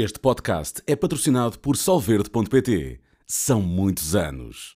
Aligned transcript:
Este 0.00 0.20
podcast 0.20 0.80
é 0.86 0.94
patrocinado 0.94 1.58
por 1.58 1.76
Solverde.pt. 1.76 3.00
São 3.26 3.60
muitos 3.60 4.14
anos. 4.14 4.76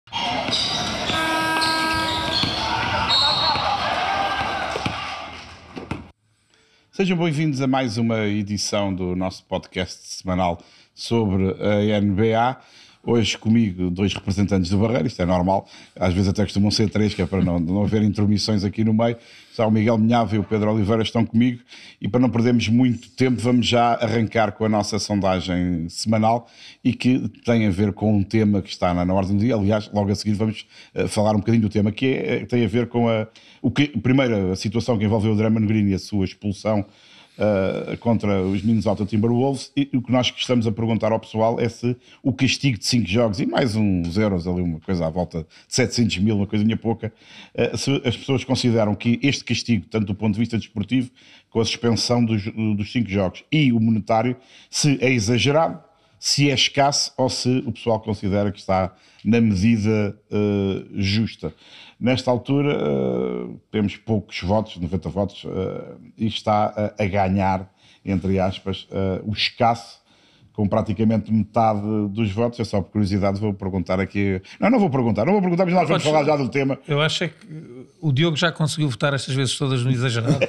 Sejam 6.90 7.18
bem-vindos 7.18 7.60
a 7.60 7.68
mais 7.68 7.98
uma 7.98 8.28
edição 8.28 8.96
do 8.96 9.14
nosso 9.14 9.44
podcast 9.44 10.08
semanal 10.08 10.64
sobre 10.96 11.50
a 11.50 12.00
NBA. 12.00 12.58
Hoje 13.10 13.40
comigo 13.40 13.90
dois 13.90 14.14
representantes 14.14 14.70
do 14.70 14.78
Barreiro, 14.78 15.08
isto 15.08 15.20
é 15.20 15.26
normal, 15.26 15.68
às 15.96 16.14
vezes 16.14 16.30
até 16.30 16.44
costumam 16.44 16.70
ser 16.70 16.92
três, 16.92 17.12
que 17.12 17.24
é 17.24 17.26
para 17.26 17.44
não, 17.44 17.60
não 17.60 17.82
haver 17.82 18.04
intermissões 18.04 18.64
aqui 18.64 18.84
no 18.84 18.94
meio. 18.94 19.18
Só 19.52 19.68
o 19.68 19.72
Miguel 19.72 19.98
Minhava 19.98 20.36
e 20.36 20.38
o 20.38 20.44
Pedro 20.44 20.72
Oliveira 20.72 21.02
estão 21.02 21.26
comigo 21.26 21.60
e 22.00 22.08
para 22.08 22.20
não 22.20 22.30
perdermos 22.30 22.70
muito 22.70 23.10
tempo 23.10 23.42
vamos 23.42 23.66
já 23.66 23.96
arrancar 23.96 24.52
com 24.52 24.64
a 24.64 24.70
nossa 24.70 25.00
sondagem 25.00 25.90
semanal 25.90 26.48
e 26.84 26.94
que 26.94 27.28
tem 27.44 27.66
a 27.66 27.72
ver 27.72 27.94
com 27.94 28.16
um 28.16 28.22
tema 28.22 28.62
que 28.62 28.70
está 28.70 28.94
na, 28.94 29.04
na 29.04 29.14
ordem 29.16 29.36
do 29.36 29.44
dia. 29.44 29.56
Aliás, 29.56 29.90
logo 29.92 30.12
a 30.12 30.16
seguir 30.16 30.36
vamos 30.36 30.68
uh, 30.94 31.08
falar 31.08 31.32
um 31.32 31.40
bocadinho 31.40 31.64
do 31.64 31.70
tema 31.70 31.92
que 31.92 32.14
é, 32.14 32.46
tem 32.46 32.64
a 32.64 32.68
ver 32.68 32.90
com 32.90 33.10
a, 33.10 33.28
o 33.60 33.72
que, 33.72 33.88
primeiro 33.88 34.52
a 34.52 34.56
situação 34.56 35.00
que 35.00 35.06
envolveu 35.06 35.34
o 35.34 35.36
Draymond 35.36 35.66
Green 35.66 35.88
e 35.88 35.96
a 35.96 36.00
sua 36.00 36.26
expulsão 36.26 36.86
uh, 37.40 37.98
contra 37.98 38.42
os 38.44 38.62
Minnesota 38.62 39.06
Timberwolves. 39.06 39.72
E 39.76 39.90
o 39.94 40.02
que 40.02 40.12
nós 40.12 40.32
estamos 40.36 40.68
a 40.68 40.72
perguntar 40.72 41.12
ao 41.12 41.20
pessoal 41.20 41.60
é 41.60 41.68
se 41.70 41.96
o 42.22 42.34
castigo 42.34 42.78
de 42.78 42.86
5 42.86 43.08
jogos 43.08 43.40
e 43.40 43.46
mais 43.46 43.76
uns 43.76 44.18
euros 44.18 44.48
ali, 44.48 44.62
uma 44.62 44.80
coisa 44.80 45.08
à 45.08 45.10
volta 45.10 45.40
de 45.68 45.76
700 45.76 46.18
mil, 46.20 46.36
uma 46.36 46.48
coisinha 46.48 46.76
pouca, 46.76 47.14
uh, 47.56 47.78
se 47.78 48.02
as 48.06 48.18
pessoas 48.18 48.44
consideram 48.44 48.94
que 48.94 49.20
este 49.24 49.44
castigo, 49.44 49.86
tanto 49.90 50.08
do 50.08 50.16
ponto 50.16 50.34
de 50.34 50.40
vista 50.40 50.58
desportivo, 50.58 51.10
com 51.50 51.60
a 51.60 51.66
suspensão 51.66 52.24
dos, 52.24 52.44
dos 52.46 52.92
cinco 52.92 53.10
jogos 53.10 53.44
e 53.52 53.74
o 53.74 53.80
monetário, 53.80 54.36
se 54.70 54.98
é 55.02 55.12
exagerado, 55.12 55.89
se 56.20 56.52
é 56.52 56.54
escasso 56.54 57.14
ou 57.18 57.30
se 57.30 57.64
o 57.66 57.72
pessoal 57.72 58.00
considera 58.00 58.52
que 58.52 58.60
está 58.60 58.94
na 59.24 59.40
medida 59.40 60.18
uh, 60.32 61.02
justa. 61.02 61.54
Nesta 62.00 62.30
altura 62.30 62.78
uh, 62.78 63.60
temos 63.72 63.96
poucos 63.98 64.42
votos, 64.42 64.78
90 64.78 65.10
votos, 65.10 65.44
uh, 65.46 66.00
e 66.18 66.28
está 66.28 66.94
a, 66.98 67.06
ganhar, 67.06 67.74
entre 68.04 68.40
aspas, 68.40 68.88
o 69.24 69.34
escasso 69.34 69.99
com 70.60 70.68
praticamente 70.68 71.32
metade 71.32 71.80
dos 72.10 72.30
votos. 72.34 72.60
É 72.60 72.66
só 72.66 72.82
por 72.82 72.92
curiosidade, 72.92 73.40
vou 73.40 73.54
perguntar 73.54 73.98
aqui. 73.98 74.42
Não, 74.60 74.70
não 74.70 74.78
vou 74.78 74.90
perguntar, 74.90 75.24
não 75.24 75.32
vou 75.32 75.42
perguntar, 75.42 75.64
mas 75.64 75.74
nós 75.74 75.88
vamos 75.88 76.04
falar 76.04 76.26
já 76.26 76.36
do 76.36 76.50
tema. 76.50 76.78
Eu 76.86 77.00
acho 77.00 77.24
é 77.24 77.30
que 77.30 77.36
o 78.02 78.12
Diogo 78.12 78.36
já 78.36 78.52
conseguiu 78.52 78.90
votar 78.90 79.14
estas 79.14 79.34
vezes 79.34 79.58
todas 79.58 79.86
no 79.86 79.90
exagerado. 79.90 80.36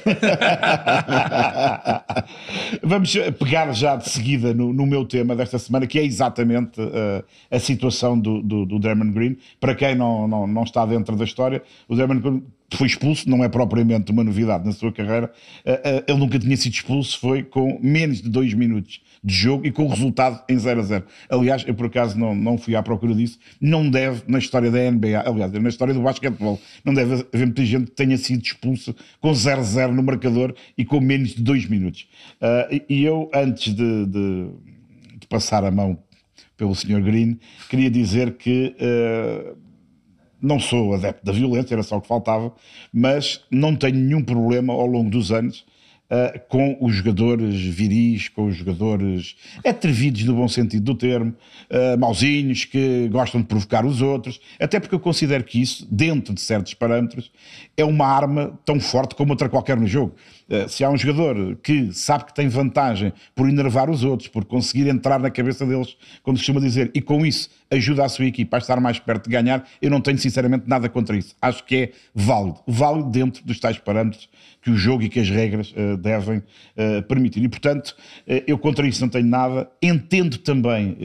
vamos 2.83 3.15
pegar 3.39 3.73
já 3.73 3.95
de 3.95 4.09
seguida 4.09 4.53
no, 4.53 4.73
no, 4.73 4.85
meu 4.85 5.05
tema 5.05 5.37
desta 5.37 5.61
semana, 5.61 5.87
que 5.87 5.97
é 5.97 6.05
exatamente 6.05 6.81
uh, 6.81 7.25
a 7.49 7.61
situação 7.61 8.19
do, 8.19 8.43
do, 8.43 8.67
do 8.67 8.81
Draymond 8.81 9.13
Green. 9.13 9.37
Para 9.61 9.77
quem 9.77 9.95
não, 9.95 10.27
não, 10.27 10.45
não 10.45 10.65
está 10.65 10.85
dentro 10.85 11.15
da 11.15 11.23
história, 11.23 11.63
o 11.89 11.95
Draymond 11.95 12.21
Green 12.21 12.43
foi 12.75 12.89
expulso, 12.89 13.31
não 13.31 13.45
é 13.45 13.49
propriamente 13.49 14.11
uma 14.11 14.25
novidade 14.25 14.67
na 14.67 14.73
sua 14.73 14.91
carreira. 14.91 15.31
Uh, 15.65 15.71
uh, 15.71 16.05
ele 16.09 16.19
nunca 16.19 16.37
tinha 16.37 16.57
sido 16.57 16.73
expulso, 16.73 17.17
foi 17.21 17.45
com 17.45 17.79
menos 17.81 18.21
de 18.21 18.29
dois 18.29 18.53
minutos 18.55 19.01
de 19.23 19.35
jogo 19.35 19.67
e 19.67 19.71
com 19.71 19.85
o 19.85 19.89
resultado 19.89 20.43
em 20.49 20.59
0 20.59 20.81
a 20.81 20.83
0. 20.83 21.05
Aliás, 21.29 21.65
eu 21.67 21.75
por 21.75 21.87
acaso 21.87 22.19
não, 22.19 22.35
não 22.35 22.57
fui 22.57 22.75
à 22.75 22.83
procura 22.83 23.15
disso, 23.15 23.39
não 23.61 23.89
deve, 23.89 24.23
na 24.27 24.39
história 24.39 24.71
da 24.71 24.91
NBA, 24.91 25.23
aliás, 25.25 25.53
na 25.53 25.69
história 25.69 25.93
do 25.93 26.01
basquetebol, 26.01 26.61
não 26.85 26.95
deve 26.95 27.27
haver 27.33 27.47
muita 27.47 27.65
gente 27.65 27.87
que 27.87 27.97
tenha 27.97 28.17
sido 28.17 28.43
expulso 28.43 28.95
com 29.21 29.33
0 29.33 29.61
a 29.61 29.63
0 29.63 29.95
no 29.95 30.03
marcador 30.03 30.55
e 30.77 30.85
com 30.85 31.01
menos 31.01 31.31
de 31.31 31.43
2 31.43 31.67
minutos. 31.69 32.09
Uh, 32.41 32.83
e 32.89 33.05
eu, 33.05 33.31
antes 33.35 33.75
de, 33.75 34.07
de, 34.07 34.51
de, 35.21 35.27
passar 35.29 35.65
a 35.65 35.71
mão 35.71 35.99
pelo 36.57 36.75
Sr. 36.75 37.03
Green, 37.03 37.39
queria 37.69 37.91
dizer 37.91 38.37
que. 38.37 38.75
Uh, 38.81 39.71
não 40.43 40.59
sou 40.59 40.95
adepto 40.95 41.23
da 41.23 41.33
violência, 41.33 41.75
era 41.75 41.83
só 41.83 41.99
o 41.99 42.01
que 42.01 42.09
faltava, 42.09 42.51
mas 42.91 43.45
não 43.51 43.77
tenho 43.77 43.97
nenhum 43.97 44.25
problema 44.25 44.73
ao 44.73 44.87
longo 44.87 45.11
dos 45.11 45.31
anos 45.31 45.67
uh, 46.11 46.41
com 46.49 46.77
os 46.81 46.95
jogadores 46.95 47.61
viris, 47.63 48.29
com 48.29 48.47
os 48.47 48.57
jogadores 48.57 49.37
atrevidos 49.65 50.25
no 50.25 50.35
bom 50.35 50.49
sentido 50.49 50.83
do 50.83 50.95
termo, 50.95 51.35
uh, 51.71 51.99
mauzinhos, 51.99 52.65
que 52.65 53.09
gostam 53.09 53.41
de 53.41 53.47
provocar 53.47 53.87
os 53.87 54.03
outros, 54.03 54.41
até 54.59 54.81
porque 54.81 54.95
eu 54.95 55.01
considero 55.01 55.45
que 55.45 55.61
isso, 55.61 55.87
dentro 55.91 56.35
de 56.35 56.41
certos 56.41 56.75
parâmetros, 56.75 57.31
é 57.77 57.85
uma 57.85 58.07
arma 58.07 58.59
tão 58.65 58.81
forte 58.81 59.15
como 59.15 59.33
outra 59.33 59.49
qualquer 59.49 59.79
no 59.79 59.87
jogo. 59.87 60.15
Uh, 60.49 60.69
se 60.69 60.83
há 60.85 60.91
um 60.91 60.97
jogador 60.97 61.57
que 61.63 61.93
sabe 61.93 62.25
que 62.25 62.35
tem 62.35 62.49
vantagem 62.49 63.13
por 63.35 63.49
enervar 63.49 63.89
os 63.89 64.03
outros, 64.03 64.29
por 64.29 64.45
conseguir 64.45 64.89
entrar 64.89 65.19
na 65.19 65.31
cabeça 65.31 65.65
deles, 65.65 65.89
se 65.89 66.21
costuma 66.23 66.61
dizer, 66.61 66.91
e 66.95 67.01
com 67.01 67.25
isso 67.25 67.49
ajuda 67.71 68.05
a 68.05 68.09
sua 68.09 68.27
equipa 68.27 68.57
a 68.57 68.59
estar 68.59 68.81
mais 68.81 68.99
perto 68.99 69.25
de 69.25 69.31
ganhar, 69.31 69.65
eu 69.81 69.91
não 69.91 70.01
tenho 70.01 70.19
sinceramente 70.19 70.65
nada 70.67 70.89
contra 70.89 71.17
isso. 71.17 71.37
Acho 71.41 71.65
que 71.65 71.77
é 71.77 71.93
válido. 72.15 72.59
Válido 72.67 73.11
dentro 73.11 73.45
dos 73.45 73.61
tais 73.61 73.79
parâmetros 73.79 74.29
que 74.63 74.71
o 74.71 74.77
jogo 74.77 75.03
e 75.03 75.09
que 75.09 75.19
as 75.21 75.29
regras 75.29 75.73
uh, 75.73 75.97
devem 75.97 76.39
uh, 76.39 77.03
permitir. 77.09 77.43
E, 77.43 77.49
portanto, 77.49 77.97
uh, 78.27 78.43
eu 78.47 78.59
contra 78.59 78.87
isso 78.87 79.01
não 79.01 79.09
tenho 79.09 79.27
nada. 79.27 79.71
Entendo 79.83 80.39
também, 80.39 80.97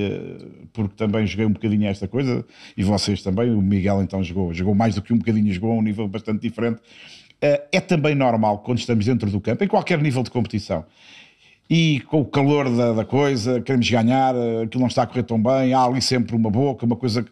porque 0.74 0.96
também 0.96 1.26
joguei 1.26 1.46
um 1.46 1.52
bocadinho 1.52 1.88
esta 1.88 2.08
coisa, 2.08 2.46
e 2.76 2.84
vocês 2.84 3.22
também, 3.22 3.50
o 3.52 3.62
Miguel 3.62 4.02
então 4.02 4.24
jogou, 4.24 4.54
jogou 4.54 4.76
mais 4.76 4.96
do 4.96 5.02
que 5.02 5.14
um 5.14 5.18
bocadinho, 5.18 5.52
jogou 5.54 5.72
a 5.72 5.76
um 5.76 5.82
nível 5.82 6.08
bastante 6.08 6.42
diferente. 6.42 6.82
é 7.42 7.80
também 7.80 8.16
normal, 8.16 8.60
quando 8.60 8.80
estamos 8.80 9.06
dentro 9.06 9.30
do 9.30 9.40
campo, 9.40 9.64
em 9.64 9.68
qualquer 9.68 10.02
nível 10.02 10.24
de 10.24 10.32
competição, 10.32 10.86
e 11.70 12.02
com 12.02 12.22
o 12.22 12.26
calor 12.26 12.70
da, 12.70 12.94
da, 12.94 13.06
coisa, 13.06 13.60
queremos 13.60 13.90
ganhar, 13.90 14.36
aquilo 14.64 14.82
não 14.82 14.88
está 14.88 15.04
a 15.04 15.08
correr 15.08 15.24
tão 15.24 15.42
bem, 15.42 15.74
há 15.74 15.84
ali 15.84 16.02
sempre 16.02 16.36
uma 16.36 16.50
boca, 16.50 16.86
uma 16.86 16.96
coisa. 16.96 17.26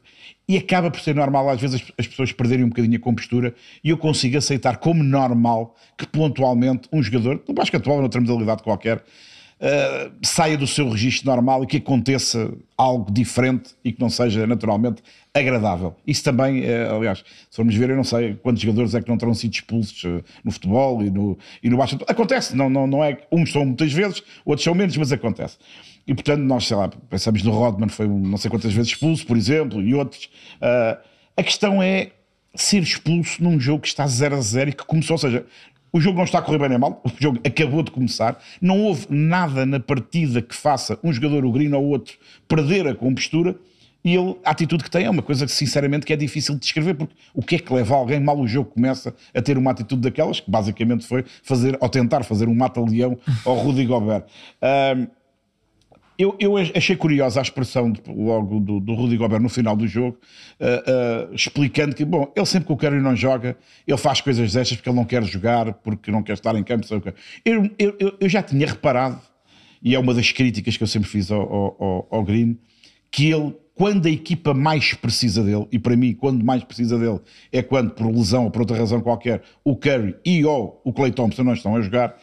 E 0.47 0.57
acaba 0.57 0.89
por 0.89 0.99
ser 0.99 1.15
normal, 1.15 1.49
às 1.49 1.61
vezes, 1.61 1.81
as, 1.81 1.91
as 1.99 2.07
pessoas 2.07 2.31
perderem 2.31 2.65
um 2.65 2.69
bocadinho 2.69 2.97
a 2.97 2.99
compostura 2.99 3.53
e 3.83 3.89
eu 3.89 3.97
consigo 3.97 4.37
aceitar 4.37 4.77
como 4.77 5.03
normal 5.03 5.75
que 5.97 6.07
pontualmente 6.07 6.89
um 6.91 7.01
jogador, 7.01 7.41
no 7.47 7.53
basquetebol 7.53 7.95
ou 7.95 8.01
noutra 8.01 8.19
modalidade 8.19 8.63
qualquer, 8.63 8.97
uh, 8.97 10.11
saia 10.23 10.57
do 10.57 10.67
seu 10.67 10.89
registro 10.89 11.27
normal 11.27 11.63
e 11.63 11.67
que 11.67 11.77
aconteça 11.77 12.51
algo 12.75 13.11
diferente 13.11 13.75
e 13.83 13.91
que 13.91 14.01
não 14.01 14.09
seja 14.09 14.47
naturalmente 14.47 15.01
agradável. 15.33 15.95
Isso 16.05 16.23
também, 16.23 16.61
uh, 16.61 16.95
aliás, 16.95 17.19
se 17.49 17.55
formos 17.55 17.73
ver, 17.75 17.89
eu 17.89 17.95
não 17.95 18.03
sei 18.03 18.35
quantos 18.35 18.61
jogadores 18.61 18.93
é 18.93 19.01
que 19.01 19.09
não 19.09 19.17
terão 19.17 19.33
sido 19.33 19.53
expulsos 19.53 20.03
uh, 20.03 20.23
no 20.43 20.51
futebol 20.51 21.03
e 21.03 21.09
no, 21.09 21.37
e 21.61 21.69
no 21.69 21.77
basquetebol. 21.77 22.07
Acontece, 22.09 22.55
não, 22.55 22.69
não, 22.69 22.85
não 22.85 23.03
é, 23.03 23.17
uns 23.31 23.51
são 23.51 23.65
muitas 23.65 23.91
vezes, 23.91 24.21
outros 24.45 24.63
são 24.63 24.75
menos, 24.75 24.95
mas 24.95 25.11
acontece. 25.11 25.57
E 26.05 26.13
portanto, 26.13 26.41
nós, 26.41 26.67
sei 26.67 26.77
lá, 26.77 26.89
pensamos 27.09 27.41
no 27.43 27.51
Rodman, 27.51 27.89
foi 27.89 28.07
não 28.07 28.37
sei 28.37 28.51
quantas 28.51 28.73
vezes 28.73 28.91
expulso, 28.91 29.25
por 29.25 29.37
exemplo, 29.37 29.81
e 29.81 29.95
outros. 29.95 30.29
a 31.37 31.41
questão 31.43 31.81
é 31.81 32.11
ser 32.53 32.83
expulso 32.83 33.41
num 33.41 33.59
jogo 33.59 33.81
que 33.81 33.87
está 33.87 34.05
0 34.05 34.35
a 34.35 34.41
0 34.41 34.69
e 34.69 34.73
que 34.73 34.85
começou, 34.85 35.15
ou 35.15 35.17
seja, 35.17 35.45
o 35.93 36.01
jogo 36.01 36.17
não 36.17 36.25
está 36.25 36.39
a 36.39 36.41
correr 36.41 36.57
bem 36.57 36.69
nem 36.69 36.77
mal, 36.77 37.01
o 37.05 37.21
jogo 37.21 37.39
acabou 37.45 37.83
de 37.83 37.91
começar. 37.91 38.41
Não 38.59 38.79
houve 38.81 39.05
nada 39.09 39.65
na 39.65 39.79
partida 39.79 40.41
que 40.41 40.55
faça 40.55 40.99
um 41.03 41.13
jogador, 41.13 41.45
o 41.45 41.51
Green 41.51 41.71
ou 41.71 41.85
outro, 41.85 42.17
perder 42.47 42.87
a 42.87 42.95
compostura. 42.95 43.55
E 44.03 44.15
ele, 44.15 44.35
a 44.43 44.51
atitude 44.51 44.83
que 44.83 44.91
tem 44.91 45.05
é 45.05 45.09
uma 45.09 45.21
coisa 45.21 45.45
que, 45.45 45.51
sinceramente, 45.51 46.05
que 46.05 46.11
é 46.11 46.15
difícil 46.15 46.55
de 46.55 46.61
descrever, 46.61 46.93
porque 46.93 47.15
o 47.33 47.41
que 47.41 47.55
é 47.55 47.59
que 47.59 47.73
leva 47.73 47.95
alguém, 47.95 48.19
mal 48.19 48.37
o 48.37 48.47
jogo 48.47 48.69
começa, 48.71 49.15
a 49.33 49.41
ter 49.41 49.57
uma 49.57 49.71
atitude 49.71 50.01
daquelas, 50.01 50.39
que 50.39 50.51
basicamente 50.51 51.07
foi 51.07 51.23
fazer, 51.41 51.77
ou 51.79 51.87
tentar 51.87 52.23
fazer 52.23 52.47
um 52.49 52.55
mata-leão 52.55 53.17
ao 53.45 53.55
Rudy 53.55 53.85
Gobert. 53.85 54.25
Um, 54.61 55.07
eu, 56.17 56.35
eu, 56.39 56.57
achei 56.57 56.95
curiosa 56.95 57.39
a 57.39 57.43
expressão 57.43 57.91
de, 57.91 58.01
logo 58.07 58.59
do, 58.59 58.79
do 58.79 58.93
Rudy 58.93 59.17
Gobert 59.17 59.41
no 59.41 59.49
final 59.49 59.75
do 59.75 59.87
jogo, 59.87 60.17
uh, 60.59 61.31
uh, 61.31 61.33
explicando 61.33 61.95
que, 61.95 62.05
bom, 62.05 62.31
ele 62.35 62.45
sempre 62.45 62.67
que 62.67 62.73
o 62.73 62.77
Curry 62.77 63.01
não 63.01 63.15
joga, 63.15 63.57
ele 63.87 63.97
faz 63.97 64.21
coisas 64.21 64.53
destas 64.53 64.77
porque 64.77 64.89
ele 64.89 64.95
não 64.95 65.05
quer 65.05 65.23
jogar, 65.23 65.73
porque 65.73 66.11
não 66.11 66.21
quer 66.21 66.33
estar 66.33 66.55
em 66.55 66.63
campo. 66.63 66.85
Eu, 67.43 67.69
eu, 67.79 68.17
eu 68.19 68.29
já 68.29 68.43
tinha 68.43 68.67
reparado, 68.67 69.19
e 69.81 69.95
é 69.95 69.99
uma 69.99 70.13
das 70.13 70.31
críticas 70.31 70.77
que 70.77 70.83
eu 70.83 70.87
sempre 70.87 71.09
fiz 71.09 71.31
ao, 71.31 71.41
ao, 71.41 72.07
ao 72.11 72.23
Green, 72.23 72.59
que 73.09 73.31
ele, 73.31 73.55
quando 73.75 74.05
a 74.05 74.09
equipa 74.09 74.53
mais 74.53 74.93
precisa 74.93 75.43
dele, 75.43 75.67
e 75.71 75.79
para 75.79 75.95
mim, 75.95 76.13
quando 76.13 76.43
mais 76.43 76.63
precisa 76.63 76.97
dele, 76.97 77.19
é 77.51 77.61
quando, 77.61 77.91
por 77.91 78.07
lesão 78.07 78.45
ou 78.45 78.51
por 78.51 78.61
outra 78.61 78.77
razão 78.77 79.01
qualquer, 79.01 79.41
o 79.63 79.75
Curry 79.75 80.15
e 80.23 80.45
ou 80.45 80.79
o 80.83 80.93
Clay 80.93 81.11
Thompson 81.11 81.43
não 81.43 81.53
estão 81.53 81.75
a 81.75 81.81
jogar 81.81 82.15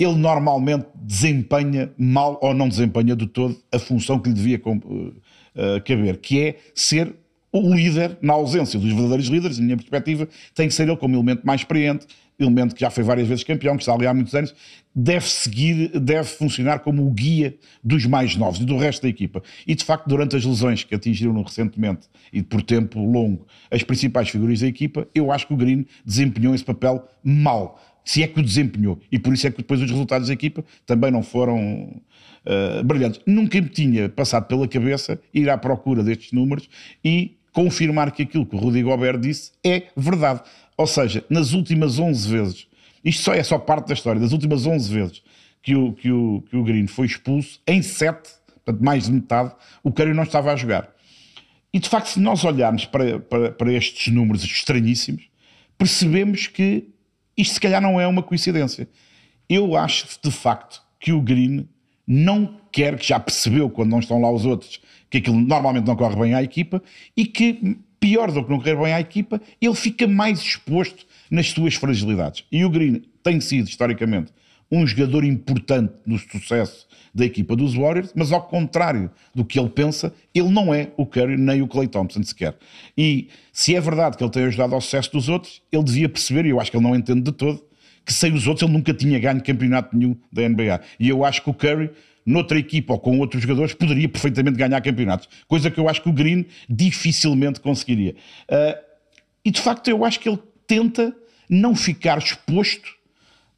ele 0.00 0.14
normalmente 0.14 0.86
desempenha 0.94 1.92
mal 1.98 2.38
ou 2.40 2.54
não 2.54 2.68
desempenha 2.68 3.14
de 3.14 3.26
todo 3.26 3.54
a 3.70 3.78
função 3.78 4.18
que 4.18 4.30
lhe 4.30 4.34
devia 4.34 4.58
uh, 4.58 5.82
caber, 5.84 6.16
que 6.16 6.40
é 6.40 6.56
ser 6.74 7.14
o 7.52 7.74
líder 7.74 8.16
na 8.22 8.32
ausência 8.32 8.78
dos 8.78 8.88
verdadeiros 8.88 9.26
líderes, 9.26 9.58
na 9.58 9.64
minha 9.64 9.76
perspectiva, 9.76 10.26
tem 10.54 10.68
que 10.68 10.74
ser 10.74 10.88
ele 10.88 10.96
como 10.96 11.16
elemento 11.16 11.46
mais 11.46 11.60
experiente, 11.60 12.06
elemento 12.42 12.74
que 12.74 12.80
já 12.80 12.90
foi 12.90 13.04
várias 13.04 13.28
vezes 13.28 13.44
campeão, 13.44 13.76
que 13.76 13.82
está 13.82 13.94
ali 13.94 14.06
há 14.06 14.14
muitos 14.14 14.34
anos, 14.34 14.54
deve 14.94 15.26
seguir, 15.26 15.88
deve 16.00 16.28
funcionar 16.28 16.80
como 16.80 17.06
o 17.06 17.10
guia 17.10 17.54
dos 17.82 18.06
mais 18.06 18.36
novos 18.36 18.60
e 18.60 18.64
do 18.64 18.76
resto 18.76 19.02
da 19.02 19.08
equipa. 19.08 19.42
E 19.66 19.74
de 19.74 19.84
facto, 19.84 20.08
durante 20.08 20.36
as 20.36 20.44
lesões 20.44 20.82
que 20.82 20.94
atingiram 20.94 21.42
recentemente 21.42 22.08
e 22.32 22.42
por 22.42 22.62
tempo 22.62 23.00
longo 23.00 23.46
as 23.70 23.82
principais 23.82 24.28
figuras 24.28 24.60
da 24.60 24.66
equipa, 24.66 25.06
eu 25.14 25.30
acho 25.30 25.46
que 25.46 25.54
o 25.54 25.56
Green 25.56 25.86
desempenhou 26.04 26.54
esse 26.54 26.64
papel 26.64 27.06
mal 27.22 27.80
se 28.04 28.22
é 28.22 28.26
que 28.26 28.40
o 28.40 28.42
desempenhou. 28.42 28.98
E 29.12 29.18
por 29.18 29.32
isso 29.32 29.46
é 29.46 29.50
que 29.50 29.58
depois 29.58 29.80
os 29.80 29.90
resultados 29.90 30.28
da 30.28 30.34
equipa 30.34 30.64
também 30.86 31.10
não 31.10 31.22
foram 31.22 32.00
uh, 32.44 32.82
brilhantes. 32.84 33.20
Nunca 33.26 33.60
me 33.60 33.68
tinha 33.68 34.08
passado 34.08 34.46
pela 34.46 34.66
cabeça 34.66 35.20
ir 35.32 35.48
à 35.48 35.56
procura 35.56 36.02
destes 36.02 36.32
números 36.32 36.68
e 37.04 37.36
confirmar 37.52 38.12
que 38.12 38.22
aquilo 38.22 38.46
que 38.46 38.54
o 38.54 38.58
Rodrigo 38.58 38.90
Gobert 38.90 39.18
disse 39.18 39.52
é 39.64 39.84
verdade. 39.96 40.40
Ou 40.80 40.86
seja, 40.86 41.22
nas 41.28 41.52
últimas 41.52 41.98
11 41.98 42.30
vezes, 42.30 42.66
isto 43.04 43.22
só 43.22 43.34
é 43.34 43.42
só 43.42 43.58
parte 43.58 43.88
da 43.88 43.92
história, 43.92 44.18
das 44.18 44.32
últimas 44.32 44.64
11 44.64 44.90
vezes 44.90 45.22
que 45.62 45.76
o, 45.76 45.92
que 45.92 46.10
o, 46.10 46.42
que 46.48 46.56
o 46.56 46.64
Green 46.64 46.86
foi 46.86 47.04
expulso, 47.04 47.60
em 47.66 47.82
7, 47.82 48.30
portanto 48.64 48.82
mais 48.82 49.04
de 49.04 49.12
metade, 49.12 49.54
o 49.82 49.92
Curry 49.92 50.14
não 50.14 50.22
estava 50.22 50.50
a 50.50 50.56
jogar. 50.56 50.88
E 51.70 51.78
de 51.78 51.86
facto, 51.86 52.06
se 52.06 52.18
nós 52.18 52.42
olharmos 52.44 52.86
para, 52.86 53.20
para, 53.20 53.52
para 53.52 53.72
estes 53.74 54.10
números 54.10 54.42
estranhíssimos, 54.42 55.28
percebemos 55.76 56.46
que 56.46 56.88
isto 57.36 57.52
se 57.56 57.60
calhar 57.60 57.82
não 57.82 58.00
é 58.00 58.06
uma 58.06 58.22
coincidência. 58.22 58.88
Eu 59.50 59.76
acho 59.76 60.06
de 60.24 60.30
facto 60.30 60.82
que 60.98 61.12
o 61.12 61.20
Green 61.20 61.68
não 62.06 62.56
quer, 62.72 62.98
que 62.98 63.06
já 63.06 63.20
percebeu 63.20 63.68
quando 63.68 63.90
não 63.90 63.98
estão 63.98 64.18
lá 64.18 64.32
os 64.32 64.46
outros, 64.46 64.80
que 65.10 65.18
aquilo 65.18 65.38
normalmente 65.38 65.86
não 65.86 65.94
corre 65.94 66.16
bem 66.16 66.32
à 66.32 66.42
equipa 66.42 66.82
e 67.14 67.26
que, 67.26 67.76
pior 68.00 68.32
do 68.32 68.42
que 68.42 68.50
não 68.50 68.58
correr 68.58 68.76
bem 68.76 68.92
à 68.92 69.00
equipa, 69.00 69.40
ele 69.60 69.74
fica 69.74 70.08
mais 70.08 70.40
exposto 70.40 71.06
nas 71.30 71.50
suas 71.50 71.74
fragilidades. 71.74 72.44
E 72.50 72.64
o 72.64 72.70
Green 72.70 73.02
tem 73.22 73.40
sido, 73.40 73.68
historicamente, 73.68 74.32
um 74.72 74.86
jogador 74.86 75.24
importante 75.24 75.92
no 76.06 76.18
sucesso 76.18 76.86
da 77.12 77.24
equipa 77.24 77.56
dos 77.56 77.74
Warriors, 77.74 78.12
mas 78.14 78.30
ao 78.32 78.42
contrário 78.42 79.10
do 79.34 79.44
que 79.44 79.58
ele 79.58 79.68
pensa, 79.68 80.14
ele 80.32 80.48
não 80.48 80.72
é 80.72 80.90
o 80.96 81.04
Curry 81.04 81.36
nem 81.36 81.60
o 81.60 81.66
Clay 81.66 81.88
Thompson 81.88 82.22
sequer. 82.22 82.56
E 82.96 83.28
se 83.52 83.74
é 83.74 83.80
verdade 83.80 84.16
que 84.16 84.22
ele 84.22 84.30
tem 84.30 84.44
ajudado 84.44 84.74
ao 84.74 84.80
sucesso 84.80 85.12
dos 85.12 85.28
outros, 85.28 85.60
ele 85.72 85.82
devia 85.82 86.08
perceber, 86.08 86.46
e 86.46 86.50
eu 86.50 86.60
acho 86.60 86.70
que 86.70 86.76
ele 86.76 86.84
não 86.84 86.94
entende 86.94 87.22
de 87.22 87.32
todo, 87.32 87.62
que 88.04 88.12
sem 88.12 88.32
os 88.32 88.46
outros 88.46 88.62
ele 88.62 88.72
nunca 88.76 88.94
tinha 88.94 89.18
ganho 89.18 89.42
campeonato 89.42 89.96
nenhum 89.96 90.16
da 90.32 90.48
NBA. 90.48 90.80
E 90.98 91.08
eu 91.08 91.24
acho 91.24 91.42
que 91.42 91.50
o 91.50 91.54
Curry, 91.54 91.90
noutra 92.30 92.58
equipa 92.58 92.94
ou 92.94 92.98
com 92.98 93.18
outros 93.18 93.42
jogadores, 93.42 93.74
poderia 93.74 94.08
perfeitamente 94.08 94.56
ganhar 94.56 94.80
campeonatos. 94.80 95.28
Coisa 95.46 95.70
que 95.70 95.78
eu 95.78 95.88
acho 95.88 96.02
que 96.02 96.08
o 96.08 96.12
Green 96.12 96.46
dificilmente 96.68 97.60
conseguiria. 97.60 98.14
Uh, 98.50 98.78
e 99.44 99.50
de 99.50 99.60
facto 99.60 99.88
eu 99.88 100.04
acho 100.04 100.20
que 100.20 100.28
ele 100.28 100.38
tenta 100.66 101.14
não 101.48 101.74
ficar 101.74 102.18
exposto 102.18 103.00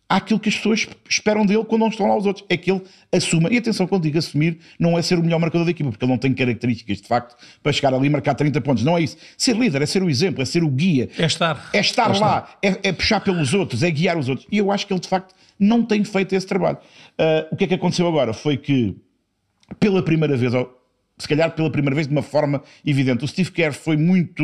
àquilo 0.09 0.39
que 0.39 0.51
as 0.51 0.57
pessoas 0.57 0.87
esperam 1.09 1.47
dele 1.47 1.65
quando 1.65 1.81
não 1.81 1.89
estão 1.89 2.07
lá 2.07 2.17
os 2.17 2.27
outros. 2.27 2.45
É 2.49 2.57
que 2.57 2.71
ele 2.71 2.83
assuma. 3.11 3.49
E 3.51 3.57
atenção, 3.57 3.87
quando 3.87 4.03
digo 4.03 4.19
assumir, 4.19 4.59
não 4.79 4.99
é 4.99 5.03
ser 5.03 5.19
o 5.19 5.23
melhor 5.23 5.39
marcador 5.39 5.65
da 5.65 5.71
equipa, 5.71 5.91
porque 5.91 6.05
ele 6.05 6.13
não 6.13 6.19
tem 6.19 6.35
características 6.35 7.01
de 7.01 7.09
facto 7.09 7.37
para 7.63 7.73
chegar 7.73 7.95
ali 7.95 8.07
e 8.07 8.11
marcar 8.11 8.35
30 8.35 8.61
pontos. 8.61 8.85
Não 8.85 8.97
é 8.99 9.03
isso. 9.03 9.17
Ser 9.39 9.57
líder 9.57 9.81
é 9.83 9.87
ser 9.87 10.03
o 10.03 10.11
exemplo, 10.11 10.43
é 10.43 10.45
ser 10.45 10.63
o 10.63 10.69
guia. 10.69 11.09
É 11.19 11.25
estar. 11.25 11.71
É 11.73 11.81
estar 11.81 12.15
é 12.15 12.19
lá, 12.19 12.49
estar. 12.63 12.79
É, 12.83 12.89
é, 12.89 12.93
puxar 12.93 13.21
pelos 13.21 13.55
outros, 13.55 13.83
é 13.83 13.91
guiar 13.91 14.19
os 14.19 14.29
outros. 14.29 14.47
E 14.53 14.59
eu 14.59 14.71
acho 14.71 14.87
que 14.87 14.93
ele 14.93 15.01
de 15.01 15.09
facto 15.09 15.35
não 15.63 15.85
tem 15.85 16.03
feito 16.05 16.35
esse 16.35 16.47
trabalho. 16.47 16.79
Uh, 17.19 17.55
o 17.55 17.57
que 17.57 17.65
é 17.65 17.67
que 17.69 17.75
aconteceu 17.75 18.07
agora? 18.07 18.33
Foi 18.33 18.57
que, 18.57 18.97
pela 19.79 20.03
primeira 20.03 20.37
vez, 20.37 20.53
ou 20.53 20.83
se 21.17 21.29
calhar 21.29 21.51
pela 21.55 21.71
primeira 21.71 21.95
vez 21.95 22.09
de 22.09 22.13
uma 22.13 22.23
forma 22.23 22.63
evidente, 22.85 23.25
o 23.25 23.29
Steve 23.29 23.51
Kerr 23.53 23.73
foi 23.73 23.97
muito 23.97 24.43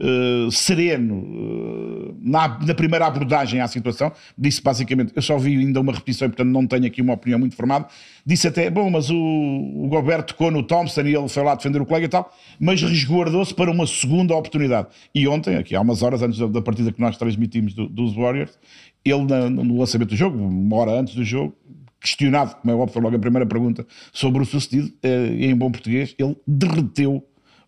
uh, 0.00 0.50
sereno 0.50 1.16
uh, 1.16 2.16
na, 2.20 2.58
na, 2.58 2.74
primeira 2.74 3.06
abordagem 3.06 3.60
à 3.60 3.68
situação. 3.68 4.12
Disse 4.36 4.62
basicamente, 4.62 5.12
eu 5.14 5.22
só 5.22 5.38
vi 5.38 5.56
ainda 5.56 5.80
uma 5.80 5.92
repetição 5.92 6.26
e 6.26 6.30
portanto 6.30 6.48
não 6.48 6.66
tenho 6.66 6.86
aqui 6.86 7.00
uma 7.00 7.14
opinião 7.14 7.38
muito 7.38 7.54
formada. 7.54 7.86
Disse 8.24 8.48
até, 8.48 8.68
bom, 8.70 8.90
mas 8.90 9.10
o, 9.10 9.16
o 9.16 9.88
Gilberto 9.90 10.34
tocou 10.34 10.50
no 10.50 10.62
Thompson 10.62 11.02
e 11.02 11.14
ele 11.14 11.28
foi 11.28 11.42
lá 11.42 11.54
defender 11.54 11.80
o 11.80 11.86
colega 11.86 12.06
e 12.06 12.08
tal, 12.08 12.32
mas 12.58 12.82
resguardou-se 12.82 13.54
para 13.54 13.70
uma 13.70 13.86
segunda 13.86 14.34
oportunidade. 14.34 14.88
E 15.14 15.26
ontem, 15.28 15.56
aqui 15.56 15.74
há 15.74 15.80
umas 15.80 16.02
horas 16.02 16.22
antes 16.22 16.38
da, 16.38 16.46
da 16.46 16.62
partida 16.62 16.92
que 16.92 17.00
nós 17.00 17.16
transmitimos 17.16 17.74
do, 17.74 17.88
dos 17.88 18.14
Warriors, 18.14 18.58
ele 19.04 19.24
no 19.50 19.78
lançamento 19.78 20.10
do 20.10 20.16
jogo, 20.16 20.38
uma 20.38 20.76
hora 20.76 20.92
antes 20.92 21.14
do 21.14 21.24
jogo, 21.24 21.56
questionado, 22.00 22.56
como 22.56 22.72
é 22.72 22.74
óbvio, 22.74 22.92
foi 22.94 23.02
logo 23.02 23.16
a 23.16 23.18
primeira 23.18 23.46
pergunta 23.46 23.86
sobre 24.12 24.42
o 24.42 24.46
sucedido, 24.46 24.92
eh, 25.02 25.36
em 25.38 25.54
bom 25.54 25.70
português, 25.70 26.14
ele 26.18 26.36
derreteu 26.46 27.22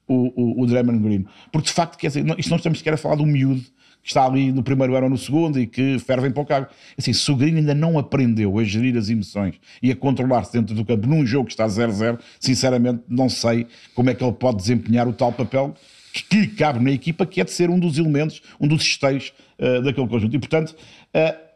o, 0.08 0.61
o, 0.61 0.62
o 0.62 0.67
Draymond 0.67 0.99
Green. 1.00 1.26
Porque 1.50 1.69
de 1.69 1.73
facto, 1.73 1.99
quer 1.99 2.08
dizer, 2.08 2.25
isto 2.38 2.50
não 2.50 2.56
estamos 2.56 2.79
sequer 2.79 2.94
a 2.94 2.96
falar 2.96 3.17
do 3.17 3.26
miúdo 3.26 3.62
que 4.02 4.08
está 4.08 4.25
ali 4.25 4.50
no 4.50 4.62
primeiro 4.62 4.96
ano 4.96 5.05
ou 5.05 5.11
no 5.11 5.19
segundo 5.19 5.61
e 5.61 5.67
que 5.67 5.99
ferve 6.00 6.26
em 6.26 6.32
pouco 6.32 6.52
água. 6.52 6.69
Assim, 6.99 7.12
se 7.12 7.31
o 7.31 7.37
Green 7.37 7.56
ainda 7.56 7.75
não 7.75 7.99
aprendeu 7.99 8.58
a 8.58 8.64
gerir 8.64 8.96
as 8.96 9.08
emoções 9.08 9.55
e 9.81 9.93
a 9.93 9.96
controlar-se 9.96 10.52
dentro 10.52 10.75
do 10.75 10.84
campo 10.84 11.06
num 11.06 11.25
jogo 11.25 11.46
que 11.46 11.52
está 11.52 11.67
0-0, 11.67 12.19
sinceramente 12.40 13.02
não 13.08 13.29
sei 13.29 13.67
como 13.94 14.11
é 14.11 14.14
que 14.14 14.25
ele 14.25 14.32
pode 14.32 14.56
desempenhar 14.56 15.06
o 15.06 15.12
tal 15.12 15.32
papel 15.32 15.75
que 16.12 16.47
cabe 16.49 16.79
na 16.79 16.91
equipa, 16.91 17.25
que 17.25 17.41
é 17.41 17.44
de 17.44 17.50
ser 17.50 17.70
um 17.70 17.79
dos 17.79 17.99
elementos, 17.99 18.43
um 18.61 18.69
dos 18.69 18.82
esteios 18.82 19.32
uh, 19.59 19.82
daquele 19.82 20.06
conjunto. 20.06 20.37
E 20.37 20.38
portanto, 20.38 20.76
uh, 21.14 21.53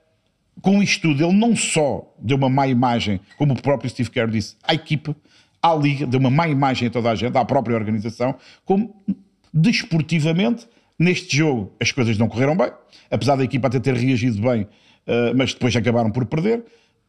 com 0.60 0.82
isto 0.82 1.02
tudo, 1.02 1.24
ele 1.24 1.34
não 1.34 1.54
só 1.54 2.14
deu 2.18 2.36
uma 2.36 2.48
má 2.48 2.66
imagem, 2.66 3.20
como 3.36 3.52
o 3.52 3.60
próprio 3.60 3.90
Steve 3.90 4.10
Kerr 4.10 4.30
disse, 4.30 4.56
à 4.62 4.74
equipa, 4.74 5.14
à 5.62 5.74
Liga, 5.74 6.06
deu 6.06 6.18
uma 6.18 6.30
má 6.30 6.48
imagem 6.48 6.88
a 6.88 6.90
toda 6.90 7.10
a 7.10 7.14
gente, 7.14 7.36
à 7.36 7.44
própria 7.44 7.76
organização, 7.76 8.34
como 8.64 8.94
desportivamente, 9.52 10.66
neste 10.98 11.36
jogo 11.36 11.72
as 11.80 11.92
coisas 11.92 12.16
não 12.16 12.28
correram 12.28 12.56
bem, 12.56 12.70
apesar 13.10 13.36
da 13.36 13.44
equipa 13.44 13.68
até 13.68 13.78
ter 13.78 13.94
reagido 13.94 14.40
bem, 14.40 14.62
uh, 14.62 15.36
mas 15.36 15.52
depois 15.52 15.76
acabaram 15.76 16.10
por 16.10 16.24
perder. 16.24 16.64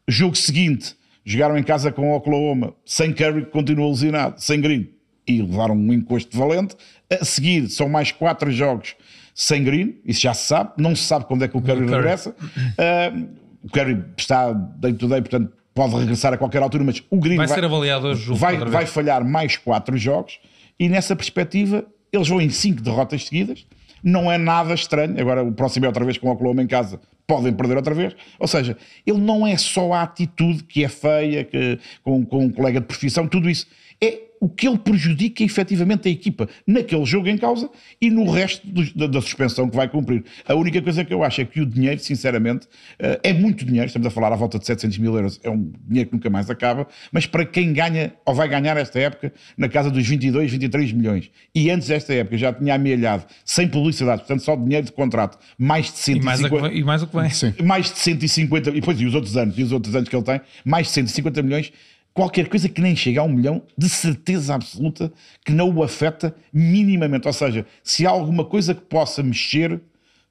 Jogo 0.08 0.36
seguinte, 0.36 0.96
jogaram 1.24 1.58
em 1.58 1.64
casa 1.64 1.92
com 1.92 2.12
o 2.12 2.16
Oklahoma, 2.16 2.74
sem 2.86 3.14
Curry, 3.14 3.46
que 3.46 3.52
continuou 3.52 3.90
lesionado, 3.90 4.42
sem 4.42 4.60
Green, 4.60 4.90
e 5.28 5.42
levaram 5.42 5.76
um 5.76 5.94
encosto 5.94 6.38
valente. 6.38 6.76
A 7.10 7.24
seguir, 7.26 7.70
são 7.70 7.90
mais 7.90 8.12
quatro 8.12 8.52
jogos 8.52 8.96
sem 9.34 9.64
Green, 9.64 9.96
isso 10.04 10.22
já 10.22 10.34
se 10.34 10.48
sabe, 10.48 10.72
não 10.78 10.96
se 10.96 11.04
sabe 11.04 11.26
quando 11.26 11.44
é 11.44 11.48
que 11.48 11.56
o 11.56 11.62
Curry, 11.62 11.82
Curry. 11.82 11.92
regressa. 11.92 12.32
Uh, 12.32 13.28
o 13.64 13.70
Curry 13.70 14.04
está 14.18 14.52
day 14.52 14.94
to 14.94 15.08
day, 15.08 15.22
portanto 15.22 15.54
pode 15.76 15.96
regressar 15.96 16.34
a 16.34 16.38
qualquer 16.38 16.64
altura, 16.64 16.84
mas 16.84 17.04
o 17.08 17.18
Green 17.18 17.38
vai, 17.38 17.46
vai 17.46 17.56
ser 17.56 17.66
avaliado 17.66 18.08
hoje. 18.08 18.34
Vai, 18.34 18.58
vai 18.58 18.86
falhar 18.88 19.24
mais 19.24 19.56
quatro 19.56 19.96
jogos 19.96 20.40
e 20.80 20.90
nessa 20.90 21.16
perspectiva 21.16 21.86
eles 22.12 22.28
vão 22.28 22.42
em 22.42 22.50
cinco 22.50 22.82
derrotas 22.82 23.26
seguidas. 23.26 23.66
Não 24.04 24.32
é 24.32 24.38
nada 24.38 24.74
estranho. 24.74 25.20
Agora 25.20 25.44
o 25.44 25.52
próximo 25.52 25.86
é 25.86 25.88
outra 25.88 26.04
vez 26.04 26.18
com 26.18 26.28
o 26.28 26.32
Oklahoma 26.32 26.64
em 26.64 26.68
casa. 26.68 27.00
Podem 27.28 27.54
perder 27.54 27.78
outra 27.78 27.94
vez. 27.94 28.16
Ou 28.40 28.48
seja, 28.48 28.76
ele 29.06 29.20
não 29.20 29.46
é 29.46 29.58
só 29.58 29.94
a 29.94 30.02
atitude 30.02 30.64
que 30.64 30.84
é 30.84 30.88
feia, 30.88 31.44
que, 31.44 31.78
com, 32.04 32.26
com 32.26 32.46
um 32.46 32.50
colega 32.50 32.80
de 32.80 32.88
profissão, 32.88 33.28
tudo 33.28 33.50
isso. 33.50 33.68
É 34.02 34.27
o 34.40 34.50
que 34.50 34.68
ele 34.68 34.78
prejudica 34.78 35.44
efetivamente 35.44 36.08
a 36.08 36.12
equipa 36.12 36.48
naquele 36.66 37.06
jogo 37.06 37.28
em 37.28 37.38
causa 37.38 37.70
e 38.00 38.10
no 38.10 38.30
resto 38.30 38.68
do, 38.68 38.94
da, 38.94 39.08
da, 39.08 39.22
suspensão 39.22 39.70
que 39.70 39.76
vai 39.76 39.88
cumprir. 39.88 40.24
A 40.48 40.54
única 40.56 40.82
coisa 40.82 41.04
que 41.04 41.14
eu 41.14 41.24
acho 41.24 41.42
é 41.42 41.46
que 41.46 41.62
o 41.62 41.66
dinheiro, 41.66 42.00
sinceramente, 42.00 42.66
uh, 42.66 43.20
é 43.24 43.34
muito 43.34 43.66
dinheiro, 43.66 43.88
estamos 43.88 44.08
a 44.08 44.12
falar 44.12 44.32
à 44.32 44.36
volta 44.36 44.60
de 44.60 44.66
700 44.66 44.98
mil 44.98 45.16
euros, 45.16 45.40
é 45.44 45.50
um 45.50 45.72
dinheiro 45.88 46.10
que 46.10 46.16
nunca 46.16 46.30
mais 46.30 46.50
acaba, 46.50 46.88
mas 47.12 47.26
para 47.26 47.46
quem 47.46 47.74
ganha 47.74 48.14
ou 48.26 48.34
vai 48.34 48.48
ganhar 48.48 48.78
esta 48.78 49.00
época 49.00 49.34
na 49.58 49.68
casa 49.68 49.90
dos 49.90 50.08
22, 50.08 50.52
23 50.52 50.94
milhões. 50.94 51.32
E 51.54 51.70
antes 51.70 51.88
desta 51.88 52.14
época 52.14 52.38
já 52.38 52.54
tinha 52.54 52.76
amealhado 52.76 53.26
sem 53.44 53.68
publicidade, 53.68 54.20
portanto 54.22 54.42
só 54.42 54.56
dinheiro 54.56 54.86
de 54.86 54.92
contrato, 54.92 55.38
mais 55.58 55.86
de 55.86 55.98
150 55.98 56.48
e 56.48 56.62
mais, 56.62 56.74
e 56.74 56.84
mais 56.84 57.04
o 57.04 57.08
que 57.08 57.16
vem. 57.16 57.66
Mais 57.66 57.92
de 57.92 58.00
150 58.00 58.70
e 58.70 58.74
depois 58.74 59.00
e 59.00 59.06
os 59.06 59.16
outros 59.16 59.36
anos, 59.36 59.58
e 59.58 59.64
os 59.64 59.72
outros 59.72 59.96
anos 59.96 60.10
que 60.10 60.16
ele 60.16 60.24
tem, 60.24 60.42
mais 60.64 60.88
de 60.88 60.94
150 60.94 61.42
milhões 61.42 61.72
qualquer 62.18 62.50
coisa 62.50 62.68
que 62.68 62.82
nem 62.82 62.96
chega 62.96 63.22
a 63.22 63.24
um 63.24 63.30
milhão, 63.30 63.62
de 63.78 63.88
certeza 63.88 64.56
absoluta 64.56 65.14
que 65.46 65.52
não 65.52 65.70
o 65.70 65.84
afeta 65.84 66.36
minimamente. 66.52 67.28
Ou 67.28 67.34
seja, 67.34 67.64
se 67.84 68.08
há 68.08 68.10
alguma 68.10 68.44
coisa 68.44 68.74
que 68.74 68.82
possa 68.82 69.22
mexer 69.22 69.80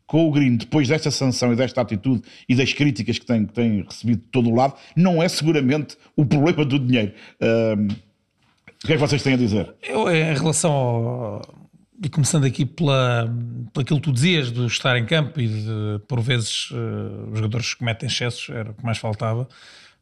com 0.05 0.26
o 0.26 0.33
Green 0.33 0.57
depois 0.57 0.88
desta 0.88 1.12
sanção 1.12 1.52
e 1.52 1.57
desta 1.57 1.81
atitude 1.81 2.23
e 2.49 2.57
das 2.57 2.73
críticas 2.73 3.21
que 3.21 3.25
tem, 3.25 3.47
que 3.47 3.52
tem 3.52 3.83
recebido 3.83 4.19
de 4.19 4.26
todo 4.33 4.50
o 4.50 4.55
lado, 4.57 4.75
não 4.97 5.23
é 5.23 5.28
seguramente 5.28 5.97
o 6.16 6.26
problema 6.26 6.64
do 6.64 6.76
dinheiro. 6.76 7.12
Um, 7.40 7.87
o 7.87 8.87
que 8.87 8.93
é 8.93 8.97
que 8.97 9.00
vocês 9.00 9.23
têm 9.23 9.35
a 9.35 9.37
dizer? 9.37 9.73
Eu, 9.81 10.11
em 10.11 10.35
relação 10.35 10.73
ao. 10.73 11.66
E 12.02 12.09
começando 12.09 12.45
aqui 12.45 12.66
pela, 12.66 13.33
pelo 13.73 13.83
aquilo 13.83 14.00
que 14.00 14.05
tu 14.05 14.12
dizias 14.12 14.50
de 14.50 14.66
estar 14.66 14.99
em 14.99 15.07
campo 15.07 15.40
e 15.40 15.47
de, 15.47 16.00
por 16.09 16.21
vezes, 16.21 16.71
uh, 16.73 17.31
os 17.31 17.38
jogadores 17.38 17.75
cometem 17.75 18.09
excessos, 18.09 18.50
era 18.50 18.73
o 18.73 18.75
que 18.75 18.85
mais 18.85 18.99
faltava. 18.99 19.49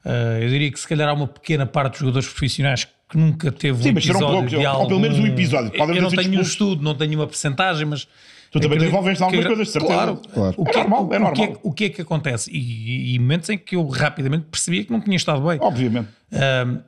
Uh, 0.05 0.43
eu 0.43 0.49
diria 0.49 0.71
que 0.71 0.79
se 0.79 0.87
calhar 0.87 1.09
há 1.09 1.13
uma 1.13 1.27
pequena 1.27 1.65
parte 1.65 1.93
dos 1.93 2.01
jogadores 2.01 2.29
profissionais 2.29 2.87
que 3.09 3.17
nunca 3.17 3.51
teve 3.51 3.83
Sim, 3.83 3.89
um 3.89 3.93
episódio 3.93 4.27
poucos, 4.27 4.51
de 4.51 4.67
algum... 4.67 4.83
Ou 4.83 4.89
pelo 4.89 5.01
menos 5.01 5.19
um 5.19 5.27
episódio. 5.27 5.71
Podem 5.71 5.97
eu 5.97 6.03
não 6.03 6.11
tenho 6.11 6.39
um 6.39 6.43
estudo, 6.43 6.83
não 6.83 6.95
tenho 6.95 7.19
uma 7.19 7.27
percentagem, 7.27 7.87
mas... 7.87 8.09
Tu 8.51 8.61
também 8.61 8.79
te 8.79 8.85
envolveste 8.85 9.21
em 9.21 9.25
algumas 9.25 9.47
coisas, 9.47 9.67
de 9.67 9.73
certeza. 9.73 9.95
Claro, 9.95 10.21
claro. 10.33 10.55
O 10.57 10.65
que, 10.65 10.79
é 10.79 10.81
normal, 10.83 11.09
é 11.13 11.19
normal. 11.19 11.33
O 11.33 11.35
que, 11.35 11.43
é, 11.43 11.57
o 11.63 11.73
que 11.73 11.85
é 11.85 11.91
que 11.91 12.03
acontece? 12.03 12.51
E, 12.53 13.15
e, 13.15 13.19
momentos 13.19 13.51
em 13.51 13.59
que 13.59 13.75
eu 13.75 13.85
rapidamente 13.89 14.47
percebia 14.49 14.85
que 14.85 14.93
não 14.93 15.01
tinha 15.01 15.17
estado 15.17 15.45
bem. 15.45 15.59
Obviamente. 15.61 16.09
Uh, 16.33 16.81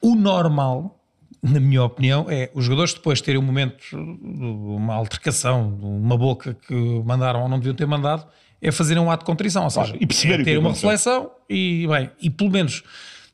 o 0.00 0.14
normal, 0.14 1.00
na 1.42 1.58
minha 1.58 1.82
opinião, 1.82 2.26
é 2.28 2.50
os 2.54 2.64
jogadores 2.64 2.94
depois 2.94 3.20
terem 3.20 3.40
um 3.40 3.44
momento, 3.44 3.82
uma 3.92 4.94
altercação, 4.94 5.76
uma 5.82 6.16
boca 6.16 6.54
que 6.54 6.74
mandaram 7.04 7.42
ou 7.42 7.48
não 7.48 7.58
deviam 7.58 7.74
ter 7.74 7.86
mandado, 7.86 8.24
é 8.62 8.70
fazer 8.70 8.98
um 8.98 9.10
ato 9.10 9.22
de 9.22 9.26
contrição, 9.26 9.64
ou 9.64 9.70
seja, 9.70 9.96
e 9.98 10.06
perceber 10.06 10.40
é 10.40 10.44
ter 10.44 10.58
uma 10.58 10.70
reflexão 10.70 11.30
e, 11.48 11.86
bem, 11.88 12.10
e 12.20 12.28
pelo 12.28 12.50
menos 12.50 12.82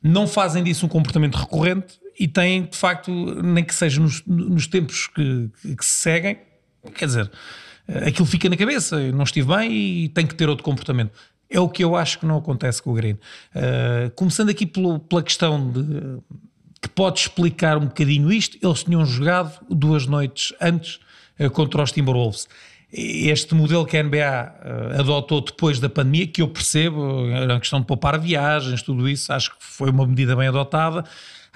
não 0.01 0.27
fazem 0.27 0.63
disso 0.63 0.85
um 0.85 0.89
comportamento 0.89 1.35
recorrente 1.35 1.99
e 2.19 2.27
têm, 2.27 2.63
de 2.63 2.77
facto, 2.77 3.11
nem 3.43 3.63
que 3.63 3.75
seja 3.75 3.99
nos, 3.99 4.23
nos 4.25 4.67
tempos 4.67 5.07
que, 5.07 5.49
que, 5.61 5.85
se 5.85 6.01
seguem, 6.01 6.39
quer 6.95 7.05
dizer, 7.05 7.31
aquilo 8.05 8.25
fica 8.25 8.49
na 8.49 8.57
cabeça, 8.57 9.11
não 9.11 9.23
estive 9.23 9.55
bem 9.55 9.71
e 9.71 10.09
tenho 10.09 10.27
que 10.27 10.35
ter 10.35 10.49
outro 10.49 10.63
comportamento. 10.63 11.11
É 11.49 11.59
o 11.59 11.69
que 11.69 11.83
eu 11.83 11.95
acho 11.95 12.19
que 12.19 12.25
não 12.25 12.37
acontece 12.37 12.81
com 12.81 12.91
o 12.91 12.93
Green. 12.93 13.13
Uh, 13.13 14.11
começando 14.15 14.49
aqui 14.49 14.65
pelo, 14.65 14.99
pela 14.99 15.23
questão 15.23 15.71
de 15.71 16.19
que 16.81 16.89
pode 16.89 17.19
explicar 17.19 17.77
um 17.77 17.85
bocadinho 17.85 18.31
isto, 18.31 18.57
eles 18.61 18.83
tinham 18.83 19.05
jogado 19.05 19.57
duas 19.69 20.05
noites 20.05 20.53
antes 20.59 20.99
uh, 21.39 21.49
contra 21.49 21.81
os 21.81 21.91
Timberwolves. 21.91 22.47
Este 22.91 23.53
modelo 23.53 23.85
que 23.85 23.97
a 23.97 24.03
NBA 24.03 24.15
uh, 24.15 24.99
adotou 24.99 25.41
depois 25.41 25.79
da 25.79 25.89
pandemia, 25.89 26.25
que 26.25 26.41
eu 26.41 26.47
percebo, 26.47 27.27
era 27.29 27.53
uma 27.53 27.59
questão 27.59 27.81
de 27.81 27.85
poupar 27.85 28.17
viagens, 28.17 28.81
tudo 28.81 29.09
isso, 29.09 29.31
acho 29.33 29.51
que 29.51 29.57
foi 29.59 29.89
uma 29.89 30.07
medida 30.07 30.35
bem 30.35 30.47
adotada 30.47 31.03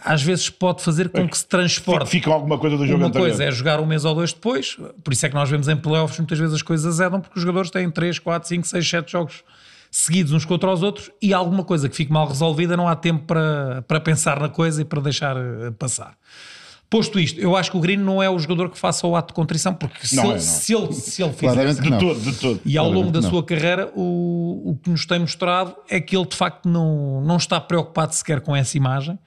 às 0.03 0.21
vezes 0.21 0.50
pode 0.50 0.81
fazer 0.83 1.09
com 1.09 1.27
que 1.27 1.38
se 1.38 1.45
transporte. 1.45 2.09
Fica 2.09 2.31
alguma 2.31 2.57
coisa 2.57 2.75
do 2.75 2.85
jogo 2.85 2.97
Uma 2.97 3.07
anterior. 3.07 3.27
coisa 3.29 3.43
é 3.43 3.51
jogar 3.51 3.79
um 3.79 3.85
mês 3.85 4.03
ou 4.03 4.15
dois 4.15 4.33
depois, 4.33 4.77
por 5.03 5.13
isso 5.13 5.25
é 5.25 5.29
que 5.29 5.35
nós 5.35 5.50
vemos 5.50 5.67
em 5.67 5.77
playoffs 5.77 6.17
muitas 6.17 6.39
vezes 6.39 6.55
as 6.55 6.61
coisas 6.61 6.85
azedam, 6.88 7.21
porque 7.21 7.38
os 7.38 7.41
jogadores 7.41 7.69
têm 7.69 7.89
3, 7.89 8.17
4, 8.19 8.50
5, 8.50 8.67
6, 8.67 8.89
7 8.89 9.11
jogos 9.11 9.43
seguidos 9.91 10.31
uns 10.31 10.45
contra 10.45 10.71
os 10.71 10.81
outros 10.81 11.11
e 11.21 11.33
alguma 11.33 11.63
coisa 11.63 11.89
que 11.89 11.95
fique 11.95 12.11
mal 12.11 12.25
resolvida 12.25 12.77
não 12.77 12.88
há 12.88 12.95
tempo 12.95 13.25
para, 13.25 13.83
para 13.88 14.00
pensar 14.00 14.39
na 14.39 14.47
coisa 14.50 14.81
e 14.81 14.85
para 14.85 15.01
deixar 15.01 15.35
eh, 15.35 15.71
passar. 15.77 16.15
Posto 16.91 17.17
isto, 17.17 17.39
eu 17.39 17.55
acho 17.55 17.71
que 17.71 17.77
o 17.77 17.79
Green 17.79 17.95
não 17.95 18.21
é 18.21 18.29
o 18.29 18.38
jogador 18.38 18.69
que 18.69 18.77
faça 18.77 19.07
o 19.07 19.15
ato 19.15 19.29
de 19.29 19.33
contrição, 19.33 19.74
porque 19.74 20.05
se, 20.05 20.13
Não 20.17 20.25
ele, 20.25 20.31
é, 20.31 20.36
não. 20.36 20.41
se, 20.41 20.75
ele, 20.75 20.91
se 20.93 21.24
ele 21.24 21.31
que 21.33 21.48
De 21.89 21.89
todo, 21.98 22.19
de 22.19 22.36
todo. 22.36 22.60
e 22.65 22.77
ao 22.77 22.91
longo 22.91 23.10
da 23.10 23.21
não. 23.21 23.29
sua 23.29 23.41
carreira, 23.45 23.89
o, 23.95 24.71
o 24.71 24.75
que 24.75 24.89
nos 24.89 25.05
tem 25.05 25.19
mostrado 25.19 25.74
é 25.89 26.01
que 26.01 26.17
ele 26.17 26.25
de 26.25 26.36
facto 26.36 26.67
não, 26.67 27.21
não 27.21 27.38
está 27.38 27.62
preocupado 27.62 28.13
sequer 28.13 28.41
com 28.41 28.53
essa 28.53 28.75
imagem. 28.75 29.17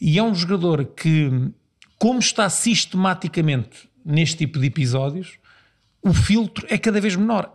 E 0.00 0.20
é 0.20 0.22
um 0.22 0.32
jogador 0.36 0.84
que, 0.84 1.50
como 1.98 2.20
está 2.20 2.48
sistematicamente 2.48 3.88
neste 4.04 4.36
tipo 4.36 4.60
de 4.60 4.66
episódios, 4.68 5.32
o 6.00 6.14
filtro 6.14 6.64
é 6.70 6.78
cada 6.78 7.00
vez 7.00 7.16
menor. 7.16 7.52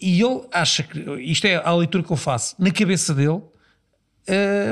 E 0.00 0.22
ele 0.22 0.42
acha 0.52 0.84
que, 0.84 1.00
isto 1.22 1.44
é 1.44 1.56
a 1.56 1.74
leitura 1.74 2.04
que 2.04 2.12
eu 2.12 2.16
faço, 2.16 2.54
na 2.56 2.70
cabeça 2.70 3.12
dele, 3.12 3.42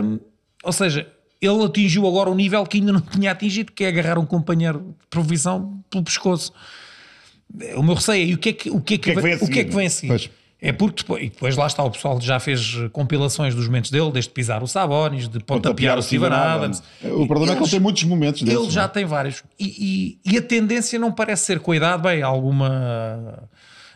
hum, 0.05 0.21
ou 0.63 0.73
seja, 0.73 1.13
ele 1.47 1.65
atingiu 1.65 2.07
agora 2.07 2.31
um 2.31 2.35
nível 2.35 2.65
que 2.67 2.79
ainda 2.79 2.93
não 2.93 3.01
tinha 3.13 3.33
atingido, 3.33 3.73
que 3.73 3.85
é 3.85 3.89
agarrar 3.89 4.19
um 4.19 4.27
companheiro 4.27 4.95
de 5.01 5.07
profissão 5.09 5.81
pelo 5.91 6.05
pescoço. 6.05 6.53
O 7.77 7.83
meu 7.83 7.95
receio 7.95 8.23
é 8.23 8.27
e 8.31 8.35
o 8.35 8.39
que 8.39 8.49
é 8.49 8.53
que, 8.53 8.71
o 8.71 8.81
que, 8.81 8.95
é 8.95 8.99
que, 8.99 9.05
que 9.05 9.11
é 9.11 9.15
que 9.15 9.21
vem 9.21 9.33
a 9.33 9.37
o 9.37 9.49
que, 9.49 9.61
é 9.61 9.65
que 9.65 9.75
vem 9.75 9.87
a 9.87 9.91
seguir? 9.91 10.09
Pois. 10.09 10.31
É 10.61 10.73
porque 10.73 11.03
depois, 11.03 11.23
e 11.23 11.29
depois 11.29 11.57
lá 11.57 11.67
está, 11.67 11.83
o 11.85 11.91
pessoal 11.91 12.19
já 12.23 12.41
fez 12.41 12.75
compilações 12.91 13.55
dos 13.55 13.67
momentos 13.67 13.91
dele, 13.91 14.11
desde 14.11 14.31
pisar 14.31 14.63
o 14.63 14.67
Sabonis, 14.67 15.29
de 15.29 15.39
pontapear 15.41 15.99
o 15.99 16.03
Steven 16.03 16.31
Adams. 16.33 16.83
O 17.03 17.27
problema 17.27 17.53
é 17.53 17.57
que 17.57 17.63
ele 17.65 17.71
tem 17.71 17.81
muitos 17.81 18.03
momentos 18.05 18.41
desses. 18.41 18.59
Ele 18.63 18.71
já 18.71 18.81
não 18.83 18.89
é? 18.89 18.93
tem 18.93 19.05
vários. 19.05 19.45
E, 19.61 20.19
e- 20.25 20.33
e 20.33 20.39
a 20.39 20.43
tendência 20.43 20.99
não 20.99 21.13
parece 21.13 21.45
ser 21.45 21.61
cuidado, 21.61 22.05
bem, 22.05 22.23
alguma 22.23 23.47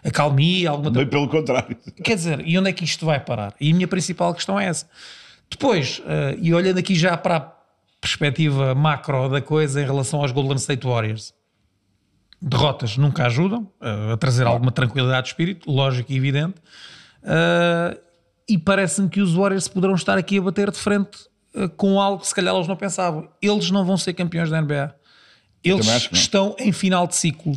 acalmia, 0.04 0.68
alguma. 0.68 0.90
Bem 0.90 1.06
pelo 1.06 1.26
contrário. 1.28 1.74
Quer 2.04 2.16
dizer, 2.16 2.42
e 2.46 2.58
onde 2.58 2.68
é 2.68 2.72
que 2.72 2.84
isto 2.84 3.06
vai 3.06 3.18
parar? 3.18 3.54
E 3.58 3.70
a 3.70 3.74
minha 3.74 3.88
principal 3.88 4.34
questão 4.34 4.60
é 4.60 4.66
essa. 4.66 4.86
Depois, 5.50 6.02
eh, 6.06 6.36
e 6.40 6.54
olhando 6.54 6.78
aqui 6.78 6.94
já 6.94 7.16
para 7.16 7.36
a 7.36 7.52
perspectiva 8.00 8.74
macro 8.74 9.28
da 9.28 9.40
coisa 9.40 9.80
em 9.80 9.84
relação 9.84 10.20
aos 10.20 10.30
Golden 10.30 10.56
State 10.56 10.86
Warriors, 10.86 11.32
derrotas 12.40 12.96
nunca 12.96 13.26
ajudam 13.26 13.70
eh, 13.80 14.12
a 14.12 14.16
trazer 14.16 14.46
alguma 14.46 14.70
tranquilidade 14.70 15.24
de 15.24 15.28
espírito, 15.30 15.70
lógico 15.70 16.12
e 16.12 16.16
evidente. 16.16 16.56
Eh, 17.22 17.98
e 18.50 18.58
parece-me 18.58 19.08
que 19.08 19.20
os 19.20 19.34
Warriors 19.34 19.68
poderão 19.68 19.94
estar 19.94 20.16
aqui 20.16 20.38
a 20.38 20.42
bater 20.42 20.70
de 20.70 20.78
frente 20.78 21.18
com 21.76 22.00
algo 22.00 22.20
que 22.20 22.28
se 22.28 22.34
calhar 22.34 22.54
eles 22.54 22.68
não 22.68 22.76
pensavam. 22.76 23.28
Eles 23.42 23.70
não 23.70 23.84
vão 23.84 23.96
ser 23.96 24.14
campeões 24.14 24.48
da 24.48 24.60
NBA. 24.62 24.94
Eles 25.64 26.08
estão 26.12 26.54
em 26.58 26.72
final 26.72 27.06
de 27.06 27.16
ciclo. 27.16 27.52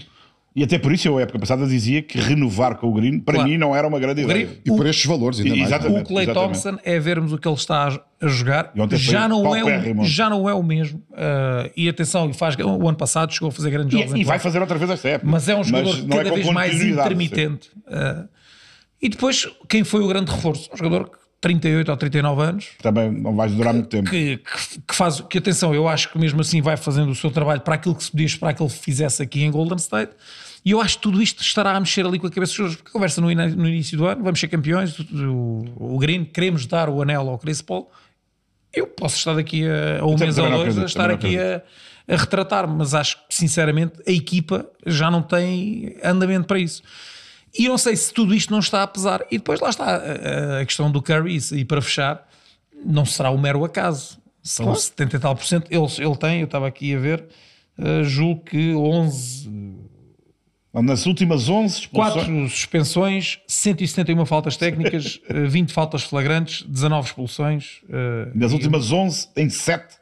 E 0.54 0.64
até 0.66 0.78
por 0.78 0.92
isso 0.92 1.08
eu, 1.08 1.18
a 1.18 1.22
época 1.22 1.40
passada, 1.40 1.66
dizia 1.66 2.02
que 2.02 2.18
renovar 2.20 2.76
com 2.76 2.88
o 2.88 2.94
Green, 2.94 3.20
para 3.20 3.36
Claro. 3.36 3.50
mim, 3.50 3.58
não 3.58 3.74
era 3.74 3.88
uma 3.88 3.98
grande 4.00 4.24
ideia. 4.24 4.46
Green- 4.48 4.58
E 4.66 4.70
por 4.76 4.86
estes 4.86 5.06
valores, 5.06 5.40
ainda 5.40 5.56
mais. 5.56 5.72
É? 5.72 5.76
O 5.78 6.04
Clay 6.04 6.26
exatamente. 6.26 6.34
Thompson 6.34 6.78
é 6.84 7.00
vermos 7.00 7.32
o 7.32 7.38
que 7.38 7.48
ele 7.48 7.56
está 7.56 7.88
a- 7.88 8.02
a 8.22 8.28
jogar. 8.28 8.74
Já 8.92 9.30
não, 9.30 9.56
é 9.56 9.64
o, 9.64 10.04
já 10.04 10.30
não 10.30 10.50
é 10.50 10.54
o 10.54 10.62
mesmo. 10.62 11.00
Uh, 11.12 11.72
e 11.78 11.88
atenção, 11.88 12.34
faz, 12.34 12.56
o 12.58 12.88
ano 12.88 12.98
passado 12.98 13.32
chegou 13.34 13.48
a 13.48 13.52
fazer 13.54 13.70
grandes 13.72 13.94
jogos. 13.98 14.12
E, 14.12 14.16
e 14.16 14.18
vai 14.18 14.24
playoffs. 14.26 14.44
fazer 14.44 14.60
outra 14.60 14.78
vez 14.78 14.92
esta 14.92 15.08
época. 15.08 15.32
Mas 15.32 15.48
é 15.48 15.56
um 15.56 15.64
jogador 15.64 15.98
não 16.06 16.16
é 16.16 16.18
cada 16.18 16.30
com 16.32 16.36
vez 16.36 16.50
mais 16.52 16.84
intermitente. 16.84 17.70
Uh, 17.88 18.28
e 19.02 19.08
depois, 19.08 19.48
quem 19.70 19.86
foi 19.86 20.02
o 20.04 20.08
grande 20.10 20.32
reforço? 20.32 20.70
Um 20.74 20.78
jogador 20.78 21.10
que 21.10 21.18
38 21.42 21.90
ou 21.90 21.98
39 21.98 22.42
anos. 22.44 22.68
Também 22.82 23.12
não 23.12 23.36
vais 23.36 23.52
durar 23.52 23.74
muito 23.74 23.90
tempo. 23.90 24.10
que, 24.10 24.38
que, 24.38 24.82
que 24.88 24.96
faz, 24.96 25.20
que 25.22 25.40
atenção, 25.40 25.74
eu 25.74 25.88
acho 25.88 26.12
que 26.12 26.20
mesmo 26.20 26.40
assim 26.40 26.62
vai 26.62 26.78
fazendo 26.78 27.12
o 27.12 27.16
seu 27.16 27.32
trabalho 27.32 27.62
para 27.62 27.76
aquilo 27.76 27.96
que 27.96 28.04
se 28.04 28.12
podia 28.12 28.28
esperar 28.28 28.54
que 28.54 28.62
ele 28.62 28.70
fizesse 28.70 29.24
aqui 29.24 29.44
em 29.44 29.50
Golden 29.50 29.78
State. 29.78 30.14
E 30.64 30.70
eu 30.72 30.80
acho 30.80 30.98
que 30.98 31.02
tudo 31.02 31.20
isto 31.20 31.42
estará 31.42 31.76
a 31.76 31.80
mexer 31.80 32.06
ali 32.06 32.20
com 32.20 32.28
a 32.28 32.30
cabeça 32.30 32.52
dos 32.52 32.56
jogadores, 32.56 32.78
porque 32.78 32.92
conversa 32.92 33.20
no, 33.20 33.28
no 33.28 33.68
início 33.68 33.98
do 33.98 34.06
ano, 34.06 34.24
vamos 34.24 34.40
ser 34.40 34.48
campeões, 34.48 34.98
o, 35.00 35.66
o 35.76 35.98
Green, 35.98 36.24
queremos 36.24 36.68
dar 36.68 36.88
o 36.88 37.02
anel 37.02 37.28
ao 37.28 37.40
Chris 37.40 37.62
Paul. 37.64 37.90
Eu 38.72 38.86
posso 38.86 39.18
estar 39.18 39.34
daqui 39.34 39.68
a, 39.68 40.02
a 40.02 40.06
um 40.06 40.16
mês 40.16 40.38
ou 40.38 40.48
dois 40.48 40.78
a 40.78 40.86
estar 40.86 41.10
aqui 41.10 41.40
a, 41.40 41.64
a 42.08 42.16
retratar, 42.16 42.68
mas 42.68 42.94
acho 42.94 43.18
que 43.18 43.24
sinceramente 43.34 43.94
a 44.08 44.12
equipa 44.12 44.70
já 44.86 45.10
não 45.10 45.24
tem 45.24 45.98
andamento 46.04 46.46
para 46.46 46.60
isso. 46.60 46.84
E 47.58 47.68
não 47.68 47.78
sei 47.78 47.96
se 47.96 48.14
tudo 48.14 48.34
isto 48.34 48.52
não 48.52 48.60
está 48.60 48.84
a 48.84 48.88
pesar. 48.88 49.26
E 49.30 49.38
depois 49.38 49.60
lá 49.60 49.70
está 49.70 49.86
a, 49.96 50.62
a 50.62 50.66
questão 50.66 50.92
do 50.92 51.02
Curry, 51.02 51.38
e 51.54 51.66
para 51.66 51.82
fechar, 51.82 52.28
não 52.86 53.06
será 53.06 53.32
um 53.32 53.38
mero 53.38 53.64
acaso. 53.66 54.20
São 54.44 54.74
70 54.74 55.16
e 55.16 55.20
tal 55.20 55.36
por 55.36 55.46
cento. 55.46 55.68
Ele, 55.70 55.86
ele 56.06 56.16
tem, 56.16 56.40
eu 56.40 56.46
estava 56.46 56.68
aqui 56.68 56.96
a 56.96 57.00
ver, 57.00 57.26
uh, 57.78 58.04
julgo 58.04 58.44
que 58.46 58.74
11, 58.74 59.52
Nas 60.74 61.06
últimas 61.06 61.48
11 61.48 61.82
expulsões, 61.82 62.14
4 62.14 62.50
suspensões, 62.50 63.40
171 63.48 64.26
faltas 64.26 64.58
técnicas, 64.58 65.20
uh, 65.30 65.48
20 65.48 65.72
faltas 65.72 66.02
flagrantes, 66.04 66.64
19 66.64 67.08
expulsões. 67.10 67.82
uh, 67.84 68.32
nas 68.34 68.52
e- 68.52 68.56
últimas 68.56 68.92
11, 68.92 69.28
em 69.38 69.50
7, 69.50 70.01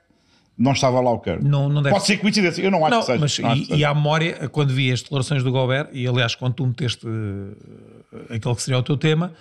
não 0.59 0.73
estava 0.73 0.99
lá 0.99 1.09
o 1.11 1.19
Curry. 1.19 1.41
Não, 1.43 1.69
não 1.69 1.81
deve 1.81 1.95
Pode 1.95 2.05
ser 2.05 2.17
coincidência, 2.17 2.61
eu 2.61 2.69
não 2.69 2.85
acho 2.85 2.91
Não, 2.95 2.99
que 2.99 3.05
seja. 3.05 3.19
mas 3.19 3.39
Não 3.39 3.53
e, 3.55 3.65
seja. 3.65 3.89
à 3.89 3.93
memória, 3.95 4.49
quando 4.49 4.73
vi 4.73 4.91
as 4.91 5.01
declarações 5.01 5.41
do 5.41 5.51
Gobert, 5.51 5.87
e 5.93 6.05
aliás, 6.05 6.35
quando 6.35 6.53
tu 6.55 6.67
meteste 6.67 7.07
eh, 7.07 8.35
aquele 8.35 8.55
que 8.55 8.61
seria 8.61 8.77
o 8.77 8.83
teu 8.83 8.97
tema, 8.97 9.31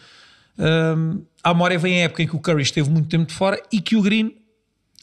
hum, 0.59 1.21
à 1.43 1.53
memória 1.53 1.79
vem 1.79 2.01
a 2.03 2.05
época 2.05 2.23
em 2.23 2.27
que 2.29 2.37
o 2.37 2.39
Curry 2.39 2.63
esteve 2.63 2.89
muito 2.89 3.09
tempo 3.09 3.27
de 3.27 3.35
fora 3.35 3.61
e 3.73 3.81
que 3.81 3.97
o 3.97 4.03
Green, 4.03 4.33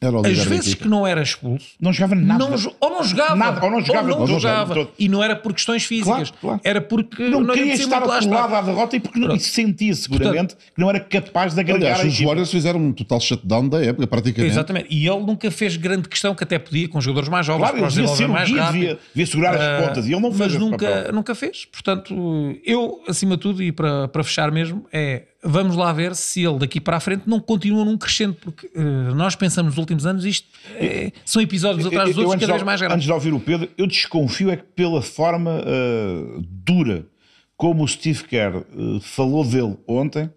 Era 0.01 0.19
as 0.27 0.43
vezes 0.45 0.73
que 0.73 0.87
não 0.89 1.07
era 1.07 1.21
expulso, 1.21 1.67
Não 1.79 1.93
jogava 1.93 2.15
nada. 2.15 2.39
não 2.39 2.51
ou 2.81 2.89
não 2.91 3.03
jogava, 3.03 3.35
Nada, 3.35 3.63
ou 3.63 3.71
não 3.71 3.81
jogava, 3.81 4.03
ou 4.03 4.09
não 4.09 4.21
ou 4.21 4.27
não 4.27 4.39
jogava. 4.39 4.73
jogava 4.75 4.91
e 4.99 5.07
não 5.09 5.23
era 5.23 5.35
por 5.35 5.53
questões 5.53 5.85
físicas, 5.85 6.29
Claro, 6.31 6.33
claro. 6.41 6.61
era 6.63 6.81
porque 6.81 7.23
não, 7.29 7.41
lhe 7.41 7.53
queria 7.53 7.73
estar 7.73 8.03
atolado 8.03 8.55
à 8.55 8.61
derrota 8.61 8.95
e 8.97 8.99
porque 8.99 9.17
não, 9.19 9.33
e 9.33 9.39
sentia 9.39 9.93
seguramente 9.95 10.55
que 10.55 10.61
não 10.79 10.89
era 10.89 10.99
capaz 10.99 11.53
de 11.53 11.61
agregar 11.61 11.95
Aliás, 11.95 12.13
os. 12.13 12.19
Warriors 12.21 12.51
fizeram 12.51 12.79
um 12.79 12.91
total 12.91 13.19
shutdown 13.21 13.69
da 13.69 13.83
época, 13.83 14.05
praticamente. 14.05 14.51
Exatamente, 14.53 14.87
e 14.89 15.07
ele 15.07 15.19
nunca 15.21 15.49
fez 15.49 15.77
grande 15.77 16.09
questão, 16.09 16.35
que 16.35 16.43
até 16.43 16.59
podia, 16.59 16.87
com 16.89 16.99
jogadores 16.99 17.29
mais 17.29 17.45
jovens, 17.45 17.61
Claro, 17.69 17.77
para 17.79 17.87
devia 17.87 18.07
ser 18.09 18.27
mais 18.27 18.49
guia, 18.49 18.61
rápido. 18.63 18.79
devia, 18.81 18.99
devia 19.13 19.25
segurar 19.27 19.55
as 19.55 19.61
Ah, 19.61 19.87
pontas 19.87 20.07
e 20.07 20.11
ele 20.11 20.21
não 20.21 20.31
fez 20.31 20.51
mas 20.53 20.61
nunca, 20.61 20.87
papel. 20.89 21.13
nunca 21.13 21.35
fez. 21.35 21.65
Portanto, 21.71 22.13
eu, 22.65 23.01
acima 23.07 23.35
de 23.37 23.41
tudo, 23.41 23.63
e 23.63 23.71
para, 23.71 24.07
para 24.09 24.23
fechar 24.23 24.51
mesmo, 24.51 24.85
é 24.91 25.23
vamos 25.45 25.75
lá 25.75 25.93
ver 25.93 26.15
se 26.15 26.43
ele 26.43 26.57
daqui 26.57 26.81
para 26.81 26.97
a 26.97 26.99
frente 26.99 27.23
não 27.27 27.39
continua 27.39 27.85
num 27.85 27.97
crescendo, 27.97 28.33
porque 28.33 28.69
eh, 28.75 28.81
nós 29.13 29.35
pensamos 29.35 29.71
nos 29.73 29.77
últimos 29.77 30.05
anos 30.05 30.25
isto 30.25 30.47
é- 30.75 31.11
são 31.23 31.41
episódios 31.41 31.85
atrás 31.85 32.09
dos 32.09 32.17
Eu- 32.17 32.23
eu 32.23 32.27
outros 32.29 32.41
cada 32.41 32.53
de- 32.53 32.57
vez 32.57 32.65
mais 32.65 32.79
grandes. 32.81 32.95
Antes 32.95 33.05
de 33.05 33.11
ouvir 33.13 33.33
o 33.33 33.39
Pedro, 33.39 33.69
eu 33.77 33.85
desconfio 33.87 34.49
é 34.49 34.57
que 34.57 34.63
pela 34.63 35.01
forma 35.01 35.61
ah, 35.65 36.39
dura 36.41 37.05
como 37.55 37.83
o 37.83 37.87
Steve 37.87 38.23
Kerr 38.23 38.55
ah, 38.57 38.99
falou 39.01 39.45
dele 39.45 39.77
ontem, 39.87 40.29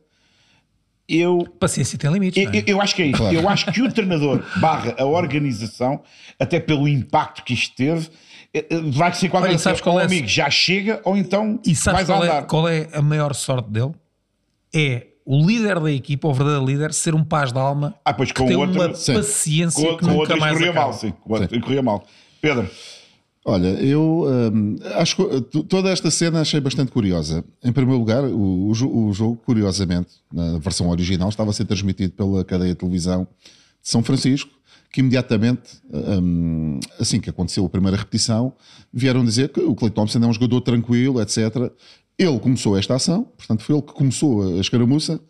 eu 1.09 1.47
Paciência 1.59 1.99
tem 1.99 2.12
limites. 2.12 2.43
Eu, 2.45 2.50
é? 2.50 2.57
eu- 2.59 2.62
eu 2.67 2.81
acho 2.83 2.95
que 2.95 3.03
é 3.03 3.07
isso. 3.07 3.23
Eu 3.23 3.49
acho 3.49 3.73
que 3.73 3.81
o 3.83 3.91
treinador 3.91 4.43
barra 4.61 4.95
a 4.99 5.05
organização, 5.07 6.03
até 6.38 6.61
pelo 6.61 6.87
impacto 6.87 7.43
que 7.45 7.55
isto 7.55 7.75
teve, 7.75 8.09
vai 8.93 9.12
ser 9.15 9.29
qualquer 9.31 9.47
Olha, 9.49 9.53
coisa. 9.55 9.62
sabes 9.65 9.81
qual 9.81 9.99
é- 9.99 10.05
amigo, 10.05 10.29
já 10.29 10.50
chega, 10.50 11.00
ou 11.05 11.17
então 11.17 11.59
E 11.67 11.75
sabes 11.75 12.05
qual 12.05 12.25
é, 12.25 12.43
qual 12.43 12.69
é 12.69 12.88
a 12.93 13.00
maior 13.00 13.35
sorte 13.35 13.71
dele? 13.71 13.93
É 14.78 15.06
o 15.25 15.44
líder 15.44 15.80
da 15.80 15.90
equipa, 15.92 16.28
o 16.28 16.32
verdadeiro 16.32 16.64
líder, 16.64 16.92
ser 16.94 17.14
um 17.14 17.25
paz 17.25 17.52
de 17.52 17.58
alma 17.58 17.94
Ah, 18.04 18.14
pois 18.14 18.30
que 18.32 18.40
com 18.40 18.47
tem 18.47 18.56
o 18.56 18.61
outro- 18.61 18.80
uma 18.80 18.94
Sim. 18.94 19.14
paciência 19.14 19.82
Com, 19.88 19.97
que 19.97 20.00
com 20.04 20.06
nunca 20.11 20.20
outro 20.20 20.40
mais 20.40 20.52
corria 20.54 20.70
acaba. 20.70 20.87
mal, 20.87 20.92
sim. 20.99 21.11
Com 21.23 21.32
outro 21.35 21.61
corria 21.61 21.82
mal. 21.82 22.04
Pedro, 22.40 22.70
Olha, 23.44 23.68
eu 23.82 24.26
hum, 24.52 24.76
acho 24.97 25.16
que 25.16 25.40
t- 25.40 25.62
toda 25.64 25.88
esta 25.90 26.11
cena 26.11 26.42
achei 26.42 26.61
bastante 26.61 26.92
curiosa. 26.92 27.42
Em 27.64 27.73
primeiro 27.73 27.99
lugar, 27.99 28.23
o, 28.25 28.68
o 28.68 28.75
jo- 28.75 28.90
o 28.94 29.11
jogo, 29.12 29.37
curiosamente, 29.44 30.08
na 30.30 30.58
versão 30.58 30.90
original, 30.90 31.30
estava 31.30 31.49
a 31.49 31.52
ser 31.54 31.64
transmitido 31.64 32.12
pela 32.12 32.44
cadeia 32.44 32.70
de 32.73 32.75
televisão 32.78 33.23
de 33.82 33.88
São 33.88 34.02
Francisco, 34.02 34.50
que 34.92 35.00
imediatamente, 35.00 35.62
hum, 35.90 36.78
assim 37.00 37.20
que 37.20 37.30
aconteceu 37.30 37.64
a 37.64 37.68
primeira 37.70 37.97
repetição, 37.97 38.52
vieram 38.92 39.25
dizer 39.25 39.49
que 39.49 39.61
o 39.61 39.75
Clay 39.75 39.90
Thompson 39.90 40.18
é 40.18 40.26
um 40.26 40.32
jogador 40.32 40.61
tranquilo, 40.61 41.18
etc. 41.23 41.70
Ele 42.18 42.38
começou 42.40 42.76
esta 42.76 42.96
ação, 42.96 43.25
portanto 43.37 43.62
foi 43.62 43.76
ele 43.76 43.82
que 43.82 43.92
começou 43.92 44.56
a 44.56 44.60
escaramuça, 44.60 45.20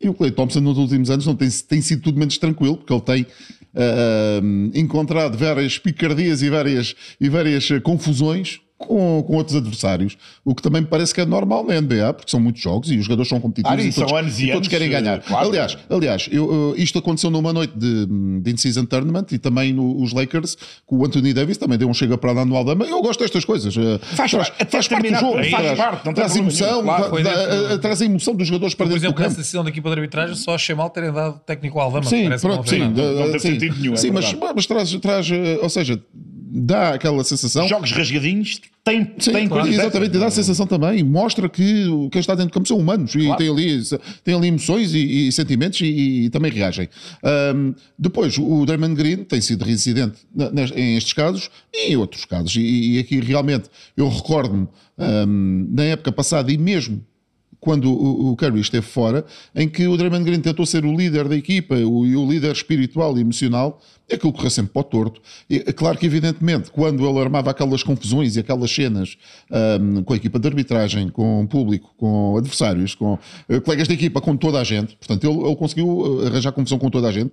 e 0.00 0.08
o 0.08 0.14
Clay 0.14 0.30
Thompson 0.30 0.60
nos 0.60 0.78
últimos 0.78 1.10
anos 1.10 1.26
não 1.26 1.34
tem, 1.34 1.50
tem 1.50 1.80
sido 1.80 2.02
tudo 2.02 2.18
menos 2.18 2.38
tranquilo, 2.38 2.76
porque 2.76 2.92
ele 2.92 3.02
tem 3.02 3.26
ah, 3.74 4.40
encontrado 4.74 5.36
várias 5.36 5.78
picardias 5.78 6.40
e 6.40 6.48
várias, 6.48 6.94
e 7.20 7.28
várias 7.28 7.68
confusões 7.82 8.60
com, 8.78 9.22
com 9.26 9.34
outros 9.36 9.56
adversários, 9.56 10.16
o 10.44 10.54
que 10.54 10.62
também 10.62 10.80
me 10.82 10.86
parece 10.86 11.12
que 11.12 11.20
é 11.20 11.26
normal 11.26 11.64
na 11.66 11.80
NBA, 11.80 12.14
porque 12.14 12.30
são 12.30 12.38
muitos 12.38 12.62
jogos 12.62 12.88
e 12.92 12.96
os 12.96 13.04
jogadores 13.04 13.28
são 13.28 13.40
competitivos 13.40 13.76
Ah, 13.78 13.82
e 13.84 13.88
e, 13.88 13.92
todos, 13.92 14.08
são 14.08 14.16
anos 14.18 14.38
e 14.38 14.44
e 14.44 14.46
todos 14.46 14.56
anos, 14.58 14.68
querem 14.68 14.88
ganhar. 14.88 15.20
claro. 15.20 15.48
Aliás, 15.48 15.76
aliás 15.90 16.28
eu, 16.30 16.74
eh, 16.76 16.80
isto 16.80 16.96
aconteceu 16.98 17.28
numa 17.28 17.52
noite 17.52 17.76
de, 17.76 18.06
de 18.40 18.50
in-season 18.52 18.84
tournament 18.84 19.26
e 19.32 19.38
também 19.38 19.72
nos 19.72 20.12
Lakers, 20.12 20.56
com 20.86 20.96
o 20.96 21.04
Anthony 21.04 21.34
Davis 21.34 21.56
também 21.58 21.76
deu 21.76 21.88
um 21.88 21.92
chega 21.94 22.16
para 22.16 22.30
lá 22.30 22.44
no 22.44 22.54
Alabama. 22.54 22.84
Eu 22.86 23.02
gosto 23.02 23.18
destas 23.20 23.44
coisas. 23.44 23.76
eh, 23.76 23.98
Faz 24.14 24.30
traz, 24.30 24.52
faz 24.70 24.86
parte 24.88 25.10
do 25.10 25.18
jogo, 25.18 25.32
faz 25.34 25.50
traz, 25.50 25.78
parte, 25.78 26.06
não 26.06 26.14
traz 26.14 26.36
emoção, 26.36 26.82
claro. 26.84 27.16
dentro- 27.16 27.32
eh, 27.32 27.78
traz 27.78 28.00
a 28.00 28.04
emoção 28.04 28.34
dos 28.34 28.46
jogadores 28.46 28.74
para 28.76 28.86
Por 28.86 28.90
dentro 28.90 29.00
do 29.00 29.06
exemplo, 29.06 29.20
nessa 29.22 29.30
campo. 29.34 29.40
decisão 29.42 29.64
da 29.64 29.70
equipa 29.70 29.88
de 29.90 29.94
arbitragem, 29.96 30.36
só 30.36 30.54
achei 30.54 30.74
mal 30.76 30.88
terem 30.90 31.12
dado 31.12 31.40
técnico 31.40 31.78
ao 31.80 31.86
Alabama. 31.86 32.04
Sim, 32.08 32.22
que 32.24 32.28
não 32.30 32.38
pronto, 32.38 32.68
sim. 32.70 32.80
eh, 32.82 32.86
Não 32.86 33.30
tem 33.32 33.38
sim, 33.40 33.50
sentido 33.54 33.76
nenhum, 33.76 33.94
é 33.94 33.96
sim, 33.96 34.10
mas, 34.12 34.30
verdade. 34.30 34.52
mas 34.54 34.66
traz, 34.66 34.92
traz, 34.94 35.30
eh, 35.32 35.58
ou 35.60 35.68
seja, 35.68 36.00
dá 36.50 36.94
aquela 36.94 37.22
sensação. 37.24 37.68
Jogos 37.68 37.92
rasgadinhos 37.92 38.60
têm, 38.82 39.12
Sim, 39.18 39.32
têm 39.32 39.48
claro, 39.48 39.68
exatamente, 39.68 40.16
e 40.16 40.18
dá 40.18 40.26
a 40.26 40.30
sensação 40.30 40.66
também, 40.66 41.02
mostra 41.04 41.48
que 41.48 41.86
quem 42.10 42.20
está 42.20 42.34
dentro 42.34 42.50
do 42.50 42.54
campo 42.54 42.66
são 42.66 42.78
humanos 42.78 43.14
e 43.14 43.24
Claro. 43.24 43.36
têm 43.38 43.50
ali, 43.50 43.82
têm 44.24 44.34
ali 44.34 44.48
emoções 44.48 44.94
e, 44.94 45.28
e 45.28 45.32
sentimentos 45.32 45.80
e, 45.80 46.24
e 46.24 46.30
também 46.30 46.50
reagem. 46.50 46.88
Ahm, 47.22 47.74
depois, 47.98 48.38
o 48.38 48.64
Draymond 48.64 48.94
Green 48.94 49.24
tem 49.24 49.40
sido 49.40 49.64
reincidente 49.64 50.18
em 50.74 50.96
estes 50.96 51.12
casos 51.12 51.50
e 51.74 51.92
em 51.92 51.96
outros 51.96 52.24
casos. 52.24 52.54
E, 52.56 52.94
e 52.94 52.98
aqui 52.98 53.20
realmente 53.20 53.68
eu 53.96 54.08
recordo-me 54.08 54.66
ahm, 54.98 55.66
na 55.70 55.84
época 55.84 56.12
passada 56.12 56.50
e 56.50 56.56
mesmo 56.56 57.04
quando 57.60 57.92
o, 57.92 58.36
Curry 58.36 58.60
esteve 58.60 58.86
fora, 58.86 59.24
em 59.54 59.68
que 59.68 59.86
o 59.88 59.96
Draymond 59.96 60.24
Green 60.24 60.40
tentou 60.40 60.64
ser 60.64 60.84
o 60.84 60.96
líder 60.96 61.26
da 61.28 61.36
equipa 61.36 61.74
o, 61.74 62.06
e 62.06 62.14
o 62.14 62.24
líder 62.30 62.52
espiritual 62.52 63.18
e 63.18 63.20
emocional, 63.20 63.80
e 63.97 63.97
aquilo 64.14 64.32
correu 64.32 64.50
sempre 64.50 64.72
para 64.72 64.80
o 64.80 64.84
torto. 64.84 65.20
E, 65.48 65.64
é 65.66 65.72
claro 65.72 65.98
que, 65.98 66.06
evidentemente, 66.06 66.70
quando 66.70 67.08
ele 67.08 67.18
armava 67.18 67.50
aquelas 67.50 67.82
confusões 67.82 68.36
e 68.36 68.40
aquelas 68.40 68.70
cenas 68.70 69.16
ahm, 69.50 70.02
com 70.02 70.12
a 70.12 70.16
equipa 70.16 70.38
de 70.38 70.48
arbitragem, 70.48 71.08
com 71.08 71.42
o 71.42 71.48
público, 71.48 71.92
com 71.96 72.36
adversários, 72.36 72.94
com 72.94 73.18
eh, 73.48 73.60
colegas 73.60 73.88
de 73.88 73.94
equipa, 73.94 74.20
com 74.20 74.36
toda 74.36 74.60
a 74.60 74.64
gente, 74.64 74.96
portanto, 74.96 75.24
ele, 75.24 75.46
ele 75.46 75.56
conseguiu 75.56 76.22
eh, 76.22 76.26
arranjar 76.28 76.52
confusão 76.52 76.78
com 76.78 76.90
toda 76.90 77.08
a 77.08 77.12
gente. 77.12 77.32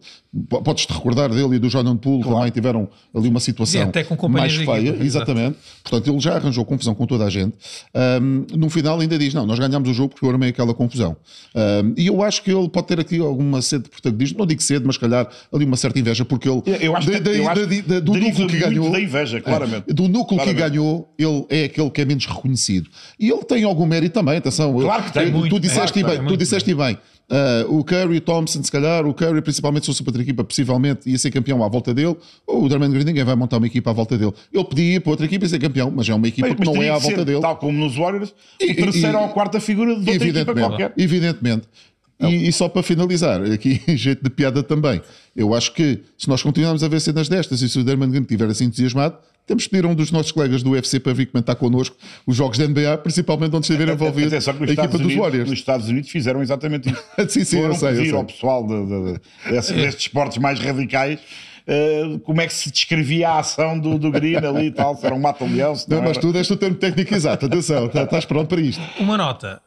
Podes-te 0.49 0.93
recordar 0.93 1.29
dele 1.29 1.55
e 1.55 1.59
do 1.59 1.69
Jordan 1.69 1.97
Poole 1.97 2.23
também 2.23 2.51
tiveram 2.51 2.89
ali 3.13 3.29
uma 3.29 3.39
situação 3.39 3.83
até 3.83 4.03
com 4.03 4.27
mais 4.27 4.55
feia, 4.55 4.89
equipa, 4.89 5.03
exatamente. 5.03 5.57
Portanto, 5.83 6.11
ele 6.11 6.19
já 6.19 6.35
arranjou 6.35 6.65
confusão 6.65 6.93
com 6.93 7.05
toda 7.05 7.25
a 7.25 7.29
gente. 7.29 7.55
Ahm, 7.93 8.45
no 8.55 8.69
final, 8.69 8.99
ainda 8.99 9.17
diz: 9.17 9.33
Não, 9.33 9.45
nós 9.45 9.59
ganhámos 9.59 9.89
o 9.89 9.93
jogo 9.93 10.09
porque 10.09 10.25
eu 10.25 10.29
armei 10.29 10.49
aquela 10.49 10.73
confusão. 10.73 11.15
Ahm, 11.53 11.93
e 11.97 12.07
eu 12.07 12.21
acho 12.21 12.43
que 12.43 12.51
ele 12.51 12.69
pode 12.69 12.87
ter 12.87 12.99
aqui 12.99 13.19
alguma 13.19 13.61
sede 13.61 13.85
de 13.85 13.89
protagonismo, 13.89 14.39
não 14.39 14.45
digo 14.45 14.61
sede, 14.61 14.85
mas 14.85 14.95
se 14.95 15.01
calhar 15.01 15.27
ali 15.53 15.65
uma 15.65 15.77
certa 15.77 15.99
inveja, 15.99 16.25
porque 16.25 16.49
ele, 16.49 16.61
Eu- 16.65 16.75
eu 16.75 16.95
acho 16.95 17.09
que- 17.11 17.19
da- 17.19 17.31
eu 17.31 17.49
acho 17.49 17.61
da- 17.61 17.67
que 17.67 17.81
da- 17.81 17.99
do 17.99 18.13
núcleo 18.13 18.47
que 18.47 18.57
ganhou, 18.57 18.91
da 18.91 18.99
inveja, 18.99 19.41
claramente. 19.41 19.85
É, 19.89 19.93
do 19.93 20.03
núcleo 20.07 20.39
que 20.39 20.45
Claramente. 20.45 20.69
ganhou, 20.69 21.13
ele 21.17 21.45
é 21.49 21.63
aquele 21.65 21.89
que 21.89 22.01
é 22.01 22.05
menos 22.05 22.25
reconhecido. 22.25 22.89
E 23.19 23.29
ele 23.29 23.43
tem 23.43 23.63
algum 23.63 23.85
mérito 23.85 24.13
também, 24.13 24.37
atenção. 24.37 24.73
Claro 24.79 25.03
que 25.03 25.13
tem, 25.13 25.27
Tu- 25.27 25.31
muito, 25.37 25.55
tu 25.55 25.59
disseste 25.59 25.93
claro 25.99 26.11
que 26.15 26.19
bem, 26.23 26.27
tu 26.27 26.37
disseste 26.37 26.73
bem. 26.73 26.97
Ah, 27.27 27.65
o 27.67 27.83
Curry, 27.83 28.17
o 28.17 28.21
Thompson, 28.21 28.61
se 28.61 28.71
calhar, 28.71 29.03
o 29.07 29.11
Curry, 29.11 29.41
principalmente 29.41 29.83
se 29.83 29.87
fosse 29.87 30.03
outra 30.05 30.21
equipa, 30.21 30.43
possivelmente 30.43 31.09
ia 31.09 31.17
ser 31.17 31.31
campeão 31.31 31.63
à 31.63 31.67
volta 31.67 31.91
dele. 31.91 32.15
Ou 32.45 32.63
o 32.65 32.69
Draymond 32.69 32.93
Green, 32.93 33.03
ninguém 33.03 33.23
vai 33.23 33.35
montar 33.35 33.57
uma 33.57 33.65
equipa 33.65 33.89
à 33.89 33.93
volta 33.93 34.15
dele. 34.15 34.31
Ele 34.53 34.63
podia 34.63 34.95
ir 34.95 34.99
para 34.99 35.09
outra 35.09 35.25
equipa 35.25 35.43
e 35.45 35.49
ser 35.49 35.57
campeão, 35.57 35.91
mas 35.95 36.07
é 36.07 36.13
uma 36.13 36.27
equipa 36.27 36.47
Mas, 36.49 36.57
que 36.59 36.63
não 36.65 36.73
teria 36.73 36.87
é 36.87 36.91
à 36.91 36.97
que 36.97 37.01
volta 37.01 37.17
ser, 37.17 37.25
dele. 37.25 37.41
Tal 37.41 37.55
como 37.57 37.79
nos 37.79 37.95
Warriors, 37.95 38.31
E- 38.61 38.71
o 38.71 38.75
terceiro 38.75 39.07
e- 39.13 39.15
ou 39.15 39.25
a 39.25 39.29
quarta 39.29 39.59
figura 39.59 39.95
de 39.99 40.07
outra 40.11 40.27
equipa 40.27 40.53
qualquer. 40.53 40.93
evidentemente. 40.97 41.63
E, 42.19 42.47
e 42.47 42.51
só 42.53 42.69
para 42.69 42.81
finalizar, 42.81 43.41
aqui 43.43 43.81
em 43.87 43.97
jeito 43.97 44.23
de 44.23 44.29
piada 44.29 44.63
também, 44.63 45.01
eu 45.35 45.53
acho 45.53 45.73
que 45.73 46.01
se 46.17 46.29
nós 46.29 46.41
continuarmos 46.41 46.81
a 46.83 46.87
ver 46.87 46.99
cenas 47.01 47.27
destas 47.27 47.61
e 47.61 47.67
se 47.69 47.77
o 47.77 47.83
Derman 47.83 48.09
Green 48.09 48.21
estiver 48.21 48.47
assim 48.49 48.65
entusiasmado, 48.65 49.17
temos 49.45 49.63
de 49.63 49.69
pedir 49.69 49.85
a 49.85 49.89
um 49.89 49.93
dos 49.93 50.11
nossos 50.11 50.31
colegas 50.31 50.63
do 50.63 50.71
UFC 50.71 50.99
para 50.99 51.13
vir 51.13 51.27
comentar 51.27 51.55
connosco 51.55 51.95
os 52.25 52.35
jogos 52.35 52.57
da 52.57 52.67
NBA, 52.67 52.97
principalmente 52.99 53.55
onde 53.55 53.65
estiver 53.65 53.87
envolvido 53.93 54.35
a 54.35 54.39
que 54.39 54.45
nos 54.47 54.47
equipa 54.47 54.69
Estados, 54.71 54.91
dos 54.91 55.01
Unidos, 55.01 55.21
Warriors. 55.23 55.49
nos 55.49 55.59
Estados 55.59 55.89
Unidos 55.89 56.09
fizeram 56.09 56.41
exatamente 56.41 56.89
isso. 56.89 57.03
Sim, 57.29 57.43
sim, 57.43 57.55
eu 57.57 57.61
Foram 57.63 57.75
sei, 57.75 57.89
eu 57.89 57.95
pedir 57.95 58.09
sei. 58.09 58.17
ao 58.17 58.25
pessoal 58.25 58.65
de, 58.65 58.85
de- 58.85 59.13
de- 59.13 59.51
desse- 59.51 59.73
destes 59.73 60.05
esportes 60.05 60.37
mais 60.39 60.59
radicais 60.59 61.19
eh, 61.67 62.19
como 62.23 62.41
é 62.41 62.47
que 62.47 62.53
se 62.53 62.71
descrevia 62.71 63.29
a 63.29 63.39
ação 63.39 63.77
do, 63.77 63.97
do 63.99 64.09
Green 64.11 64.35
ali 64.37 64.67
e 64.67 64.71
tal, 64.71 64.95
se 64.95 65.05
era 65.05 65.13
um 65.13 65.19
mata-leão, 65.19 65.75
se 65.75 65.89
Não, 65.89 65.97
não 65.97 66.03
mas 66.05 66.13
era. 66.17 66.21
tu 66.21 66.31
deste 66.33 66.53
o 66.53 66.57
termo 66.57 66.77
técnico 66.77 67.13
exato, 67.13 67.45
atenção, 67.45 67.87
tá- 67.89 68.03
estás 68.03 68.23
pronto 68.25 68.47
para 68.47 68.61
isto. 68.61 68.81
Uma 68.99 69.17
nota. 69.17 69.61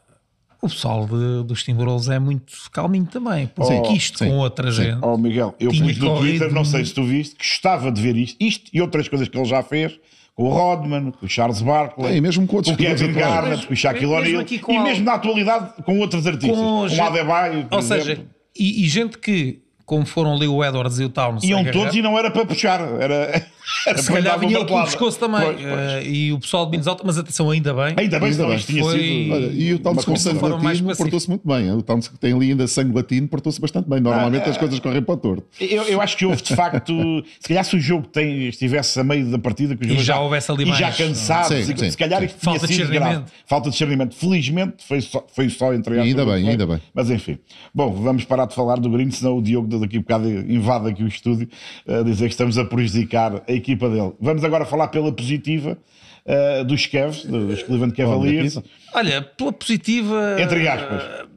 O 0.61 0.67
pessoal 0.67 1.05
de, 1.07 1.43
dos 1.45 1.63
Timberwolves 1.63 2.09
é 2.09 2.19
muito 2.19 2.53
calminho 2.71 3.05
também. 3.05 3.47
Porque 3.47 3.71
Sim, 3.73 3.93
isto 3.93 4.19
sim, 4.19 4.27
com 4.29 4.37
outra 4.39 4.71
sim. 4.71 4.83
gente. 4.83 4.99
Oh 5.01 5.17
Miguel, 5.17 5.55
eu 5.59 5.69
pus 5.69 5.97
no 5.97 6.17
Twitter, 6.19 6.51
não 6.53 6.65
sei 6.65 6.83
se 6.83 6.93
tu 6.93 7.03
viste, 7.03 7.35
que 7.35 7.45
gostava 7.47 7.91
de 7.91 8.01
ver 8.01 8.15
isto, 8.17 8.35
isto 8.43 8.69
e 8.73 8.81
outras 8.81 9.07
coisas 9.07 9.27
que 9.29 9.37
ele 9.37 9.45
já 9.45 9.63
fez, 9.63 9.97
com 10.35 10.43
o 10.43 10.49
Rodman, 10.49 11.11
com 11.11 11.25
o 11.25 11.29
Charles 11.29 11.61
Barkley, 11.61 12.17
É, 12.17 12.21
mesmo 12.21 12.45
com 12.45 12.57
outros 12.57 12.73
o 12.73 12.77
Kevin. 12.77 13.13
Garnett, 13.13 13.67
com 13.67 13.73
o 13.73 13.75
Shaquille 13.75 14.05
O'Neal 14.13 14.43
e 14.67 14.79
mesmo 14.83 15.05
na 15.05 15.13
atualidade 15.13 15.81
com 15.83 15.97
outros 15.99 16.27
artistas, 16.27 16.57
com 16.57 16.81
o 16.87 17.03
Adebayo, 17.03 17.65
por 17.65 17.75
Ou 17.77 17.81
seja, 17.81 18.11
exemplo. 18.13 18.29
e, 18.57 18.83
e 18.83 18.87
gente 18.89 19.17
que, 19.17 19.61
como 19.89 20.05
foram 20.05 20.35
ali 20.35 20.47
o 20.47 20.63
Edwards 20.63 20.99
e 20.99 21.03
o 21.05 21.09
Towns, 21.09 21.43
Iam 21.43 21.65
todos 21.65 21.95
e 21.95 22.01
não 22.03 22.15
era 22.15 22.29
para 22.29 22.45
puxar, 22.45 22.79
era, 23.01 23.43
era 23.87 23.97
se 23.97 24.05
para 24.05 24.21
calhar 24.21 24.39
vinha 24.39 24.57
ele 24.59 24.65
pelo 24.65 24.83
pescoço 24.83 25.17
também. 25.17 25.41
Pois, 25.41 25.55
pois. 25.59 25.65
Eh, 25.65 26.03
e 26.03 26.31
o 26.31 26.39
pessoal 26.39 26.65
de 26.65 26.71
Minnesota, 26.71 27.01
mas 27.03 27.17
atenção, 27.17 27.49
ainda 27.49 27.73
bem. 27.73 27.95
Ainda 27.97 28.19
bem, 28.19 28.29
Ainda 28.29 28.45
bem. 28.45 28.57
tinha 28.59 28.83
Foi- 28.83 28.99
sido. 28.99 29.33
Olha, 29.33 29.45
e 29.47 29.73
o 29.73 29.79
Towns 29.79 30.05
com 30.05 30.15
sangue 30.15 30.43
latino 30.47 30.95
portou-se 30.95 31.27
muito 31.27 31.47
bem. 31.47 31.71
O 31.73 31.81
Towns 31.81 32.07
que 32.07 32.19
tem 32.19 32.33
ali 32.33 32.51
ainda 32.51 32.67
sangue 32.67 32.95
latino 32.95 33.27
portou-se 33.27 33.59
bastante 33.59 33.89
bem. 33.89 33.99
Normalmente 33.99 34.47
as 34.47 34.57
coisas 34.59 34.79
correm 34.79 35.01
para 35.01 35.15
o 35.15 35.17
torto. 35.17 35.43
Eu, 35.59 35.81
eu 35.85 35.99
acho 36.01 36.15
que 36.15 36.23
houve 36.27 36.39
de 36.43 36.55
facto, 36.55 36.93
se 37.39 37.47
calhar 37.47 37.63
se 37.65 37.75
o 37.75 37.79
jogo 37.79 38.05
tem, 38.05 38.47
estivesse 38.47 38.99
a 38.99 39.03
meio 39.03 39.25
da 39.31 39.39
partida, 39.39 39.75
que 39.75 39.81
E 39.85 39.87
jogadores 39.87 40.05
já 40.05 40.19
houvesse 40.19 40.51
ali 40.51 40.63
e 40.69 40.73
já 40.75 40.81
mais- 40.85 40.97
cansados, 40.97 41.47
Sim, 41.65 41.73
e, 41.73 41.79
sim, 41.79 41.89
se 41.89 41.97
calhar 41.97 42.19
sim. 42.19 42.25
isto 42.27 42.37
Falta 42.39 42.67
de 42.67 42.67
discernimento. 42.67 43.31
Falta 43.47 43.65
de 43.65 43.71
discernimento. 43.71 44.15
Felizmente 44.15 44.85
foi 44.87 45.01
só, 45.01 45.25
foi 45.33 45.49
só 45.49 45.73
entre 45.73 45.99
ainda 45.99 46.23
bem, 46.27 46.47
ainda 46.47 46.67
bem. 46.67 46.79
Mas 46.93 47.09
enfim. 47.09 47.39
Bom, 47.73 47.91
vamos 47.91 48.23
parar 48.25 48.45
de 48.45 48.53
falar 48.53 48.79
do 48.79 48.87
Green, 48.91 49.09
senão 49.09 49.37
o 49.37 49.41
Diogo 49.41 49.67
daqui 49.79 49.97
a 49.97 49.99
bocado 50.01 50.29
invade 50.29 50.89
aqui 50.89 51.03
o 51.03 51.07
estúdio 51.07 51.47
a 51.87 52.01
dizer 52.03 52.25
que 52.25 52.31
estamos 52.33 52.57
a 52.57 52.65
prejudicar 52.65 53.43
a 53.47 53.51
equipa 53.51 53.89
dele. 53.89 54.13
Vamos 54.19 54.43
agora 54.43 54.65
falar 54.65 54.87
pela 54.89 55.11
positiva 55.11 55.77
eh, 56.25 56.63
dos 56.63 56.85
Cavs, 56.85 57.25
dos 57.25 57.63
Cleveland 57.63 57.93
Cavaliers. 57.95 58.55
negativa. 58.55 58.63
Olha, 58.93 59.21
pela 59.21 59.51
positiva. 59.53 60.35
Entre 60.41 60.67
aspas. 60.67 61.29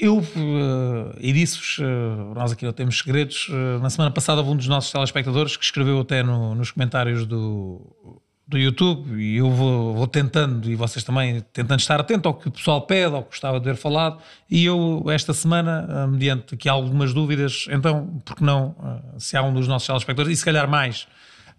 Eu, 0.00 0.20
eh, 0.20 1.16
e 1.20 1.32
disse-vos, 1.32 1.78
eh, 1.80 2.34
nós 2.34 2.52
aqui 2.52 2.64
não 2.64 2.72
temos 2.72 2.98
segredos, 2.98 3.48
eh, 3.50 3.78
na 3.82 3.90
semana 3.90 4.12
passada 4.12 4.40
houve 4.40 4.52
um 4.52 4.56
dos 4.56 4.68
nossos 4.68 4.92
telespectadores 4.92 5.56
que 5.56 5.64
escreveu 5.64 5.98
até 5.98 6.22
no- 6.22 6.54
nos 6.54 6.70
comentários 6.70 7.26
do, 7.26 7.80
do 8.48 8.56
YouTube 8.56 9.20
e 9.20 9.36
eu 9.36 9.50
vou, 9.50 9.94
vou 9.94 10.06
tentando, 10.06 10.70
e 10.70 10.74
vocês 10.74 11.04
também, 11.04 11.44
tentando 11.52 11.80
estar 11.80 12.00
atento 12.00 12.26
ao 12.26 12.34
que 12.34 12.48
o 12.48 12.50
pessoal 12.50 12.80
pede, 12.80 13.14
ao 13.14 13.22
que 13.22 13.28
gostava 13.28 13.60
de 13.60 13.66
ver 13.66 13.76
falado, 13.76 14.18
e 14.50 14.64
eu 14.64 15.04
esta 15.10 15.34
semana, 15.34 15.86
eh, 15.86 16.06
mediante 16.06 16.54
aqui 16.54 16.66
algumas 16.66 17.12
dúvidas, 17.12 17.66
então, 17.70 18.18
porque 18.24 18.42
não, 18.42 18.74
eh, 18.82 19.18
se 19.18 19.36
há 19.36 19.42
um 19.42 19.52
dos 19.52 19.68
nossos 19.68 19.86
telespectadores, 19.86 20.32
e 20.32 20.40
se 20.40 20.44
calhar 20.46 20.66
mais, 20.66 21.06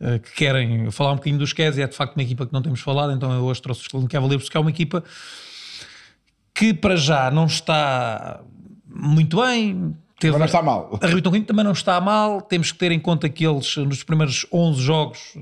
eh, 0.02 0.18
que 0.18 0.34
querem 0.34 0.90
falar 0.90 1.12
um 1.12 1.18
bocadinho 1.18 1.38
dos 1.38 1.54
Cavs, 1.54 1.78
e 1.78 1.84
é 1.84 1.88
de 1.88 1.96
facto 1.96 2.16
uma 2.16 2.24
equipa 2.24 2.48
que 2.48 2.54
não 2.54 2.62
temos 2.64 2.80
falado, 2.80 3.14
então 3.14 3.32
eu 3.32 3.44
hoje 3.44 3.62
trouxe 3.62 3.82
os 3.82 3.88
Cleveland 3.88 4.12
Cavaliers, 4.12 4.44
porque 4.44 4.58
é 4.58 4.60
uma 4.60 4.72
equipa 4.72 5.04
que 6.56 6.74
para 6.74 6.96
já 6.96 7.30
não 7.30 7.46
está 7.46 8.42
muito 8.88 9.40
bem. 9.40 9.96
Teve, 10.20 10.34
Mas 10.34 10.40
não 10.40 10.46
está 10.46 10.62
mal. 10.62 11.00
Arrebitou 11.02 11.32
um 11.32 11.34
bocadinho, 11.34 11.46
também 11.46 11.64
não 11.64 11.72
está 11.72 12.02
mal. 12.02 12.42
Temos 12.42 12.72
que 12.72 12.78
ter 12.78 12.92
em 12.92 13.00
conta 13.00 13.30
que 13.30 13.46
eles, 13.46 13.78
nos 13.78 14.04
primeiros 14.04 14.46
11 14.52 14.82
jogos, 14.82 15.38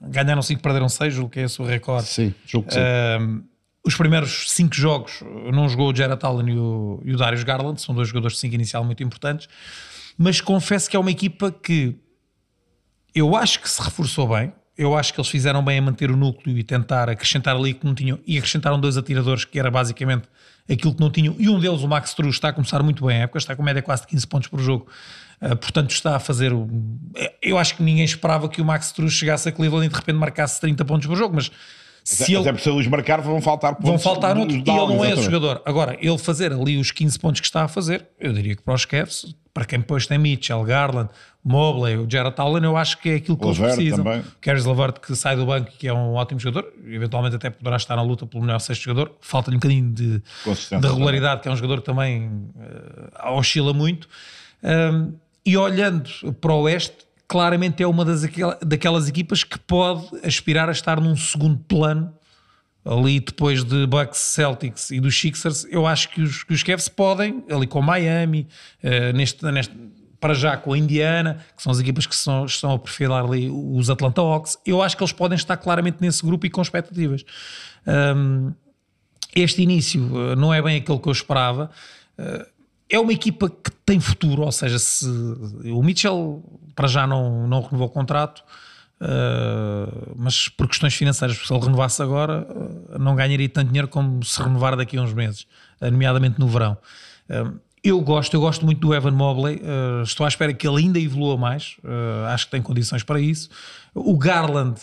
ganharam 0.00 0.40
5, 0.40 0.62
perderam 0.62 0.88
6, 0.88 1.18
o 1.18 1.28
que 1.28 1.40
é 1.40 1.42
esse 1.42 1.60
o 1.60 1.64
recorde. 1.64 2.06
Sim, 2.06 2.34
jogo 2.46 2.68
que 2.68 2.74
sim. 2.74 2.80
Um, 2.80 3.44
os 3.86 3.94
primeiros 3.96 4.50
5 4.50 4.74
jogos 4.74 5.22
não 5.52 5.68
jogou 5.68 5.92
o 5.92 5.94
Jared 5.94 6.18
Allen 6.24 6.54
e 6.54 6.58
o, 6.58 7.02
e 7.04 7.12
o 7.12 7.16
Darius 7.18 7.44
Garland, 7.44 7.80
são 7.82 7.94
dois 7.94 8.08
jogadores 8.08 8.36
de 8.36 8.40
5 8.40 8.54
inicial 8.54 8.82
muito 8.82 9.02
importantes, 9.02 9.46
mas 10.16 10.40
confesso 10.40 10.88
que 10.88 10.96
é 10.96 10.98
uma 10.98 11.10
equipa 11.10 11.52
que 11.52 11.94
eu 13.14 13.36
acho 13.36 13.60
que 13.60 13.68
se 13.68 13.82
reforçou 13.82 14.28
bem. 14.28 14.52
Eu 14.76 14.96
acho 14.96 15.14
que 15.14 15.20
eles 15.20 15.30
fizeram 15.30 15.62
bem 15.64 15.78
a 15.78 15.82
manter 15.82 16.10
o 16.10 16.16
núcleo 16.16 16.58
e 16.58 16.62
tentar 16.64 17.08
acrescentar 17.08 17.54
ali 17.54 17.74
que 17.74 17.86
não 17.86 17.94
tinham. 17.94 18.18
E 18.26 18.36
acrescentaram 18.36 18.78
dois 18.78 18.96
atiradores 18.96 19.44
que 19.44 19.58
era 19.58 19.70
basicamente 19.70 20.24
aquilo 20.68 20.94
que 20.94 21.00
não 21.00 21.10
tinham. 21.10 21.36
E 21.38 21.48
um 21.48 21.60
deles, 21.60 21.82
o 21.82 21.88
Max 21.88 22.14
True, 22.14 22.30
está 22.30 22.48
a 22.48 22.52
começar 22.52 22.82
muito 22.82 23.06
bem 23.06 23.18
a 23.18 23.20
época, 23.22 23.38
está 23.38 23.54
com 23.54 23.62
média 23.62 23.82
quase 23.82 24.02
de 24.02 24.08
15 24.08 24.26
pontos 24.26 24.48
por 24.48 24.60
jogo. 24.60 24.86
Uh, 25.40 25.56
portanto, 25.56 25.90
está 25.90 26.16
a 26.16 26.18
fazer. 26.18 26.52
O... 26.52 26.68
Eu 27.40 27.58
acho 27.58 27.76
que 27.76 27.82
ninguém 27.82 28.04
esperava 28.04 28.48
que 28.48 28.60
o 28.60 28.64
Max 28.64 28.92
True 28.92 29.10
chegasse 29.10 29.48
a 29.48 29.52
Cleveland 29.52 29.86
e 29.86 29.88
de 29.88 29.94
repente 29.94 30.16
marcasse 30.16 30.60
30 30.60 30.84
pontos 30.84 31.06
por 31.06 31.16
jogo, 31.16 31.36
mas 31.36 31.50
se 32.04 32.22
Até 32.22 32.32
ele, 32.34 32.52
por 32.52 32.60
se 32.60 32.68
eles 32.68 32.86
marcar, 32.86 33.22
vão 33.22 33.40
faltar 33.40 33.74
pontos. 33.74 33.88
vão 33.88 33.98
faltar 33.98 34.34
dos 34.34 34.42
outro 34.42 34.56
e 34.56 34.60
ele 34.60 34.66
não 34.66 34.76
é 34.76 35.08
esse 35.08 35.20
exatamente. 35.20 35.24
jogador. 35.24 35.62
Agora, 35.64 35.96
ele 35.98 36.18
fazer 36.18 36.52
ali 36.52 36.76
os 36.76 36.90
15 36.90 37.18
pontos 37.18 37.40
que 37.40 37.46
está 37.46 37.64
a 37.64 37.68
fazer, 37.68 38.06
eu 38.20 38.30
diria 38.34 38.54
que 38.54 38.62
para 38.62 38.74
os 38.74 38.84
Cavs, 38.84 39.34
para 39.54 39.64
quem 39.64 39.78
depois 39.78 40.06
tem 40.06 40.18
Mitchell, 40.18 40.62
Garland, 40.64 41.08
Mobley, 41.44 41.98
o 41.98 42.06
Jared 42.10 42.34
Allen, 42.38 42.64
eu 42.64 42.74
acho 42.74 42.98
que 42.98 43.10
é 43.10 43.14
aquilo 43.16 43.36
que 43.36 43.44
eles 43.44 43.58
precisam. 43.58 44.02
também. 44.02 44.24
Lavert 44.64 44.98
que 44.98 45.14
sai 45.14 45.36
do 45.36 45.44
banco, 45.44 45.70
que 45.78 45.86
é 45.86 45.92
um 45.92 46.14
ótimo 46.14 46.40
jogador, 46.40 46.72
eventualmente 46.86 47.36
até 47.36 47.50
poderá 47.50 47.76
estar 47.76 47.94
na 47.96 48.02
luta 48.02 48.26
pelo 48.26 48.42
melhor 48.42 48.58
sexto 48.60 48.84
jogador. 48.84 49.12
Falta-lhe 49.20 49.56
um 49.56 49.60
bocadinho 49.60 49.92
de, 49.92 50.22
de 50.80 50.88
regularidade, 50.88 51.42
que 51.42 51.48
é 51.48 51.50
um 51.50 51.56
jogador 51.56 51.80
que 51.80 51.86
também 51.86 52.48
eh, 52.58 53.30
oscila 53.30 53.74
muito. 53.74 54.08
Um, 54.62 55.12
e 55.44 55.54
olhando 55.56 56.08
para 56.40 56.52
o 56.54 56.62
Oeste, 56.62 56.96
claramente 57.28 57.82
é 57.82 57.86
uma 57.86 58.06
das, 58.06 58.22
daquelas 58.64 59.06
equipas 59.06 59.44
que 59.44 59.58
pode 59.58 60.06
aspirar 60.24 60.70
a 60.70 60.72
estar 60.72 60.98
num 60.98 61.14
segundo 61.14 61.58
plano 61.58 62.10
ali 62.84 63.18
depois 63.18 63.64
de 63.64 63.86
Bucks, 63.86 64.18
Celtics 64.18 64.90
e 64.90 65.00
dos 65.00 65.18
Sixers, 65.18 65.66
eu 65.70 65.86
acho 65.86 66.10
que 66.10 66.20
os, 66.20 66.44
que 66.44 66.52
os 66.52 66.62
Cavs 66.62 66.88
podem, 66.88 67.42
ali 67.50 67.66
com 67.66 67.80
Miami, 67.80 68.46
uh, 68.82 69.16
neste, 69.16 69.44
neste, 69.46 69.74
para 70.24 70.32
já 70.32 70.56
com 70.56 70.72
a 70.72 70.78
Indiana, 70.78 71.44
que 71.54 71.62
são 71.62 71.70
as 71.70 71.78
equipas 71.78 72.06
que 72.06 72.16
são, 72.16 72.46
estão 72.46 72.72
a 72.72 72.78
perfilar 72.78 73.26
ali 73.26 73.50
os 73.50 73.90
Atlanta 73.90 74.22
Hawks, 74.22 74.56
eu 74.64 74.80
acho 74.80 74.96
que 74.96 75.02
eles 75.02 75.12
podem 75.12 75.36
estar 75.36 75.54
claramente 75.58 75.98
nesse 76.00 76.24
grupo 76.24 76.46
e 76.46 76.50
com 76.50 76.62
expectativas. 76.62 77.26
Um, 77.86 78.54
este 79.36 79.60
início 79.60 80.02
uh, 80.02 80.34
não 80.34 80.54
é 80.54 80.62
bem 80.62 80.78
aquele 80.78 80.98
que 80.98 81.06
eu 81.06 81.12
esperava. 81.12 81.70
Uh, 82.18 82.46
é 82.88 82.98
uma 82.98 83.12
equipa 83.12 83.50
que 83.50 83.70
tem 83.84 84.00
futuro, 84.00 84.44
ou 84.44 84.50
seja, 84.50 84.78
se 84.78 85.06
o 85.06 85.82
Mitchell 85.82 86.42
para 86.74 86.88
já 86.88 87.06
não, 87.06 87.46
não 87.46 87.60
renovou 87.60 87.88
o 87.88 87.90
contrato, 87.90 88.42
Uh, 89.00 90.14
mas 90.16 90.48
por 90.48 90.66
questões 90.68 90.94
financeiras, 90.94 91.36
se 91.36 91.52
ele 91.52 91.62
renovasse 91.62 92.00
agora, 92.00 92.46
não 92.98 93.14
ganharia 93.14 93.48
tanto 93.48 93.66
dinheiro 93.66 93.88
como 93.88 94.24
se 94.24 94.40
renovar 94.40 94.76
daqui 94.76 94.96
a 94.96 95.02
uns 95.02 95.12
meses, 95.12 95.46
nomeadamente 95.82 96.38
no 96.38 96.46
verão. 96.46 96.78
Eu 97.84 98.00
gosto, 98.00 98.34
eu 98.34 98.40
gosto 98.40 98.64
muito 98.64 98.80
do 98.80 98.94
Evan 98.94 99.12
Mobley, 99.12 99.60
estou 100.02 100.24
à 100.24 100.28
espera 100.28 100.52
que 100.54 100.66
ele 100.66 100.82
ainda 100.82 100.98
evolua 100.98 101.36
mais, 101.36 101.76
acho 102.32 102.46
que 102.46 102.52
tem 102.52 102.62
condições 102.62 103.02
para 103.02 103.20
isso. 103.20 103.50
O 103.94 104.16
Garland 104.16 104.80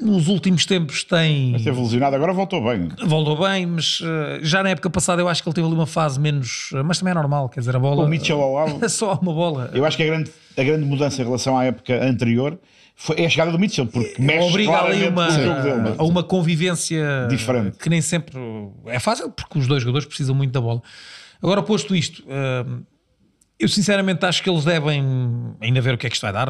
nos 0.00 0.28
últimos 0.28 0.64
tempos 0.64 1.02
tem. 1.02 1.52
Mas 1.52 1.64
teve 1.64 1.78
lesionado, 1.80 2.14
agora 2.14 2.32
voltou 2.32 2.62
bem. 2.62 2.88
Voltou 3.04 3.36
bem, 3.36 3.66
mas 3.66 4.00
uh, 4.00 4.38
já 4.42 4.62
na 4.62 4.70
época 4.70 4.88
passada 4.88 5.20
eu 5.20 5.28
acho 5.28 5.42
que 5.42 5.48
ele 5.48 5.54
teve 5.54 5.66
ali 5.66 5.74
uma 5.74 5.86
fase 5.86 6.20
menos. 6.20 6.70
Uh, 6.72 6.84
mas 6.84 6.98
também 6.98 7.10
é 7.10 7.14
normal, 7.14 7.48
quer 7.48 7.60
dizer, 7.60 7.74
a 7.74 7.78
bola. 7.78 8.04
O 8.04 8.08
Mitchell 8.08 8.40
ao 8.40 8.54
lado. 8.54 8.78
É 8.84 8.88
só 8.88 9.18
uma 9.20 9.32
bola. 9.32 9.70
Eu 9.74 9.84
acho 9.84 9.96
que 9.96 10.02
a 10.04 10.06
grande, 10.06 10.30
a 10.56 10.62
grande 10.62 10.84
mudança 10.84 11.20
em 11.20 11.24
relação 11.24 11.58
à 11.58 11.64
época 11.64 12.00
anterior 12.04 12.58
foi, 12.94 13.16
é 13.16 13.26
a 13.26 13.28
chegada 13.28 13.50
do 13.50 13.58
Mitchell, 13.58 13.86
porque 13.86 14.22
mexe 14.22 14.48
Obriga 14.48 14.82
ali 14.82 15.08
uma, 15.08 15.28
dele. 15.28 15.94
A 15.98 16.04
uma 16.04 16.22
convivência 16.22 17.26
diferente. 17.28 17.76
Que 17.78 17.90
nem 17.90 18.00
sempre 18.00 18.36
é 18.86 19.00
fácil, 19.00 19.30
porque 19.30 19.58
os 19.58 19.66
dois 19.66 19.82
jogadores 19.82 20.06
precisam 20.06 20.34
muito 20.34 20.52
da 20.52 20.60
bola. 20.60 20.80
Agora, 21.42 21.62
posto 21.62 21.94
isto. 21.94 22.22
Uh, 22.24 22.84
eu 23.58 23.68
sinceramente 23.68 24.24
acho 24.24 24.42
que 24.42 24.48
eles 24.48 24.64
devem 24.64 25.04
ainda 25.60 25.80
ver 25.80 25.94
o 25.94 25.98
que 25.98 26.06
é 26.06 26.10
que 26.10 26.14
isto 26.14 26.22
vai 26.22 26.32
dar. 26.32 26.48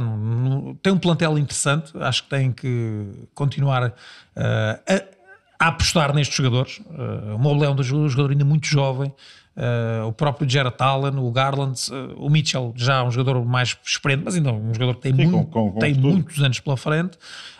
tem 0.82 0.92
um 0.92 0.98
plantel 0.98 1.38
interessante, 1.38 1.92
acho 2.00 2.24
que 2.24 2.28
têm 2.28 2.52
que 2.52 3.06
continuar 3.34 3.88
uh, 3.88 3.92
a, 4.36 5.64
a, 5.64 5.68
apostar 5.68 6.14
nestes 6.14 6.36
jogadores. 6.36 6.78
Uh, 6.78 7.34
o 7.34 7.38
Mobley 7.38 7.66
é 7.66 7.70
um 7.70 8.08
jogador 8.08 8.30
ainda 8.30 8.44
muito 8.44 8.66
jovem. 8.66 9.12
Uh, 9.58 10.06
o 10.06 10.12
próprio 10.12 10.48
Jared 10.48 10.76
Allen, 10.78 11.18
o 11.18 11.32
Garland, 11.32 11.76
uh, 11.90 12.14
o 12.16 12.30
Mitchell 12.30 12.72
já 12.76 12.98
é 12.98 13.02
um 13.02 13.10
jogador 13.10 13.44
mais 13.44 13.76
experiente, 13.84 14.22
mas 14.24 14.36
ainda 14.36 14.52
um 14.52 14.72
jogador 14.72 14.94
que 14.94 15.00
tem, 15.00 15.12
Sim, 15.12 15.26
muito, 15.26 15.50
com, 15.50 15.72
com 15.72 15.78
tem 15.80 15.94
muitos 15.94 16.40
anos 16.40 16.60
pela 16.60 16.76
frente. 16.76 17.18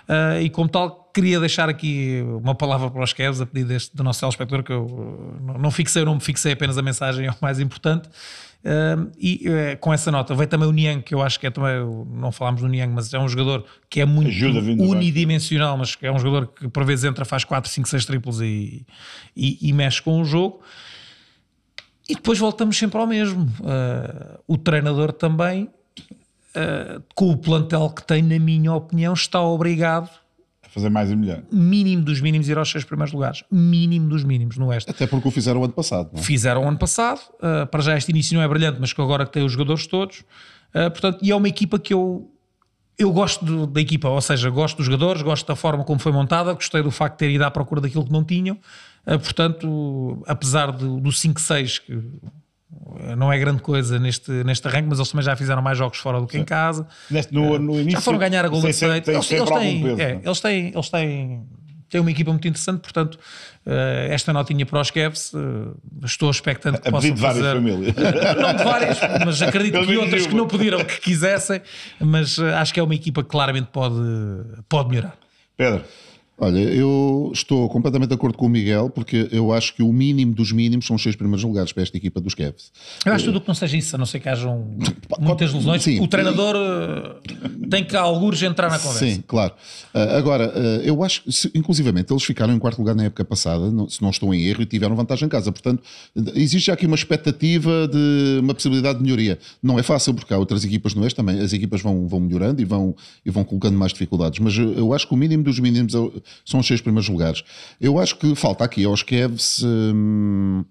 Uh, 0.08 0.40
e 0.40 0.48
como 0.48 0.68
tal, 0.68 1.07
queria 1.18 1.40
deixar 1.40 1.68
aqui 1.68 2.22
uma 2.40 2.54
palavra 2.54 2.88
para 2.88 3.02
os 3.02 3.12
Cavs 3.12 3.40
a 3.40 3.46
pedido 3.46 3.70
deste, 3.70 3.96
do 3.96 4.04
nosso 4.04 4.20
telespectador, 4.20 4.62
que 4.62 4.70
eu 4.70 5.36
não 5.58 5.68
fixei, 5.68 6.04
não 6.04 6.14
me 6.14 6.20
fixei 6.20 6.52
apenas 6.52 6.78
a 6.78 6.82
mensagem, 6.82 7.26
é 7.26 7.30
o 7.30 7.36
mais 7.42 7.58
importante. 7.58 8.08
Uh, 8.64 9.10
e 9.18 9.44
uh, 9.48 9.78
com 9.78 9.92
essa 9.92 10.12
nota 10.12 10.32
veio 10.36 10.48
também 10.48 10.68
o 10.68 10.72
Niang, 10.72 11.02
que 11.02 11.12
eu 11.12 11.20
acho 11.20 11.40
que 11.40 11.48
é 11.48 11.50
também, 11.50 11.74
não 12.08 12.30
falámos 12.30 12.60
do 12.60 12.68
Niang, 12.68 12.92
mas 12.92 13.12
é 13.12 13.18
um 13.18 13.28
jogador 13.28 13.64
que 13.90 14.00
é 14.00 14.04
muito 14.04 14.30
unidimensional, 14.80 15.76
mas 15.76 15.96
que 15.96 16.06
é 16.06 16.12
um 16.12 16.18
jogador 16.20 16.46
que 16.46 16.68
por 16.68 16.84
vezes 16.84 17.04
entra, 17.04 17.24
faz 17.24 17.42
4, 17.42 17.68
5, 17.68 17.88
6 17.88 18.06
triplos 18.06 18.40
e, 18.40 18.86
e, 19.36 19.58
e, 19.60 19.72
mexe 19.72 20.00
com 20.00 20.20
o 20.20 20.24
jogo. 20.24 20.60
E 22.08 22.14
depois 22.14 22.38
voltamos 22.38 22.78
sempre 22.78 23.00
ao 23.00 23.08
mesmo. 23.08 23.42
Uh, 23.42 24.38
o 24.46 24.56
treinador 24.56 25.12
também, 25.12 25.68
com 27.14 27.30
o 27.30 27.36
plantel 27.36 27.90
que 27.90 28.04
tem, 28.04 28.22
na 28.22 28.38
minha 28.38 28.72
opinião, 28.72 29.14
está 29.14 29.40
obrigado 29.40 30.10
fazer 30.68 30.88
mais 30.88 31.10
e 31.10 31.16
melhor. 31.16 31.42
Mínimo 31.50 32.02
dos 32.02 32.20
mínimos 32.20 32.48
ir 32.48 32.56
aos 32.56 32.70
seis 32.70 32.84
primeiros 32.84 33.12
lugares. 33.12 33.44
Mínimo 33.50 34.08
dos 34.08 34.24
mínimos 34.24 34.56
no 34.56 34.66
Oeste. 34.66 34.90
Até 34.90 35.06
porque 35.06 35.28
o 35.28 35.30
fizeram 35.30 35.60
o 35.60 35.64
ano 35.64 35.72
passado. 35.72 36.10
É? 36.14 36.18
Fizeram 36.18 36.64
o 36.64 36.68
ano 36.68 36.78
passado. 36.78 37.20
Uh, 37.34 37.66
para 37.66 37.80
já 37.80 37.96
este 37.96 38.10
início 38.10 38.36
não 38.36 38.42
é 38.42 38.48
brilhante, 38.48 38.78
mas 38.80 38.92
que 38.92 39.00
agora 39.00 39.26
que 39.26 39.32
tem 39.32 39.44
os 39.44 39.52
jogadores 39.52 39.86
todos. 39.86 40.20
Uh, 40.74 40.90
portanto, 40.90 41.18
e 41.22 41.30
é 41.30 41.36
uma 41.36 41.48
equipa 41.48 41.78
que 41.78 41.92
eu, 41.92 42.30
eu 42.98 43.12
gosto 43.12 43.44
do, 43.44 43.66
da 43.66 43.80
equipa, 43.80 44.08
ou 44.08 44.20
seja, 44.20 44.50
gosto 44.50 44.76
dos 44.76 44.86
jogadores, 44.86 45.22
gosto 45.22 45.46
da 45.46 45.56
forma 45.56 45.84
como 45.84 45.98
foi 45.98 46.12
montada, 46.12 46.52
gostei 46.52 46.82
do 46.82 46.90
facto 46.90 47.14
de 47.14 47.18
ter 47.18 47.30
ido 47.30 47.44
à 47.44 47.50
procura 47.50 47.80
daquilo 47.80 48.04
que 48.04 48.12
não 48.12 48.24
tinham. 48.24 48.56
Uh, 49.06 49.18
portanto, 49.18 50.22
apesar 50.26 50.70
do, 50.70 51.00
do 51.00 51.10
5-6, 51.10 51.80
que 51.84 52.02
não 53.16 53.32
é 53.32 53.38
grande 53.38 53.62
coisa 53.62 53.98
neste, 53.98 54.30
neste 54.44 54.66
arranque, 54.68 54.88
mas 54.88 54.98
eles 54.98 55.10
também 55.10 55.24
já 55.24 55.34
fizeram 55.34 55.62
mais 55.62 55.78
jogos 55.78 55.98
fora 55.98 56.20
do 56.20 56.26
que 56.26 56.34
Sim. 56.34 56.40
em 56.40 56.44
casa. 56.44 56.86
Neste, 57.10 57.32
no, 57.32 57.58
no 57.58 57.74
início, 57.74 57.92
já 57.92 58.00
foram 58.00 58.18
ganhar 58.18 58.44
a 58.44 58.48
Golden 58.48 58.70
State. 58.70 59.10
Eles, 59.10 59.30
eles, 59.30 59.50
têm, 59.50 59.82
peso, 59.82 60.00
é, 60.00 60.20
eles, 60.22 60.40
têm, 60.40 60.72
eles 60.74 60.88
têm, 60.90 61.46
têm 61.88 62.00
uma 62.00 62.10
equipa 62.10 62.30
muito 62.30 62.46
interessante, 62.46 62.80
portanto, 62.80 63.14
uh, 63.66 64.10
esta 64.10 64.32
notinha 64.34 64.66
para 64.66 64.80
os 64.80 64.90
Cavs, 64.90 65.32
uh, 65.32 65.74
estou 66.04 66.30
expectante 66.30 66.80
que 66.80 66.88
a 66.88 66.90
possam 66.90 67.14
de 67.14 67.20
várias 67.20 67.44
fazer. 67.44 67.54
famílias. 67.54 67.94
não 68.36 68.54
de 68.54 68.64
várias, 68.64 68.98
mas 69.24 69.42
acredito 69.42 69.86
que 69.86 69.96
outras 69.96 70.26
que 70.26 70.34
não 70.34 70.46
pediram, 70.46 70.84
que 70.84 71.00
quisessem, 71.00 71.62
mas 71.98 72.36
uh, 72.36 72.46
acho 72.56 72.74
que 72.74 72.80
é 72.80 72.82
uma 72.82 72.94
equipa 72.94 73.22
que 73.22 73.30
claramente 73.30 73.68
pode, 73.72 73.96
pode 74.68 74.90
melhorar. 74.90 75.16
Pedro. 75.56 75.84
Olha, 76.40 76.60
eu 76.60 77.32
estou 77.34 77.68
completamente 77.68 78.10
de 78.10 78.14
acordo 78.14 78.38
com 78.38 78.46
o 78.46 78.48
Miguel, 78.48 78.88
porque 78.90 79.28
eu 79.32 79.52
acho 79.52 79.74
que 79.74 79.82
o 79.82 79.92
mínimo 79.92 80.32
dos 80.32 80.52
mínimos 80.52 80.86
são 80.86 80.94
os 80.94 81.02
seis 81.02 81.16
primeiros 81.16 81.42
lugares 81.42 81.72
para 81.72 81.82
esta 81.82 81.96
equipa 81.96 82.20
dos 82.20 82.32
Cavs. 82.32 82.70
Eu 83.04 83.12
acho 83.12 83.24
tudo 83.24 83.40
que 83.40 83.48
não 83.48 83.56
seja 83.56 83.76
isso, 83.76 83.96
a 83.96 83.98
não 83.98 84.06
ser 84.06 84.20
que 84.20 84.28
hajam 84.28 84.78
muitas 85.18 85.52
lesões. 85.52 85.82
Sim. 85.82 86.00
O 86.00 86.06
treinador 86.06 86.54
eh, 86.54 87.68
tem 87.68 87.84
que, 87.84 87.96
alguns, 87.96 88.40
entrar 88.40 88.70
na 88.70 88.78
conversa. 88.78 89.04
Sim, 89.04 89.24
claro. 89.26 89.52
Uh, 89.92 90.16
agora, 90.16 90.44
eu 90.84 91.02
acho 91.02 91.22
que, 91.22 91.58
inclusivamente, 91.58 92.12
eles 92.12 92.22
ficaram 92.22 92.54
em 92.54 92.58
quarto 92.60 92.78
lugar 92.78 92.94
na 92.94 93.04
época 93.04 93.24
passada, 93.24 93.68
se 93.88 94.00
não 94.00 94.10
estou 94.10 94.32
em 94.32 94.44
erro, 94.44 94.62
e 94.62 94.66
tiveram 94.66 94.94
vantagem 94.94 95.26
em 95.26 95.28
casa. 95.28 95.50
Portanto, 95.50 95.82
existe 96.36 96.70
aqui 96.70 96.86
uma 96.86 96.94
expectativa 96.94 97.88
de 97.88 98.38
uma 98.40 98.54
possibilidade 98.54 98.98
de 98.98 99.04
melhoria. 99.04 99.40
Não 99.60 99.76
é 99.76 99.82
fácil, 99.82 100.14
porque 100.14 100.32
há 100.32 100.38
outras 100.38 100.64
equipas 100.64 100.94
no 100.94 101.02
Oeste 101.02 101.16
também. 101.16 101.40
As 101.40 101.52
equipas 101.52 101.82
vão, 101.82 102.06
vão 102.06 102.20
melhorando 102.20 102.62
e 102.62 102.64
vão, 102.64 102.94
e 103.26 103.30
vão 103.30 103.42
colocando 103.42 103.76
mais 103.76 103.92
dificuldades. 103.92 104.38
Mas 104.38 104.56
eu, 104.56 104.72
eu 104.74 104.94
acho 104.94 105.08
que 105.08 105.14
o 105.14 105.16
mínimo 105.16 105.42
dos 105.42 105.58
mínimos 105.58 105.94
é 105.94 105.98
são 106.44 106.60
os 106.60 106.66
seis 106.66 106.80
primeiros 106.80 107.08
lugares. 107.08 107.42
Eu 107.80 107.98
acho 107.98 108.16
que 108.16 108.34
falta 108.34 108.64
aqui 108.64 108.84
aos 108.84 109.02
Cavs. 109.02 109.62
Hum, 109.64 110.64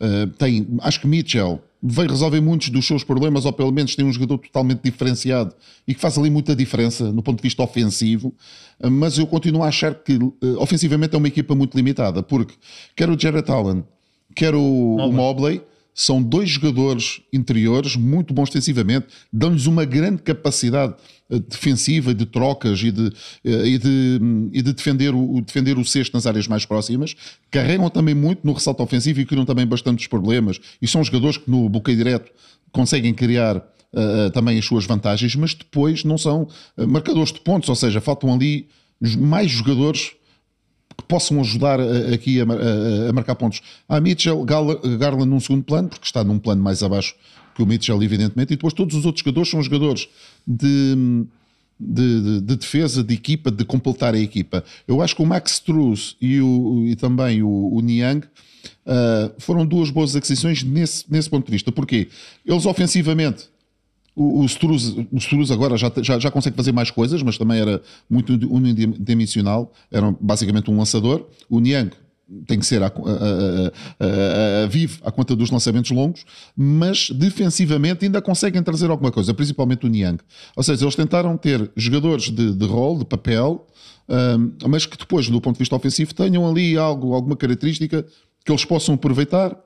uh, 0.00 0.26
tem, 0.38 0.66
acho 0.80 1.00
que 1.00 1.06
Mitchell 1.06 1.62
veio 1.86 2.08
resolver 2.08 2.40
muitos 2.40 2.70
dos 2.70 2.86
seus 2.86 3.04
problemas, 3.04 3.44
ou 3.44 3.52
pelo 3.52 3.70
menos 3.70 3.94
tem 3.94 4.06
um 4.06 4.12
jogador 4.12 4.38
totalmente 4.38 4.80
diferenciado 4.82 5.54
e 5.86 5.94
que 5.94 6.00
faz 6.00 6.16
ali 6.16 6.30
muita 6.30 6.56
diferença 6.56 7.12
no 7.12 7.22
ponto 7.22 7.36
de 7.36 7.42
vista 7.42 7.62
ofensivo. 7.62 8.34
Mas 8.90 9.18
eu 9.18 9.26
continuo 9.26 9.62
a 9.62 9.68
achar 9.68 9.94
que 9.94 10.14
uh, 10.14 10.34
ofensivamente 10.58 11.14
é 11.14 11.18
uma 11.18 11.28
equipa 11.28 11.54
muito 11.54 11.76
limitada, 11.76 12.22
porque 12.22 12.54
quer 12.96 13.10
o 13.10 13.18
Jared 13.18 13.50
Allen, 13.50 13.84
quer 14.34 14.54
o, 14.54 14.96
o 14.96 15.12
Mobley 15.12 15.60
são 15.94 16.20
dois 16.20 16.50
jogadores 16.50 17.20
interiores 17.32 17.94
muito 17.94 18.34
bons 18.34 18.48
defensivamente, 18.48 19.06
dão-lhes 19.32 19.66
uma 19.66 19.84
grande 19.84 20.22
capacidade 20.22 20.94
defensiva 21.38 22.14
de 22.14 22.26
trocas 22.26 22.80
e 22.82 22.90
de, 22.90 23.12
eh, 23.44 23.66
e 23.66 23.78
de, 23.78 24.20
e 24.52 24.62
de 24.62 24.72
defender, 24.72 25.14
o, 25.14 25.40
defender 25.40 25.78
o 25.78 25.84
cesto 25.84 26.14
nas 26.14 26.26
áreas 26.26 26.46
mais 26.46 26.64
próximas. 26.64 27.14
Carregam 27.50 27.88
também 27.90 28.14
muito 28.14 28.46
no 28.46 28.52
ressalto 28.52 28.82
ofensivo 28.82 29.20
e 29.20 29.24
criam 29.24 29.44
também 29.44 29.66
bastantes 29.66 30.06
problemas. 30.06 30.60
E 30.80 30.86
são 30.86 31.02
jogadores 31.02 31.36
que 31.36 31.50
no 31.50 31.68
bloqueio 31.68 31.96
direto 31.96 32.30
conseguem 32.72 33.14
criar 33.14 33.56
uh, 33.56 34.30
também 34.32 34.58
as 34.58 34.64
suas 34.64 34.84
vantagens, 34.84 35.34
mas 35.36 35.54
depois 35.54 36.04
não 36.04 36.18
são 36.18 36.48
marcadores 36.76 37.32
de 37.32 37.40
pontos, 37.40 37.68
ou 37.68 37.74
seja, 37.74 38.00
faltam 38.00 38.32
ali 38.32 38.68
mais 39.18 39.50
jogadores 39.50 40.12
que 40.96 41.04
possam 41.08 41.40
ajudar 41.40 41.78
aqui 42.12 42.40
a, 42.40 42.46
marcar 43.12 43.34
pontos. 43.34 43.60
Há 43.88 44.00
Mitchell, 44.00 44.44
Garland 44.44 45.26
num 45.26 45.40
segundo 45.40 45.64
plano, 45.64 45.88
porque 45.88 46.04
está 46.04 46.22
num 46.22 46.38
plano 46.38 46.62
mais 46.62 46.82
abaixo 46.82 47.14
que 47.54 47.62
o 47.62 47.66
Mitchell, 47.66 48.02
evidentemente, 48.02 48.52
e 48.52 48.56
depois 48.56 48.74
todos 48.74 48.96
os 48.96 49.06
outros 49.06 49.22
jogadores 49.22 49.50
são 49.50 49.62
jogadores 49.62 50.08
de, 50.46 51.26
de, 51.78 52.20
de, 52.20 52.40
de 52.40 52.56
defesa, 52.56 53.02
de 53.02 53.14
equipa, 53.14 53.50
de 53.50 53.64
completar 53.64 54.14
a 54.14 54.18
equipa. 54.18 54.64
Eu 54.86 55.00
acho 55.00 55.14
que 55.14 55.22
o 55.22 55.26
Max 55.26 55.52
Struz 55.52 56.16
e, 56.20 56.40
o, 56.40 56.84
e 56.86 56.96
também 56.96 57.42
o, 57.42 57.74
o 57.74 57.80
Niang 57.80 58.26
uh, 58.26 59.32
foram 59.38 59.64
duas 59.64 59.90
boas 59.90 60.16
aquisições 60.16 60.62
nesse, 60.62 61.04
nesse 61.08 61.30
ponto 61.30 61.46
de 61.46 61.52
vista. 61.52 61.70
Porquê? 61.70 62.08
Eles 62.44 62.66
ofensivamente 62.66 63.48
o, 64.16 64.42
o 64.42 64.44
Struz, 64.46 65.50
agora 65.50 65.76
já, 65.76 65.90
já, 66.00 66.18
já, 66.18 66.30
consegue 66.30 66.56
fazer 66.56 66.72
mais 66.72 66.90
coisas, 66.90 67.22
mas 67.22 67.36
também 67.36 67.58
era 67.58 67.82
muito 68.08 68.32
unidimensional, 68.32 69.72
era 69.90 70.14
basicamente 70.20 70.70
um 70.70 70.78
lançador. 70.78 71.26
O 71.50 71.58
Niang 71.58 71.90
tem 72.46 72.58
que 72.58 72.66
ser 72.66 72.82
a, 72.82 72.86
a, 72.86 72.90
a, 74.00 75.08
à 75.08 75.12
conta 75.12 75.36
dos 75.36 75.50
lançamentos 75.50 75.90
longos, 75.90 76.24
mas 76.56 77.10
defensivamente 77.10 78.04
ainda 78.04 78.22
conseguem 78.22 78.62
trazer 78.62 78.90
alguma 78.90 79.12
coisa, 79.12 79.34
principalmente 79.34 79.84
o 79.84 79.88
Niang. 79.88 80.18
Ou 80.56 80.62
seja, 80.62 80.84
eles 80.84 80.94
tentaram 80.94 81.36
ter 81.36 81.70
jogadores 81.76 82.30
de, 82.30 82.54
de 82.54 82.66
rol, 82.66 82.98
de 82.98 83.04
papel, 83.04 83.66
um, 84.08 84.68
mas 84.68 84.86
que 84.86 84.96
depois, 84.96 85.28
do 85.28 85.40
ponto 85.40 85.56
de 85.56 85.60
vista 85.60 85.76
ofensivo, 85.76 86.14
tenham 86.14 86.48
ali 86.48 86.76
algo, 86.76 87.14
alguma 87.14 87.36
característica 87.36 88.04
que 88.44 88.52
eles 88.52 88.64
possam 88.64 88.94
aproveitar 88.94 89.56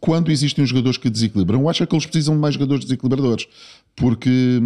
quando 0.00 0.30
existem 0.30 0.66
jogadores 0.66 0.98
que 0.98 1.08
desequilibram. 1.08 1.60
Eu 1.60 1.68
acho 1.68 1.86
que 1.86 1.94
eles 1.94 2.06
precisam 2.06 2.34
de 2.34 2.40
mais 2.40 2.54
jogadores 2.54 2.84
desequilibradores, 2.84 3.46
porque 3.94 4.62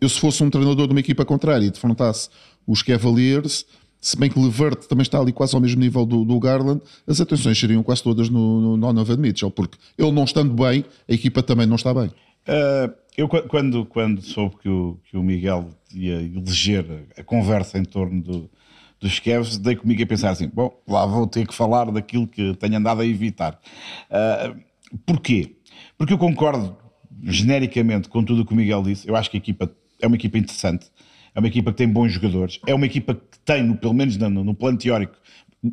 eu, 0.00 0.08
se 0.08 0.18
fosse 0.18 0.42
um 0.42 0.50
treinador 0.50 0.86
de 0.86 0.92
uma 0.92 1.00
equipa 1.00 1.24
contrária 1.24 1.66
e 1.66 1.70
defrontasse 1.70 2.28
os 2.66 2.82
Cavaliers, 2.82 3.64
se 4.00 4.16
bem 4.16 4.30
que 4.30 4.38
Levert 4.38 4.86
também 4.86 5.02
está 5.02 5.18
ali 5.18 5.32
quase 5.32 5.54
ao 5.54 5.60
mesmo 5.60 5.80
nível 5.80 6.06
do, 6.06 6.24
do 6.24 6.38
Garland, 6.38 6.80
as 7.06 7.20
atenções 7.20 7.58
seriam 7.58 7.82
quase 7.82 8.02
todas 8.02 8.28
no, 8.28 8.60
no 8.60 8.76
Donovan 8.78 9.16
Mitchell, 9.16 9.50
porque 9.50 9.78
ele 9.98 10.12
não 10.12 10.24
estando 10.24 10.52
bem, 10.54 10.84
a 11.08 11.12
equipa 11.12 11.42
também 11.42 11.66
não 11.66 11.76
está 11.76 11.92
bem. 11.92 12.06
Uh, 12.48 12.94
eu, 13.16 13.28
quando, 13.28 13.84
quando 13.86 14.22
soube 14.22 14.56
que 14.58 14.68
o, 14.68 14.98
que 15.10 15.16
o 15.16 15.22
Miguel 15.22 15.70
ia 15.92 16.20
eleger 16.22 17.06
a 17.16 17.24
conversa 17.24 17.78
em 17.78 17.84
torno 17.84 18.22
do, 18.22 18.50
dos 19.00 19.18
Cavs, 19.18 19.58
dei 19.58 19.74
comigo 19.74 20.02
a 20.02 20.06
pensar 20.06 20.30
assim: 20.30 20.48
bom, 20.48 20.70
lá 20.86 21.04
vou 21.06 21.26
ter 21.26 21.46
que 21.46 21.54
falar 21.54 21.90
daquilo 21.90 22.26
que 22.26 22.54
tenho 22.54 22.76
andado 22.76 23.00
a 23.00 23.06
evitar. 23.06 23.58
Uh, 24.10 24.60
porquê? 25.04 25.56
Porque 25.96 26.12
eu 26.12 26.18
concordo 26.18 26.76
genericamente 27.22 28.08
com 28.08 28.22
tudo 28.22 28.42
o 28.42 28.46
que 28.46 28.52
o 28.52 28.56
Miguel 28.56 28.82
disse. 28.82 29.08
Eu 29.08 29.16
acho 29.16 29.30
que 29.30 29.36
a 29.36 29.40
equipa 29.40 29.70
é 30.00 30.06
uma 30.06 30.16
equipa 30.16 30.38
interessante, 30.38 30.86
é 31.36 31.38
uma 31.38 31.48
equipa 31.48 31.70
que 31.70 31.76
tem 31.76 31.88
bons 31.88 32.12
jogadores, 32.12 32.58
é 32.66 32.74
uma 32.74 32.86
equipa 32.86 33.14
que 33.14 33.38
tem, 33.44 33.74
pelo 33.74 33.92
menos 33.92 34.16
no, 34.16 34.30
no 34.30 34.54
plano 34.54 34.78
teórico, 34.78 35.14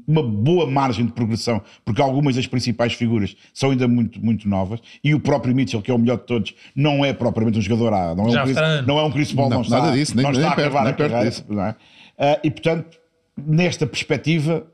uma 0.05 0.21
boa 0.21 0.69
margem 0.69 1.05
de 1.05 1.13
progressão, 1.13 1.61
porque 1.85 2.01
algumas 2.01 2.35
das 2.35 2.45
principais 2.45 2.93
figuras 2.93 3.35
são 3.53 3.71
ainda 3.71 3.87
muito, 3.87 4.23
muito 4.23 4.47
novas, 4.47 4.81
e 5.01 5.15
o 5.15 5.19
próprio 5.19 5.55
Mitchell, 5.55 5.81
que 5.81 5.89
é 5.89 5.93
o 5.93 5.97
melhor 5.97 6.17
de 6.17 6.25
todos, 6.25 6.53
não 6.75 7.05
é 7.05 7.13
propriamente 7.13 7.59
um 7.59 7.61
jogador 7.61 7.93
A, 7.93 8.13
não 8.13 8.25
é, 8.27 8.41
um 8.41 8.43
Chris, 8.43 8.57
não 8.85 8.99
é 8.99 9.03
um 9.03 9.11
Chris 9.11 9.33
Paul, 9.33 9.49
não, 9.49 9.57
não 9.57 9.63
está, 9.63 9.79
nada 9.79 9.93
disso, 9.93 10.15
nem, 10.15 10.23
não 10.23 10.31
está 10.31 10.41
nem 10.41 10.51
a 10.51 10.55
perto, 10.55 10.67
acabar 10.67 10.83
nem 10.83 10.93
a 10.93 10.95
carreira, 10.95 11.29
disso. 11.29 11.45
não 11.47 11.63
é? 11.63 11.71
Uh, 11.71 12.39
e 12.43 12.51
portanto, 12.51 12.97
nesta 13.37 13.87
perspectiva, 13.87 14.67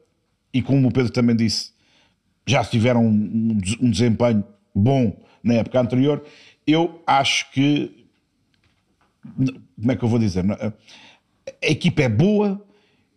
e 0.51 0.61
como 0.61 0.87
o 0.87 0.91
Pedro 0.91 1.11
também 1.11 1.35
disse, 1.35 1.71
já 2.47 2.63
tiveram 2.63 3.05
um, 3.05 3.57
um 3.79 3.91
desempenho 3.91 4.43
bom 4.73 5.15
na 5.43 5.55
época 5.55 5.79
anterior, 5.79 6.23
eu 6.65 7.01
acho 7.05 7.51
que 7.51 7.98
como 9.35 9.91
é 9.91 9.95
que 9.95 10.03
eu 10.03 10.09
vou 10.09 10.19
dizer? 10.19 10.43
A 10.51 11.67
equipa 11.67 12.03
é 12.03 12.09
boa 12.09 12.63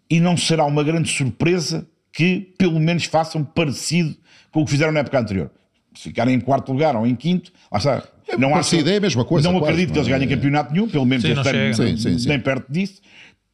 e 0.09 0.21
não 0.21 0.37
será 0.37 0.65
uma 0.65 0.85
grande 0.85 1.09
surpresa 1.09 1.87
que 2.13 2.53
pelo 2.59 2.79
menos 2.79 3.05
façam 3.05 3.43
parecido 3.43 4.15
com 4.51 4.61
o 4.61 4.65
que 4.65 4.71
fizeram 4.71 4.93
na 4.93 5.01
época 5.01 5.19
anterior. 5.19 5.51
Se 5.95 6.05
ficarem 6.05 6.35
em 6.35 6.41
quarto 6.41 6.73
lugar 6.73 6.95
ou 6.97 7.07
em 7.07 7.15
quinto, 7.15 7.53
lá 7.71 7.79
está. 7.79 8.03
É 8.29 8.37
não 8.37 8.55
acho, 8.55 8.77
é 8.77 8.97
a 8.97 9.01
mesma 9.01 9.25
coisa. 9.25 9.51
Não 9.51 9.59
quase, 9.59 9.73
acredito 9.73 9.89
não 9.89 9.95
que 9.95 9.99
eles 10.01 10.09
é? 10.09 10.19
ganhem 10.19 10.29
campeonato 10.29 10.73
nenhum, 10.73 10.89
pelo 10.89 11.05
menos 11.05 11.23
Sim, 11.23 11.33
este 11.33 11.49
ano, 11.49 11.75
chega. 11.75 11.75
Sim, 11.75 11.97
sim, 11.97 12.19
sim. 12.19 12.29
nem 12.29 12.41
perto 12.41 12.71
disso. 12.71 13.01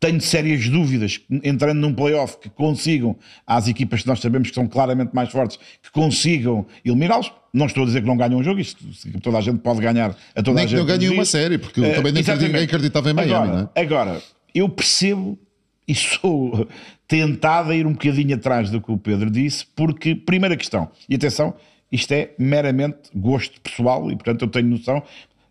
Tenho 0.01 0.21
sérias 0.21 0.69
dúvidas, 0.69 1.21
entrando 1.43 1.79
num 1.79 1.93
playoff, 1.93 2.39
que 2.39 2.49
consigam, 2.49 3.17
às 3.45 3.67
equipas 3.67 4.03
que 4.03 4.09
nós 4.09 4.21
sabemos 4.21 4.49
que 4.49 4.55
são 4.55 4.69
claramente 4.69 5.13
mais 5.13 5.31
fortes, 5.31 5.59
que 5.83 5.91
consigam 5.91 6.67
eliminá-los. 6.85 7.33
Não 7.53 7.67
estou 7.67 7.83
a 7.85 7.87
dizer 7.87 8.03
que 8.03 8.07
não 8.07 8.17
ganham 8.17 8.39
um 8.39 8.43
jogo, 8.43 8.61
isto 8.61 8.85
toda 9.23 9.39
a 9.39 9.41
gente 9.41 9.59
pode 9.61 9.81
ganhar 9.81 10.15
a 10.35 10.43
toda 10.43 10.57
Nem 10.57 10.65
a 10.65 10.67
que 10.67 10.71
gente. 10.71 10.79
não 10.81 10.87
ganhem 10.87 11.01
diz. 11.01 11.11
uma 11.11 11.25
série, 11.25 11.59
porque 11.59 11.81
Eh, 11.83 11.95
também 11.95 12.13
nem 12.13 12.21
exatamente. 12.21 12.47
ninguém 12.49 12.65
acreditava 12.65 13.11
em 13.11 13.15
Miami, 13.15 13.33
agora, 13.35 13.53
não 13.53 13.71
é? 13.75 13.81
Agora, 13.81 14.23
eu 14.55 14.69
percebo 14.69 15.39
e 15.87 15.95
sou 15.95 16.69
tentado 17.07 17.71
a 17.71 17.77
ir 17.77 17.87
um 17.87 17.93
bocadinho 17.93 18.35
atrás 18.37 18.71
do 18.71 18.81
que 18.81 18.93
o 18.93 18.99
Pedro 18.99 19.31
disse, 19.31 19.65
porque, 19.75 20.15
primeira 20.15 20.57
questão, 20.57 20.91
e 21.09 21.15
atenção, 21.15 21.55
isto 21.91 22.13
é 22.13 22.33
meramente 22.39 22.99
gosto 23.15 23.59
pessoal 23.63 24.11
e, 24.11 24.15
portanto, 24.15 24.43
eu 24.43 24.49
tenho 24.49 24.69
noção. 24.69 25.03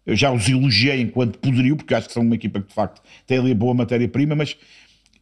Eu 0.06 0.16
já 0.16 0.32
os 0.32 0.48
elogiei 0.48 1.02
enquanto 1.02 1.40
poderio, 1.40 1.76
porque 1.76 1.94
acho 1.96 2.08
que 2.08 2.14
são 2.14 2.22
uma 2.24 2.36
equipa 2.36 2.62
que 2.62 2.68
de 2.68 2.74
facto 2.74 3.02
tem 3.26 3.40
ali 3.40 3.54
boa 3.56 3.74
matéria-prima, 3.74 4.36
mas 4.36 4.56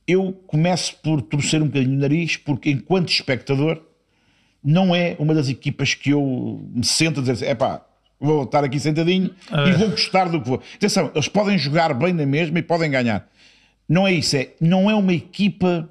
eu 0.05 0.33
começo 0.45 0.95
por 1.01 1.21
torcer 1.21 1.61
um 1.61 1.67
bocadinho 1.67 1.95
o 1.95 1.99
nariz, 1.99 2.35
porque 2.37 2.69
enquanto 2.69 3.09
espectador, 3.09 3.81
não 4.65 4.95
é 4.95 5.15
uma 5.19 5.33
das 5.35 5.47
equipas 5.47 5.93
que 5.93 6.09
eu 6.09 6.59
me 6.73 6.83
sento 6.83 7.19
a 7.19 7.21
dizer 7.21 7.33
assim, 7.33 7.45
epá, 7.45 7.81
vou 8.19 8.43
estar 8.43 8.63
aqui 8.63 8.79
sentadinho 8.79 9.29
e 9.67 9.71
vou 9.73 9.89
gostar 9.91 10.25
do 10.29 10.41
que 10.41 10.47
vou. 10.49 10.61
Atenção, 10.75 11.11
eles 11.13 11.27
podem 11.27 11.57
jogar 11.57 11.93
bem 11.93 12.11
na 12.13 12.25
mesma 12.25 12.57
e 12.57 12.61
podem 12.63 12.89
ganhar. 12.89 13.27
Não 13.87 14.07
é 14.07 14.13
isso, 14.13 14.35
é, 14.35 14.49
não 14.59 14.89
é 14.89 14.95
uma 14.95 15.13
equipa, 15.13 15.87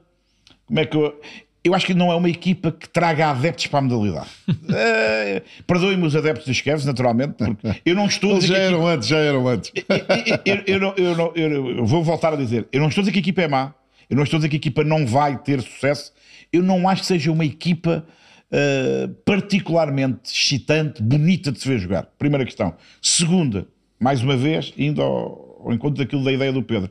como 0.66 0.80
é 0.80 0.84
que 0.86 0.96
eu... 0.96 1.20
Eu 1.66 1.74
acho 1.74 1.86
que 1.86 1.94
não 1.94 2.12
é 2.12 2.14
uma 2.14 2.28
equipa 2.28 2.70
que 2.70 2.86
traga 2.86 3.30
adeptos 3.30 3.68
para 3.68 3.78
a 3.78 3.82
modalidade. 3.82 4.28
Eh, 4.68 5.42
Perdoem-me 5.66 6.06
os 6.06 6.14
adeptos 6.14 6.46
dos 6.46 6.60
Cavs, 6.60 6.84
naturalmente, 6.84 7.32
porque 7.38 7.80
eu 7.86 7.94
não 7.94 8.04
estou 8.04 8.30
a 8.30 8.32
Eles 8.34 8.44
dizer 8.44 8.56
já 8.56 8.62
eram 8.64 8.86
antes, 8.86 9.08
já 9.08 9.16
eram 9.18 9.48
antes. 9.48 9.72
eu, 10.44 10.62
eu, 10.66 10.78
não- 10.80 10.94
eu 10.98 11.16
não- 11.16 11.32
eu 11.70 11.86
vou 11.86 12.02
voltar 12.04 12.34
a 12.34 12.36
dizer, 12.36 12.68
eu 12.70 12.80
não 12.80 12.88
estou 12.88 13.00
a 13.00 13.04
dizer 13.04 13.12
que 13.12 13.18
a 13.18 13.22
equipa 13.22 13.40
é 13.42 13.48
má, 13.48 13.72
eu 14.10 14.16
não 14.16 14.24
estou 14.24 14.36
a 14.36 14.40
dizer 14.40 14.48
que 14.50 14.56
a 14.56 14.58
equipa 14.58 14.84
não 14.84 15.06
vai 15.06 15.38
ter 15.38 15.62
sucesso, 15.62 16.12
eu 16.52 16.62
não 16.62 16.86
acho 16.86 17.00
que 17.00 17.06
seja 17.06 17.32
uma 17.32 17.46
equipa 17.46 18.04
uh, 18.52 19.08
particularmente 19.24 20.30
excitante, 20.30 21.02
bonita 21.02 21.52
de 21.52 21.60
se 21.60 21.68
ver 21.68 21.78
jogar. 21.78 22.04
Primeira 22.18 22.44
questão. 22.44 22.74
Segunda, 23.00 23.66
mais 23.98 24.22
uma 24.22 24.36
vez, 24.36 24.72
indo 24.76 25.02
ao, 25.02 25.62
ao 25.66 25.72
encontro 25.72 26.02
daquilo 26.02 26.24
da 26.24 26.32
ideia 26.32 26.52
do 26.52 26.62
Pedro, 26.62 26.90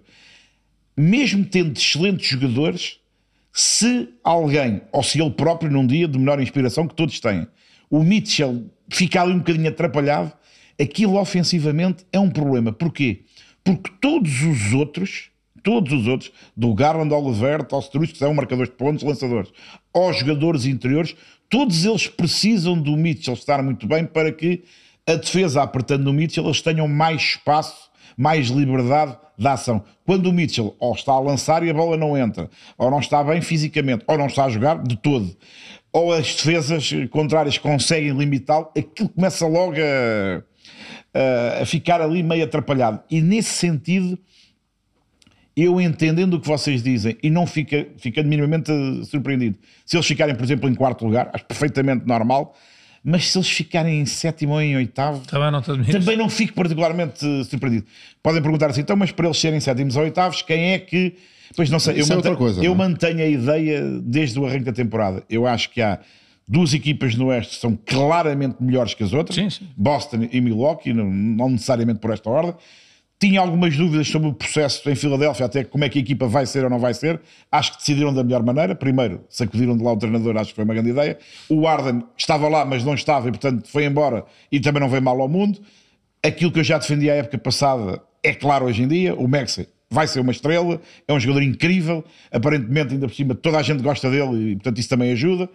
mesmo 0.96 1.44
tendo 1.46 1.78
excelentes 1.78 2.28
jogadores, 2.28 3.00
se 3.52 4.10
alguém, 4.24 4.82
ou 4.92 5.04
se 5.04 5.22
ele 5.22 5.32
próprio 5.32 5.72
num 5.72 5.86
dia 5.86 6.08
de 6.08 6.18
menor 6.18 6.42
inspiração 6.42 6.88
que 6.88 6.96
todos 6.96 7.20
têm, 7.20 7.48
o 7.89 8.02
Mitchell 8.02 8.66
fica 8.89 9.22
ali 9.22 9.34
um 9.34 9.38
bocadinho 9.38 9.70
atrapalhado, 9.70 10.34
aquilo 10.80 11.20
ofensivamente 11.20 12.06
é 12.12 12.20
um 12.20 12.30
problema. 12.30 12.74
Porquê? 12.74 13.26
Porque 13.63 13.92
todos 14.02 14.42
os 14.42 14.74
outros, 14.74 15.30
todos 15.62 15.94
os 15.94 16.08
outros, 16.08 16.32
do 16.58 16.74
Garland 16.74 17.13
ao 17.13 17.26
Levert, 17.28 17.68
ao 17.72 17.80
Struz, 17.80 18.12
que 18.12 18.18
são 18.18 18.34
marcadores 18.34 18.72
de 18.72 18.76
pontos, 18.76 19.04
lançadores, 19.04 19.52
aos 19.94 20.18
jogadores 20.18 20.66
interiores, 20.66 21.16
todos 21.54 21.86
eles 21.86 22.08
precisam 22.08 22.76
do 22.76 22.98
Mitchell 22.98 23.36
estar 23.36 23.62
muito 23.62 23.86
bem 23.86 24.04
para 24.08 24.32
que 24.32 24.63
a 25.06 25.13
defesa 25.13 25.62
apertando 25.62 26.04
no 26.04 26.12
Mitchell, 26.12 26.44
eles 26.46 26.63
tenham 26.63 26.88
mais 26.88 27.22
espaço 27.22 27.92
mais 28.18 28.48
liberdade 28.48 29.16
de 29.38 29.48
ação. 29.48 29.84
Quando 30.04 30.28
o 30.28 30.34
Mitchell 30.34 30.76
ou 30.80 30.94
está 30.96 31.12
a 31.12 31.20
lançar 31.20 31.63
e 31.63 31.70
a 31.70 31.74
bola 31.74 31.96
não 31.96 32.18
entra, 32.18 32.50
ou 32.76 32.89
não 32.89 33.00
está 33.00 33.24
bem 33.24 33.39
fisicamente, 33.39 34.04
ou 34.08 34.18
não 34.18 34.26
está 34.26 34.46
a 34.46 34.50
jogar 34.50 34.82
de 34.82 34.96
todo, 34.96 35.36
ou 35.92 36.12
as 36.12 36.34
defesas 36.36 36.92
contrárias 37.12 37.60
conseguem 37.60 38.18
limitá-lo, 38.18 38.70
aquilo 38.76 39.10
começa 39.10 39.46
logo 39.46 39.76
a- 41.13 41.62
a 41.62 41.66
ficar 41.68 42.02
ali 42.02 42.24
meio 42.24 42.44
atrapalhado. 42.44 43.00
E 43.12 43.22
nesse 43.22 43.52
sentido, 43.52 44.18
eu 45.56 45.80
entendendo 45.80 46.36
o 46.36 46.39
que 46.39 46.48
vocês 46.48 46.82
dizem 46.82 47.18
e 47.22 47.30
não 47.30 47.46
fica, 47.46 47.88
ficando 47.98 48.28
minimamente 48.28 48.72
surpreendido, 49.06 49.58
se 49.86 49.96
eles 49.96 50.06
ficarem, 50.08 50.34
por 50.36 50.44
exemplo, 50.44 50.70
em 50.70 50.74
quarto 50.74 51.06
lugar, 51.06 51.30
acho 51.34 51.46
perfeitamente 51.46 52.06
normal, 52.08 52.56
mas 53.04 53.30
se 53.30 53.38
eles 53.38 53.50
ficarem 53.50 54.00
em 54.00 54.06
sétimo 54.06 54.54
ou 54.54 54.62
em 54.62 54.76
oitavo, 54.76 55.26
Também 55.28 55.52
não 55.52 55.62
te 55.62 55.70
admires. 55.72 55.94
também 55.94 56.18
não 56.18 56.30
fico 56.30 56.54
particularmente 56.54 57.20
surpreendido. 57.46 57.86
Podem 58.22 58.42
perguntar 58.42 58.70
assim, 58.70 58.82
então, 58.82 58.96
mas 58.96 59.12
para 59.12 59.26
eles 59.28 59.38
serem 59.38 59.60
sétimos 59.60 59.96
ou 59.96 60.04
oitavos, 60.04 60.42
quem 60.42 60.72
é 60.72 60.80
que. 60.80 61.13
Pois 61.56 61.70
não 61.70 61.78
sei, 61.80 61.96
eu, 61.96 62.00
Isso 62.00 62.13
é 62.13 62.16
mantenho, 62.16 62.38
coisa, 62.38 62.63
eu 62.63 62.74
não 62.74 62.86
é? 62.86 62.88
mantenho 62.88 63.20
a 63.20 63.28
ideia 63.28 63.82
desde 64.02 64.39
o 64.39 64.46
arranque 64.46 64.63
da 64.63 64.72
temporada. 64.74 65.22
Eu 65.30 65.46
acho 65.46 65.70
que 65.70 65.82
há 65.82 66.00
duas 66.48 66.74
equipas 66.74 67.13
no 67.16 67.28
Oeste 67.28 67.56
que 67.56 67.62
são 67.62 67.78
claramente 67.86 68.56
melhores 68.60 68.94
que 68.94 69.04
as 69.04 69.13
outras: 69.13 69.36
Sim, 69.36 69.50
sim. 69.50 69.68
Boston 69.78 70.28
e 70.32 70.42
Milwaukee, 70.42 70.94
não, 70.94 71.06
não 71.12 71.50
necessariamente 71.50 72.00
por 72.00 72.12
esta 72.12 72.30
ordem. 72.30 72.56
Tinha 73.19 73.39
algumas 73.39 73.78
dúvidas 73.78 74.08
sobre 74.08 74.28
o 74.28 74.34
processo 74.34 74.89
em 74.89 74.95
Filadélfia, 74.95 75.45
até 75.45 75.63
como 75.63 75.84
é 75.86 75.89
que 75.89 75.97
a 75.97 76.02
equipa 76.02 76.28
vai 76.28 76.45
ser 76.45 76.63
ou 76.65 76.69
não 76.69 76.80
vai 76.80 76.93
ser. 76.93 77.21
Acho 77.52 77.71
que 77.71 77.78
decidiram 77.78 78.13
da 78.13 78.23
melhor 78.23 78.43
maneira. 78.43 78.76
Primeiro, 78.76 79.23
sacudiram 79.30 79.78
de 79.78 79.84
lá 79.84 79.93
o 79.93 79.97
treinador, 79.97 80.36
acho 80.36 80.49
que 80.49 80.56
foi 80.56 80.65
uma 80.65 80.73
grande 80.73 80.89
ideia. 80.89 81.17
O 81.47 81.65
Arden 81.65 82.04
estava 82.17 82.49
lá, 82.49 82.65
mas 82.65 82.84
não 82.84 82.93
estava, 82.93 83.30
e 83.30 83.32
portanto 83.32 83.67
foi 83.69 83.86
embora 83.86 84.26
e 84.52 84.60
também 84.60 84.82
não 84.82 84.89
veio 84.89 85.02
mal 85.02 85.19
ao 85.21 85.30
mundo. 85.30 85.62
Aquilo 86.21 86.52
que 86.52 86.60
eu 86.60 86.63
já 86.63 86.78
defendi 86.78 87.10
à 87.10 87.15
época 87.15 87.38
passada 87.38 88.02
é 88.21 88.34
claro 88.34 88.65
hoje 88.65 88.84
em 88.84 88.88
dia. 88.88 89.15
O 89.15 89.28
Maxi 89.28 89.67
vai 89.89 90.08
ser 90.08 90.19
uma 90.19 90.32
estrela, 90.32 90.82
é 91.08 91.13
um 91.13 91.19
jogador 91.19 91.43
incrível. 91.43 92.04
Aparentemente, 92.32 92.93
ainda 92.93 93.08
por 93.08 93.13
cima, 93.13 93.36
toda 93.36 93.58
a 93.58 93.62
gente 93.62 93.82
gosta 93.82 94.10
dele 94.10 94.52
e 94.52 94.56
portanto 94.56 94.80
isso 94.80 94.89
também 94.89 95.12
ajuda. 95.12 95.49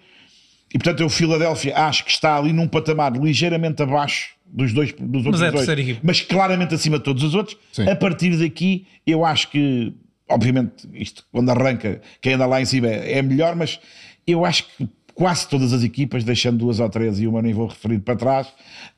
E 0.73 0.79
portanto, 0.79 1.01
eu, 1.01 1.09
Filadélfia, 1.09 1.77
acho 1.77 2.05
que 2.05 2.11
está 2.11 2.37
ali 2.37 2.53
num 2.53 2.69
patamar 2.69 3.13
ligeiramente 3.13 3.83
abaixo 3.83 4.38
dos 4.51 4.73
dois 4.73 4.93
dos 4.99 5.27
outros 5.27 5.43
é 5.43 5.49
a 5.49 5.51
dois, 5.51 5.99
mas 6.03 6.21
claramente 6.21 6.75
acima 6.75 6.99
de 6.99 7.05
todos 7.05 7.23
os 7.23 7.35
outros. 7.35 7.57
Sim. 7.73 7.89
A 7.89 7.95
partir 7.95 8.37
daqui, 8.37 8.87
eu 9.07 9.25
acho 9.25 9.51
que, 9.51 9.93
obviamente, 10.29 10.89
isto 10.95 11.25
quando 11.31 11.51
arranca, 11.51 12.01
quem 12.21 12.35
anda 12.35 12.47
lá 12.47 12.61
em 12.61 12.65
cima 12.65 12.89
é 12.89 13.19
é 13.19 13.23
melhor, 13.23 13.55
mas 13.55 13.79
eu 14.27 14.45
acho 14.45 14.65
que 14.77 14.89
quase 15.15 15.49
todas 15.49 15.73
as 15.73 15.83
equipas, 15.83 16.23
deixando 16.23 16.59
duas 16.59 16.79
ou 16.79 16.89
três 16.89 17.19
e 17.19 17.27
uma 17.27 17.43
nem 17.43 17.53
vou 17.53 17.67
referir 17.67 17.99
para 17.99 18.15
trás, 18.15 18.47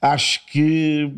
acho 0.02 0.44
que 0.46 1.10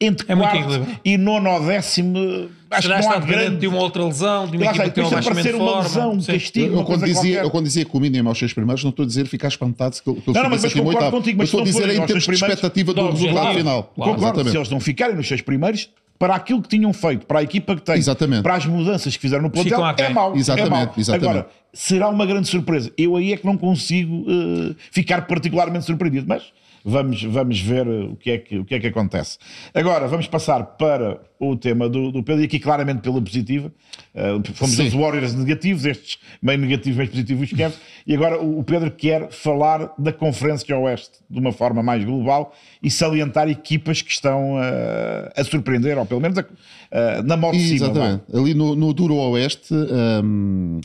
entre 0.00 0.32
É 0.32 0.34
quarto 0.34 0.86
e 1.04 1.16
nono 1.16 1.50
ou 1.50 1.64
décimo, 1.64 2.50
acho 2.70 2.82
Será 2.88 3.00
que 3.00 3.06
não 3.06 3.12
há 3.12 3.18
grande. 3.18 3.56
de 3.56 3.66
uma 3.66 3.78
outra 3.78 4.04
lesão, 4.04 4.46
de 4.46 4.56
uma 4.56 4.66
equipa 4.66 4.84
que 4.84 4.90
tem 4.90 5.04
um 5.04 5.06
abaixamento 5.08 5.48
de 5.48 5.54
uma 5.54 5.66
forma? 5.66 5.82
lesão, 5.82 6.12
um 6.12 6.22
castigo, 6.22 6.66
Eu, 6.66 6.72
uma 6.72 6.80
eu 6.80 6.84
quando 6.84 7.04
dizia, 7.04 7.22
qualquer. 7.22 7.44
eu 7.44 7.50
quando 7.50 7.64
dizia 7.64 7.84
que 7.84 7.96
o 7.96 8.00
mínimo 8.00 8.28
aos 8.28 8.38
seis 8.38 8.52
primeiros, 8.52 8.82
não 8.84 8.90
estou 8.90 9.02
a 9.02 9.06
dizer 9.06 9.26
ficar 9.26 9.48
espantado 9.48 9.96
se 9.96 10.02
que 10.02 10.10
eles 10.10 10.22
Não, 10.26 10.32
não, 10.34 10.50
mas- 10.50 10.62
mas 10.62 10.72
concordo 10.72 10.88
oitavo. 10.98 11.16
contigo, 11.16 11.38
mas 11.38 11.48
estou 11.48 11.60
a 11.60 11.64
dizer 11.64 11.88
em 11.90 12.06
termos 12.06 12.24
de 12.24 12.32
expectativa 12.34 12.94
do 12.94 13.02
do 13.02 13.10
resultado 13.10 13.54
final. 13.54 13.92
Concordo, 13.94 14.48
se 14.50 14.56
eles 14.56 14.68
não 14.70 14.80
ficarem 14.80 15.16
nos 15.16 15.26
seis 15.26 15.40
primeiros, 15.40 15.88
para 16.18 16.34
aquilo 16.34 16.60
que 16.60 16.68
tinham 16.68 16.92
feito, 16.92 17.24
para 17.24 17.38
a 17.38 17.42
equipa 17.42 17.74
que 17.74 17.80
têm, 17.80 17.96
Exatamente. 17.96 18.42
para 18.42 18.54
as 18.54 18.66
mudanças 18.66 19.16
que 19.16 19.22
fizeram 19.22 19.42
no 19.42 19.48
plantel, 19.50 19.82
aquém. 19.82 20.04
é 20.06 20.08
mau. 20.10 20.36
Exatamente, 20.36 20.66
é 20.66 20.84
mau. 20.84 20.94
exatamente. 20.98 21.28
Agora, 21.30 21.48
será 21.72 22.08
uma 22.10 22.26
grande 22.26 22.46
surpresa. 22.46 22.92
Eu 22.98 23.16
aí 23.16 23.32
é 23.32 23.38
que 23.38 23.46
não 23.46 23.56
consigo 23.56 24.26
eh, 24.28 24.74
ficar 24.92 25.22
particularmente 25.26 25.86
surpreendido, 25.86 26.26
mas 26.28 26.42
vamos, 26.84 27.22
vamos 27.22 27.60
ver 27.60 27.86
o 27.86 28.16
que, 28.16 28.30
é 28.30 28.38
que, 28.38 28.58
o 28.58 28.64
que 28.64 28.74
é 28.74 28.80
que 28.80 28.86
acontece. 28.86 29.38
Agora, 29.74 30.06
vamos 30.06 30.26
passar 30.26 30.64
para 30.64 31.20
o 31.38 31.56
tema 31.56 31.88
do, 31.88 32.12
do 32.12 32.22
Pedro, 32.22 32.42
e 32.42 32.44
aqui 32.44 32.58
claramente 32.58 33.00
pela 33.00 33.20
positiva. 33.20 33.72
Uh, 34.14 34.54
fomos 34.54 34.76
Sim. 34.76 34.88
os 34.88 34.92
Warriors 34.92 35.34
negativos, 35.34 35.84
estes 35.84 36.18
meio 36.42 36.58
negativos, 36.58 36.98
meio 36.98 37.10
positivos, 37.10 37.50
esquece. 37.50 37.78
E 38.06 38.14
agora 38.14 38.40
o, 38.40 38.62
Pedro 38.62 38.90
quer 38.90 39.30
falar 39.30 39.92
da 39.98 40.12
Conferência 40.12 40.76
Oeste 40.76 41.18
de 41.28 41.38
uma 41.38 41.52
forma 41.52 41.82
mais 41.82 42.04
global 42.04 42.54
e 42.82 42.90
salientar 42.90 43.48
equipas 43.48 44.02
que 44.02 44.10
estão 44.10 44.56
uh, 44.56 45.30
a 45.34 45.44
surpreender, 45.44 45.96
ou 45.96 46.04
pelo 46.04 46.20
menos 46.20 46.38
a, 46.38 46.42
uh, 46.42 47.22
na 47.24 47.36
moto 47.36 47.56
de 47.56 47.60
cima. 47.60 47.86
Exatamente. 47.86 48.24
Ali 48.34 48.54
no, 48.54 48.74
no 48.74 48.92
Duro 48.92 49.14
Oeste. 49.14 49.72
Um 49.72 50.80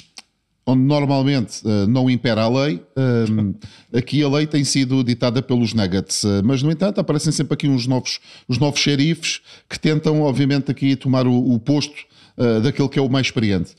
onde 0.66 0.82
normalmente 0.82 1.62
uh, 1.66 1.86
não 1.88 2.10
impera 2.10 2.44
a 2.44 2.50
lei, 2.50 2.82
um, 2.98 3.54
aqui 3.96 4.24
a 4.24 4.28
lei 4.28 4.48
tem 4.48 4.64
sido 4.64 5.04
ditada 5.04 5.42
pelos 5.42 5.74
Nuggets. 5.74 6.24
Uh, 6.24 6.42
mas, 6.44 6.64
no 6.64 6.72
entanto, 6.72 7.00
aparecem 7.00 7.32
sempre 7.32 7.54
aqui 7.54 7.68
uns 7.68 7.86
novos, 7.86 8.20
os 8.48 8.58
novos 8.58 8.80
xerifes 8.80 9.42
que 9.70 9.80
tentam, 9.80 10.22
obviamente, 10.22 10.72
aqui 10.72 10.96
tomar 10.96 11.28
o, 11.28 11.54
o 11.54 11.60
posto 11.60 11.96
uh, 12.38 12.62
daquele 12.62 12.90
que 12.90 12.98
é 12.98 13.02
o 13.02 13.10
mais 13.10 13.28
experiente. 13.28 13.76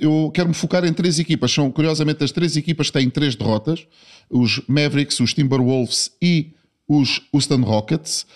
eu 0.00 0.30
quero 0.34 0.48
me 0.48 0.54
focar 0.54 0.84
em 0.84 0.92
três 0.92 1.18
equipas. 1.18 1.52
São, 1.52 1.70
curiosamente, 1.70 2.24
as 2.24 2.32
três 2.32 2.56
equipas 2.56 2.90
têm 2.90 3.08
três 3.08 3.36
derrotas: 3.36 3.86
os 4.28 4.60
Mavericks, 4.66 5.20
os 5.20 5.32
Timberwolves 5.32 6.10
e 6.20 6.52
os 6.88 7.22
Houston 7.32 7.60
Rockets, 7.60 8.26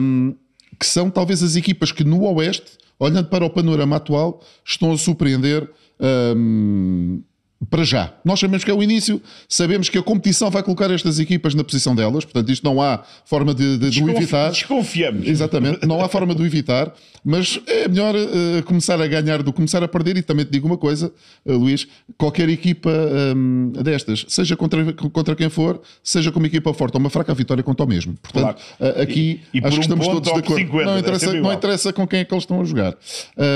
um, 0.00 0.34
que 0.78 0.86
são 0.86 1.10
talvez 1.10 1.42
as 1.42 1.54
equipas 1.54 1.92
que 1.92 2.02
no 2.02 2.24
Oeste, 2.24 2.78
olhando 2.98 3.28
para 3.28 3.44
o 3.44 3.50
panorama 3.50 3.96
atual, 3.96 4.42
estão 4.64 4.90
a 4.90 4.96
surpreender 4.96 5.68
um, 6.00 7.24
para 7.68 7.84
já. 7.84 8.14
Nós 8.24 8.40
sabemos 8.40 8.64
que 8.64 8.70
é 8.70 8.74
o 8.74 8.82
início, 8.82 9.20
sabemos 9.48 9.88
que 9.88 9.98
a 9.98 10.02
competição 10.02 10.50
vai 10.50 10.62
colocar 10.62 10.90
estas 10.90 11.18
equipas 11.18 11.54
na 11.54 11.62
posição 11.62 11.94
delas, 11.94 12.24
portanto, 12.24 12.50
isto 12.50 12.64
não 12.64 12.80
há 12.80 13.02
forma 13.24 13.54
de, 13.54 13.76
de, 13.76 13.90
de 13.90 14.02
o 14.02 14.08
evitar. 14.08 14.50
Desconfiamos. 14.50 15.26
Exatamente, 15.26 15.86
não 15.86 16.02
há 16.02 16.08
forma 16.08 16.34
de 16.34 16.42
o 16.42 16.46
evitar, 16.46 16.92
mas 17.22 17.60
é 17.66 17.86
melhor 17.86 18.14
uh, 18.14 18.62
começar 18.64 19.00
a 19.00 19.06
ganhar 19.06 19.42
do 19.42 19.52
que 19.52 19.56
começar 19.56 19.82
a 19.82 19.88
perder. 19.88 20.16
E 20.16 20.22
também 20.22 20.44
te 20.46 20.52
digo 20.52 20.66
uma 20.66 20.78
coisa, 20.78 21.12
uh, 21.44 21.52
Luís: 21.52 21.86
qualquer 22.16 22.48
equipa 22.48 22.90
um, 23.36 23.72
destas, 23.82 24.24
seja 24.28 24.56
contra, 24.56 24.92
contra 24.92 25.36
quem 25.36 25.50
for, 25.50 25.82
seja 26.02 26.32
como 26.32 26.46
equipa 26.46 26.72
forte 26.72 26.94
ou 26.94 27.00
uma 27.00 27.10
fraca, 27.10 27.32
a 27.32 27.34
vitória 27.34 27.62
conta 27.62 27.82
ao 27.82 27.86
mesmo. 27.86 28.14
Portanto, 28.22 28.56
claro. 28.78 28.96
uh, 28.98 29.02
aqui 29.02 29.42
e, 29.52 29.58
e 29.58 29.64
acho 29.64 29.76
que 29.76 29.82
estamos 29.82 30.06
um 30.06 30.12
todos 30.12 30.32
de 30.32 30.38
acordo. 30.38 30.60
50, 30.60 30.84
não, 30.84 30.98
interessa, 30.98 31.32
não 31.34 31.52
interessa 31.52 31.92
com 31.92 32.06
quem 32.06 32.20
é 32.20 32.24
que 32.24 32.32
eles 32.32 32.44
estão 32.44 32.60
a 32.60 32.64
jogar. 32.64 32.96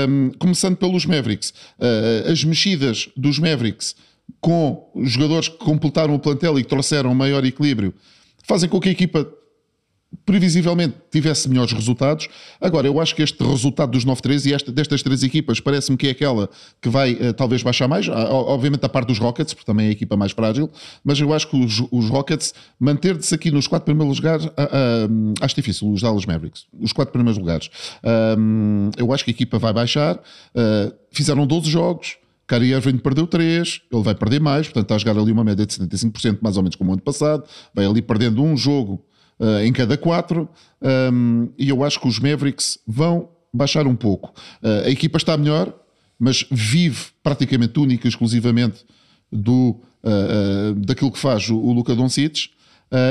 Um, 0.07 0.31
começando 0.37 0.77
pelos 0.77 1.05
Mavericks, 1.05 1.53
as 2.31 2.43
mexidas 2.43 3.09
dos 3.15 3.39
Mavericks 3.39 3.94
com 4.41 4.91
jogadores 5.03 5.49
que 5.49 5.57
completaram 5.57 6.13
o 6.13 6.19
plantel 6.19 6.59
e 6.59 6.63
que 6.63 6.69
trouxeram 6.69 7.13
maior 7.15 7.43
equilíbrio, 7.45 7.93
fazem 8.43 8.69
com 8.69 8.79
que 8.79 8.89
a 8.89 8.91
equipa 8.91 9.27
previsivelmente 10.23 10.95
tivesse 11.11 11.49
melhores 11.49 11.73
resultados. 11.73 12.27
Agora, 12.61 12.87
eu 12.87 12.99
acho 13.01 13.15
que 13.15 13.21
este 13.21 13.43
resultado 13.43 13.91
dos 13.91 14.05
9-3 14.05 14.45
e 14.45 14.53
esta, 14.53 14.71
destas 14.71 15.03
três 15.03 15.23
equipas 15.23 15.59
parece-me 15.59 15.97
que 15.97 16.07
é 16.07 16.11
aquela 16.11 16.49
que 16.81 16.89
vai 16.89 17.13
uh, 17.13 17.33
talvez 17.33 17.63
baixar 17.63 17.87
mais, 17.87 18.07
obviamente 18.07 18.85
a 18.85 18.89
parte 18.89 19.07
dos 19.07 19.19
Rockets, 19.19 19.53
porque 19.53 19.65
também 19.65 19.87
é 19.87 19.89
a 19.89 19.91
equipa 19.91 20.15
mais 20.15 20.31
frágil, 20.31 20.69
mas 21.03 21.19
eu 21.19 21.33
acho 21.33 21.49
que 21.49 21.57
os, 21.57 21.83
os 21.91 22.09
Rockets, 22.09 22.53
manter-se 22.79 23.33
aqui 23.33 23.51
nos 23.51 23.67
quatro 23.67 23.85
primeiros 23.85 24.17
lugares, 24.17 24.45
uh, 24.45 24.49
uh, 24.49 25.33
acho 25.41 25.55
difícil, 25.55 25.91
os 25.91 26.01
Dallas 26.01 26.25
Mavericks, 26.25 26.65
os 26.79 26.93
quatro 26.93 27.11
primeiros 27.11 27.37
lugares. 27.37 27.69
eu 28.97 29.13
acho 29.13 29.23
que 29.23 29.31
a 29.31 29.33
equipa 29.33 29.57
vai 29.57 29.73
baixar, 29.73 30.19
fizeram 31.11 31.45
12 31.45 31.69
jogos, 31.69 32.17
Kyrie 32.47 32.73
Irving 32.73 32.97
perdeu 32.97 33.25
3, 33.25 33.81
ele 33.91 34.03
vai 34.03 34.13
perder 34.13 34.39
mais, 34.39 34.67
portanto 34.67 34.83
está 34.83 34.95
a 34.95 34.97
jogar 34.97 35.19
ali 35.19 35.31
uma 35.31 35.43
média 35.43 35.65
de 35.65 35.73
75%, 35.73 36.39
mais 36.41 36.57
ou 36.57 36.63
menos 36.63 36.75
como 36.75 36.91
o 36.91 36.93
ano 36.93 37.01
passado, 37.01 37.43
vai 37.73 37.85
ali 37.85 38.01
perdendo 38.01 38.43
um 38.43 38.55
jogo 38.55 39.03
uh, 39.39 39.59
em 39.63 39.73
cada 39.73 39.97
quatro, 39.97 40.47
um, 41.11 41.49
e 41.57 41.69
eu 41.69 41.83
acho 41.83 41.99
que 41.99 42.07
os 42.07 42.19
Mavericks 42.19 42.79
vão 42.87 43.29
baixar 43.53 43.87
um 43.87 43.95
pouco. 43.95 44.33
Uh, 44.61 44.85
a 44.85 44.89
equipa 44.89 45.17
está 45.17 45.35
melhor, 45.35 45.73
mas 46.19 46.45
vive 46.51 47.07
praticamente 47.23 47.79
única 47.79 48.07
e 48.07 48.09
exclusivamente 48.09 48.85
do, 49.31 49.81
uh, 50.03 50.75
daquilo 50.75 51.11
que 51.11 51.19
faz 51.19 51.49
o, 51.49 51.57
o 51.57 51.73
Luka 51.73 51.95
Doncic, 51.95 52.49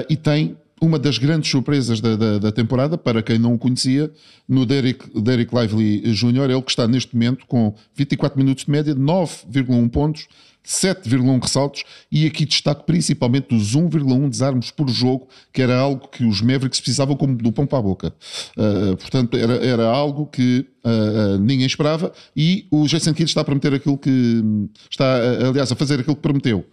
e 0.08 0.16
tem 0.16 0.56
uma 0.80 0.98
das 0.98 1.18
grandes 1.18 1.50
surpresas 1.50 2.00
da, 2.00 2.16
da, 2.16 2.38
da, 2.38 2.52
temporada, 2.52 2.98
para 2.98 3.22
quem 3.22 3.38
não 3.38 3.54
o 3.54 3.58
conhecia, 3.58 4.10
no 4.48 4.66
Derek, 4.66 5.20
Derek 5.20 5.54
Lively 5.54 6.00
Jr., 6.12 6.50
ele 6.50 6.62
que 6.62 6.70
está 6.70 6.86
neste 6.86 7.14
momento 7.14 7.46
com 7.46 7.74
24 7.94 8.38
minutos 8.38 8.64
de 8.64 8.70
média, 8.70 8.94
9,1 8.94 9.88
pontos, 9.88 10.26
7,1 10.66 11.42
ressaltos 11.42 11.84
e 12.10 12.26
aqui 12.26 12.46
destaco 12.46 12.84
principalmente 12.84 13.54
os 13.54 13.76
1,1 13.76 14.28
desarmos 14.30 14.70
por 14.70 14.88
jogo, 14.88 15.28
que 15.52 15.60
era 15.60 15.76
algo 15.76 16.08
que 16.08 16.24
os 16.24 16.40
Mavericks 16.40 16.80
precisavam 16.80 17.16
como 17.16 17.36
do 17.36 17.52
pão 17.52 17.66
para 17.66 17.78
a 17.78 17.82
boca. 17.82 18.14
Uh, 18.56 18.96
portanto, 18.96 19.36
era, 19.36 19.54
era 19.54 19.86
algo 19.86 20.26
que 20.26 20.66
uh, 20.82 21.34
uh, 21.34 21.38
ninguém 21.38 21.66
esperava 21.66 22.12
e 22.34 22.66
o 22.70 22.86
Jason 22.86 23.12
Kidd 23.12 23.30
está 23.30 23.42
a 23.42 23.44
prometer 23.44 23.74
aquilo 23.74 23.98
que 23.98 24.42
está, 24.90 25.18
aliás, 25.48 25.70
a 25.70 25.76
fazer 25.76 26.00
aquilo 26.00 26.16
que 26.16 26.22
prometeu 26.22 26.64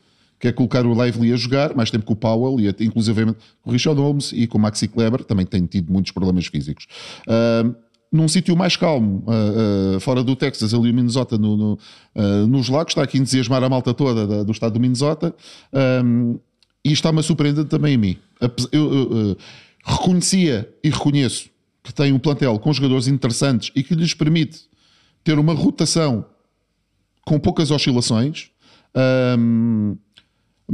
que 0.41 0.47
é 0.47 0.51
colocar 0.51 0.85
o 0.85 0.91
Lively 0.91 1.31
a 1.31 1.35
jogar, 1.35 1.75
mais 1.75 1.91
tempo 1.91 2.03
que 2.03 2.11
o 2.11 2.15
Powell, 2.15 2.59
e 2.59 2.67
inclusive 2.83 3.25
com 3.61 3.69
o 3.69 3.71
Richard 3.71 4.01
Holmes 4.01 4.31
e 4.33 4.47
com 4.47 4.57
o 4.57 4.61
Maxi 4.61 4.87
Kleber, 4.87 5.23
também 5.23 5.45
tem 5.45 5.65
tido 5.67 5.93
muitos 5.93 6.11
problemas 6.11 6.47
físicos. 6.47 6.87
Uh, 7.27 7.75
num 8.11 8.27
sítio 8.27 8.57
mais 8.57 8.75
calmo, 8.75 9.23
uh, 9.27 9.97
uh, 9.97 9.99
fora 9.99 10.23
do 10.23 10.35
Texas, 10.35 10.73
ali 10.73 10.89
o 10.89 10.93
Minnesota, 10.93 11.37
no, 11.37 11.55
no, 11.55 11.73
uh, 12.15 12.47
nos 12.47 12.67
lagos, 12.67 12.91
está 12.91 13.03
aqui 13.03 13.17
a 13.17 13.21
entusiasmar 13.21 13.63
a 13.63 13.69
malta 13.69 13.93
toda 13.93 14.25
da, 14.25 14.43
do 14.43 14.51
estado 14.51 14.73
do 14.73 14.79
Minnesota, 14.79 15.33
um, 16.03 16.39
e 16.83 16.91
está-me 16.91 17.19
a 17.19 17.23
surpreender 17.23 17.65
também 17.65 17.93
a 17.93 17.97
mim. 17.97 18.17
Eu, 18.71 18.93
eu 18.93 19.37
reconhecia 19.85 20.67
e 20.83 20.89
reconheço 20.89 21.49
que 21.83 21.93
tem 21.93 22.11
um 22.11 22.17
plantel 22.17 22.57
com 22.57 22.73
jogadores 22.73 23.07
interessantes 23.07 23.71
e 23.75 23.83
que 23.83 23.93
lhes 23.93 24.15
permite 24.15 24.61
ter 25.23 25.37
uma 25.37 25.53
rotação 25.53 26.25
com 27.23 27.39
poucas 27.39 27.69
oscilações. 27.69 28.49
Um, 29.37 29.95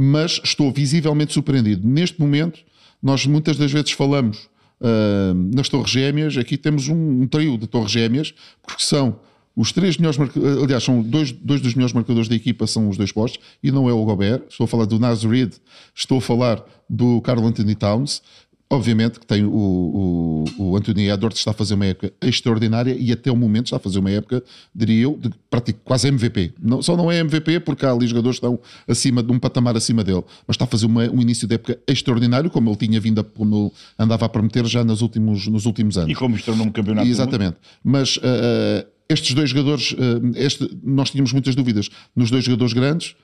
mas 0.00 0.40
estou 0.44 0.70
visivelmente 0.70 1.32
surpreendido. 1.32 1.86
Neste 1.88 2.20
momento, 2.20 2.60
nós 3.02 3.26
muitas 3.26 3.56
das 3.56 3.72
vezes 3.72 3.90
falamos 3.90 4.48
uh, 4.80 5.34
nas 5.52 5.68
Torres 5.68 5.90
Gêmeas, 5.90 6.36
aqui 6.36 6.56
temos 6.56 6.86
um, 6.86 7.22
um, 7.22 7.26
trio 7.26 7.58
de 7.58 7.66
Torres 7.66 7.90
Gêmeas, 7.90 8.32
porque 8.62 8.84
são 8.84 9.18
os 9.56 9.72
três 9.72 9.96
melhores 9.96 10.16
marcadores, 10.16 10.62
aliás, 10.62 10.84
são 10.84 11.02
dois, 11.02 11.32
dois 11.32 11.60
dos 11.60 11.74
melhores 11.74 11.92
marcadores 11.92 12.28
da 12.28 12.36
equipa 12.36 12.64
são 12.64 12.88
os 12.88 12.96
dois 12.96 13.10
postos, 13.10 13.44
e 13.60 13.72
não 13.72 13.88
é 13.88 13.92
o 13.92 14.04
Gobert. 14.04 14.42
Estou 14.48 14.66
a 14.66 14.68
falar 14.68 14.84
do 14.84 15.00
Nas 15.00 15.24
Reed, 15.24 15.54
estou 15.92 16.18
a 16.18 16.20
falar 16.20 16.64
do 16.88 17.20
Carl 17.22 17.44
Anthony 17.44 17.74
Towns, 17.74 18.22
Obviamente 18.70 19.18
que 19.18 19.26
tem 19.26 19.44
o, 19.44 19.50
o, 19.50 20.44
o 20.58 20.76
Anthony 20.76 21.08
Edwards 21.08 21.38
está 21.38 21.52
a 21.52 21.54
fazer 21.54 21.72
uma 21.72 21.86
época 21.86 22.12
extraordinária 22.20 22.94
e 22.98 23.10
até 23.10 23.30
o 23.32 23.36
momento 23.36 23.66
está 23.66 23.76
a 23.76 23.80
fazer 23.80 23.98
uma 23.98 24.10
época, 24.10 24.42
diria 24.74 25.04
eu, 25.04 25.18
de 25.18 25.30
prático, 25.48 25.80
quase 25.82 26.08
MVP. 26.08 26.52
Não, 26.60 26.82
só 26.82 26.94
não 26.94 27.10
é 27.10 27.18
MVP 27.20 27.60
porque 27.60 27.86
há 27.86 27.92
ali 27.92 28.06
jogadores 28.06 28.38
que 28.38 28.44
estão 28.44 28.60
acima 28.86 29.22
de 29.22 29.32
um 29.32 29.38
patamar 29.38 29.74
acima 29.74 30.04
dele, 30.04 30.22
mas 30.46 30.54
está 30.54 30.66
a 30.66 30.68
fazer 30.68 30.84
uma, 30.84 31.04
um 31.08 31.22
início 31.22 31.48
de 31.48 31.54
época 31.54 31.78
extraordinário, 31.86 32.50
como 32.50 32.68
ele 32.68 32.76
tinha 32.76 33.00
vindo, 33.00 33.22
a, 33.22 33.24
como 33.24 33.72
andava 33.98 34.26
a 34.26 34.28
prometer 34.28 34.66
já 34.66 34.84
nos 34.84 35.00
últimos, 35.00 35.46
nos 35.46 35.64
últimos 35.64 35.96
anos. 35.96 36.10
E 36.10 36.14
como 36.14 36.34
mostrou 36.34 36.54
num 36.54 36.70
campeonato. 36.70 37.08
Exatamente. 37.08 37.56
Mas 37.82 38.18
uh, 38.18 38.86
estes 39.08 39.34
dois 39.34 39.48
jogadores, 39.48 39.92
uh, 39.92 39.96
este, 40.34 40.68
nós 40.84 41.08
tínhamos 41.08 41.32
muitas 41.32 41.54
dúvidas 41.54 41.88
nos 42.14 42.30
dois 42.30 42.44
jogadores 42.44 42.74
grandes 42.74 43.16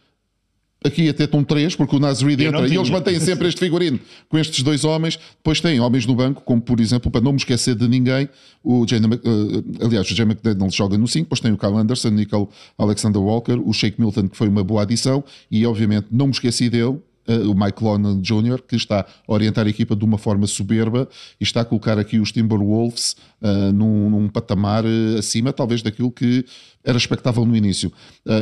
aqui 0.84 1.08
até 1.08 1.24
estão 1.24 1.42
três, 1.42 1.74
porque 1.74 1.96
o 1.96 1.98
Nasrid 1.98 2.44
entra 2.44 2.68
e 2.68 2.76
eles 2.76 2.90
mantêm 2.90 3.18
sempre 3.18 3.48
este 3.48 3.58
figurino 3.58 3.98
com 4.28 4.38
estes 4.38 4.62
dois 4.62 4.84
homens. 4.84 5.18
Depois 5.36 5.60
tem 5.60 5.80
homens 5.80 6.04
no 6.04 6.14
banco, 6.14 6.42
como 6.42 6.60
por 6.60 6.78
exemplo, 6.78 7.10
para 7.10 7.22
não 7.22 7.32
me 7.32 7.38
esquecer 7.38 7.74
de 7.74 7.88
ninguém, 7.88 8.28
o 8.62 8.86
Jane, 8.86 9.06
uh, 9.06 9.84
aliás, 9.84 10.10
o 10.10 10.14
Jay 10.14 10.26
McDaniel 10.26 10.70
joga 10.70 10.98
no 10.98 11.08
5, 11.08 11.24
depois 11.24 11.40
tem 11.40 11.52
o 11.52 11.58
Kyle 11.58 11.76
Anderson, 11.76 12.10
Nicole 12.10 12.48
Alexander 12.78 13.20
Walker, 13.20 13.58
o 13.64 13.72
Shake 13.72 14.00
Milton, 14.00 14.28
que 14.28 14.36
foi 14.36 14.48
uma 14.48 14.62
boa 14.62 14.82
adição, 14.82 15.24
e 15.50 15.66
obviamente 15.66 16.08
não 16.10 16.26
me 16.26 16.32
esqueci 16.32 16.68
dele, 16.68 16.98
uh, 17.28 17.50
o 17.50 17.54
Mike 17.54 17.82
Lonan 17.82 18.20
Jr., 18.20 18.62
que 18.66 18.76
está 18.76 19.00
a 19.00 19.32
orientar 19.32 19.66
a 19.66 19.70
equipa 19.70 19.94
de 19.94 20.04
uma 20.04 20.18
forma 20.18 20.46
soberba 20.46 21.08
e 21.40 21.44
está 21.44 21.60
a 21.60 21.64
colocar 21.64 21.98
aqui 21.98 22.18
os 22.18 22.32
Timberwolves 22.32 23.16
uh, 23.42 23.72
num, 23.72 24.10
num, 24.10 24.28
patamar 24.28 24.84
uh, 24.84 25.18
acima, 25.18 25.52
talvez, 25.52 25.82
daquilo 25.82 26.10
que 26.10 26.44
era 26.82 26.98
expectável 26.98 27.46
no 27.46 27.56
início. 27.56 27.90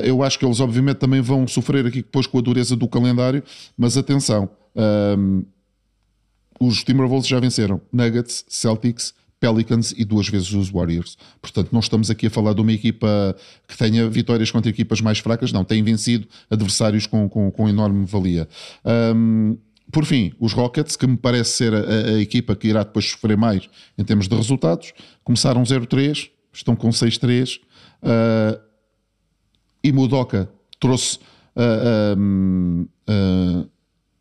eu 0.02 0.20
acho 0.20 0.36
que 0.36 0.44
eles, 0.44 0.58
obviamente, 0.58 0.96
também 0.96 1.20
vão 1.20 1.46
sofrer 1.46 1.86
aqui 1.86 1.98
depois 1.98 2.26
com 2.26 2.38
a 2.38 2.40
dureza 2.40 2.74
do 2.74 2.88
calendário, 2.88 3.40
mas 3.78 3.96
atenção. 3.96 4.50
os 6.58 6.82
Timberwolves 6.82 7.28
já 7.28 7.38
venceram 7.38 7.80
Nuggets, 7.92 8.44
Celtics, 8.48 9.14
Pelicans 9.42 9.92
e 9.96 10.04
duas 10.04 10.28
vezes 10.28 10.52
os 10.52 10.70
Warriors. 10.70 11.18
Portanto, 11.40 11.70
não 11.72 11.80
estamos 11.80 12.08
aqui 12.08 12.28
a 12.28 12.30
falar 12.30 12.54
de 12.54 12.60
uma 12.60 12.72
equipa 12.72 13.34
que 13.66 13.76
tenha 13.76 14.08
vitórias 14.08 14.52
contra 14.52 14.70
equipas 14.70 15.00
mais 15.00 15.18
fracas, 15.18 15.50
não, 15.50 15.64
tem 15.64 15.82
vencido 15.82 16.28
adversários 16.48 17.08
com, 17.08 17.28
com, 17.28 17.50
com 17.50 17.68
enorme 17.68 18.06
valia. 18.06 18.48
Um, 18.84 19.58
por 19.90 20.04
fim, 20.04 20.32
os 20.38 20.52
Rockets, 20.52 20.94
que 20.94 21.08
me 21.08 21.16
parece 21.16 21.50
ser 21.50 21.74
a, 21.74 21.78
a, 21.78 22.20
equipa 22.20 22.54
que 22.54 22.68
irá 22.68 22.84
depois 22.84 23.04
sofrer 23.10 23.36
mais 23.36 23.68
em 23.98 24.04
termos 24.04 24.28
de 24.28 24.36
resultados, 24.36 24.92
começaram 25.24 25.60
0-3, 25.64 26.30
estão 26.52 26.76
com 26.76 26.90
6-3, 26.90 27.58
uh, 27.58 28.60
e 29.82 29.90
Mudoka 29.90 30.48
trouxe 30.78 31.18
uh, 31.56 32.86
uh, 33.10 33.68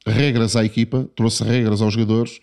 regras 0.03 0.55
à 0.55 0.65
equipa, 0.65 1.07
trouxe 1.15 1.43
regras 1.43 1.79
aos 1.79 1.93
jogadores, 1.93 2.39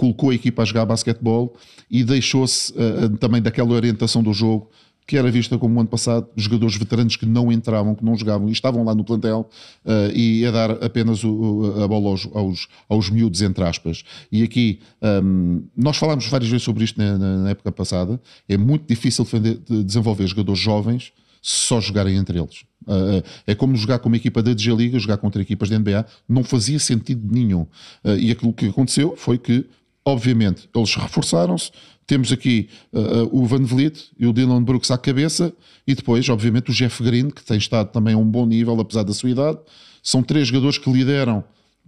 colocou 0.00 0.30
a 0.30 0.34
equipa 0.34 0.62
a 0.62 0.64
jogar 0.64 0.86
basquetebol 0.86 1.54
e 1.90 2.02
deixou-se 2.02 2.72
uh, 2.72 3.10
também 3.18 3.42
daquela 3.42 3.74
orientação 3.74 4.22
do 4.22 4.32
jogo 4.32 4.70
que 5.06 5.18
era 5.18 5.28
vista 5.28 5.58
como 5.58 5.76
o 5.76 5.80
ano 5.80 5.88
passado, 5.88 6.28
jogadores 6.36 6.76
veteranos 6.76 7.16
que 7.16 7.26
não 7.26 7.50
entravam, 7.50 7.96
que 7.96 8.04
não 8.04 8.16
jogavam 8.16 8.48
e 8.48 8.52
estavam 8.52 8.84
lá 8.84 8.94
no 8.94 9.02
plantel 9.02 9.50
uh, 9.84 10.10
e 10.14 10.46
a 10.46 10.52
dar 10.52 10.70
apenas 10.84 11.24
o, 11.24 11.82
a 11.82 11.88
bola 11.88 12.10
aos, 12.10 12.28
aos, 12.32 12.68
aos 12.88 13.10
miúdos, 13.10 13.42
entre 13.42 13.64
aspas. 13.64 14.04
E 14.30 14.44
aqui, 14.44 14.78
um, 15.02 15.64
nós 15.76 15.96
falámos 15.96 16.28
várias 16.28 16.48
vezes 16.48 16.62
sobre 16.62 16.84
isto 16.84 16.96
na, 16.96 17.18
na 17.18 17.50
época 17.50 17.72
passada, 17.72 18.20
é 18.48 18.56
muito 18.56 18.86
difícil 18.86 19.24
defender, 19.24 19.58
de 19.68 19.82
desenvolver 19.82 20.26
jogadores 20.28 20.60
jovens 20.60 21.12
só 21.42 21.80
jogarem 21.80 22.16
entre 22.16 22.38
eles. 22.38 22.62
Uh, 22.82 23.22
é 23.46 23.54
como 23.54 23.76
jogar 23.76 23.98
com 23.98 24.08
uma 24.08 24.16
equipa 24.16 24.42
da 24.42 24.52
DG 24.52 24.74
Liga, 24.74 24.98
jogar 24.98 25.16
contra 25.16 25.40
equipas 25.40 25.68
da 25.68 25.78
NBA, 25.78 26.06
não 26.28 26.44
fazia 26.44 26.78
sentido 26.78 27.26
nenhum. 27.30 27.62
Uh, 28.04 28.16
e 28.18 28.30
aquilo 28.30 28.52
que 28.52 28.66
aconteceu 28.66 29.14
foi 29.16 29.38
que, 29.38 29.66
obviamente, 30.04 30.68
eles 30.74 30.94
reforçaram-se, 30.94 31.70
temos 32.06 32.32
aqui 32.32 32.68
uh, 32.92 33.28
o 33.30 33.46
Van 33.46 33.62
Vliet 33.62 34.10
e 34.18 34.26
o 34.26 34.32
Dylan 34.32 34.62
Brooks 34.62 34.90
à 34.90 34.98
cabeça, 34.98 35.52
e 35.86 35.94
depois, 35.94 36.28
obviamente, 36.28 36.70
o 36.70 36.74
Jeff 36.74 37.02
Green, 37.02 37.30
que 37.30 37.44
tem 37.44 37.56
estado 37.56 37.92
também 37.92 38.14
a 38.14 38.18
um 38.18 38.24
bom 38.24 38.44
nível, 38.46 38.78
apesar 38.80 39.04
da 39.04 39.12
sua 39.12 39.30
idade. 39.30 39.58
São 40.02 40.22
três 40.22 40.48
jogadores 40.48 40.78
que 40.78 40.90
lideram 40.90 41.44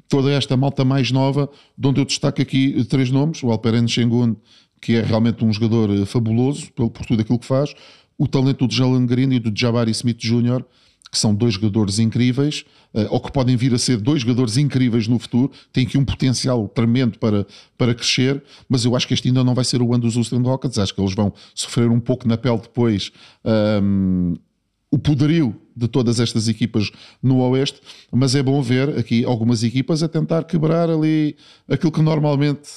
toda 0.09 0.31
esta 0.31 0.57
malta 0.57 0.85
mais 0.85 1.11
nova, 1.11 1.49
de 1.77 1.89
onde 1.89 2.01
eu 2.01 2.05
destaco 2.05 2.41
aqui 2.41 2.85
três 2.85 3.11
nomes: 3.11 3.43
o 3.43 3.51
Alperen 3.51 3.89
Shengun, 3.89 4.37
que 4.81 4.95
é 4.95 5.03
realmente 5.03 5.45
um 5.45 5.53
jogador 5.53 5.91
eh, 5.91 6.05
fabuloso 6.05 6.71
por, 6.73 6.91
por 6.91 7.07
tudo 7.07 7.23
aquilo 7.23 7.39
que 7.39 7.47
faz, 7.47 7.75
o 8.19 8.29
talento 8.29 8.67
do 8.67 8.75
Jalen 8.75 9.07
Green 9.07 9.33
e 9.33 9.39
do 9.39 9.53
Jabari 9.59 9.91
Smith 9.91 10.19
Jr., 10.19 10.65
que 11.13 11.19
são 11.19 11.35
dois 11.35 11.53
jogadores 11.53 11.99
incríveis, 11.99 12.65
uh, 12.95 13.07
ou 13.11 13.21
que 13.21 13.31
podem 13.31 13.55
vir 13.55 13.75
a 13.75 13.79
ser 13.79 13.99
dois 13.99 14.23
jogadores 14.23 14.57
incríveis 14.57 15.07
no 15.07 15.19
futuro, 15.19 15.53
têm 15.71 15.87
aqui 15.87 15.99
um 15.99 16.07
potencial 16.07 16.67
tremendo 16.69 17.19
para, 17.19 17.47
para 17.77 17.95
crescer, 17.95 18.43
mas 18.67 18.87
eu 18.87 18.97
acho 18.97 19.07
que 19.07 19.13
este 19.13 19.29
ainda 19.29 19.45
não 19.45 19.55
vai 19.55 19.63
ser 19.63 19.83
o 19.83 19.93
ano 19.93 20.05
dos 20.05 20.17
Houston 20.17 20.41
Rockets, 20.41 20.79
acho 20.79 20.95
que 20.95 21.01
eles 21.03 21.15
vão 21.15 21.31
sofrer 21.55 21.91
um 21.91 22.01
pouco 22.01 22.27
na 22.27 22.39
pele 22.39 22.57
depois 22.57 23.13
um, 23.83 24.35
o 24.91 24.99
poderio 24.99 25.55
de 25.77 25.87
todas 25.87 26.19
estas 26.19 26.49
equipas 26.49 26.91
no 27.23 27.41
Oeste, 27.41 27.81
mas 28.11 28.35
é 28.35 28.43
bom 28.43 28.63
ver 28.63 28.99
aqui 28.99 29.23
algumas 29.23 29.63
equipas 29.63 30.03
a 30.03 30.09
tentar 30.09 30.45
quebrar 30.45 30.89
ali 30.89 31.37
aquilo 31.69 31.93
que 31.93 32.01
normalmente 32.01 32.71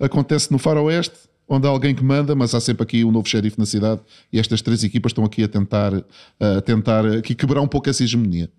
acontece 0.00 0.50
no 0.50 0.58
Faroeste, 0.58 1.16
onde 1.54 1.66
há 1.66 1.70
alguém 1.70 1.94
que 1.94 2.02
manda, 2.02 2.34
mas 2.34 2.54
há 2.54 2.60
sempre 2.60 2.82
aqui 2.82 3.04
um 3.04 3.12
novo 3.12 3.28
xerife 3.28 3.58
na 3.58 3.66
cidade 3.66 4.00
e 4.32 4.38
estas 4.38 4.62
três 4.62 4.82
equipas 4.82 5.10
estão 5.10 5.24
aqui 5.24 5.44
a 5.44 5.48
tentar, 5.48 5.92
a 6.40 6.60
tentar 6.60 7.06
aqui 7.06 7.34
quebrar 7.34 7.60
um 7.60 7.68
pouco 7.68 7.90
essa 7.90 8.02
hegemonia. 8.02 8.50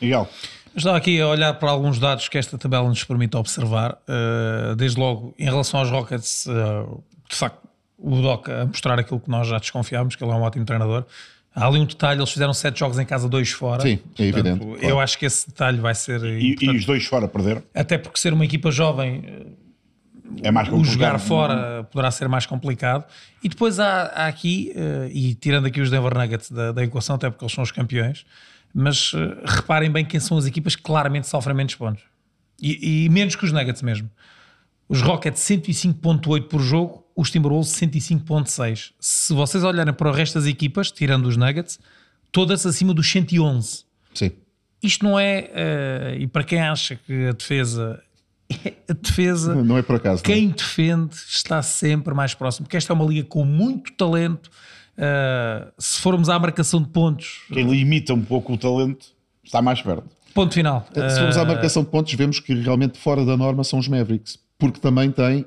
Miguel. 0.00 0.28
Estava 0.76 0.96
aqui 0.96 1.20
a 1.20 1.28
olhar 1.28 1.54
para 1.54 1.70
alguns 1.70 2.00
dados 2.00 2.28
que 2.28 2.36
esta 2.36 2.58
tabela 2.58 2.88
nos 2.88 3.04
permite 3.04 3.36
observar. 3.36 3.96
Uh, 4.08 4.74
desde 4.74 4.98
logo, 4.98 5.32
em 5.38 5.44
relação 5.44 5.78
aos 5.78 5.88
Rockets, 5.88 6.46
uh, 6.46 7.02
de 7.30 7.36
facto, 7.36 7.60
o 7.96 8.20
Doc 8.20 8.48
a 8.48 8.66
mostrar 8.66 8.98
aquilo 8.98 9.20
que 9.20 9.30
nós 9.30 9.46
já 9.46 9.58
desconfiámos, 9.58 10.16
que 10.16 10.24
ele 10.24 10.32
é 10.32 10.34
um 10.34 10.42
ótimo 10.42 10.64
treinador. 10.64 11.04
Há 11.54 11.68
ali 11.68 11.78
um 11.78 11.84
detalhe, 11.84 12.18
eles 12.18 12.30
fizeram 12.30 12.52
sete 12.52 12.80
jogos 12.80 12.98
em 12.98 13.06
casa, 13.06 13.28
dois 13.28 13.50
fora. 13.50 13.82
Sim, 13.82 14.00
é 14.18 14.24
evidente. 14.24 14.64
Claro. 14.64 14.84
Eu 14.84 14.98
acho 14.98 15.16
que 15.16 15.24
esse 15.24 15.46
detalhe 15.46 15.78
vai 15.78 15.94
ser. 15.94 16.24
E, 16.24 16.56
e, 16.60 16.70
os 16.70 16.84
dois 16.84 17.06
fora 17.06 17.28
perderam? 17.28 17.62
Até 17.72 17.96
porque 17.96 18.18
ser 18.18 18.32
uma 18.32 18.44
equipa 18.44 18.72
jovem 18.72 19.56
é 20.42 20.50
mais 20.50 20.68
o 20.68 20.84
jogar 20.84 21.18
fora 21.18 21.84
poderá 21.84 22.10
ser 22.10 22.28
mais 22.28 22.46
complicado. 22.46 23.04
E 23.42 23.48
depois 23.48 23.78
há, 23.78 24.04
há 24.06 24.26
aqui, 24.26 24.72
uh, 24.74 25.08
e 25.12 25.34
tirando 25.34 25.66
aqui 25.66 25.80
os 25.80 25.90
Denver 25.90 26.16
Nuggets 26.16 26.50
da, 26.50 26.72
da, 26.72 26.84
equação, 26.84 27.16
até 27.16 27.30
porque 27.30 27.44
eles 27.44 27.54
são 27.54 27.62
os 27.62 27.70
campeões, 27.70 28.24
mas 28.72 29.12
uh, 29.12 29.18
reparem 29.44 29.90
bem 29.90 30.04
quem 30.04 30.20
são 30.20 30.36
as 30.36 30.46
equipas 30.46 30.76
que 30.76 30.82
claramente 30.82 31.26
sofrem 31.26 31.56
menos 31.56 31.74
pontos. 31.74 32.02
E, 32.60 33.04
e 33.04 33.08
menos 33.08 33.36
que 33.36 33.44
os 33.44 33.52
Nuggets 33.52 33.82
mesmo. 33.82 34.10
Os 34.88 35.00
Rockets 35.00 35.40
105.8 35.42 36.48
por 36.48 36.60
jogo, 36.60 37.06
os 37.16 37.30
Timberwolves 37.30 37.70
105.6. 37.70 38.92
Se 39.00 39.32
vocês 39.32 39.64
olharem 39.64 39.94
para 39.94 40.08
o 40.08 40.12
resto 40.12 40.38
das 40.38 40.46
equipas, 40.46 40.90
tirando 40.90 41.26
os 41.26 41.36
Nuggets, 41.36 41.78
todas 42.30 42.66
acima 42.66 42.92
dos 42.92 43.10
111. 43.10 43.84
Sim. 44.12 44.32
Isto 44.82 45.04
não 45.04 45.18
é, 45.18 45.50
uh, 45.50 46.20
e 46.20 46.26
para 46.26 46.44
quem 46.44 46.60
acha 46.60 46.96
que 46.96 47.28
a 47.28 47.32
defesa 47.32 48.02
a 48.88 48.92
defesa. 48.92 49.54
Não 49.54 49.78
é 49.78 49.82
por 49.82 49.96
acaso. 49.96 50.22
Quem 50.22 50.48
não. 50.48 50.54
defende 50.54 51.14
está 51.14 51.62
sempre 51.62 52.14
mais 52.14 52.34
próximo, 52.34 52.66
porque 52.66 52.76
esta 52.76 52.92
é 52.92 52.94
uma 52.94 53.04
liga 53.04 53.26
com 53.26 53.44
muito 53.44 53.92
talento. 53.92 54.50
Uh, 54.96 55.72
se 55.76 56.00
formos 56.00 56.28
à 56.28 56.38
marcação 56.38 56.80
de 56.80 56.88
pontos. 56.88 57.42
Quem 57.52 57.68
limita 57.68 58.14
um 58.14 58.22
pouco 58.22 58.52
o 58.52 58.58
talento 58.58 59.06
está 59.42 59.60
mais 59.60 59.82
perto. 59.82 60.04
Ponto 60.34 60.52
final. 60.52 60.86
Se 60.92 61.18
formos 61.18 61.36
à 61.36 61.42
ah, 61.42 61.44
marcação 61.44 61.84
de 61.84 61.90
pontos, 61.90 62.12
vemos 62.14 62.40
que 62.40 62.54
realmente 62.54 62.98
fora 62.98 63.24
da 63.24 63.36
norma 63.36 63.62
são 63.62 63.78
os 63.78 63.86
Mavericks, 63.86 64.36
porque 64.58 64.80
também 64.80 65.10
tem, 65.10 65.46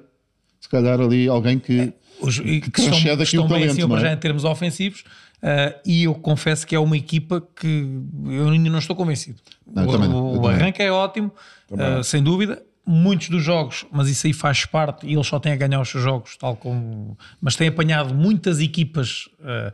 se 0.62 0.70
calhar, 0.70 1.00
ali 1.02 1.28
alguém 1.28 1.60
que. 1.60 1.94
Os, 2.22 2.40
que, 2.40 2.62
que 2.62 2.80
estão, 2.80 3.00
que 3.00 3.24
estão 3.24 3.48
bem 3.48 3.60
talento, 3.60 3.72
acima 3.72 3.98
é? 3.98 4.02
já 4.02 4.14
em 4.14 4.18
termos 4.18 4.46
ofensivos, 4.46 5.02
uh, 5.44 5.78
e 5.86 6.06
eu 6.06 6.16
confesso 6.16 6.66
que 6.66 6.74
é 6.74 6.80
uma 6.80 6.96
equipa 6.96 7.46
que 7.56 8.02
eu 8.26 8.50
ainda 8.50 8.70
não 8.70 8.80
estou 8.80 8.96
convencido. 8.96 9.40
Não, 9.72 9.86
o, 9.86 10.42
o 10.42 10.48
arranque 10.48 10.82
é 10.82 10.92
ótimo, 10.92 11.32
uh, 11.70 12.04
sem 12.04 12.24
dúvida 12.24 12.64
muitos 12.88 13.28
dos 13.28 13.44
jogos, 13.44 13.86
mas 13.92 14.08
isso 14.08 14.26
aí 14.26 14.34
faz 14.34 14.66
parte 14.66 15.06
e 15.06 15.14
eles 15.14 15.28
só 15.28 15.38
têm 15.40 15.52
a 15.52 15.56
ganhar 15.58 15.82
os 15.82 15.90
seus 15.90 16.02
jogos, 16.02 16.38
tal 16.38 16.56
como. 16.56 17.18
Mas 17.42 17.56
têm 17.58 17.68
apanhado 17.68 18.16
muitas 18.16 18.62
equipas 18.62 19.28
uh, 19.42 19.74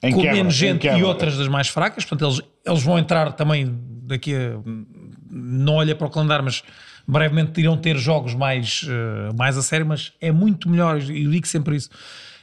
com 0.00 0.20
quebra, 0.20 0.32
menos 0.32 0.54
gente 0.54 0.86
e 0.86 1.04
outras 1.04 1.38
das 1.38 1.46
mais 1.46 1.68
fracas, 1.68 2.04
portanto, 2.04 2.28
eles, 2.28 2.42
eles 2.64 2.82
vão 2.82 2.98
entrar 2.98 3.32
também 3.32 3.78
daqui 4.02 4.34
a. 4.34 4.58
Não 5.30 5.74
olha 5.74 5.94
para 5.94 6.06
o 6.06 6.10
calendário, 6.10 6.44
mas 6.44 6.62
brevemente 7.06 7.60
irão 7.60 7.76
ter 7.76 7.96
jogos 7.96 8.34
mais, 8.34 8.82
uh, 8.82 9.36
mais 9.36 9.56
a 9.56 9.62
sério, 9.62 9.86
mas 9.86 10.12
é 10.20 10.32
muito 10.32 10.68
melhor, 10.68 11.00
e 11.00 11.24
eu 11.24 11.30
digo 11.30 11.46
sempre 11.46 11.76
isso. 11.76 11.90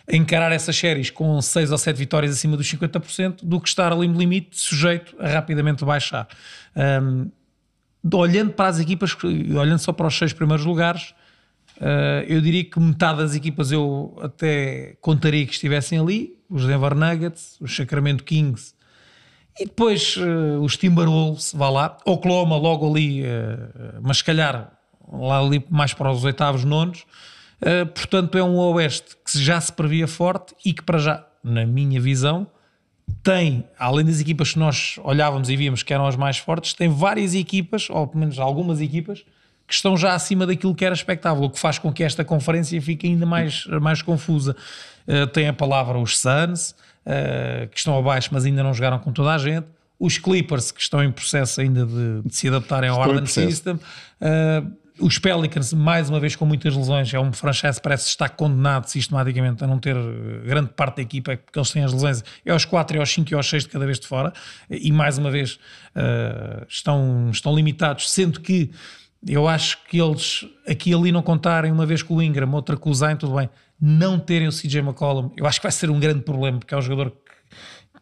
Encarar 0.10 0.52
essas 0.52 0.76
séries 0.76 1.10
com 1.10 1.42
6 1.42 1.72
ou 1.72 1.78
7 1.78 1.98
vitórias 1.98 2.34
acima 2.34 2.58
dos 2.58 2.68
50% 2.68 3.40
do 3.44 3.60
que 3.60 3.70
estar 3.70 3.92
ali 3.92 4.08
no 4.08 4.20
limite, 4.20 4.60
sujeito 4.60 5.16
a 5.18 5.28
rapidamente 5.30 5.84
baixar. 5.86 6.28
Um, 6.76 7.32
olhando 8.12 8.52
para 8.52 8.68
as 8.68 8.80
equipas, 8.80 9.16
olhando 9.24 9.80
só 9.80 9.94
para 9.94 10.08
os 10.08 10.18
seis 10.18 10.34
primeiros 10.34 10.66
lugares, 10.66 11.14
uh, 11.78 12.24
eu 12.28 12.42
diria 12.42 12.64
que 12.64 12.80
metade 12.80 13.20
das 13.20 13.36
equipas 13.36 13.72
eu 13.72 14.18
até 14.22 14.98
contaria 15.00 15.46
que 15.46 15.54
estivessem 15.54 16.00
ali, 16.00 16.36
os 16.50 16.66
Denver 16.66 16.96
Nuggets, 16.96 17.58
os 17.62 17.76
Sacramento 17.76 18.24
Kings 18.24 18.74
e 19.60 19.66
depois 19.66 20.18
uh, 20.18 20.62
os 20.62 20.76
Timberwolves, 20.76 21.54
vá 21.54 21.70
lá, 21.70 21.98
Oklahoma 22.06 22.58
logo 22.58 22.90
ali, 22.90 23.24
uh, 23.24 24.00
mas 24.02 24.18
se 24.18 24.24
calhar 24.24 24.74
lá 25.12 25.40
ali 25.40 25.64
mais 25.70 25.94
para 25.94 26.12
os 26.12 26.24
oitavos, 26.24 26.64
nonos. 26.64 27.06
portanto, 27.94 28.38
é 28.38 28.44
um 28.44 28.58
Oeste 28.58 29.16
que 29.24 29.38
já 29.38 29.62
se 29.62 29.72
previa 29.72 30.08
forte 30.08 30.56
e 30.66 30.74
que 30.74 30.82
para 30.82 30.98
já, 30.98 31.26
na 31.44 31.66
minha 31.66 32.02
visão, 32.02 32.48
tem, 33.22 33.66
além 33.78 34.06
das 34.06 34.20
equipas 34.20 34.54
que 34.54 34.60
nós 34.60 35.00
olhávamos 35.04 35.50
e 35.50 35.56
víamos 35.56 35.84
que 35.84 35.94
eram 35.94 36.08
as 36.08 36.16
mais 36.16 36.38
fortes, 36.38 36.74
tem 36.74 36.90
várias 36.90 37.36
equipas, 37.36 37.90
ou 37.90 38.08
pelo 38.08 38.20
menos 38.20 38.40
algumas 38.40 38.82
equipas, 38.82 39.24
que 39.68 39.74
estão 39.74 39.96
já 39.96 40.14
acima 40.14 40.46
daquilo 40.46 40.76
que 40.76 40.84
era 40.84 40.94
expectável, 40.94 41.44
o 41.44 41.50
que 41.50 41.60
faz 41.60 41.80
com 41.80 41.92
que 41.92 42.04
esta 42.04 42.24
conferência 42.24 42.82
fique 42.82 43.08
ainda 43.08 43.26
mais, 43.26 43.66
mais 43.82 44.02
confusa. 44.02 44.56
Uh, 45.08 45.28
tem 45.28 45.48
a 45.48 45.54
palavra 45.54 45.98
os 45.98 46.18
Suns, 46.18 46.72
uh, 47.06 47.68
que 47.70 47.78
estão 47.78 47.98
abaixo, 47.98 48.30
mas 48.32 48.46
ainda 48.46 48.64
não 48.64 48.74
jogaram 48.74 49.00
com 49.00 49.12
toda 49.12 49.34
a 49.34 49.38
gente. 49.38 49.68
Os 50.00 50.18
Clippers, 50.18 50.72
que 50.72 50.82
estão 50.82 51.04
em 51.04 51.12
processo 51.12 51.62
ainda 51.62 51.86
de, 51.86 52.22
de 52.26 52.36
se 52.36 52.48
adaptarem 52.48 52.90
ao 52.90 53.00
Harden 53.00 53.26
System. 53.26 53.76
Uh, 53.76 54.83
os 55.00 55.18
Pelicans, 55.18 55.74
mais 55.74 56.10
uma 56.10 56.20
vez 56.20 56.36
com 56.36 56.46
muitas 56.46 56.76
lesões, 56.76 57.14
é 57.14 57.20
um 57.20 57.34
franchise 57.34 57.82
parece 57.82 58.08
estar 58.08 58.30
condenado 58.30 58.86
sistematicamente 58.86 59.64
a 59.64 59.68
não 59.68 59.80
ter 59.80 59.96
eh, 59.96 60.46
grande 60.46 60.70
parte 60.70 60.98
da 60.98 61.02
equipa, 61.02 61.36
porque 61.36 61.58
eles 61.58 61.72
têm 61.72 61.84
as 61.84 61.92
lesões, 61.92 62.24
é 62.46 62.52
aos 62.52 62.64
4, 62.66 62.98
é 62.98 63.00
aos 63.00 63.12
5 63.12 63.32
e 63.32 63.36
aos 63.36 63.50
6 63.50 63.64
de 63.64 63.70
cada 63.70 63.86
vez 63.86 64.00
de 64.00 64.08
fora, 64.08 64.32
e 64.70 64.92
mais 64.92 65.18
uma 65.18 65.32
vez 65.32 65.54
uh, 65.96 66.66
estão, 66.70 67.30
estão 67.32 67.56
limitados, 67.56 68.12
sendo 68.12 68.40
que 68.40 68.70
eu 69.28 69.48
acho 69.48 69.80
que 69.86 70.00
eles 70.00 70.46
aqui 70.68 70.92
e 70.92 70.94
ali 70.94 71.12
não 71.12 71.22
contarem, 71.22 71.72
uma 71.72 71.86
vez 71.86 72.04
com 72.04 72.16
o 72.16 72.22
Ingram, 72.22 72.52
outra 72.52 72.78
com 72.78 72.90
o 72.90 72.94
Zayn, 72.94 73.16
tudo 73.16 73.36
bem, 73.36 73.50
não 73.82 74.20
terem 74.20 74.48
o 74.48 74.52
CJ 74.52 74.80
McCollum, 74.80 75.32
eu 75.36 75.48
acho 75.48 75.60
que 75.60 75.66
vai 75.66 75.72
ser 75.72 75.90
um 75.90 76.00
grande 76.00 76.22
problema, 76.22 76.60
porque 76.60 76.74
é 76.74 76.78
um 76.78 76.82
jogador 76.82 77.12
que, 77.12 77.18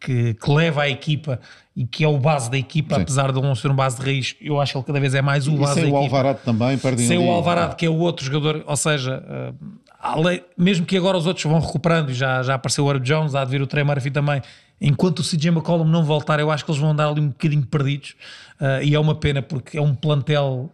que 0.02 0.50
leva 0.50 0.82
a 0.82 0.88
equipa 0.88 1.40
e 1.74 1.86
que 1.86 2.04
é 2.04 2.08
o 2.08 2.18
base 2.18 2.50
da 2.50 2.58
equipa, 2.58 2.96
Sim. 2.96 3.02
apesar 3.02 3.32
de 3.32 3.40
não 3.40 3.54
ser 3.54 3.70
um 3.70 3.74
base 3.74 3.98
de 3.98 4.04
raiz, 4.04 4.36
eu 4.40 4.60
acho 4.60 4.72
que 4.72 4.78
ele 4.78 4.84
cada 4.84 5.00
vez 5.00 5.14
é 5.14 5.22
mais 5.22 5.48
o 5.48 5.52
base 5.52 5.72
e 5.72 5.82
da 5.82 5.88
equipa. 5.88 5.96
o 5.96 5.96
Alvarado 5.96 6.38
também, 6.44 6.78
perdem 6.78 7.06
Sem 7.06 7.18
o 7.18 7.30
Alvarado, 7.30 7.76
que 7.76 7.86
é 7.86 7.88
o 7.88 7.96
outro 7.96 8.24
jogador, 8.24 8.62
ou 8.66 8.76
seja, 8.76 9.22
uh, 9.54 10.42
mesmo 10.56 10.84
que 10.84 10.96
agora 10.96 11.16
os 11.16 11.26
outros 11.26 11.44
vão 11.44 11.60
recuperando 11.60 12.10
e 12.10 12.14
já, 12.14 12.42
já 12.42 12.54
apareceu 12.54 12.84
o 12.84 12.90
Herb 12.90 13.04
Jones, 13.04 13.34
há 13.34 13.44
de 13.44 13.50
vir 13.50 13.62
o 13.62 13.66
Trey 13.66 13.84
Murphy 13.84 14.10
também, 14.10 14.42
enquanto 14.80 15.20
o 15.20 15.22
CJ 15.22 15.48
McCollum 15.48 15.84
não 15.84 16.04
voltar, 16.04 16.40
eu 16.40 16.50
acho 16.50 16.64
que 16.64 16.70
eles 16.70 16.80
vão 16.80 16.90
andar 16.90 17.08
ali 17.08 17.20
um 17.20 17.28
bocadinho 17.28 17.64
perdidos 17.64 18.14
uh, 18.60 18.82
e 18.82 18.94
é 18.94 19.00
uma 19.00 19.14
pena 19.14 19.40
porque 19.40 19.78
é 19.78 19.82
um 19.82 19.94
plantel 19.94 20.70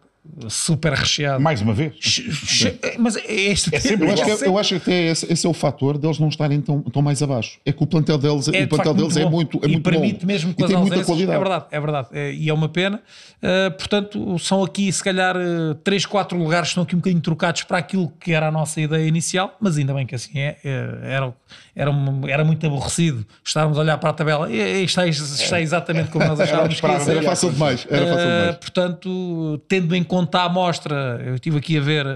super 0.48 0.92
recheado. 0.92 1.40
Mais 1.42 1.60
uma 1.60 1.72
vez. 1.74 1.94
Mas 2.98 3.16
é 3.16 3.32
este 3.32 3.74
É 3.74 3.80
sempre 3.80 4.06
Eu 4.08 4.12
acho, 4.12 4.24
que, 4.24 4.30
é- 4.30 4.48
eu 4.48 4.58
acho 4.58 4.68
que 4.70 4.76
até 4.76 5.06
esse, 5.10 5.32
esse 5.32 5.46
é 5.46 5.50
o 5.50 5.52
fator 5.54 5.98
deles 5.98 6.18
não 6.18 6.28
estarem 6.28 6.60
tão, 6.60 6.80
tão 6.82 7.02
mais 7.02 7.22
abaixo. 7.22 7.58
É 7.64 7.72
que 7.72 7.82
o 7.82 7.86
plantel 7.86 8.18
deles, 8.18 8.48
É, 8.48 8.64
o 8.64 8.68
plantel 8.68 8.94
deles 8.94 9.16
é 9.16 9.24
bom. 9.24 9.30
muito, 9.30 9.58
é 9.62 9.66
e 9.66 9.72
muito 9.72 9.90
permite 9.90 10.20
bom. 10.20 10.26
mesmo 10.26 10.54
com 10.54 10.64
e 10.64 10.66
tem 10.66 10.76
muita 10.76 11.04
qualidade. 11.04 11.36
É 11.36 11.38
verdade, 11.38 11.64
é 11.70 11.80
verdade. 11.80 12.08
É, 12.12 12.32
e 12.32 12.48
é 12.48 12.54
uma 12.54 12.68
pena. 12.68 13.00
Uh, 13.42 13.70
portanto, 13.76 14.38
são 14.38 14.62
aqui, 14.64 14.92
se 14.92 15.02
calhar, 15.02 15.36
3, 15.84 16.04
4 16.06 16.36
lugares 16.36 16.68
que 16.68 16.70
estão 16.70 16.82
aqui 16.82 16.94
um 16.94 16.98
bocadinho 16.98 17.22
trocados 17.22 17.62
para 17.62 17.78
aquilo 17.78 18.12
que 18.20 18.32
era 18.32 18.48
a 18.48 18.50
nossa 18.50 18.80
ideia 18.80 19.06
inicial, 19.06 19.56
mas 19.60 19.76
ainda 19.78 19.94
bem 19.94 20.04
que 20.06 20.14
assim 20.14 20.38
é. 20.38 20.56
é, 20.64 20.98
era, 21.04 21.32
era, 21.74 21.90
era 22.28 22.44
muito 22.44 22.66
aborrecido 22.66 23.24
estarmos 23.44 23.78
a 23.78 23.80
olhar 23.80 23.96
para 23.98 24.10
a 24.10 24.12
tabela 24.12 24.50
e, 24.50 24.82
está, 24.84 25.06
está 25.06 25.60
exatamente 25.60 26.10
como 26.10 26.24
nós 26.26 26.40
achávamos 26.40 26.80
que 26.80 26.86
ia 26.86 26.92
esperava. 26.96 27.04
ser. 27.04 27.10
Era 27.12 27.22
fácil 27.22 27.52
demais. 27.52 27.86
Era 27.88 28.06
fácil 28.06 28.18
Uh, 28.28 28.30
demais. 28.40 28.56
portanto, 28.56 29.60
tendo 29.68 29.94
em 29.94 30.02
conta 30.02 30.17
a 30.32 30.44
amostra, 30.44 31.22
eu 31.24 31.34
estive 31.34 31.58
aqui 31.58 31.76
a 31.76 31.80
ver, 31.80 32.06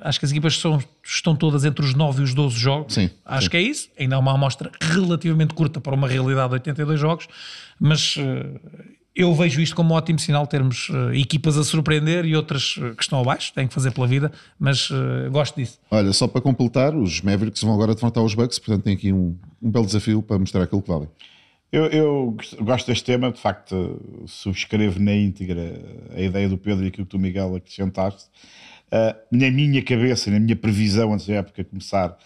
acho 0.00 0.18
que 0.18 0.24
as 0.24 0.30
equipas 0.30 0.58
são, 0.58 0.82
estão 1.04 1.36
todas 1.36 1.64
entre 1.64 1.84
os 1.84 1.94
9 1.94 2.20
e 2.20 2.24
os 2.24 2.34
12 2.34 2.58
jogos. 2.58 2.94
Sim, 2.94 3.10
acho 3.24 3.44
sim. 3.44 3.50
que 3.50 3.56
é 3.56 3.62
isso. 3.62 3.88
Ainda 3.98 4.16
é 4.16 4.18
uma 4.18 4.32
amostra 4.32 4.70
relativamente 4.80 5.54
curta 5.54 5.80
para 5.80 5.94
uma 5.94 6.08
realidade 6.08 6.48
de 6.48 6.54
82 6.54 7.00
jogos, 7.00 7.28
mas 7.80 8.16
uh, 8.16 8.60
eu 9.16 9.34
vejo 9.34 9.62
isto 9.62 9.74
como 9.74 9.94
um 9.94 9.96
ótimo 9.96 10.18
sinal 10.18 10.46
termos 10.46 10.90
uh, 10.90 11.12
equipas 11.14 11.56
a 11.56 11.64
surpreender 11.64 12.26
e 12.26 12.36
outras 12.36 12.76
uh, 12.76 12.94
que 12.94 13.02
estão 13.02 13.18
abaixo, 13.18 13.52
têm 13.54 13.66
que 13.66 13.72
fazer 13.72 13.90
pela 13.90 14.06
vida, 14.06 14.30
mas 14.58 14.90
uh, 14.90 15.30
gosto 15.30 15.56
disso. 15.56 15.78
Olha, 15.90 16.12
só 16.12 16.28
para 16.28 16.42
completar, 16.42 16.94
os 16.94 17.22
Mavericks 17.22 17.62
vão 17.62 17.72
agora 17.72 17.94
defrontar 17.94 18.22
os 18.22 18.34
Bucks, 18.34 18.58
portanto 18.58 18.84
tem 18.84 18.94
aqui 18.94 19.12
um, 19.12 19.34
um 19.62 19.70
belo 19.70 19.86
desafio 19.86 20.20
para 20.20 20.38
mostrar 20.38 20.62
aquilo 20.64 20.82
que 20.82 20.88
valem. 20.88 21.08
Eu, 21.72 21.86
eu 21.86 22.30
gost- 22.36 22.56
gosto 22.56 22.86
deste 22.86 23.04
tema, 23.04 23.30
de 23.32 23.40
facto, 23.40 24.00
subscrevo 24.26 25.00
na 25.00 25.14
íntegra 25.14 25.80
a 26.14 26.20
ideia 26.20 26.48
do 26.48 26.56
Pedro 26.56 26.84
e 26.84 26.88
aquilo 26.88 27.06
que 27.06 27.10
tu, 27.10 27.18
Miguel, 27.18 27.56
acrescentaste. 27.56 28.30
Ah, 28.90 29.16
na 29.32 29.50
minha 29.50 29.82
cabeça, 29.82 30.30
na 30.30 30.38
minha 30.38 30.56
previsão 30.56 31.12
antes 31.12 31.26
da 31.26 31.34
época 31.34 31.64
começar, 31.64 32.16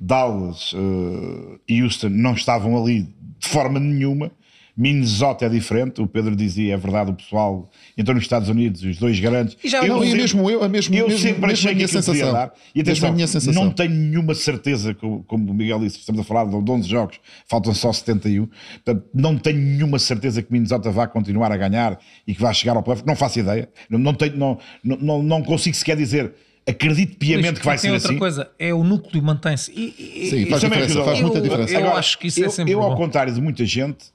Dallas 0.00 0.72
ah, 0.74 1.58
e 1.68 1.82
Houston 1.82 2.10
não 2.10 2.34
estavam 2.34 2.80
ali 2.80 3.08
de 3.38 3.48
forma 3.48 3.80
nenhuma. 3.80 4.30
Minnesota 4.76 5.46
é 5.46 5.48
diferente, 5.48 6.02
o 6.02 6.06
Pedro 6.06 6.34
dizia, 6.34 6.74
é 6.74 6.76
verdade, 6.76 7.10
o 7.10 7.14
pessoal 7.14 7.70
entrou 7.96 8.14
nos 8.14 8.24
Estados 8.24 8.48
Unidos, 8.48 8.82
os 8.82 8.96
dois 8.98 9.20
grandes. 9.20 9.56
E 9.62 9.68
já 9.68 9.80
Eu 9.82 9.88
Não, 9.94 10.02
e 10.02 10.06
sempre- 10.06 10.20
mesmo 10.22 10.50
eu, 10.50 10.64
a 10.64 10.68
mesmo, 10.68 10.94
eu 10.94 11.06
mesmo, 11.06 11.20
sempre 11.20 11.40
mesmo 11.42 11.52
achei 11.52 11.70
a 11.70 11.72
que 11.72 11.76
minha 11.76 11.88
podia 11.88 12.02
sensação. 12.02 12.32
dar. 12.32 12.52
E 12.74 12.80
atenção, 12.80 13.08
a 13.08 13.12
minha 13.12 13.26
sensação. 13.28 13.64
não 13.64 13.70
tenho 13.70 13.90
nenhuma 13.90 14.34
certeza, 14.34 14.92
como, 14.94 15.22
como 15.24 15.50
o 15.50 15.54
Miguel 15.54 15.78
disse, 15.78 15.98
estamos 15.98 16.20
a 16.20 16.24
falar 16.24 16.46
de 16.46 16.56
11 16.70 16.88
jogos, 16.88 17.20
faltam 17.48 17.72
só 17.72 17.92
71. 17.92 18.48
Portanto, 18.84 19.04
não 19.14 19.38
tenho 19.38 19.58
nenhuma 19.58 19.98
certeza 19.98 20.42
que 20.42 20.52
Minnesota 20.52 20.90
vá 20.90 21.06
continuar 21.06 21.52
a 21.52 21.56
ganhar 21.56 21.98
e 22.26 22.34
que 22.34 22.40
vá 22.40 22.52
chegar 22.52 22.76
ao 22.76 22.82
playoff. 22.82 23.04
Não 23.06 23.14
faço 23.14 23.38
ideia. 23.38 23.68
Não, 23.88 23.98
não, 23.98 24.12
tenho, 24.14 24.36
não, 24.36 24.58
não, 24.82 25.22
não, 25.22 25.42
consigo 25.42 25.76
sequer 25.76 25.96
dizer. 25.96 26.32
Acredito 26.66 27.18
piamente 27.18 27.60
que 27.60 27.66
vai 27.66 27.76
tem 27.76 27.90
ser 27.90 27.94
outra 27.94 28.08
assim. 28.08 28.18
coisa, 28.18 28.50
é 28.58 28.72
o 28.72 28.82
núcleo 28.82 29.22
mantém-se. 29.22 29.70
E- 29.70 29.94
e- 30.24 30.30
Sim, 30.30 30.46
faz 30.46 30.62
diferença, 30.62 31.04
faz 31.04 31.20
muita 31.20 31.36
Eu- 31.38 31.42
diferença. 31.42 31.74
eu 31.78 31.92
acho 31.94 32.18
que 32.18 32.26
isso 32.28 32.42
é 32.42 32.46
eu, 32.46 32.50
sempre 32.50 32.72
Eu, 32.72 32.80
ao 32.82 32.90
bom. 32.90 32.96
contrário 32.96 33.32
de 33.34 33.40
muita 33.40 33.66
gente, 33.66 34.06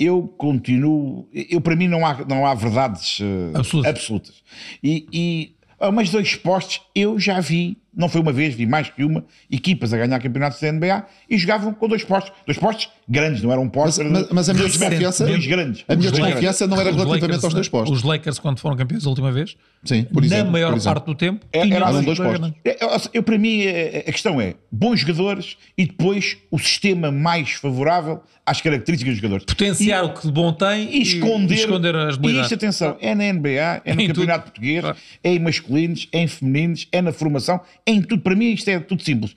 eu 0.00 0.26
continuo. 0.38 1.28
Eu, 1.32 1.60
para 1.60 1.76
mim, 1.76 1.86
não 1.86 2.06
há, 2.06 2.24
não 2.26 2.46
há 2.46 2.54
verdades 2.54 3.18
eh, 3.20 3.58
Absolutas. 3.86 4.42
E, 4.82 5.06
e 5.12 5.54
ah, 5.78 5.92
mas 5.92 6.10
dois 6.10 6.34
postos, 6.34 6.80
eu 6.94 7.18
já 7.18 7.38
vi, 7.38 7.76
não 7.96 8.08
foi 8.08 8.20
uma 8.20 8.32
vez, 8.32 8.54
vi 8.54 8.66
mais 8.66 8.88
que 8.88 9.02
uma, 9.04 9.24
equipas 9.50 9.92
a 9.92 9.98
ganhar 9.98 10.18
campeonatos 10.20 10.60
da 10.60 10.70
NBA 10.72 11.04
e 11.28 11.36
jogavam 11.38 11.72
com 11.74 11.88
dois 11.88 12.04
postos. 12.04 12.32
Dois 12.46 12.58
postos 12.58 12.88
grandes, 13.08 13.42
não 13.42 13.50
eram 13.50 13.62
um 13.64 13.70
Mas, 13.74 13.98
mas- 13.98 14.28
mas 14.30 14.48
a 14.48 14.52
minha 14.52 14.62
dois, 14.64 14.76
desconfiança, 14.78 15.26
dois 15.26 15.46
grandes. 15.46 15.84
a 15.88 15.96
minha 15.96 16.10
desconfiança 16.10 16.66
não 16.66 16.80
era 16.80 16.90
relativamente 16.90 17.22
Lakers, 17.22 17.44
aos 17.44 17.54
dois 17.54 17.68
postos. 17.68 17.98
Os 17.98 18.02
Lakers, 18.04 18.38
quando 18.38 18.58
foram 18.60 18.76
campeões 18.76 19.04
a 19.04 19.08
última 19.08 19.32
vez, 19.32 19.56
Sim, 19.84 20.04
por 20.04 20.22
exemplo. 20.24 20.44
na 20.46 20.50
maior 20.52 20.70
por 20.70 20.76
exemplo. 20.76 20.94
parte 20.94 21.06
do 21.06 21.14
tempo, 21.16 21.44
É- 21.52 21.62
tinham 21.62 21.76
era 21.76 21.84
esses 21.86 21.96
assim, 21.96 22.04
dois 22.06 22.18
postos. 22.18 22.38
grandes. 22.38 22.60
Eu, 22.64 23.10
eu- 23.14 23.22
para 23.22 23.38
mim, 23.38 23.62
eh, 23.62 24.04
a 24.06 24.12
questão 24.12 24.40
é 24.40 24.54
bons 24.70 25.00
jogadores 25.00 25.56
e 25.76 25.86
depois 25.86 26.36
o 26.50 26.58
sistema 26.58 27.10
mais 27.10 27.50
favorável 27.52 28.20
às 28.46 28.60
características 28.60 29.14
dos 29.14 29.20
jogadores. 29.20 29.44
Potenciar 29.44 30.04
o 30.04 30.14
que 30.14 30.26
de 30.26 30.32
bom 30.32 30.52
tem 30.52 30.96
e 30.96 31.02
esconder, 31.02 31.54
e 31.54 31.58
esconder 31.58 31.96
as 31.96 32.16
e 32.16 32.40
isto, 32.40 32.54
atenção, 32.54 32.96
é 33.00 33.14
na 33.14 33.24
NBA, 33.32 33.80
é 33.84 33.94
no 33.94 34.00
Em 34.00 34.06
Campeonato 34.08 34.40
tudo. 34.44 34.50
Português, 34.52 34.80
Claro. 34.80 34.96
é 35.22 35.32
em 35.34 35.38
masculinos, 35.38 36.08
é 36.12 36.18
em 36.20 36.26
femininos, 36.26 36.88
é 36.92 37.00
na 37.02 37.12
formação, 37.12 37.60
é 37.86 37.89
em 37.90 38.02
tudo. 38.02 38.22
Para 38.22 38.34
mim, 38.34 38.52
isto 38.52 38.68
é 38.68 38.78
tudo 38.80 39.02
simples. 39.02 39.34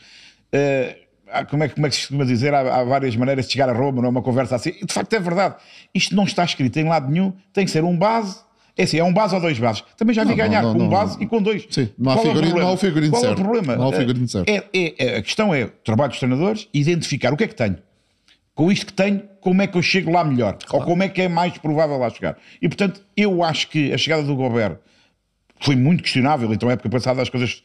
Eh, 0.52 0.98
há- 1.32 1.46
como, 1.46 1.64
é, 1.64 1.68
que- 1.68 1.76
como 1.76 1.88
é 1.88 1.90
que 1.90 1.96
se 1.96 2.02
costuma 2.02 2.26
dizer? 2.26 2.54
Há, 2.54 2.60
há 2.80 2.84
várias 2.84 3.16
maneiras 3.16 3.46
de 3.48 3.54
chegar 3.54 3.70
a 3.70 3.74
Roma, 3.74 4.02
não 4.02 4.08
é 4.08 4.10
uma 4.12 4.22
conversa 4.22 4.56
assim. 4.56 4.72
De 4.72 4.94
facto 4.94 5.14
é 5.14 5.20
verdade. 5.20 5.56
Isto 5.94 6.16
não 6.16 6.24
está 6.26 6.44
escrito 6.44 6.78
em 6.78 6.84
lado 6.86 7.10
nenhum, 7.12 7.34
tem 7.52 7.66
que 7.66 7.72
ser 7.72 7.84
um 7.84 7.98
base. 7.98 8.38
É 8.76 8.84
assim, 8.84 8.98
é 8.98 9.04
um 9.04 9.14
base 9.14 9.36
ou 9.36 9.42
dois 9.42 9.60
bases. 9.60 9.84
Também 9.98 10.16
já 10.16 10.24
vi 10.24 10.30
Não, 10.30 10.38
não, 10.38 10.46
ganhar 10.48 10.62
não, 10.64 10.72
com 10.74 10.80
um 10.80 10.82
não, 10.84 10.90
base 10.90 11.16
não. 11.18 11.24
e 11.24 11.28
com 11.28 11.42
dois. 11.42 11.68
Sim, 11.70 11.90
não 11.98 12.12
há 12.12 12.16
Qual 12.16 12.26
é 12.26 12.30
o 12.30 12.32
figurino- 12.32 12.42
problema? 12.42 12.60
não 12.62 12.68
há 12.68 12.74
o 12.74 12.78
figurino 12.78 13.12
Qual 13.12 13.22
é 13.22 13.26
o 13.26 13.28
certo. 13.30 13.42
problema? 13.44 13.76
Não 13.76 13.90
há 13.90 13.94
figurino 13.94 14.28
certo. 14.28 14.50
É, 14.50 14.64
é- 14.74 14.96
é- 14.98 15.18
a 15.18 15.22
questão 15.22 15.54
é 15.54 15.66
o 15.66 15.70
trabalho 15.70 16.10
dos 16.10 16.18
treinadores, 16.20 16.68
identificar 16.74 17.32
o 17.34 17.38
que 17.38 17.44
é 17.44 17.48
que 17.48 17.56
tenho 17.56 17.78
com 18.56 18.72
isto 18.72 18.86
que 18.88 18.94
tenho, 18.94 19.24
como 19.42 19.62
é 19.64 19.68
que 19.68 19.76
eu 19.76 19.82
chego 19.82 20.12
lá 20.12 20.24
melhor? 20.24 20.58
Ou 20.72 20.82
como 20.84 21.02
é 21.02 21.10
que 21.10 21.22
é 21.24 21.28
mais 21.28 21.58
provável 21.58 21.98
lá 21.98 22.08
chegar? 22.12 22.38
E 22.62 22.68
portanto, 22.68 23.02
eu 23.18 23.44
acho 23.44 23.68
que 23.68 23.92
a 23.92 23.98
chegada 23.98 24.22
do 24.24 24.36
Gobert 24.36 24.78
foi 25.60 25.76
muito 25.76 26.04
questionável, 26.04 26.52
então 26.54 26.70
época 26.70 26.88
passada 26.90 27.20
as 27.22 27.30
coisas 27.30 27.64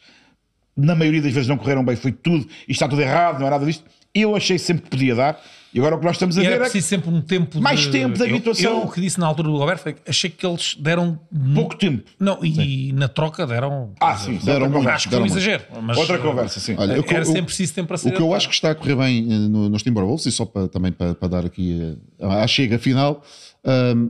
na 0.79 0.95
maioria 0.95 1.20
das 1.20 1.33
vezes 1.33 1.49
não 1.49 1.59
correram 1.59 1.85
bem, 1.85 1.97
foi 1.97 2.12
tudo, 2.12 2.45
isto 2.47 2.70
está 2.70 2.89
tudo 2.89 3.03
errado, 3.03 3.41
não 3.41 3.47
é 3.49 3.51
nada 3.51 3.66
disto. 3.66 3.85
Eu 4.14 4.35
achei 4.35 4.59
sempre 4.59 4.85
que 4.85 4.91
podia 4.91 5.14
dar, 5.14 5.39
e 5.72 5.79
agora 5.79 5.97
o 5.97 5.99
que 5.99 6.05
nós 6.07 6.14
estamos 6.16 6.39
a 6.39 6.41
E 6.43 6.45
ver 6.47 6.53
era 6.55 6.62
é 6.62 6.66
que 6.66 6.70
preciso 6.72 6.89
sempre 6.89 7.11
um 7.11 7.20
tempo 7.20 7.61
Mais 7.61 7.81
de... 7.81 7.91
tempo 7.91 8.14
de 8.16 8.22
Eu- 8.22 8.26
habituação. 8.31 8.70
Eu, 8.70 8.79
o 8.85 8.91
que 8.91 9.01
disse 9.03 9.20
na 9.20 9.26
altura 9.26 9.49
do 9.49 9.57
Roberto 9.59 9.81
foi 9.83 9.93
que 9.93 10.01
achei 10.09 10.31
que 10.31 10.47
eles 10.47 10.74
deram 10.81 11.20
pouco 11.55 11.76
tempo. 11.76 12.05
Não, 12.18 12.39
e 12.43 12.91
na 12.95 13.07
troca 13.07 13.47
deram. 13.47 13.93
Ah, 14.01 14.16
sim, 14.16 14.37
é 14.37 14.45
Deram 14.47 14.61
muito. 14.61 14.72
conversa. 14.74 14.95
Acho 14.97 15.09
que 15.09 15.14
foi 15.14 15.18
um 15.18 15.22
deram 15.26 15.37
exagero. 15.37 15.64
Mas, 15.83 15.99
Outra 15.99 16.18
conversa, 16.18 16.59
sim. 16.61 16.74
Olha, 16.79 16.95
eu- 16.95 17.05
era 17.07 17.18
eu- 17.18 17.24
sempre 17.26 17.43
preciso 17.43 17.74
tempo 17.74 17.89
para 17.89 17.99
ser. 17.99 18.09
O 18.09 18.12
que 18.12 18.22
eu 18.22 18.35
acho 18.35 18.49
que 18.49 18.55
está 18.55 18.70
a 18.70 18.74
correr 18.74 18.97
bem 18.97 19.24
eh, 19.31 19.37
no- 19.49 19.68
nos 19.68 19.83
Timberwolves, 19.83 20.24
e 20.24 20.33
só 20.33 20.47
para, 20.47 20.68
também 20.68 20.91
para, 20.91 21.14
para 21.14 21.29
dar 21.29 21.45
aqui 21.45 21.97
eh, 22.18 22.26
à 22.26 22.47
chega 22.47 22.79
final, 22.79 23.22
ahm, 23.64 24.09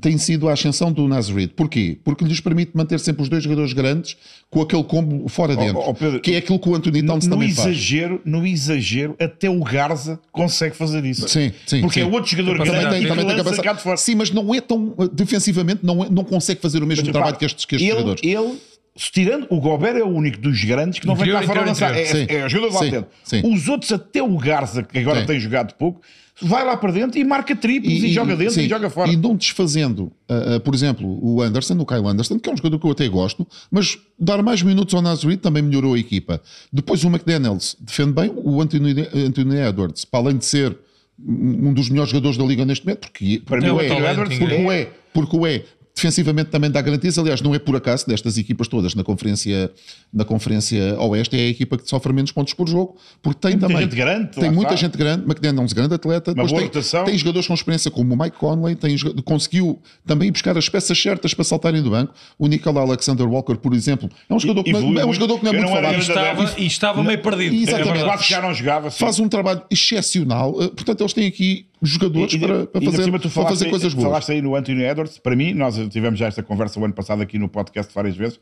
tem 0.00 0.16
sido 0.18 0.48
a 0.48 0.52
ascensão 0.52 0.92
do 0.92 1.06
Nazareth. 1.08 1.48
Porquê? 1.56 1.98
Porque 2.04 2.24
lhes 2.24 2.40
permite 2.40 2.72
manter 2.74 2.98
sempre 3.00 3.22
os 3.22 3.28
dois 3.28 3.42
jogadores 3.42 3.72
grandes 3.72 4.16
com 4.50 4.62
aquele 4.62 4.84
combo 4.84 5.28
fora 5.28 5.54
dentro, 5.56 5.78
oh, 5.86 5.92
Pedro, 5.94 6.20
que 6.20 6.32
é 6.34 6.38
aquilo 6.38 6.58
que 6.58 6.68
o 6.68 6.74
Anthony 6.74 7.02
Towns 7.02 7.26
No 7.26 7.32
também 7.36 7.50
faz. 7.52 7.68
exagero, 7.68 8.20
no 8.24 8.46
exagero, 8.46 9.14
até 9.20 9.48
o 9.50 9.62
Garza 9.62 10.18
consegue 10.32 10.74
fazer 10.76 11.04
isso. 11.04 11.28
Sim, 11.28 11.52
sim, 11.66 11.80
Porque 11.80 12.00
sim. 12.00 12.06
é 12.06 12.10
outro 12.10 12.30
jogador 12.30 12.58
Também 12.58 12.72
grande 12.72 12.90
tem, 12.90 13.02
que 13.02 13.08
também 13.08 13.26
tem 13.26 13.36
capacidade. 13.36 13.82
fora. 13.82 13.96
Sim, 13.96 14.14
mas 14.14 14.30
não 14.30 14.54
é 14.54 14.60
tão 14.60 14.94
eh, 14.98 15.08
defensivamente, 15.12 15.80
não, 15.84 16.04
é- 16.04 16.08
não 16.10 16.24
consegue 16.24 16.60
fazer 16.60 16.82
o 16.82 16.86
mesmo 16.86 17.04
Mas, 17.04 17.12
trabalho 17.12 17.32
repara, 17.34 17.38
que 17.38 17.44
estes, 17.44 17.64
que 17.64 17.74
estes 17.76 17.88
ele, 17.88 17.98
jogadores. 17.98 18.22
Ele, 18.24 18.58
tirando, 18.98 19.46
o 19.50 19.60
Gobert 19.60 19.96
é 19.96 20.02
o 20.02 20.08
único 20.08 20.38
dos 20.38 20.62
grandes 20.64 20.98
que 20.98 21.06
não 21.06 21.14
Interior, 21.14 21.38
vem 21.38 21.48
cá 21.48 21.54
fora 21.54 21.70
interior, 21.70 21.90
lançar. 21.90 21.96
É, 21.96 22.22
interior. 22.22 22.42
é, 22.42 22.46
é 22.46 22.48
jogador 22.48 22.68
de 22.68 22.74
lá 22.74 22.80
Sim, 22.80 22.90
dentro. 22.90 23.10
sim. 23.22 23.54
Os 23.54 23.68
outros, 23.68 23.92
até 23.92 24.22
o 24.22 24.36
Garza, 24.36 24.82
que 24.82 24.98
agora 24.98 25.20
Sim. 25.20 25.26
tem 25.26 25.40
jogado 25.40 25.74
pouco, 25.74 26.00
vai 26.40 26.64
lá 26.64 26.76
para 26.76 26.92
dentro 26.92 27.18
e 27.18 27.24
marca 27.24 27.54
triplos 27.54 27.92
e, 27.92 28.12
joga 28.12 28.36
dentro 28.36 28.54
sim, 28.54 28.62
e 28.62 28.68
joga 28.68 28.88
fora. 28.90 29.10
E 29.10 29.16
não 29.16 29.36
desfazendo, 29.36 30.12
ah, 30.28 30.56
ah, 30.56 30.60
por 30.60 30.74
exemplo, 30.74 31.18
o 31.22 31.42
Anderson, 31.42 31.74
o 31.78 31.86
Kyle 31.86 32.06
Anderson, 32.06 32.38
que 32.38 32.48
é 32.48 32.52
um 32.52 32.56
jogador 32.56 32.78
que 32.78 32.86
eu 32.86 32.90
até 32.90 33.08
gosto, 33.08 33.46
mas 33.70 33.98
dar 34.18 34.42
mais 34.42 34.62
minutos 34.62 34.94
ao 34.94 35.02
Nazareth 35.02 35.38
também 35.38 35.62
melhorou 35.62 35.94
a 35.94 35.98
equipa. 35.98 36.40
Depois 36.72 37.02
o 37.04 37.08
McDaniels 37.08 37.76
defende 37.80 38.12
bem, 38.12 38.32
o 38.34 38.60
Anthony, 38.60 39.06
Anthony 39.14 39.56
Edwards, 39.56 40.04
para 40.04 40.20
além 40.20 40.36
de 40.36 40.44
ser 40.44 40.76
um 41.20 41.72
dos 41.72 41.88
melhores 41.88 42.10
jogadores 42.10 42.36
da 42.36 42.44
liga 42.44 42.64
neste 42.64 42.86
momento, 42.86 43.00
porque, 43.00 43.42
Para 43.44 43.58
porque 43.58 43.66
mim, 43.66 43.72
o 43.72 43.76
o 43.76 43.80
é, 43.80 44.10
Edwards 44.12 44.38
porque 44.38 44.54
o 44.54 44.72
é, 44.72 44.88
porque 45.12 45.36
o 45.36 45.46
é. 45.46 45.64
Defensivamente 45.98 46.50
também 46.50 46.70
dá 46.70 46.80
garantias, 46.80 47.18
aliás, 47.18 47.42
não 47.42 47.52
é 47.56 47.58
por 47.58 47.74
acaso 47.74 48.06
destas 48.06 48.38
equipas 48.38 48.68
todas 48.68 48.94
na 48.94 49.02
conferência, 49.02 49.68
na 50.14 50.24
conferência 50.24 50.96
Oeste, 51.00 51.36
é 51.36 51.40
a 51.40 51.48
equipa 51.48 51.76
que 51.76 51.88
sofre 51.90 52.12
menos 52.12 52.30
pontos 52.30 52.54
por 52.54 52.68
jogo, 52.68 52.96
porque 53.20 53.40
tem, 53.40 53.50
muita 53.52 53.66
também 53.66 53.82
gente 53.82 53.96
grande, 53.96 54.30
tem 54.30 54.48
muita 54.50 54.74
está. 54.74 54.86
gente 54.86 54.96
grande, 54.96 55.24
McDaniels, 55.24 55.72
grande 55.72 55.94
atleta, 55.94 56.32
depois 56.32 56.50
boa 56.52 56.60
tem, 56.60 56.68
rotação. 56.68 57.04
tem 57.04 57.18
jogadores 57.18 57.48
com 57.48 57.54
experiência 57.54 57.90
como 57.90 58.14
o 58.14 58.16
Mike 58.16 58.36
Conley, 58.38 58.76
tem, 58.76 58.96
conseguiu 59.24 59.80
também 60.06 60.30
buscar 60.30 60.56
as 60.56 60.68
peças 60.68 60.96
certas 61.02 61.34
para 61.34 61.44
saltarem 61.44 61.82
do 61.82 61.90
banco. 61.90 62.14
O 62.38 62.46
Nicolau 62.46 62.84
Alexander 62.86 63.26
Walker, 63.28 63.56
por 63.56 63.74
exemplo, 63.74 64.08
é 64.30 64.32
um 64.34 64.38
jogador 64.38 64.62
que, 64.62 64.70
não- 64.70 64.78
evoluiu 64.78 65.00
é 65.00 65.02
um 65.02 65.06
muito. 65.08 65.20
jogador 65.20 65.38
que 65.40 65.44
não 65.46 65.52
é 65.52 65.56
Eu 65.56 65.58
muito 65.60 65.70
não 65.72 65.78
E 65.78 65.82
falado. 65.82 65.92
grande 65.96 66.08
estava, 66.44 66.60
e 66.60 66.66
estava 66.66 67.02
meio 67.02 67.20
perdido. 67.20 67.54
Exatamente. 67.56 67.80
É 67.80 67.84
verdade. 67.92 68.04
Quase 68.08 68.22
que 68.22 68.30
já 68.30 68.40
não 68.40 68.54
jogava. 68.54 68.90
sim. 68.90 68.98
Faz 69.00 69.18
um 69.18 69.28
trabalho 69.28 69.62
excepcional, 69.68 70.54
eh, 70.62 70.68
portanto, 70.68 71.00
eles 71.00 71.12
têm 71.12 71.26
aqui 71.26 71.66
jogadores 71.82 72.32
E- 72.32 72.36
e- 72.36 72.40
para, 72.40 72.66
para 72.66 72.82
e 72.82 72.86
fazer, 72.86 73.02
cima 73.04 73.18
para 73.18 73.30
fazer 73.30 73.70
coisas 73.70 73.94
boas. 73.94 74.06
Falaste 74.06 74.32
aí 74.32 74.42
no 74.42 74.54
Anthony 74.56 74.82
Edwards, 74.84 75.18
para 75.18 75.36
mim, 75.36 75.52
nós 75.54 75.76
tivemos 75.88 76.18
já 76.18 76.26
esta 76.26 76.42
conversa 76.42 76.78
o 76.80 76.84
ano 76.84 76.94
passado 76.94 77.22
aqui 77.22 77.38
no 77.38 77.48
podcast 77.48 77.92
várias 77.94 78.16
vezes. 78.16 78.40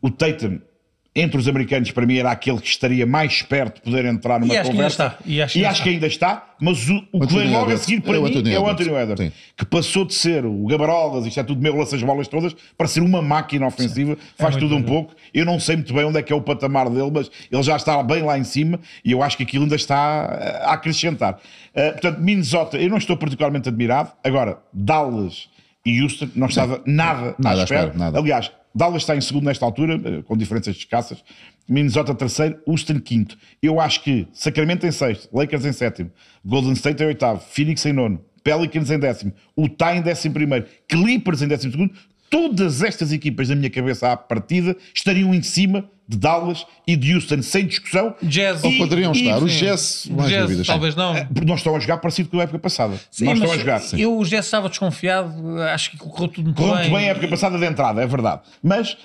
O 0.00 0.10
Tatum, 0.10 0.60
entre 1.18 1.38
os 1.38 1.48
americanos, 1.48 1.90
para 1.90 2.04
mim 2.04 2.18
era 2.18 2.30
aquele 2.30 2.58
que 2.60 2.68
estaria 2.68 3.06
mais 3.06 3.40
perto 3.40 3.76
de 3.76 3.80
poder 3.80 4.04
entrar 4.04 4.38
numa 4.38 4.52
E 4.52 4.58
acho 4.58 4.70
que 4.70 4.76
ainda 4.76 4.82
conversa. 4.90 5.06
está. 5.06 5.18
E 5.26 5.64
acho 5.64 5.82
que 5.82 5.88
ainda 5.88 6.06
está. 6.06 6.26
ainda 6.28 6.42
está, 6.42 6.54
mas 6.60 6.88
o, 6.90 7.02
o 7.10 7.26
que 7.26 7.34
vem 7.34 7.50
logo 7.50 7.72
a 7.72 7.76
seguir 7.78 8.02
para 8.02 8.16
É 8.16 8.20
mim 8.20 8.28
Anthony 8.28 8.52
é 8.54 8.60
o. 8.60 8.68
Anthony 8.68 8.90
Edwards, 8.90 9.24
Sim. 9.26 9.32
que 9.56 9.64
passou 9.64 10.04
de 10.04 10.12
ser 10.14 10.44
o 10.44 10.66
Gabarolas, 10.66 11.24
isto 11.26 11.40
é 11.40 11.42
tudo 11.42 11.62
meu, 11.62 11.74
lança 11.74 11.96
as 11.96 12.02
bolas 12.02 12.28
todas, 12.28 12.54
para 12.76 12.86
ser 12.86 13.00
uma 13.00 13.22
máquina 13.22 13.66
ofensiva, 13.66 14.16
faz 14.36 14.54
muito 14.56 14.68
tudo 14.68 14.76
um 14.76 14.82
bom. 14.82 14.88
pouco. 15.04 15.14
Eu 15.32 15.46
não 15.46 15.58
sei 15.58 15.76
muito 15.76 15.94
bem 15.94 16.04
onde 16.04 16.18
é 16.18 16.22
que 16.22 16.32
é 16.32 16.36
o 16.36 16.42
patamar 16.42 16.90
dele, 16.90 17.10
mas 17.10 17.30
ele 17.50 17.62
já 17.62 17.76
está 17.76 18.02
bem 18.02 18.22
lá 18.22 18.38
em 18.38 18.44
cima 18.44 18.78
e 19.02 19.10
eu 19.12 19.22
acho 19.22 19.38
que 19.38 19.42
aquilo 19.42 19.64
ainda 19.64 19.76
está 19.76 20.38
eh, 20.38 20.62
a 20.66 20.72
acrescentar. 20.74 21.38
Eh, 21.74 21.92
portanto, 21.92 22.18
Minnesota, 22.20 22.76
eu 22.76 22.90
não 22.90 22.98
estou 22.98 23.16
particularmente 23.16 23.68
admirado. 23.70 24.12
Agora, 24.22 24.58
Dallas 24.70 25.48
e 25.84 26.02
Houston, 26.02 26.28
não 26.34 26.48
estava 26.48 26.82
nada, 26.84 27.34
Nada 27.38 27.60
à 27.60 27.64
espera, 27.64 27.92
nada. 27.94 28.18
Aliás, 28.18 28.50
Dallas 28.76 29.02
está 29.02 29.16
em 29.16 29.20
segundo 29.22 29.44
nesta 29.44 29.64
altura, 29.64 29.94
eh, 30.04 30.22
com 30.22 30.36
diferenças 30.36 30.76
escassas. 30.76 31.24
Minnesota 31.66 32.14
terceiro, 32.14 32.60
Houston 32.66 33.00
quinto. 33.00 33.38
Eu 33.62 33.80
acho 33.80 34.02
que 34.02 34.28
Sacramento 34.34 34.86
em 34.86 34.92
sexto, 34.92 35.34
Lakers 35.34 35.64
em 35.64 35.72
sétimo, 35.72 36.12
Golden 36.44 36.74
State 36.74 37.02
em 37.02 37.06
oitavo, 37.06 37.40
Phoenix 37.40 37.86
em 37.86 37.94
nono, 37.94 38.22
Pelicans 38.44 38.90
em 38.90 38.98
décimo, 38.98 39.32
Utah 39.58 39.96
em 39.96 40.02
décimo 40.02 40.34
primeiro, 40.34 40.66
Clippers 40.86 41.40
em 41.40 41.48
décimo 41.48 41.72
segundo. 41.72 41.94
Todas 42.30 42.82
estas 42.82 43.12
equipas, 43.12 43.48
na 43.48 43.54
minha 43.54 43.70
cabeça, 43.70 44.12
à 44.12 44.16
partida, 44.16 44.76
estariam 44.94 45.32
em 45.34 45.42
cima 45.42 45.84
de 46.08 46.16
Dallas 46.18 46.64
e 46.86 46.94
de 46.94 47.14
Houston, 47.14 47.42
sem 47.42 47.66
discussão. 47.66 48.14
Jazz. 48.22 48.62
Ou 48.62 48.70
E- 48.70 48.78
poderiam 48.78 49.12
e- 49.12 49.16
estar. 49.24 49.38
Os 49.42 49.52
Sim. 49.52 49.58
Jazz, 49.58 50.06
mais 50.10 50.30
Jazz, 50.30 50.42
dúvidas. 50.42 50.66
talvez 50.68 50.94
não. 50.94 51.14
Porque 51.26 51.44
não 51.44 51.54
estão 51.56 51.74
a 51.74 51.80
jogar 51.80 51.96
parecido 51.98 52.28
com 52.28 52.38
a 52.38 52.42
época 52.44 52.58
passada. 52.60 52.94
Sim, 53.10 53.24
não 53.24 53.32
estão 53.32 53.48
mas 53.48 53.56
a 53.56 53.60
jogar. 53.60 53.82
Eu 53.98 54.24
já 54.24 54.38
estava 54.38 54.68
desconfiado, 54.68 55.32
acho 55.62 55.90
que 55.90 55.96
correu 55.96 56.28
tudo 56.28 56.44
muito 56.44 56.56
Correu 56.56 56.74
bem. 56.74 56.82
muito 56.84 56.96
bem 56.96 57.08
a 57.08 57.10
época 57.10 57.26
passada 57.28 57.58
de 57.58 57.64
entrada, 57.64 58.00
é 58.02 58.06
verdade. 58.06 58.42
Mas 58.62 58.96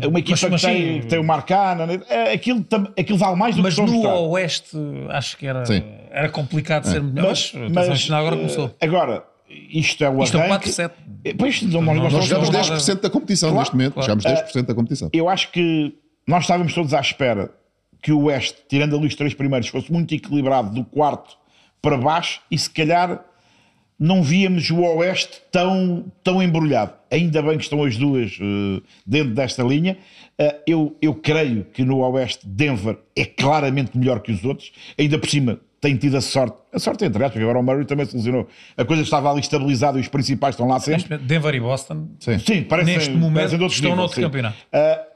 eh, 0.00 0.06
uma 0.06 0.20
equipa 0.20 0.46
Hum, 0.46 0.50
mas 0.52 0.60
que, 0.60 0.66
tem, 0.68 0.94
sim. 0.94 1.00
que 1.00 1.06
tem 1.08 1.18
o 1.18 1.24
Marcana, 1.24 1.88
eh, 2.08 2.32
aquilo, 2.34 2.64
aquilo 2.96 3.18
vale 3.18 3.36
mais 3.36 3.56
do 3.56 3.62
Mas 3.62 3.74
que 3.74 3.80
a 3.80 3.86
no 3.86 3.92
mostrar. 3.92 4.14
Oeste 4.14 4.76
acho 5.10 5.36
que 5.36 5.46
era, 5.48 5.64
Sim. 5.66 5.82
era 6.10 6.28
complicado 6.28 6.84
ser 6.84 7.02
melhor. 7.02 7.30
Mas, 7.30 7.52
atenção, 7.52 7.94
isto 7.94 8.14
agora 8.14 8.34
eh, 8.36 8.38
começou. 8.38 8.76
Agora, 8.80 9.24
isto 9.70 10.04
é 10.04 10.08
o 10.10 10.22
Isto 10.22 10.36
é 10.38 10.46
arranque. 10.50 10.68
4-7. 10.70 10.90
Eh, 11.24 11.34
Pois, 11.36 11.62
não, 11.62 11.80
nós, 11.82 11.96
nós 11.96 12.12
Nós 12.12 12.24
jogamos 12.26 12.50
não, 12.50 12.60
10% 12.78 13.00
da 13.00 13.10
competição 13.10 13.48
Claro, 13.50 13.60
neste 13.62 13.74
momento. 13.76 13.92
claro. 13.94 14.20
Jogamos 14.20 14.24
10% 14.52 14.66
da 14.66 14.74
competição. 14.74 15.10
Eu 15.12 15.28
acho 15.28 15.50
que 15.50 15.94
nós 16.26 16.44
estávamos 16.44 16.74
todos 16.74 16.92
à 16.94 17.00
espera 17.00 17.50
que 18.02 18.12
o 18.12 18.24
Oeste, 18.24 18.58
tirando 18.68 18.96
ali 18.96 19.06
os 19.06 19.14
três 19.14 19.32
primeiros, 19.34 19.68
fosse 19.68 19.90
muito 19.92 20.14
equilibrado 20.14 20.74
do 20.74 20.84
quarto 20.84 21.36
para 21.80 21.96
baixo 21.96 22.40
e 22.50 22.58
se 22.58 22.68
calhar 22.70 23.24
não 23.98 24.22
víamos 24.22 24.68
o 24.70 24.80
Oeste 24.80 25.40
tão, 25.52 26.04
tão 26.22 26.42
embrulhado. 26.42 26.92
Ainda 27.10 27.40
bem 27.40 27.56
que 27.56 27.62
estão 27.64 27.82
as 27.84 27.96
duas 27.96 28.38
eh, 28.40 28.82
dentro 29.06 29.34
desta 29.34 29.62
linha. 29.62 29.96
Eh, 30.36 30.56
eu, 30.66 30.96
eu 31.00 31.14
creio 31.14 31.64
que 31.72 31.84
no 31.84 31.98
Oeste 32.00 32.46
Denver 32.46 32.98
é 33.16 33.24
claramente 33.24 33.96
melhor 33.96 34.20
que 34.20 34.32
os 34.32 34.44
outros. 34.44 34.72
Ainda 34.98 35.18
por 35.18 35.28
cima 35.30 35.60
tem 35.84 35.94
tido 35.96 36.16
a 36.16 36.20
sorte, 36.22 36.56
a 36.72 36.78
sorte 36.78 37.04
entre 37.04 37.22
aspas, 37.22 37.32
porque 37.32 37.42
agora 37.42 37.58
o 37.58 37.62
Murray 37.62 37.84
também 37.84 38.06
se 38.06 38.16
lesionou. 38.16 38.48
A 38.74 38.86
coisa 38.86 39.02
estava 39.02 39.30
ali 39.30 39.40
estabilizada 39.40 39.98
e 39.98 40.00
os 40.00 40.08
principais 40.08 40.54
estão 40.54 40.66
lá 40.66 40.80
sempre. 40.80 41.18
Denver 41.18 41.54
e 41.54 41.60
Boston. 41.60 42.08
Sim. 42.18 42.38
Sim, 42.38 42.62
parece 42.62 42.90
Neste 42.90 43.10
momento 43.10 43.66
estão 43.66 43.94
noutro 43.94 44.18
campeonato. 44.18 44.56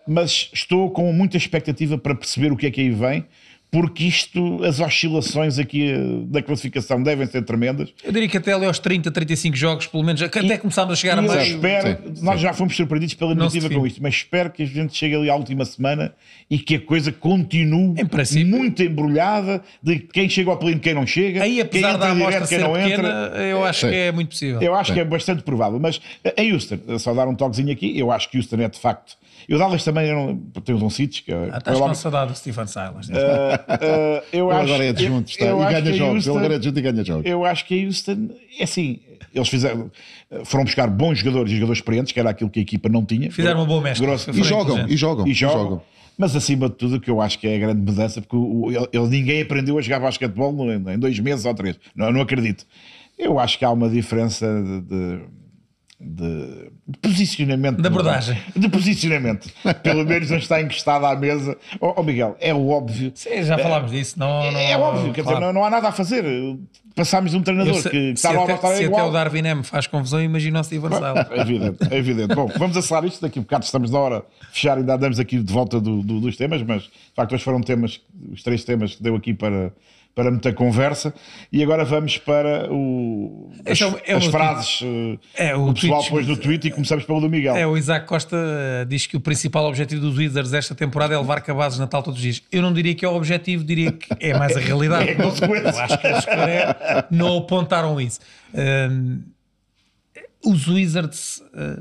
mas 0.07 0.51
estou 0.53 0.91
com 0.91 1.11
muita 1.11 1.39
expectativa 1.39 1.97
para 1.97 2.15
perceber 2.15 2.53
o 2.53 2.57
que 2.57 2.67
é 2.67 2.71
que 2.71 2.83
aí 2.83 2.91
vem, 2.91 3.25
porque 3.71 4.05
isto, 4.05 4.65
as 4.65 4.81
oscilações 4.81 5.59
aqui 5.59 5.91
eh, 5.91 5.99
da 6.27 6.43
classificação 6.43 7.03
devem 7.03 7.27
ser 7.27 7.43
tremendas. 7.43 7.93
Eu 8.03 8.13
diria 8.13 8.29
que 8.29 8.37
até 8.37 8.53
ali 8.53 8.65
aos 8.65 8.79
30, 8.79 9.11
35 9.11 9.55
jogos, 9.57 9.87
pelo 9.87 10.03
menos, 10.03 10.23
até 10.23 10.57
começámos 10.57 10.95
a 10.95 10.97
chegar 10.97 11.19
a 11.19 11.23
E 11.23 11.25
eu 11.27 11.31
mais. 11.35 11.49
espero, 11.49 11.89
Sim, 12.17 12.25
nós 12.25 12.37
sim. 12.37 12.43
já 12.43 12.53
fomos 12.55 12.75
surpreendidos 12.75 13.15
pela 13.15 13.35
negativa 13.35 13.69
com 13.69 13.87
isto, 13.87 14.03
mas 14.03 14.15
espero 14.15 14.51
que 14.51 14.63
a 14.63 14.67
gente 14.67 14.97
chegue 14.97 15.15
ali 15.15 15.29
à 15.29 15.35
última 15.35 15.65
semana 15.67 16.15
e 16.51 16.59
que 16.59 16.77
a 16.77 16.81
coisa 16.81 17.13
continue 17.13 17.95
Em 18.01 18.45
muito 18.47 18.83
embrulhada 18.83 19.63
de 19.83 19.99
quem 19.99 20.29
chega 20.29 20.51
ao 20.51 20.71
e 20.71 20.79
quem 20.79 20.95
não 20.95 21.07
chega, 21.07 21.43
Aí, 21.43 21.53
quem 21.53 21.61
apesar 21.61 21.89
entra 21.95 21.99
da 21.99 22.11
amostra 22.11 22.33
direto, 22.47 22.49
quem 22.49 22.59
ser 22.59 22.65
não 22.65 22.73
pequena, 22.73 23.09
entra. 23.09 23.43
eu 23.43 23.65
acho 23.65 23.81
Sim. 23.81 23.89
que 23.91 23.97
é 23.97 24.13
muito 24.13 24.29
possível. 24.29 24.63
Eu 24.63 24.75
acho 24.75 24.89
Sim. 24.89 24.95
que 24.95 25.01
é 25.01 25.05
bastante 25.05 25.43
provável, 25.43 25.79
mas 25.79 26.01
eh, 26.25 26.35
em 26.39 26.53
Houston, 26.53 26.79
só 26.99 27.13
dar 27.13 27.29
um 27.29 27.35
toquezinho 27.35 27.71
aqui, 27.73 27.99
eu 27.99 28.11
acho 28.11 28.31
que 28.31 28.39
Houston 28.39 28.57
é 28.57 28.69
de 28.69 28.79
facto. 28.79 29.17
Eu 29.49 29.59
Dallas 29.59 29.83
também 29.83 30.07
eu 30.09 30.15
não, 30.15 30.37
tem 30.61 30.75
o 30.75 30.79
Don 30.79 30.91
Cites, 30.91 31.21
que 31.21 31.33
é, 31.33 31.49
Ah, 31.51 31.57
estás 31.59 31.79
com 31.79 31.95
saudade 31.95 32.33
do 32.33 32.37
Stephen 32.37 32.67
Silas. 32.67 33.09
Uh, 33.09 33.13
eu 34.31 34.51
Ele 34.51 34.55
acho, 34.55 34.63
agora 34.73 34.85
é 34.85 34.89
adjunto, 34.91 35.31
está. 35.31 35.45
eu 35.47 35.59
e 35.59 35.63
acho 35.65 35.83
ganha 35.83 35.93
jogos. 35.97 36.15
Houston- 36.17 36.31
Ele 36.31 36.39
agora 36.39 36.53
é 36.53 36.57
adjunto 36.57 36.79
e 36.79 36.83
ganha 36.83 37.05
jogos. 37.05 37.25
Eu 37.27 37.45
acho 37.47 37.65
que 37.67 37.83
a 37.83 37.87
Houston, 37.87 38.29
é 38.59 38.65
assim, 38.65 39.01
eles 39.35 39.49
fizeram, 39.49 39.91
foram 40.45 40.65
buscar 40.65 40.87
bons 40.89 41.19
jogadores 41.21 41.51
e 41.51 41.55
jogadores 41.55 41.79
experientes, 41.79 42.13
que 42.13 42.21
era 42.21 42.31
aquilo 42.31 42.51
que 42.51 42.59
a 42.59 42.63
equipa 42.63 42.89
não 42.91 43.05
tinha. 43.05 43.31
Fizeram 43.31 43.61
uma 43.61 43.67
boa 43.67 43.81
mescla. 43.81 44.07
Grosso. 44.07 44.31
E 44.31 44.43
jogam, 44.45 44.87
e 44.87 44.97
jogam, 44.97 45.27
E 45.27 45.31
e 45.31 45.35
jogam. 45.35 45.59
jogam. 45.63 45.83
Mas 46.19 46.35
acima 46.37 46.69
de 46.69 46.75
tudo, 46.75 46.97
o 46.97 47.01
que 47.01 47.09
eu 47.11 47.21
acho 47.21 47.39
que 47.39 47.47
é 47.47 47.57
a 47.57 47.59
grande 47.59 47.81
mudança, 47.81 48.21
porque 48.21 48.37
o- 48.37 48.67
o- 48.67 48.71
ele- 48.73 48.89
ele- 48.93 49.09
ninguém 49.09 49.41
aprendeu 49.41 49.79
a 49.79 49.81
jogar 49.81 50.01
basquetebol 50.01 50.53
em 50.73 50.99
dois 50.99 51.19
meses 51.21 51.45
ou 51.47 51.55
três. 51.55 51.79
Não, 51.95 52.11
não 52.13 52.21
acredito. 52.21 52.67
Eu 53.17 53.39
acho 53.39 53.59
que 53.59 53.65
há 53.65 53.71
uma 53.71 53.89
diferença 53.89 54.47
de, 54.47 54.81
de- 54.83 55.21
de- 56.01 56.71
de 56.87 56.99
posicionamento. 57.03 57.81
De 57.83 57.87
abordagem. 57.89 58.39
De 58.55 58.69
posicionamento. 58.69 59.49
Pelo 59.83 60.05
menos 60.05 60.31
não 60.31 60.39
está 60.39 60.61
encostado 60.63 61.05
à 61.07 61.17
mesa. 61.17 61.57
Ó 61.81 61.95
ó, 61.97 62.03
Miguel, 62.03 62.37
é 62.41 62.55
óbvio. 62.55 63.11
Sim, 63.15 63.43
já 63.43 63.59
falámos 63.59 63.91
disso. 63.91 64.19
Não, 64.19 64.51
não, 64.53 64.59
É 64.61 64.77
óbvio, 64.79 65.13
quer 65.13 65.23
dizer, 65.23 65.41
não, 65.41 65.53
não 65.53 65.65
há 65.65 65.71
nada 65.71 65.89
a 65.89 65.93
fazer. 65.93 66.25
Passámos 66.95 67.31
de 67.31 67.37
um 67.37 67.43
treinador 67.43 67.75
sei- 67.75 67.91
que, 67.93 67.97
se 68.07 68.13
estava 68.15 68.41
a 68.41 68.43
até, 68.45 68.55
estar 68.55 68.69
se 68.69 68.75
até 68.75 68.85
igual. 68.85 69.09
o 69.09 69.13
Darwin 69.13 69.47
M 69.47 69.63
faz 69.63 69.87
confusão, 69.87 70.21
imagina 70.21 70.61
o 70.61 70.65
Steven 70.65 70.91
Silas. 70.91 71.27
É 71.31 71.41
evidente, 71.41 71.79
é 71.91 71.97
evidente. 71.97 72.35
Bom, 72.35 72.49
vamos 72.59 72.77
acelerar 72.77 73.09
isto. 73.09 73.21
Daqui 73.23 73.39
a 73.39 73.43
bocado 73.43 73.65
estamos 73.65 73.91
na 73.91 73.99
hora 74.01 74.25
de 74.41 74.47
fechar, 74.53 74.79
ainda 74.79 74.95
andamos 74.95 75.21
aqui 75.21 75.39
de 75.39 75.53
volta 75.53 75.81
do- 75.81 76.03
do- 76.03 76.21
dos 76.21 76.37
temas, 76.37 76.61
mas 76.63 76.83
de 76.83 76.91
facto, 77.15 77.35
hoje 77.35 77.45
foram 77.45 77.61
temas, 77.61 78.01
os 78.33 78.43
três 78.43 78.65
temas 78.65 78.97
que 78.97 79.03
deu 79.03 79.15
aqui 79.15 79.33
para, 79.33 79.73
para 80.19 80.33
muita 80.33 80.53
conversa. 80.53 81.15
E 81.53 81.63
agora 81.63 81.85
vamos 81.85 82.19
para 82.19 82.69
o, 82.73 83.53
as, 83.65 83.73
Esse 83.81 83.85
é 83.85 83.87
o- 83.87 83.91
o 83.93 84.17
as 84.17 84.23
meu 84.25 84.33
frases 84.33 84.81
eh, 84.83 85.19
É, 85.51 85.55
o 85.57 85.69
o 85.69 85.73
pessoal 85.75 86.01
tweet- 86.01 86.11
pôs 86.11 86.27
no 86.27 86.37
tweet 86.37 86.67
e 86.67 86.71
começamos 86.73 87.05
pelo 87.05 87.21
do 87.21 87.31
Miguel. 87.31 87.55
É, 87.57 87.65
o 87.65 87.77
Isaac 87.77 88.05
Costa 88.05 88.37
diz 88.89 89.07
que 89.07 89.17
o 89.17 89.21
principal 89.21 89.65
objetivo 89.67 90.01
dos 90.01 90.19
Wizards 90.19 90.53
esta 90.53 90.75
temporada 90.75 91.15
é 91.15 91.19
levar 91.19 91.41
cabazes 91.41 91.79
Natal 91.79 92.03
todos 92.03 92.19
os 92.19 92.23
dias. 92.23 92.43
Eu 92.51 92.63
não 92.63 92.73
diria 92.73 92.97
que 92.97 93.05
é 93.05 93.09
o 93.09 93.15
objetivo, 93.15 93.63
diria 93.63 93.93
que 93.93 94.09
é 94.19 94.37
mais 94.37 94.57
a 94.57 94.61
realidade. 94.61 95.09
É 95.11 95.15
consequência. 95.15 95.69
Eu 95.69 95.79
acho 95.79 95.99
que 95.99 96.07
eles 96.09 96.25
não 97.13 97.39
apontaram 97.39 98.01
isso. 98.01 98.19
Hum, 98.53 99.21
os 100.45 100.67
Wizards 100.67 101.41
eh, 101.55 101.79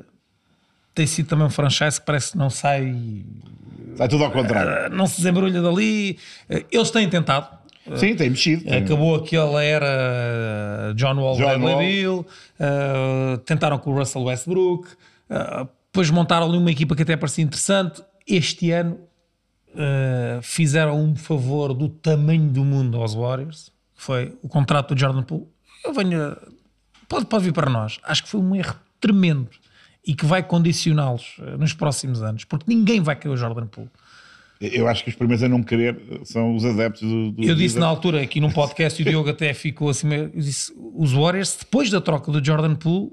têm 0.94 1.08
sido 1.08 1.28
também 1.28 1.48
um 1.48 1.50
franchise 1.50 2.00
que 2.00 2.06
parece 2.06 2.34
que 2.34 2.38
não 2.38 2.50
sai, 2.52 3.24
Sai 3.98 4.08
tudo 4.08 4.24
ao 4.26 4.32
contrário. 4.32 4.96
não 4.96 5.08
se 5.08 5.18
desembrulha 5.18 5.60
dali. 5.60 6.20
Eh, 6.48 6.64
Eles 6.72 6.92
têm 6.92 7.10
tentado. 7.10 7.58
Sim, 7.96 8.16
tem 8.16 8.30
mexido. 8.30 8.64
tem- 8.64 8.84
Acabou 8.84 9.16
aquela 9.16 9.64
era 9.64 10.94
John 10.96 11.16
Wall, 11.20 11.38
John 11.38 11.60
Wall. 11.62 11.78
Beal, 11.80 12.20
uh, 12.20 13.38
tentaram 13.46 13.78
com 13.80 13.92
o 13.92 13.98
Russell 13.98 14.24
Westbrook, 14.24 14.88
uh, 15.30 15.68
depois 15.92 16.10
montaram 16.10 16.48
ali 16.48 16.58
uma 16.58 16.72
equipa 16.72 16.96
que 16.96 17.04
até 17.04 17.16
parecia 17.16 17.44
interessante. 17.44 18.04
Este 18.28 18.72
ano 18.72 19.00
uh, 19.70 20.42
fizeram 20.42 21.00
um 21.02 21.16
favor 21.16 21.74
do 21.74 21.88
tamanho 21.90 22.50
do 22.50 22.64
mundo 22.64 22.98
aos 23.02 23.14
Warriors, 23.14 23.72
que 23.96 24.04
foi 24.04 24.38
o 24.42 24.48
contrato 24.50 24.94
do 24.94 25.00
Jordan 25.00 25.24
Poole. 25.24 25.48
Eu 25.86 25.94
venho, 25.94 26.36
pode, 27.08 27.26
pode 27.26 27.46
vir 27.46 27.54
para 27.54 27.70
nós. 27.70 28.00
Acho 28.04 28.24
que 28.24 28.30
foi 28.30 28.42
um 28.42 28.56
erro 28.56 28.76
tremendo 29.00 29.50
e 30.06 30.14
que 30.14 30.26
vai 30.26 30.42
condicioná-los 30.44 31.38
nos 31.60 31.74
próximos 31.74 32.22
anos, 32.24 32.44
porque 32.46 32.66
ninguém 32.68 33.02
vai 33.02 33.16
querer 33.16 33.34
o 33.34 33.38
Jordan 33.38 33.68
Poole. 33.68 33.90
Eu 34.60 34.88
acho 34.88 35.04
que 35.04 35.10
os 35.10 35.16
primeiros 35.16 35.44
a 35.44 35.48
não 35.50 35.62
querer 35.62 36.00
são 36.24 36.56
os 36.56 36.66
adeptos 36.66 37.02
do. 37.08 37.32
do 37.32 37.44
Eu 37.44 37.54
disse 37.56 37.76
do- 37.76 37.82
na 37.82 37.88
altura 37.88 38.22
aqui 38.22 38.40
num 38.40 38.50
podcast 38.52 39.00
e 39.02 39.06
o 39.06 39.10
Diogo 39.10 39.30
até 39.30 39.54
ficou 39.54 39.90
assim, 39.90 40.12
eu 40.14 40.30
disse, 40.30 40.74
os 40.96 41.12
Warriors 41.14 41.56
depois 41.60 41.90
da 41.92 42.02
troca 42.02 42.32
do 42.32 42.44
Jordan 42.44 42.74
Poole 42.76 43.12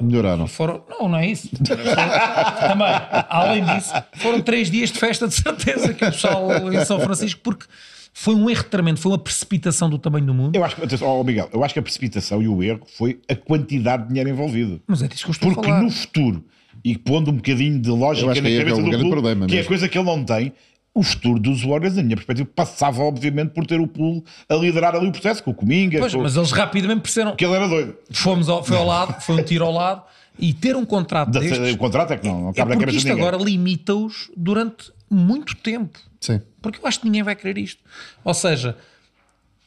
Melhoraram. 0.00 0.46
foram, 0.46 0.82
não, 0.88 1.08
não 1.08 1.18
é 1.18 1.26
isso. 1.30 1.48
Também, 1.58 2.86
além 3.28 3.64
disso, 3.64 3.92
foram 4.16 4.40
três 4.40 4.70
dias 4.70 4.90
de 4.92 4.98
festa 4.98 5.26
de 5.28 5.34
certeza 5.34 5.94
que 5.94 6.04
o 6.04 6.10
pessoal 6.10 6.72
em 6.72 6.84
São 6.84 7.00
Francisco, 7.00 7.40
porque 7.42 7.64
foi 8.12 8.34
um 8.34 8.48
erro 8.48 8.64
tremendo, 8.64 8.98
foi 8.98 9.12
uma 9.12 9.18
precipitação 9.18 9.88
do 9.90 9.98
tamanho 9.98 10.26
do 10.26 10.34
mundo. 10.34 10.56
Eu 10.56 10.64
acho 10.64 10.76
ó, 11.02 11.22
Miguel, 11.22 11.48
eu 11.52 11.62
acho 11.64 11.74
que 11.74 11.80
a 11.80 11.82
precipitação 11.82 12.42
e 12.42 12.48
o 12.48 12.62
erro 12.62 12.80
foi 12.96 13.18
a 13.28 13.34
quantidade 13.34 14.02
de 14.04 14.08
dinheiro 14.08 14.30
envolvido. 14.30 14.80
Mas 14.86 15.02
é 15.02 15.08
disso 15.08 15.24
que 15.24 15.30
eu 15.30 15.32
estou 15.32 15.52
Porque 15.52 15.68
a 15.68 15.72
falar. 15.74 15.82
no 15.84 15.90
futuro, 15.90 16.44
e 16.84 16.96
pondo 16.96 17.30
um 17.30 17.34
bocadinho 17.36 17.78
de 17.80 17.90
lógica 17.90 18.26
na 18.26 18.32
é 18.32 18.58
cabeça 18.58 18.74
o 18.76 18.76
do 18.76 18.82
grande 18.82 18.96
clube, 18.98 19.10
problema 19.10 19.46
que 19.46 19.56
é 19.56 19.64
coisa 19.64 19.88
que 19.88 19.98
ele 19.98 20.06
não 20.06 20.24
tem, 20.24 20.52
o 20.94 21.02
futuro 21.02 21.38
dos 21.38 21.62
Warriors, 21.62 21.96
na 21.96 22.02
minha 22.02 22.16
perspectiva, 22.16 22.48
passava 22.54 23.02
obviamente 23.02 23.50
por 23.50 23.66
ter 23.66 23.78
o 23.80 23.86
pool 23.86 24.24
a 24.48 24.54
liderar 24.54 24.94
ali 24.94 25.06
o 25.06 25.12
processo, 25.12 25.42
com 25.42 25.50
o 25.50 25.54
Cominga, 25.54 25.98
Pois, 25.98 26.14
com... 26.14 26.22
mas 26.22 26.36
eles 26.36 26.50
rapidamente 26.52 27.00
perceberam 27.02 27.36
que 27.36 27.44
ele 27.44 27.54
era 27.54 27.68
doido. 27.68 27.94
fomos 28.12 28.48
ao, 28.48 28.64
foi 28.64 28.76
ao 28.76 28.86
lado, 28.86 29.20
foi 29.20 29.34
um 29.36 29.42
tiro 29.42 29.64
ao 29.64 29.72
lado 29.72 30.02
e 30.38 30.52
ter 30.54 30.74
um 30.74 30.84
contrato 30.86 31.30
Da- 31.30 31.40
destes 31.40 31.74
o 31.74 31.76
contrato 31.78 32.12
é 32.12 32.16
que 32.18 32.26
não, 32.26 32.40
não 32.44 32.50
é 32.50 32.52
cabe 32.54 32.70
na 32.70 32.76
porque 32.76 32.86
cabeça 32.86 32.96
isto 32.96 33.06
de 33.06 33.10
ninguém. 33.12 33.26
agora 33.28 33.42
limita-os 33.44 34.30
durante 34.36 34.90
muito 35.10 35.54
tempo. 35.56 35.98
Sim. 36.20 36.40
Porque 36.62 36.78
eu 36.82 36.86
acho 36.86 37.00
que 37.00 37.06
ninguém 37.06 37.22
vai 37.22 37.36
querer 37.36 37.58
isto. 37.58 37.82
Ou 38.24 38.32
seja, 38.34 38.76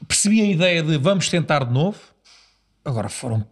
percebi 0.08 0.42
a 0.42 0.46
ideia 0.46 0.82
de 0.84 0.98
vamos 0.98 1.30
tentar 1.30 1.64
de 1.64 1.72
novo. 1.74 1.98
Agora 2.84 3.08
foram, 3.08 3.46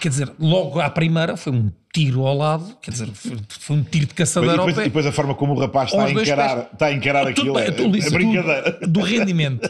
quer 0.00 0.08
dizer, 0.08 0.30
logo 0.38 0.80
à 0.80 0.88
primeira 0.90 1.36
foi 1.36 1.52
um 1.52 1.70
tiro 1.92 2.24
ao 2.26 2.36
lado, 2.36 2.76
quer 2.80 2.92
dizer, 2.92 3.08
foi, 3.12 3.36
foi 3.48 3.76
um 3.76 3.82
tiro 3.82 4.06
de 4.06 4.12
E 4.12 4.14
caçadeira 4.14 4.52
ao 4.60 4.66
depois, 4.66 4.76
pé. 4.76 4.82
e 4.82 4.84
depois 4.84 5.06
a 5.06 5.12
forma 5.12 5.34
como 5.34 5.54
o 5.54 5.58
rapaz 5.58 5.90
está 5.90 6.04
a 6.04 6.10
encarar, 6.10 6.56
pés. 6.56 6.72
está 6.72 6.86
a 6.86 6.92
encarar 6.92 7.26
aquilo 7.26 7.58
é, 7.58 7.70
tu, 7.70 7.82
é 7.82 7.86
Ulisses, 7.86 8.12
brincadeira. 8.12 8.72
tu, 8.72 8.86
do 8.88 9.00
rendimento, 9.00 9.68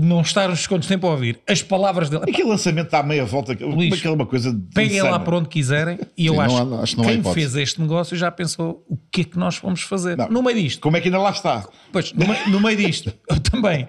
não 0.00 0.20
estar 0.20 0.48
os 0.50 0.60
segundos 0.60 0.86
tempo 0.86 1.06
a 1.06 1.10
ouvir, 1.10 1.40
as 1.48 1.60
palavras 1.62 2.08
dele. 2.08 2.22
Aquele 2.28 2.48
lançamento 2.48 2.86
está 2.86 3.00
à 3.00 3.02
meia 3.02 3.24
volta, 3.24 3.56
Luís, 3.60 3.92
aquela 3.98 4.14
é 4.14 4.16
uma 4.16 4.26
coisa 4.26 4.56
Peguem 4.72 5.00
lá 5.02 5.08
insana. 5.08 5.24
para 5.24 5.36
onde 5.36 5.48
quiserem 5.48 5.98
e 6.16 6.26
eu 6.26 6.34
Sim, 6.34 6.40
acho, 6.40 6.64
não 6.64 6.80
acho 6.82 6.96
que 6.96 7.02
quem 7.02 7.14
hipótese. 7.14 7.34
fez 7.34 7.56
este 7.56 7.80
negócio 7.80 8.16
já 8.16 8.30
pensou 8.30 8.84
o 8.88 8.96
que 9.10 9.22
é 9.22 9.24
que 9.24 9.36
nós 9.38 9.58
vamos 9.58 9.82
fazer 9.82 10.16
Não. 10.16 10.28
no 10.28 10.42
meio 10.44 10.60
disto. 10.62 10.80
Como 10.80 10.96
é 10.96 11.00
que 11.00 11.08
ainda 11.08 11.18
lá 11.18 11.30
está? 11.30 11.66
Pois, 11.92 12.12
no, 12.12 12.26
meio- 12.26 12.48
no 12.50 12.60
meio 12.60 12.76
disto, 12.76 13.12
eu 13.28 13.38
também. 13.42 13.88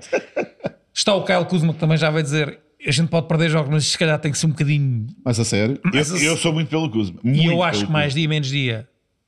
Está 0.94 1.14
o 1.16 1.24
Kyle 1.24 1.46
Kuzma 1.46 1.74
que 1.74 1.80
também 1.80 1.98
já 1.98 2.10
vai 2.10 2.22
dizer: 2.24 2.60
a 2.86 2.92
gente 2.92 3.10
pode 3.10 3.28
perder 3.28 3.50
jogos, 3.50 3.70
mas 3.72 3.86
se 3.86 3.98
calhar 3.98 4.18
tem 4.20 4.32
que 4.32 4.38
ser 4.38 4.46
um 4.46 4.50
bocadinho. 4.50 5.08
Mas 5.24 5.40
a 5.40 5.46
sério. 5.46 5.80
Eu, 5.86 5.92
Mas- 5.94 6.22
eu 6.24 6.38
sou 6.38 6.52
muito 6.54 6.70
pelo 6.70 6.90
Kuzma. 6.90 7.20
E 7.24 7.46
eu 7.46 7.62
acho 7.64 7.86
que 7.86 7.92
mais 7.92 8.14
dia 8.14 8.28
menos 8.28 8.48
dia 8.50 8.88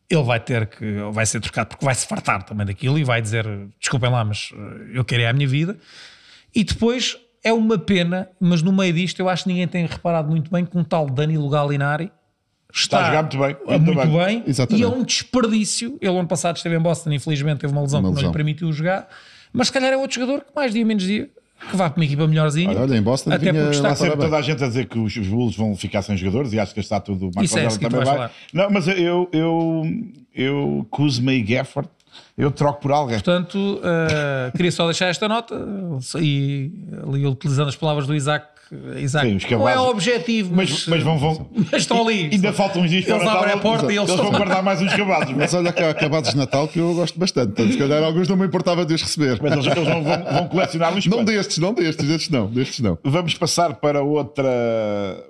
ele 0.10 0.24
vai 0.24 0.40
ter 0.40 0.68
que, 0.68 0.86
vai 1.12 1.26
ser 1.26 1.40
trocado 1.40 1.70
porque 1.70 1.84
vai 1.86 1.96
se 1.96 2.06
fartar 2.08 2.44
também 2.44 2.66
daquilo 2.66 2.98
e 3.00 3.04
vai 3.04 3.22
dizer: 3.22 3.46
desculpem 3.80 4.10
lá, 4.10 4.24
mas 4.24 4.52
eh, 4.54 4.92
eu 4.94 5.04
quero 5.06 5.24
é 5.24 5.28
a 5.28 5.34
minha 5.34 5.48
vida. 5.48 5.78
E 6.54 6.64
depois 6.64 7.18
é 7.44 7.52
uma 7.54 7.78
pena, 7.78 8.30
mas 8.40 8.62
no 8.62 8.72
meio 8.72 8.94
disto 8.94 9.20
eu 9.20 9.28
acho 9.30 9.44
que 9.44 9.50
ninguém 9.50 9.68
tem 9.68 9.86
reparado 9.86 10.30
muito 10.30 10.50
bem 10.52 10.66
que 10.66 10.78
um 10.78 10.84
tal 10.84 11.08
Danilo 11.10 11.50
Galinari 11.50 12.12
Está 12.74 13.00
a 13.00 13.06
jogar 13.06 13.22
muito 13.22 13.38
bem, 13.40 13.56
a 13.68 13.80
muito 13.80 13.94
muito 13.96 14.18
bem. 14.18 14.26
bem, 14.42 14.44
Exatamente. 14.48 14.82
e 14.82 14.84
é 14.84 14.88
um 14.90 15.02
desperdício. 15.04 15.98
Ele 16.02 16.18
ano 16.18 16.28
passado 16.28 16.58
esteve 16.58 16.76
em 16.76 16.80
Boston, 16.80 17.12
infelizmente 17.14 17.60
teve 17.60 17.72
uma 17.72 17.82
lesão 17.82 18.00
Uma 18.02 18.10
que 18.10 18.16
não 18.16 18.16
lesão. 18.18 18.30
lhe 18.32 18.34
permitiu 18.36 18.72
jogar, 18.74 19.08
mas 19.54 19.68
se 19.68 19.74
calhar 19.74 19.94
é 19.94 19.98
outro 19.98 20.20
jogador 20.20 20.42
que 20.42 20.52
mais 20.54 20.74
dia 20.74 20.86
menos 20.86 21.04
dia 21.04 21.30
que 21.70 21.76
vá 21.76 21.90
para 21.90 22.00
uma 22.00 22.06
equipa 22.06 22.28
melhorzinha. 22.28 22.70
Olha, 22.70 22.82
olha, 22.82 22.96
em 22.96 23.02
Boston 23.02 23.32
até 23.32 23.52
vinha 23.52 23.64
porque 23.64 23.78
está 23.78 23.96
sempre 23.96 24.18
toda 24.18 24.38
a 24.38 24.42
gente 24.42 24.64
a 24.64 24.68
dizer 24.68 24.86
que 24.86 25.00
os 25.00 25.18
Bulls 25.18 25.56
vão 25.56 25.76
ficar 25.76 26.02
sem 26.02 26.16
jogadores 26.18 26.54
e 26.54 26.60
acho 26.60 26.74
que 26.74 26.80
está 26.80 27.00
tudo. 27.00 27.32
Isso 27.42 27.58
é, 27.58 27.68
também 27.68 28.04
vai. 28.04 28.06
falar. 28.06 28.32
Não, 28.54 28.70
mas 28.70 28.88
eu, 28.88 29.30
eu, 29.32 29.84
eu 30.34 30.88
Kuzma 30.90 31.34
e 31.34 31.42
Gafford, 31.42 31.90
eu 32.38 32.52
troco 32.52 32.82
por 32.82 32.92
alguém. 32.92 33.16
Portanto, 33.16 33.80
eh, 33.84 34.52
queria 34.52 34.72
só 34.72 34.86
deixar 34.86 35.08
esta 35.08 35.28
nota 35.28 35.56
e 36.20 36.72
ali 37.08 37.26
utilizando 37.26 37.70
as 37.70 37.76
palavras 37.76 38.06
do 38.08 38.16
Isaac. 38.16 38.55
Isaac 39.00 39.30
Sim, 39.30 39.36
os 39.38 39.50
não 39.52 39.70
é 39.70 39.80
o 39.80 39.90
objetivo, 39.90 40.54
mas, 40.56 40.70
Mas, 40.72 40.88
mas 40.88 41.04
vão, 41.04 41.18
vão. 41.20 41.50
mas 41.72 41.82
estão 41.84 42.02
ali. 42.08 42.30
Ainda 42.32 42.52
faltam 42.52 42.82
uns 42.82 42.90
dias 42.90 43.06
para 43.06 43.14
Eles 43.16 43.24
o 43.24 43.26
Natal, 43.26 43.42
abrem 43.44 43.56
a 43.56 43.62
porta 43.62 43.86
e 43.94 43.98
eles 43.98 44.10
eles 44.10 44.16
vão 44.16 44.26
estão- 44.26 44.32
guardar 44.40 44.64
mais 44.64 44.82
uns 44.82 44.94
cavalos. 44.94 45.32
Mas, 45.38 45.54
olha 45.54 45.72
que 45.72 45.84
há 45.84 45.90
acabados 45.92 46.32
de 46.32 46.38
Natal 46.38 46.68
que 46.68 46.80
eu 46.80 46.94
gosto 46.96 47.20
bastante. 47.20 47.48
Portanto, 47.54 47.72
se 47.74 47.78
calhar 47.78 48.04
alguns 48.04 48.28
não 48.28 48.36
me 48.36 48.46
importava 48.48 48.86
de 48.86 48.94
os 48.94 49.02
receber. 49.02 49.40
mas 49.42 49.54
eles, 49.54 49.66
eles 49.68 49.88
vão, 49.88 50.04
vão, 50.04 50.24
vão 50.24 50.48
colecionar 50.48 50.94
uns 50.96 51.06
Não 51.06 51.18
quantos. 51.20 51.34
destes, 51.36 51.58
não 51.60 51.74
destes, 51.74 52.08
destes 52.08 52.30
não, 52.30 52.48
destes 52.48 52.80
não. 52.80 52.98
Vamos 53.04 53.34
passar 53.36 53.76
para 53.76 54.02
outra, 54.02 54.50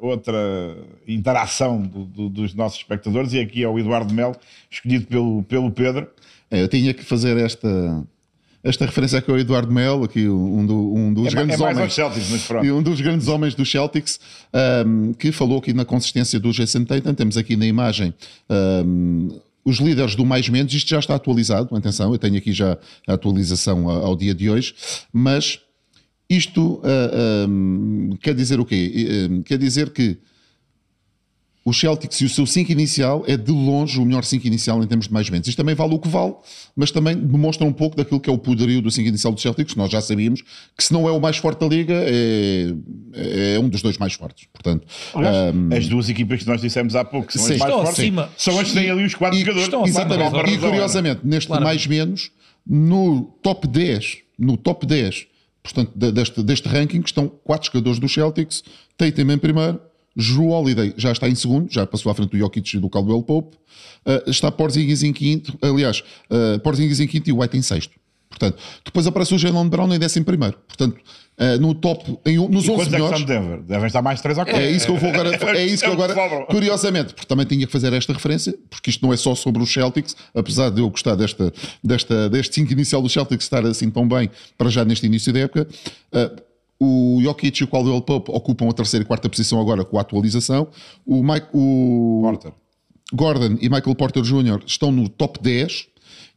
outra 0.02 0.76
interação 1.08 1.82
do- 1.82 2.06
do- 2.06 2.30
dos 2.30 2.54
nossos 2.54 2.80
espectadores 2.80 3.34
e 3.34 3.40
aqui 3.40 3.64
é 3.64 3.68
o 3.68 3.78
Eduardo 3.78 4.14
Melo, 4.14 4.36
escolhido 4.70 5.06
pelo, 5.08 5.44
pelo 5.44 5.72
Pedro. 5.72 6.08
É, 6.50 6.62
eu 6.62 6.68
tinha 6.68 6.94
que 6.94 7.04
fazer 7.04 7.38
esta, 7.38 7.68
esta 8.66 8.86
referência 8.86 9.20
aqui 9.20 9.30
ao 9.32 9.38
Eduardo 9.38 9.72
Melo, 9.72 10.04
aqui 10.04 10.28
um, 10.28 10.66
do- 10.66 10.94
um 10.94 11.14
dos 11.14 11.26
É, 11.26 11.28
é 11.30 11.32
grandes 11.32 11.60
mais 11.60 11.78
homens. 11.78 11.94
Celtics, 11.94 12.50
um 12.74 12.82
dos 12.82 13.00
grandes 13.00 13.28
homens 13.28 13.54
dos 13.56 13.70
Celtics 13.70 14.20
ahm, 14.52 15.14
que 15.14 15.32
falou 15.32 15.60
aqui 15.60 15.72
na 15.72 15.86
consistência 15.86 16.40
do 16.40 16.52
Jason 16.52 16.84
Tatum. 16.84 17.14
Temos 17.14 17.38
aqui 17.38 17.56
na 17.56 17.66
imagem 17.68 18.14
ahm, 18.50 19.30
os 19.64 19.78
líderes 19.78 20.16
do 20.16 20.26
mais 20.26 20.50
menos. 20.50 20.74
Isto 20.74 20.90
já 20.90 21.00
está 21.00 21.16
atualizado. 21.16 21.76
Atenção, 21.76 22.12
eu 22.12 22.18
tenho 22.18 22.38
aqui 22.38 22.52
já 22.52 22.78
a 23.08 23.14
atualização 23.14 23.88
ao 23.90 24.16
dia 24.16 24.34
de 24.34 24.50
hoje. 24.50 24.74
Mas 25.14 25.60
isto 26.30 26.82
ah, 26.84 27.44
ahm, 27.46 28.12
quer 28.22 28.34
dizer 28.34 28.60
o 28.60 28.66
quê? 28.66 29.08
Eh, 29.10 29.42
Quer 29.46 29.58
dizer 29.60 29.92
que 29.92 30.18
o 31.68 31.74
Celtics 31.74 32.22
e 32.22 32.26
o 32.26 32.30
seu 32.30 32.46
5 32.46 32.72
inicial 32.72 33.24
é 33.28 33.36
de 33.36 33.52
longe 33.52 34.00
o 34.00 34.06
melhor 34.06 34.24
5 34.24 34.46
inicial 34.46 34.84
em 34.84 34.88
termos 34.88 35.08
de 35.08 35.14
mais 35.14 35.28
menos. 35.32 35.48
Isto 35.48 35.58
também 35.58 35.74
vale 35.74 35.96
o 35.96 36.00
que 36.00 36.08
vale, 36.08 36.36
mas 36.76 36.92
também 36.92 37.16
demonstra 37.18 37.66
um 37.66 37.74
pouco 37.74 37.98
daquilo 37.98 38.20
que 38.20 38.30
é 38.30 38.34
o 38.34 38.38
poderio 38.38 38.84
do 38.84 38.92
5 38.92 39.10
inicial 39.10 39.34
do 39.34 39.42
Celtics. 39.42 39.74
Nós 39.76 39.90
já 39.92 40.00
sabíamos 40.00 40.44
que 40.78 40.84
se 40.84 40.94
não 40.94 41.10
é 41.10 41.12
o 41.12 41.20
mais 41.20 41.38
forte 41.38 41.60
da 41.62 41.68
liga, 41.68 41.96
é, 42.06 42.72
é 43.56 43.60
um 43.60 43.68
dos 43.68 43.82
dois 43.82 43.98
mais 43.98 44.14
fortes. 44.14 44.48
Portanto, 44.54 44.86
Aliás, 45.16 45.36
ahm, 45.56 45.74
as 45.74 45.88
duas 45.88 46.08
equipas 46.08 46.44
que 46.44 46.48
nós 46.48 46.62
dissemos 46.62 46.96
há 46.96 47.04
pouco, 47.04 47.28
que 47.28 47.34
são 47.34 47.48
Sim. 47.48 47.54
as 47.54 47.60
mais 47.60 47.72
Estão 47.72 47.84
fortes, 47.86 48.00
acima. 48.00 48.30
são 48.38 48.60
as 48.60 48.68
que 48.68 48.74
têm 48.76 48.90
ali 48.92 49.04
os 49.04 49.16
quatro 49.16 49.38
e, 49.40 49.44
jogadores. 49.44 49.90
exatamente. 49.90 50.30
Claro, 50.30 50.50
E 50.50 50.58
curiosamente, 50.60 51.22
neste 51.24 51.48
Claramente. 51.48 51.68
mais 51.76 51.88
menos, 51.88 52.32
no 52.68 53.24
top 53.42 53.68
10, 53.68 54.18
no 54.38 54.56
top 54.56 54.86
10, 54.86 55.26
portanto, 55.64 55.92
de- 55.96 56.12
deste, 56.12 56.44
deste 56.44 56.68
ranking, 56.70 57.02
estão 57.04 57.28
quatro 57.44 57.68
jogadores 57.72 57.98
do 57.98 58.08
Celtics, 58.08 58.64
Tatum 58.96 59.32
em 59.32 59.38
primeiro, 59.40 59.80
Drew 60.16 60.50
Holiday 60.50 60.94
já 60.98 61.12
está 61.12 61.28
em 61.28 61.36
segundo, 61.36 61.72
já 61.72 61.86
passou 61.86 62.12
à 62.12 62.16
frente 62.16 62.30
do 62.32 62.38
Jokic 62.38 62.78
e 62.78 62.80
do 62.80 62.90
Caldwell 62.90 63.22
Pope, 63.24 63.58
uh, 64.06 64.30
está 64.30 64.52
Porzingis 64.52 65.04
em 65.04 65.12
quinto, 65.12 65.58
aliás, 65.62 66.04
uh, 66.30 66.60
Porzingis 66.60 67.00
em 67.00 67.08
quinto 67.08 67.30
e 67.30 67.34
White 67.34 67.58
em 67.58 67.62
sexto. 67.62 67.94
Portanto, 68.30 68.62
depois 68.84 69.08
aparece 69.08 69.34
o 69.34 69.38
Jalen 69.38 69.70
Brown 69.70 69.94
em 69.94 70.00
décimo 70.00 70.26
primeiro. 70.26 70.58
Portanto, 70.68 70.98
uh, 71.40 71.62
no 71.62 71.74
top, 71.74 72.18
em, 72.26 72.38
nos 72.50 72.66
E 72.66 72.72
11 72.72 72.72
quantos 72.72 72.88
é 72.88 72.92
melhores... 72.92 73.20
de 73.20 73.26
Denver? 73.26 73.62
Devem 73.62 73.88
estar 73.88 74.02
mais 74.02 74.22
3 74.22 74.38
ou 74.38 74.46
4. 74.46 74.62
É 74.62 74.72
isso 74.72 74.86
que 74.86 74.92
eu 74.92 74.98
vou 74.98 75.10
agora. 75.10 75.26
É 75.56 75.66
isso 75.66 75.84
que 75.84 75.90
eu 75.90 75.94
agora. 75.94 76.14
Sobram. 76.14 76.46
Curiosamente, 76.48 77.14
porque 77.14 77.28
também 77.28 77.46
tinha 77.46 77.66
que 77.66 77.72
fazer 77.72 77.94
esta 77.94 78.12
referência, 78.12 78.54
porque 78.70 78.90
isto 78.90 79.06
não 79.06 79.14
é 79.14 79.18
só 79.18 79.34
sobre 79.36 79.64
os 79.64 79.72
Celtics, 79.72 80.16
apesar 80.34 80.70
de 80.70 80.82
eu 80.82 80.90
gostar 80.90 81.16
desta, 81.16 81.54
desta, 81.82 82.30
deste 82.30 82.56
5 82.56 82.74
inicial 82.74 83.02
do 83.02 83.08
Celtics 83.08 83.46
estar 83.46 83.66
assim 83.66 83.90
tão 83.90 84.08
bem 84.08 84.30
para 84.58 84.70
já 84.70 84.84
neste 84.84 85.06
início 85.06 85.32
da 85.32 85.40
época. 85.40 85.68
uh, 86.14 86.45
o 86.80 87.20
Jokic 87.22 87.62
e 87.62 87.64
o 87.64 87.68
Caldwell 87.68 88.02
Pope 88.02 88.32
ocupam 88.32 88.70
a 88.70 88.74
terceira 88.74 89.04
e 89.04 89.08
quarta 89.08 89.30
posição 89.30 89.60
agora 89.60 89.86
com 89.86 89.98
a 89.98 90.02
atualização. 90.02 90.68
O, 91.06 91.24
Mike, 91.24 91.48
o 91.54 92.22
Porter. 92.24 92.54
Gordon 93.14 93.58
e 93.62 93.70
Michael 93.70 93.96
Porter 93.96 94.24
Jr. 94.24 94.64
estão 94.66 94.92
no 94.92 95.08
top 95.08 95.40
10 95.42 95.88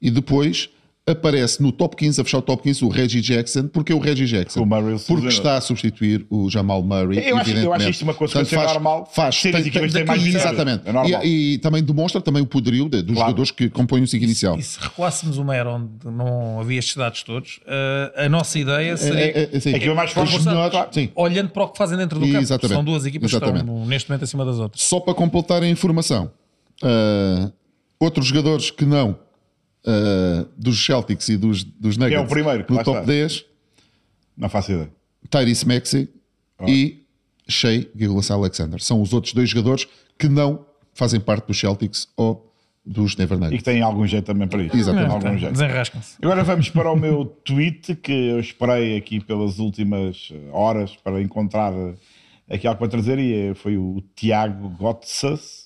e 0.00 0.10
depois 0.10 0.70
aparece 1.10 1.62
no 1.62 1.72
top 1.72 1.96
15, 1.96 2.20
a 2.20 2.24
fechar 2.24 2.38
o 2.38 2.42
top 2.42 2.62
15, 2.62 2.84
o 2.84 2.88
Reggie 2.88 3.20
Jackson. 3.20 3.68
Porque 3.68 3.92
o 3.92 3.98
Reggie 3.98 4.26
Jackson? 4.26 4.60
O 4.62 4.66
Porque 5.06 5.28
está 5.28 5.56
a 5.56 5.60
substituir 5.60 6.26
o 6.28 6.48
Jamal 6.50 6.82
Murray. 6.82 7.18
Eu 7.18 7.20
acho- 7.20 7.28
eu 7.30 7.36
acho 7.38 7.50
evidentemente. 7.50 7.90
isto 7.90 8.02
uma 8.02 8.14
consequência 8.14 8.56
Portanto, 8.58 8.74
normal, 8.74 9.10
Faz, 9.12 9.36
ser 9.36 9.54
as 9.56 9.66
equipas 9.66 9.92
têm 9.92 10.04
mais. 10.04 10.26
Exatamente. 10.26 10.82
É. 10.86 11.26
E, 11.26 11.54
e 11.54 11.58
também 11.58 11.82
demonstra 11.82 12.20
também 12.20 12.42
o 12.42 12.46
poderio 12.46 12.88
de- 12.88 13.02
dos 13.02 13.14
Claro. 13.14 13.30
jogadores 13.30 13.50
que 13.50 13.68
compõem 13.70 14.02
o 14.02 14.06
5 14.06 14.24
inicial. 14.24 14.58
E 14.58 14.62
se 14.62 14.78
recuássemos 14.80 15.38
uma 15.38 15.54
era 15.56 15.70
onde 15.70 15.88
não 16.04 16.60
havia 16.60 16.78
estes 16.78 16.96
dados 16.96 17.22
todos, 17.22 17.60
eh, 17.66 18.24
a 18.26 18.28
nossa 18.28 18.58
ideia 18.58 18.96
seria. 18.96 19.20
É, 19.20 19.38
é, 19.44 19.50
é, 19.52 19.60
sim. 19.60 19.70
Equipa 19.74 19.94
mais 19.94 20.10
forte, 20.12 20.38
melhores, 20.44 20.70
claro. 20.70 20.90
Olhando 21.14 21.50
para 21.50 21.64
o 21.64 21.68
que 21.68 21.78
fazem 21.78 21.96
dentro 21.96 22.18
do 22.18 22.26
campo, 22.26 22.38
Exatamente. 22.38 22.74
são 22.74 22.84
duas 22.84 23.06
equipas 23.06 23.30
que 23.30 23.36
Exatamente. 23.36 23.60
estão 23.62 23.74
no- 23.80 23.86
neste 23.86 24.08
momento 24.10 24.24
acima 24.24 24.44
das 24.44 24.58
outras. 24.58 24.82
Só 24.82 25.00
para 25.00 25.14
completar 25.14 25.62
a 25.62 25.68
informação, 25.68 26.30
ah, 26.82 27.50
outros 28.00 28.26
jogadores 28.26 28.70
que 28.70 28.84
não 28.84 29.16
ah, 29.88 30.46
dos 30.56 30.84
Celtics 30.84 31.28
e 31.30 31.36
dos, 31.36 31.64
dos 31.64 31.96
Nuggets 31.96 32.20
é 32.20 32.24
o 32.24 32.28
primeiro 32.28 32.64
que 32.64 32.72
no 32.72 32.84
top 32.84 33.00
está. 33.00 33.10
10, 33.12 33.44
Não 34.36 34.48
faço 34.48 34.72
ideia. 34.72 34.90
Tyrese 35.30 35.66
Maxey 35.66 36.08
e 36.66 37.02
Shea 37.48 37.86
Gillas 37.96 38.30
Alexander. 38.30 38.80
São 38.82 39.00
os 39.00 39.12
outros 39.12 39.32
dois 39.32 39.48
jogadores 39.48 39.86
que 40.18 40.28
não 40.28 40.66
fazem 40.92 41.18
parte 41.20 41.46
dos 41.46 41.58
Celtics 41.58 42.08
ou 42.16 42.52
dos 42.84 43.14
Denver 43.14 43.36
E 43.36 43.40
que 43.40 43.44
Nuggets. 43.44 43.62
têm 43.64 43.82
algum 43.82 44.06
jeito 44.06 44.24
também 44.26 44.48
para 44.48 44.62
isso. 44.62 44.76
Exatamente. 44.76 45.12
Algum 45.12 45.38
jeito. 45.38 45.52
Desenrascam-se. 45.52 46.16
Agora 46.22 46.44
vamos 46.44 46.68
para 46.70 46.90
o 46.90 46.96
meu 46.96 47.24
tweet 47.44 47.94
que 47.96 48.12
eu 48.12 48.40
esperei 48.40 48.96
aqui 48.96 49.20
pelas 49.20 49.58
últimas 49.58 50.30
eh, 50.32 50.50
horas 50.52 50.96
para 50.96 51.20
encontrar 51.22 51.72
eh, 51.72 51.94
aqui 52.54 52.66
algo 52.66 52.78
para 52.78 52.88
trazer 52.88 53.18
e 53.18 53.50
eh, 53.50 53.54
foi 53.54 53.76
o 53.76 54.02
Tiago 54.14 54.68
Gotzas, 54.70 55.57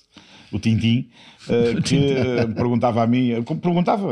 o 0.55 0.59
Tintim, 0.59 1.09
eh, 1.49 1.75
que 1.83 1.97
eh, 1.97 2.47
perguntava 2.47 3.03
a 3.03 3.07
mim, 3.07 3.31
eh, 3.31 3.41
perguntava 3.41 4.07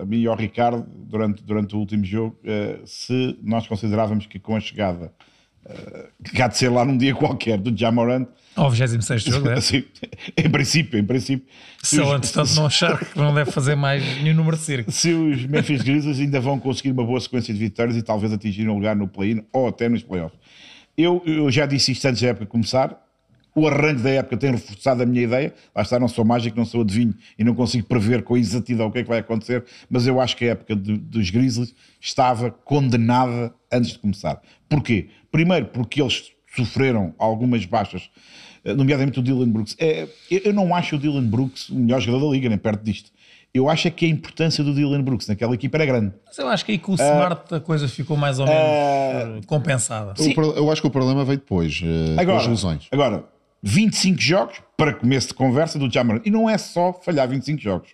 a 0.00 0.04
mim 0.04 0.20
e 0.20 0.26
ao 0.26 0.36
Ricardo 0.36 0.86
durante, 0.88 1.42
durante 1.42 1.76
o 1.76 1.78
último 1.78 2.04
jogo 2.04 2.38
se 2.84 3.38
nós 3.42 3.66
considerávamos 3.66 4.26
que 4.26 4.38
com 4.38 4.56
a 4.56 4.60
chegada 4.60 5.12
que 6.32 6.40
há 6.40 6.46
de 6.46 6.56
ser 6.56 6.68
lá 6.68 6.84
num 6.84 6.96
dia 6.96 7.12
qualquer 7.16 7.58
do 7.58 7.76
Jamorant, 7.76 8.28
Ao 8.54 8.70
26 8.70 9.22
jogo, 9.22 9.48
é? 9.48 9.54
assim, 9.58 9.84
em 10.36 10.48
princípio, 10.48 10.98
em 10.98 11.04
princípio, 11.04 11.46
Se 11.82 12.00
ele, 12.00 12.10
entretanto, 12.10 12.54
não 12.54 12.66
achar 12.66 12.98
que 12.98 13.18
não 13.18 13.34
deve 13.34 13.50
fazer 13.50 13.74
mais 13.74 14.02
nenhum 14.22 14.36
número 14.36 14.56
de 14.56 14.62
circo. 14.62 14.92
se 14.92 15.12
os 15.12 15.44
Memphis 15.44 15.82
Grizzlies 15.82 16.20
ainda 16.20 16.40
vão 16.40 16.58
conseguir 16.60 16.92
uma 16.92 17.04
boa 17.04 17.20
sequência 17.20 17.52
de 17.52 17.58
vitórias 17.58 17.96
e 17.96 18.02
talvez 18.02 18.32
atingirem 18.32 18.70
um 18.70 18.74
lugar 18.74 18.94
no 18.94 19.08
play-in 19.08 19.42
ou 19.52 19.66
até 19.66 19.88
nos 19.88 20.02
playoffs. 20.02 20.38
Eu, 20.96 21.22
eu 21.26 21.50
já 21.50 21.66
disse 21.66 21.92
isto 21.92 22.06
antes 22.06 22.22
da 22.22 22.28
época 22.28 22.46
começar. 22.46 23.05
O 23.56 23.66
arranque 23.66 24.02
da 24.02 24.10
época 24.10 24.36
tem 24.36 24.50
reforçado 24.50 25.02
a 25.02 25.06
minha 25.06 25.22
ideia. 25.22 25.54
Lá 25.74 25.80
está, 25.82 25.98
não 25.98 26.08
sou 26.08 26.24
mágico, 26.24 26.56
não 26.58 26.66
sou 26.66 26.82
adivinho 26.82 27.14
e 27.38 27.42
não 27.42 27.54
consigo 27.54 27.86
prever 27.88 28.22
com 28.22 28.36
exatidão 28.36 28.88
o 28.88 28.92
que 28.92 28.98
é 28.98 29.02
que 29.02 29.08
vai 29.08 29.18
acontecer, 29.20 29.64
mas 29.88 30.06
eu 30.06 30.20
acho 30.20 30.36
que 30.36 30.44
a 30.44 30.48
época 30.50 30.76
de- 30.76 30.98
dos 30.98 31.30
Grizzlies 31.30 31.74
estava 32.00 32.50
condenada 32.50 33.52
antes 33.72 33.92
de 33.92 33.98
começar. 33.98 34.40
Porquê? 34.68 35.08
Primeiro, 35.32 35.66
porque 35.66 36.00
eles 36.02 36.30
sofreram 36.54 37.14
algumas 37.18 37.64
baixas, 37.64 38.10
eh, 38.64 38.74
nomeadamente 38.74 39.18
o 39.18 39.22
Dylan 39.22 39.48
Brooks. 39.48 39.74
É, 39.78 40.06
eu 40.30 40.40
eu 40.44 40.52
não 40.52 40.74
acho 40.74 40.96
o 40.96 40.98
Dylan 40.98 41.24
Brooks 41.26 41.70
o 41.70 41.74
melhor 41.76 42.00
jogador 42.00 42.26
da 42.28 42.32
liga, 42.32 42.48
nem 42.50 42.58
perto 42.58 42.82
disto. 42.82 43.10
Eu 43.54 43.70
acho 43.70 43.88
é 43.88 43.90
que 43.90 44.04
a 44.04 44.08
importância 44.08 44.62
do 44.62 44.74
Dylan 44.74 45.02
Brooks 45.02 45.26
naquela 45.28 45.54
equipa 45.54 45.78
era 45.78 45.86
grande. 45.86 46.12
Mas 46.26 46.36
eu 46.36 46.46
acho 46.48 46.62
que 46.64 46.72
aí 46.72 46.78
com 46.78 46.92
o 46.92 46.94
Smart 46.94 47.54
a 47.54 47.60
coisa 47.60 47.88
ficou 47.88 48.14
mais 48.16 48.38
ou 48.38 48.44
menos 48.46 48.60
eh, 48.62 49.40
compensada. 49.46 50.12
O 50.18 50.34
pro- 50.34 50.52
eu 50.52 50.70
acho 50.70 50.82
que 50.82 50.88
o 50.88 50.90
problema 50.90 51.24
veio 51.24 51.38
depois, 51.38 51.80
com 51.80 52.20
Agora, 52.20 52.38
as 52.40 52.46
lesões. 52.46 52.86
agora, 52.92 53.24
25 53.62 54.20
jogos 54.20 54.62
para 54.76 54.94
começo 54.94 55.28
de 55.28 55.34
conversa 55.34 55.78
do 55.78 55.90
Jamoran. 55.90 56.20
E 56.24 56.30
não 56.30 56.48
é 56.48 56.58
só 56.58 56.92
falhar 56.92 57.28
25 57.28 57.60
jogos. 57.60 57.90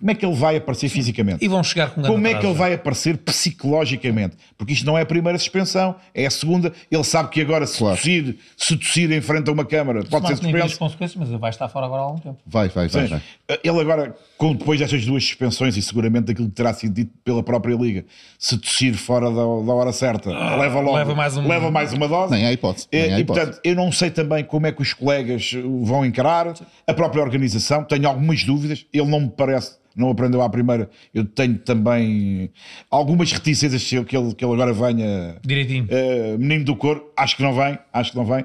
Como 0.00 0.10
é 0.10 0.14
que 0.14 0.24
ele 0.24 0.34
vai 0.34 0.56
aparecer 0.56 0.88
fisicamente? 0.88 1.44
E 1.44 1.48
vão 1.48 1.62
chegar 1.62 1.90
com 1.90 2.00
um 2.00 2.04
Como 2.04 2.26
é 2.26 2.34
que 2.34 2.44
ele 2.46 2.54
vai 2.54 2.72
aparecer 2.74 3.18
psicologicamente? 3.18 4.36
Porque 4.56 4.72
isto 4.72 4.86
não 4.86 4.96
é 4.96 5.02
a 5.02 5.06
primeira 5.06 5.38
suspensão, 5.38 5.94
é 6.14 6.26
a 6.26 6.30
segunda. 6.30 6.72
Ele 6.90 7.04
sabe 7.04 7.28
que 7.28 7.40
agora, 7.40 7.66
se, 7.66 7.78
Claro. 7.78 7.96
tossir, 7.96 8.36
se 8.56 8.76
tossir 8.76 9.10
em 9.12 9.20
frente 9.20 9.48
a 9.48 9.52
uma 9.52 9.64
câmara, 9.64 10.02
pode 10.04 10.26
ser 10.28 10.36
suspenso. 10.36 10.78
consequências, 10.78 11.16
mas 11.18 11.28
ele 11.28 11.38
vai 11.38 11.50
estar 11.50 11.68
fora 11.68 11.86
agora 11.86 12.02
há 12.02 12.04
algum 12.06 12.18
tempo. 12.18 12.38
Vai, 12.46 12.68
vai, 12.68 12.88
vai. 12.88 13.06
Vai. 13.06 13.22
Ele 13.62 13.80
agora, 13.80 14.16
com, 14.38 14.54
depois 14.54 14.78
destas 14.80 15.04
duas 15.04 15.22
suspensões 15.24 15.76
e 15.76 15.82
seguramente 15.82 16.26
daquilo 16.26 16.48
que 16.48 16.54
terá 16.54 16.72
sido 16.72 16.94
dito 16.94 17.12
pela 17.24 17.42
própria 17.42 17.74
Liga, 17.74 18.04
se 18.38 18.56
tossir 18.58 18.94
fora 18.94 19.26
da, 19.30 19.34
da 19.36 19.42
hora 19.74 19.92
certa, 19.92 20.30
leva 20.30 20.80
logo, 20.80 20.96
leva 20.96 21.14
mais 21.14 21.36
um- 21.36 21.46
leva 21.46 21.70
mais 21.70 21.92
uma 21.92 22.08
dose. 22.08 22.32
Nem 22.32 22.46
há 22.46 22.52
hipótese, 22.52 22.86
É, 22.90 23.02
nem 23.02 23.14
há 23.14 23.18
e 23.18 23.22
hipótese. 23.22 23.46
portanto, 23.46 23.60
eu 23.64 23.74
não 23.74 23.92
sei 23.92 24.10
também 24.10 24.44
como 24.44 24.66
é 24.66 24.72
que 24.72 24.80
os 24.82 24.92
colegas 24.92 25.52
o 25.52 25.84
vão 25.84 26.04
encarar, 26.06 26.54
a 26.86 26.94
própria 26.94 27.22
organização, 27.22 27.84
tenho 27.84 28.08
algumas 28.08 28.42
dúvidas, 28.44 28.86
ele 28.92 29.06
não 29.06 29.20
me 29.20 29.28
parece, 29.28 29.76
não 29.96 30.10
aprendeu 30.10 30.40
à 30.42 30.48
primeira, 30.48 30.88
eu 31.12 31.24
tenho 31.24 31.58
também 31.58 32.50
algumas 32.90 33.30
reticências 33.32 33.82
que 33.84 34.16
ele, 34.16 34.34
que 34.34 34.44
ele, 34.44 34.52
agora 34.52 34.72
venha 34.72 35.36
Direitinho. 35.44 35.84
Uh, 35.84 36.38
menino 36.38 36.64
do 36.64 36.76
cor, 36.76 37.12
acho 37.16 37.36
que 37.36 37.42
não 37.42 37.54
vem, 37.54 37.78
acho 37.92 38.12
que 38.12 38.16
não 38.16 38.24
vem. 38.24 38.44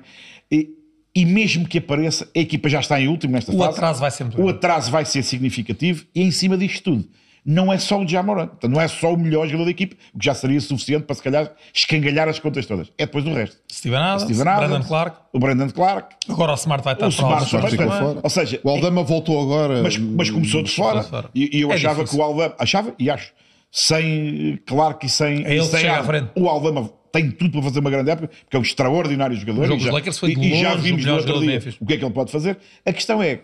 E, 0.52 0.70
e 1.16 1.26
mesmo 1.26 1.68
que 1.68 1.78
apareça, 1.78 2.28
a 2.36 2.40
equipa 2.40 2.68
já 2.68 2.80
está 2.80 3.00
em 3.00 3.08
último 3.08 3.34
nesta 3.34 3.54
O 3.54 3.58
fase. 3.58 3.70
atraso 3.70 4.00
vai 4.00 4.12
ser 4.12 4.28
O 4.38 4.50
atraso 4.50 4.92
vai 4.92 5.06
ser 5.06 5.24
significativo 5.24 6.06
e 6.14 6.22
em 6.22 6.32
cima 6.32 6.58
disto 6.58 6.84
tudo. 6.84 7.08
Não 7.46 7.72
é 7.72 7.78
só 7.78 8.02
o 8.02 8.08
Jamoran, 8.08 8.48
portanto, 8.48 8.72
não 8.72 8.82
é 8.82 8.88
só 8.88 9.14
o 9.14 9.18
melhor 9.18 9.46
jogador 9.46 9.66
da 9.66 9.72
equipe, 9.72 9.96
o 10.16 10.18
que 10.20 10.26
já 10.26 10.34
seria 10.34 10.60
suficiente 10.60 11.04
para 11.04 11.16
se 11.16 11.22
calhar 11.22 11.52
escangalhar 11.72 12.28
as 12.28 12.40
contas 12.40 12.66
todas. 12.66 12.92
É 12.98 13.06
depois 13.06 13.24
do 13.24 13.34
resto. 13.34 13.58
Steven 13.72 13.98
Adams, 14.00 14.24
Steven 14.24 14.48
Adams, 14.48 14.70
Brandon 14.70 14.88
Clark. 14.88 15.18
o 15.32 15.40
Brandon 15.40 15.70
Clark, 15.70 16.16
Agora 16.28 16.52
o 16.54 16.56
Smart 16.56 16.84
vai 16.84 16.94
estar 16.96 17.08
o 17.08 17.12
para 17.14 17.44
Smart 17.44 17.52
também, 17.52 17.70
ficou 17.70 17.86
também. 17.86 18.00
fora. 18.02 18.20
Ou 18.24 18.30
seja, 18.32 18.60
O 18.64 18.70
Aldama 18.70 19.04
voltou 19.04 19.40
agora. 19.42 19.84
mas, 19.84 19.96
mas 19.98 20.30
começou 20.32 20.64
de 20.64 20.72
fora, 20.72 21.04
fora. 21.04 21.30
E, 21.36 21.58
e 21.58 21.62
eu 21.62 21.72
É 21.72 21.76
achava 21.76 21.96
difícil. 22.04 22.18
que 22.18 22.24
o 22.24 22.26
Aldama 22.26 22.56
achava 22.58 22.96
e 22.98 23.10
acho 23.12 23.32
sem 23.80 24.58
Clark 24.66 25.06
e 25.06 25.10
sem, 25.10 25.46
É 25.46 25.52
ele 25.52 25.58
e 25.58 25.60
que 25.60 25.66
sem 25.68 25.80
chega 25.82 26.00
à 26.00 26.04
frente. 26.04 26.30
o 26.36 26.48
Aldama 26.50 26.90
tem 27.12 27.30
tudo 27.30 27.52
para 27.52 27.62
fazer 27.64 27.80
uma 27.80 27.90
grande 27.92 28.10
época 28.10 28.28
porque 28.44 28.56
é 28.56 28.60
um 28.60 28.64
extraordinário 28.64 29.36
jogador 29.36 29.62
O 29.62 29.66
jogo 29.66 29.74
e 29.76 29.78
dos 29.78 29.86
já, 29.86 29.92
Lakers 29.94 30.18
foi 30.20 30.34
de 30.34 30.42
e, 30.42 30.54
e 30.54 30.60
já 30.62 30.70
longe 30.72 30.80
o 30.80 30.84
vimos 30.84 31.02
no 31.02 31.06
melhor 31.06 31.18
outro 31.18 31.28
jogador 31.28 31.40
de 31.42 31.46
dia 31.52 31.56
Memphis. 31.60 31.78
o 31.80 31.86
que 31.86 31.94
é 31.94 31.98
que 31.98 32.06
ele 32.06 32.14
pode 32.14 32.32
fazer 32.32 32.58
a 32.86 32.92
questão 32.94 33.22
é 33.22 33.42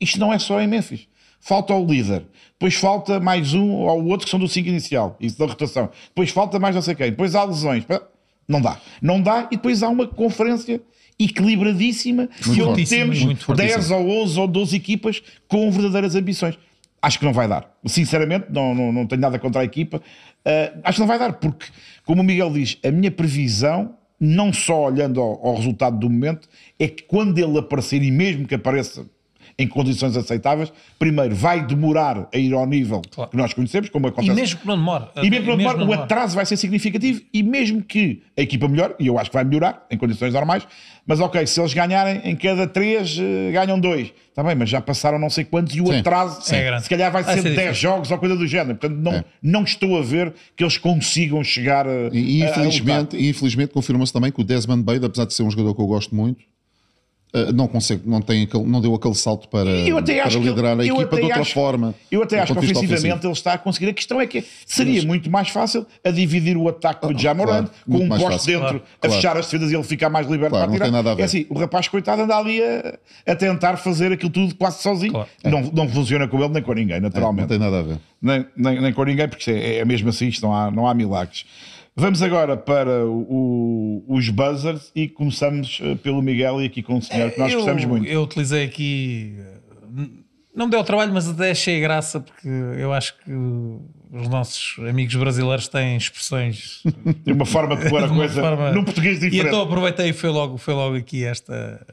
isto 0.00 0.18
não 0.18 0.32
é 0.32 0.38
só 0.38 0.60
em 0.60 0.66
Memphis 0.66 1.06
falta 1.42 1.74
o 1.74 1.84
líder 1.84 2.24
depois 2.52 2.74
falta 2.74 3.20
mais 3.20 3.52
um 3.52 3.70
ou 3.72 4.06
outro 4.06 4.24
que 4.24 4.30
são 4.30 4.40
do 4.40 4.48
5 4.48 4.66
inicial 4.66 5.16
isso 5.20 5.38
da 5.38 5.44
rotação 5.44 5.90
depois 6.08 6.30
falta 6.30 6.58
mais 6.58 6.74
não 6.74 6.80
sei 6.80 6.94
quem 6.94 7.10
depois 7.10 7.34
há 7.34 7.44
lesões 7.44 7.84
não 8.48 8.62
dá 8.62 8.80
não 9.02 9.20
dá 9.20 9.48
e 9.50 9.56
depois 9.56 9.82
há 9.82 9.88
uma 9.88 10.06
conferência 10.06 10.80
equilibradíssima 11.18 12.28
que 12.28 12.62
onde 12.62 12.84
temos 12.86 13.22
muito 13.22 13.44
fortíssima. 13.44 13.76
10 13.76 13.90
ou 13.90 14.22
11 14.22 14.40
ou 14.40 14.48
12 14.48 14.76
equipas 14.76 15.22
com 15.48 15.70
verdadeiras 15.70 16.14
ambições. 16.14 16.58
Acho 17.00 17.18
que 17.18 17.24
não 17.24 17.32
vai 17.32 17.48
dar. 17.48 17.70
Sinceramente, 17.84 18.46
não, 18.50 18.74
não, 18.74 18.92
não 18.92 19.06
tenho 19.06 19.20
nada 19.20 19.38
contra 19.38 19.62
a 19.62 19.64
equipa. 19.64 19.98
Uh, 19.98 20.80
acho 20.84 20.96
que 20.96 21.00
não 21.00 21.06
vai 21.06 21.18
dar, 21.18 21.32
porque, 21.34 21.66
como 22.04 22.22
o 22.22 22.24
Miguel 22.24 22.52
diz, 22.52 22.78
a 22.84 22.90
minha 22.90 23.10
previsão, 23.10 23.94
não 24.20 24.52
só 24.52 24.84
olhando 24.84 25.20
ao, 25.20 25.46
ao 25.46 25.56
resultado 25.56 25.98
do 25.98 26.08
momento, 26.08 26.48
é 26.78 26.86
que 26.86 27.02
quando 27.02 27.38
ele 27.38 27.58
aparecer, 27.58 28.02
e 28.02 28.10
mesmo 28.10 28.46
que 28.46 28.54
apareça 28.54 29.04
em 29.58 29.66
condições 29.66 30.16
aceitáveis, 30.16 30.72
primeiro 30.98 31.34
vai 31.34 31.64
demorar 31.64 32.28
a 32.32 32.38
ir 32.38 32.52
ao 32.54 32.66
nível 32.66 33.02
Claro. 33.10 33.30
que 33.30 33.36
nós 33.36 33.52
conhecemos, 33.52 33.88
como 33.88 34.06
E 34.06 34.10
acontece 34.10 34.34
mesmo 34.34 34.60
que 34.60 34.66
não 34.66 34.76
demore. 34.76 35.04
e 35.22 35.30
mesmo 35.30 35.44
que 35.44 35.50
não 35.50 35.56
demore, 35.56 35.84
o 35.84 35.92
atraso 35.92 36.34
vai 36.34 36.46
ser 36.46 36.56
significativo 36.56 37.20
e 37.32 37.42
mesmo 37.42 37.82
que 37.82 38.22
a 38.36 38.42
equipa 38.42 38.66
melhore, 38.68 38.94
e 38.98 39.06
eu 39.06 39.18
acho 39.18 39.30
que 39.30 39.34
vai 39.34 39.44
melhorar 39.44 39.86
em 39.90 39.96
condições 39.98 40.32
normais, 40.32 40.66
mas 41.06 41.20
ok, 41.20 41.46
se 41.46 41.60
eles 41.60 41.74
ganharem 41.74 42.20
em 42.24 42.36
cada 42.36 42.66
três, 42.66 43.18
eh, 43.18 43.50
ganham 43.52 43.78
dois. 43.78 44.12
Está 44.28 44.42
bem, 44.42 44.54
mas 44.54 44.70
já 44.70 44.80
passaram 44.80 45.18
não 45.18 45.28
sei 45.28 45.44
quantos 45.44 45.74
e 45.74 45.80
o 45.82 45.86
Sim. 45.88 45.98
atraso 45.98 46.40
Sim. 46.42 46.54
É 46.56 46.64
grande. 46.64 46.84
se 46.84 46.88
calhar 46.88 47.12
vai 47.12 47.22
Vai 47.22 47.34
ser 47.34 47.42
ser 47.42 47.48
10 47.50 47.60
difícil. 47.68 47.90
jogos 47.90 48.10
ou 48.10 48.16
coisa 48.18 48.34
do 48.36 48.46
género. 48.46 48.78
Portanto, 48.78 48.98
não, 48.98 49.12
É. 49.12 49.24
não 49.42 49.62
estou 49.64 49.98
a 49.98 50.02
ver 50.02 50.32
que 50.56 50.64
eles 50.64 50.78
consigam 50.78 51.42
chegar 51.44 51.86
a. 51.86 52.08
E 52.12 52.42
a- 52.42 52.46
a 52.46 52.48
lutar. 52.48 52.64
infelizmente, 52.66 53.16
e 53.16 53.28
infelizmente 53.28 53.72
confirma-se 53.74 54.10
também 54.12 54.32
que 54.32 54.40
o 54.40 54.44
Desmond 54.44 54.82
Bade, 54.84 55.04
apesar 55.04 55.26
de 55.26 55.34
ser 55.34 55.42
um 55.42 55.50
jogador 55.50 55.74
que 55.74 55.82
eu 55.82 55.86
gosto 55.86 56.14
muito, 56.14 56.40
eh, 56.40 56.44
não 57.54 57.66
consegue, 57.66 58.02
não, 58.04 58.20
tem 58.20 58.42
aquele- 58.42 58.64
não 58.64 58.80
deu 58.80 58.94
aquele 58.94 59.14
salto 59.14 59.48
para, 59.48 59.64
para 59.64 60.28
que 60.28 60.38
liderar 60.38 60.78
a 60.78 60.84
equipa 60.84 61.16
de 61.16 61.22
outra 61.22 61.40
acho- 61.40 61.54
forma. 61.54 61.94
Eu 62.10 62.22
até 62.22 62.36
do 62.36 62.42
acho 62.42 62.52
que 62.52 62.58
ofensivamente 62.58 62.96
ofensivo. 62.96 63.26
ele 63.26 63.32
está 63.32 63.52
a 63.54 63.58
conseguir. 63.58 63.88
A 63.88 63.92
questão 63.94 64.20
é 64.20 64.26
que 64.26 64.44
seria 64.66 65.02
muito 65.04 65.30
mais 65.30 65.48
fácil 65.48 65.86
a 66.04 66.10
dividir 66.10 66.56
o 66.56 66.68
ataque 66.68 67.06
do 67.10 67.18
Jamorant 67.18 67.68
claro, 67.68 67.70
com 67.90 68.04
um 68.04 68.08
poste 68.08 68.24
fácil. 68.30 68.46
dentro, 68.52 68.68
Claro, 68.68 68.82
a 68.84 68.98
claro. 69.06 69.14
fechar 69.16 69.36
as 69.38 69.46
defesas 69.46 69.70
e 69.72 69.74
ele 69.74 69.82
ficar 69.84 70.10
mais 70.10 70.26
liberto 70.26 70.50
Claro, 70.50 70.64
para 70.64 70.66
não 70.68 70.74
tirar. 70.74 70.84
tem 70.86 70.92
nada 70.92 71.10
a 71.12 71.14
ver. 71.14 71.22
É 71.22 71.24
assim, 71.24 71.46
o 71.48 71.58
rapaz 71.58 71.88
coitado 71.88 72.22
anda 72.22 72.36
ali 72.36 72.62
a, 72.62 72.98
a 73.26 73.34
tentar 73.34 73.76
fazer 73.78 74.12
aquilo 74.12 74.30
tudo 74.30 74.54
quase 74.54 74.82
sozinho. 74.82 75.12
Claro. 75.12 75.28
Não, 75.44 75.62
não 75.72 75.88
funciona 75.88 76.28
com 76.28 76.38
ele 76.38 76.48
nem 76.52 76.62
com 76.62 76.72
ninguém, 76.74 76.96
É, 76.96 77.00
não 77.00 77.08
naturalmente. 77.08 77.48
tem 77.48 77.58
nada 77.58 77.78
a 77.78 77.82
ver. 77.82 77.98
nem, 78.20 78.46
nem, 78.56 78.80
nem 78.80 78.92
com 78.92 79.04
ninguém, 79.04 79.26
porque 79.28 79.50
é, 79.50 79.76
é 79.78 79.84
mesmo 79.84 80.08
assim, 80.10 80.28
isto 80.28 80.42
não 80.46 80.54
há, 80.54 80.70
não 80.70 80.86
há 80.86 80.92
milagres. 80.94 81.44
Vamos 81.94 82.22
agora 82.22 82.56
para 82.56 83.04
o- 83.06 84.02
os 84.08 84.28
buzzers 84.30 84.90
e 84.94 85.08
começamos 85.08 85.78
eh, 85.82 85.94
pelo 85.96 86.22
Miguel 86.22 86.62
e 86.62 86.66
aqui 86.66 86.82
com 86.82 86.96
o 86.96 87.02
senhor, 87.02 87.30
que 87.30 87.38
nós 87.38 87.52
eu, 87.52 87.58
gostamos 87.58 87.84
muito. 87.84 88.06
Eu 88.06 88.22
utilizei 88.22 88.64
aqui. 88.64 89.36
eh, 89.38 90.22
Não 90.54 90.66
me 90.66 90.70
deu 90.70 90.82
trabalho, 90.84 91.12
mas 91.12 91.28
até 91.28 91.50
achei 91.50 91.80
graça, 91.80 92.20
porque 92.20 92.46
eu 92.48 92.92
acho 92.92 93.14
que 93.18 93.30
os 93.30 94.28
nossos 94.28 94.76
amigos 94.86 95.14
brasileiros 95.14 95.66
têm 95.68 95.96
expressões 95.96 96.82
Tem 97.24 97.32
uma 97.34 97.46
forma 97.46 97.74
de 97.76 97.88
pôr 97.88 98.02
a 98.02 98.06
de 98.08 98.14
coisa 98.14 98.40
forma- 98.40 98.70
num 98.72 98.84
português 98.84 99.16
E 99.18 99.30
diferente. 99.30 99.48
então 99.48 99.62
aproveitei 99.62 100.10
e 100.10 100.12
foi 100.12 100.28
logo, 100.30 100.56
foi 100.58 100.74
logo 100.74 100.96
aqui 100.96 101.24
esta, 101.24 101.86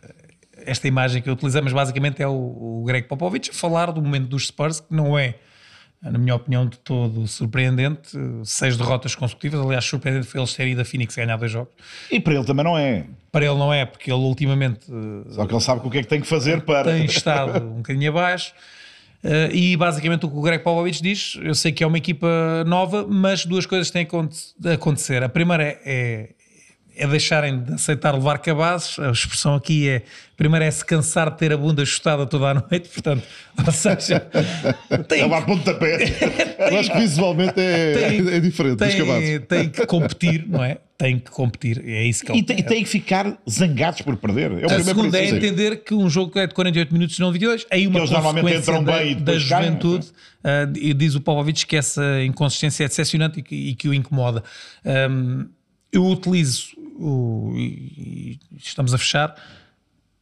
esta 0.66 0.88
imagem 0.90 1.22
que 1.22 1.30
eu 1.30 1.34
utilizei, 1.34 1.62
mas 1.62 1.72
basicamente 1.74 2.22
é 2.22 2.28
o, 2.28 2.32
o 2.82 2.84
Greg 2.86 3.08
Popovich 3.08 3.50
a 3.50 3.54
falar 3.54 3.92
do 3.92 4.02
momento 4.02 4.28
dos 4.28 4.48
Spurs, 4.48 4.80
que 4.82 4.94
não 4.94 5.18
é, 5.18 5.36
na 6.02 6.18
minha 6.18 6.36
opinião, 6.36 6.66
de 6.66 6.78
todo 6.78 7.28
surpreendente. 7.28 8.18
Seis 8.46 8.78
derrotas 8.78 9.16
consecutivas, 9.16 9.60
aliás, 9.60 9.84
surpreendente 9.84 10.28
foi 10.28 10.40
eles 10.40 10.54
terem 10.54 10.72
ido 10.72 10.82
a 10.82 10.86
Phoenix 10.86 11.16
ganhar 11.16 11.38
dois 11.38 11.52
jogos. 11.52 11.74
E 12.10 12.20
para 12.20 12.36
ele 12.36 12.46
também 12.46 12.64
não 12.64 12.78
é. 12.78 13.06
Para 13.32 13.46
ele 13.46 13.56
não 13.56 13.74
é, 13.74 13.86
porque 13.86 14.12
ele 14.12 14.22
ultimamente 14.22 14.88
eh, 14.90 15.34
Só 15.34 15.46
que 15.46 15.54
ele 15.54 15.62
sabe 15.62 15.86
o 15.86 15.90
que 15.90 16.00
é 16.00 16.02
que 16.02 16.08
tem 16.08 16.22
que 16.22 16.28
fazer 16.28 16.62
para. 16.62 16.92
tem 16.92 17.06
estado 17.06 17.64
um 17.64 17.78
bocadinho 17.78 18.10
abaixo. 18.10 18.54
Eh, 19.24 19.50
e 19.54 19.78
basicamente 19.78 20.26
o 20.26 20.30
que 20.30 20.38
o 20.38 20.42
Greg 20.42 20.64
Popovich 20.64 21.02
diz, 21.04 21.38
eu 21.42 21.54
sei 21.54 21.72
que 21.72 21.84
é 21.84 21.88
uma 21.88 21.98
equipa 21.98 22.64
nova, 22.66 23.06
mas 23.08 23.46
duas 23.46 23.66
coisas 23.66 23.92
têm 23.92 24.08
de 24.58 24.72
acontecer. 24.72 25.24
A 25.24 25.30
primeira 25.30 25.64
é, 25.64 25.80
é, 25.86 26.30
é 27.00 27.08
deixarem 27.08 27.60
de 27.64 27.74
aceitar 27.74 28.14
levar 28.14 28.38
cabazes. 28.40 29.00
A 29.00 29.10
expressão 29.12 29.56
aqui 29.56 29.88
é: 29.90 30.04
primeiro 30.38 30.66
é 30.66 30.70
se 30.72 30.84
cansar 30.86 31.32
de 31.32 31.38
ter 31.38 31.52
a 31.54 31.58
bunda 31.58 31.84
chutada 31.86 32.26
toda 32.26 32.50
a 32.50 32.54
noite, 32.54 32.90
portanto, 32.94 33.24
ou 33.66 33.72
seja, 33.72 34.20
tem, 35.08 35.28
vai 35.28 35.40
a 35.40 35.42
pontapé. 35.44 35.98
Eu 36.72 36.78
acho 36.80 36.92
que 36.92 37.00
visualmente 37.00 37.54
é, 37.58 37.94
Tem- 37.94 38.34
é 38.36 38.40
diferente 38.40 38.76
dos 38.78 38.94
cabazes. 38.96 39.30
tem, 39.30 39.40
tem 39.40 39.70
que 39.70 39.86
competir, 39.86 40.46
não 40.48 40.64
é? 40.64 40.78
Tem 40.98 41.18
que 41.18 41.32
competir, 41.32 41.82
é 41.88 42.04
isso 42.04 42.26
que 42.26 42.32
ele 42.34 42.40
E, 42.40 42.44
tem, 42.44 42.60
e 42.60 42.64
tem 42.64 42.84
que 42.84 42.90
ficar 42.90 43.38
zangados 43.50 44.02
por 44.02 44.18
perder. 44.18 44.52
É 44.52 44.54
o 44.54 44.58
A 44.58 44.60
primeiro 44.60 44.84
segunda 44.84 45.18
é 45.18 45.30
entender 45.30 45.78
que 45.78 45.94
um 45.94 46.10
jogo 46.10 46.38
é 46.38 46.46
de 46.46 46.54
48 46.54 46.92
minutos 46.94 47.18
e 47.18 47.22
não 47.22 47.32
22. 47.32 47.66
Aí 47.72 47.88
uma 47.88 48.00
eles 48.00 48.12
normalmente 48.12 48.58
entram 48.58 48.84
da, 48.84 48.98
bem 48.98 49.12
e 49.12 49.16
da 49.16 49.38
juventude. 49.40 50.08
ah, 50.44 50.68
e 50.76 50.94
diz 50.94 51.16
o 51.16 51.22
Popovich 51.22 51.66
que 51.66 51.78
essa 51.78 52.04
inconsistência 52.26 52.84
é 52.84 52.88
decepcionante 52.90 53.40
e 53.40 53.44
que, 53.44 53.56
e 53.56 53.76
que 53.76 53.88
o 53.88 53.94
incomoda. 53.94 54.44
Ahm, 54.86 55.46
eu 55.92 56.06
utilizo, 56.06 56.68
o, 57.00 57.54
e, 57.56 58.40
e 58.52 58.58
estamos 58.58 58.94
a 58.94 58.98
fechar, 58.98 59.36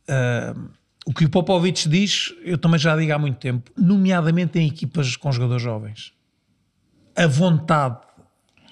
ahm, 0.08 0.70
o 1.06 1.14
que 1.14 1.26
o 1.26 1.30
Popovich 1.30 1.88
diz, 1.88 2.34
eu 2.44 2.58
também 2.58 2.78
já 2.78 2.96
digo 2.96 3.14
há 3.14 3.18
muito 3.18 3.38
tempo, 3.38 3.72
nomeadamente 3.78 4.60
em 4.60 4.68
equipas 4.68 5.16
com 5.16 5.32
jogadores 5.32 5.64
jovens. 5.64 6.12
A 7.16 7.26
vontade, 7.26 7.98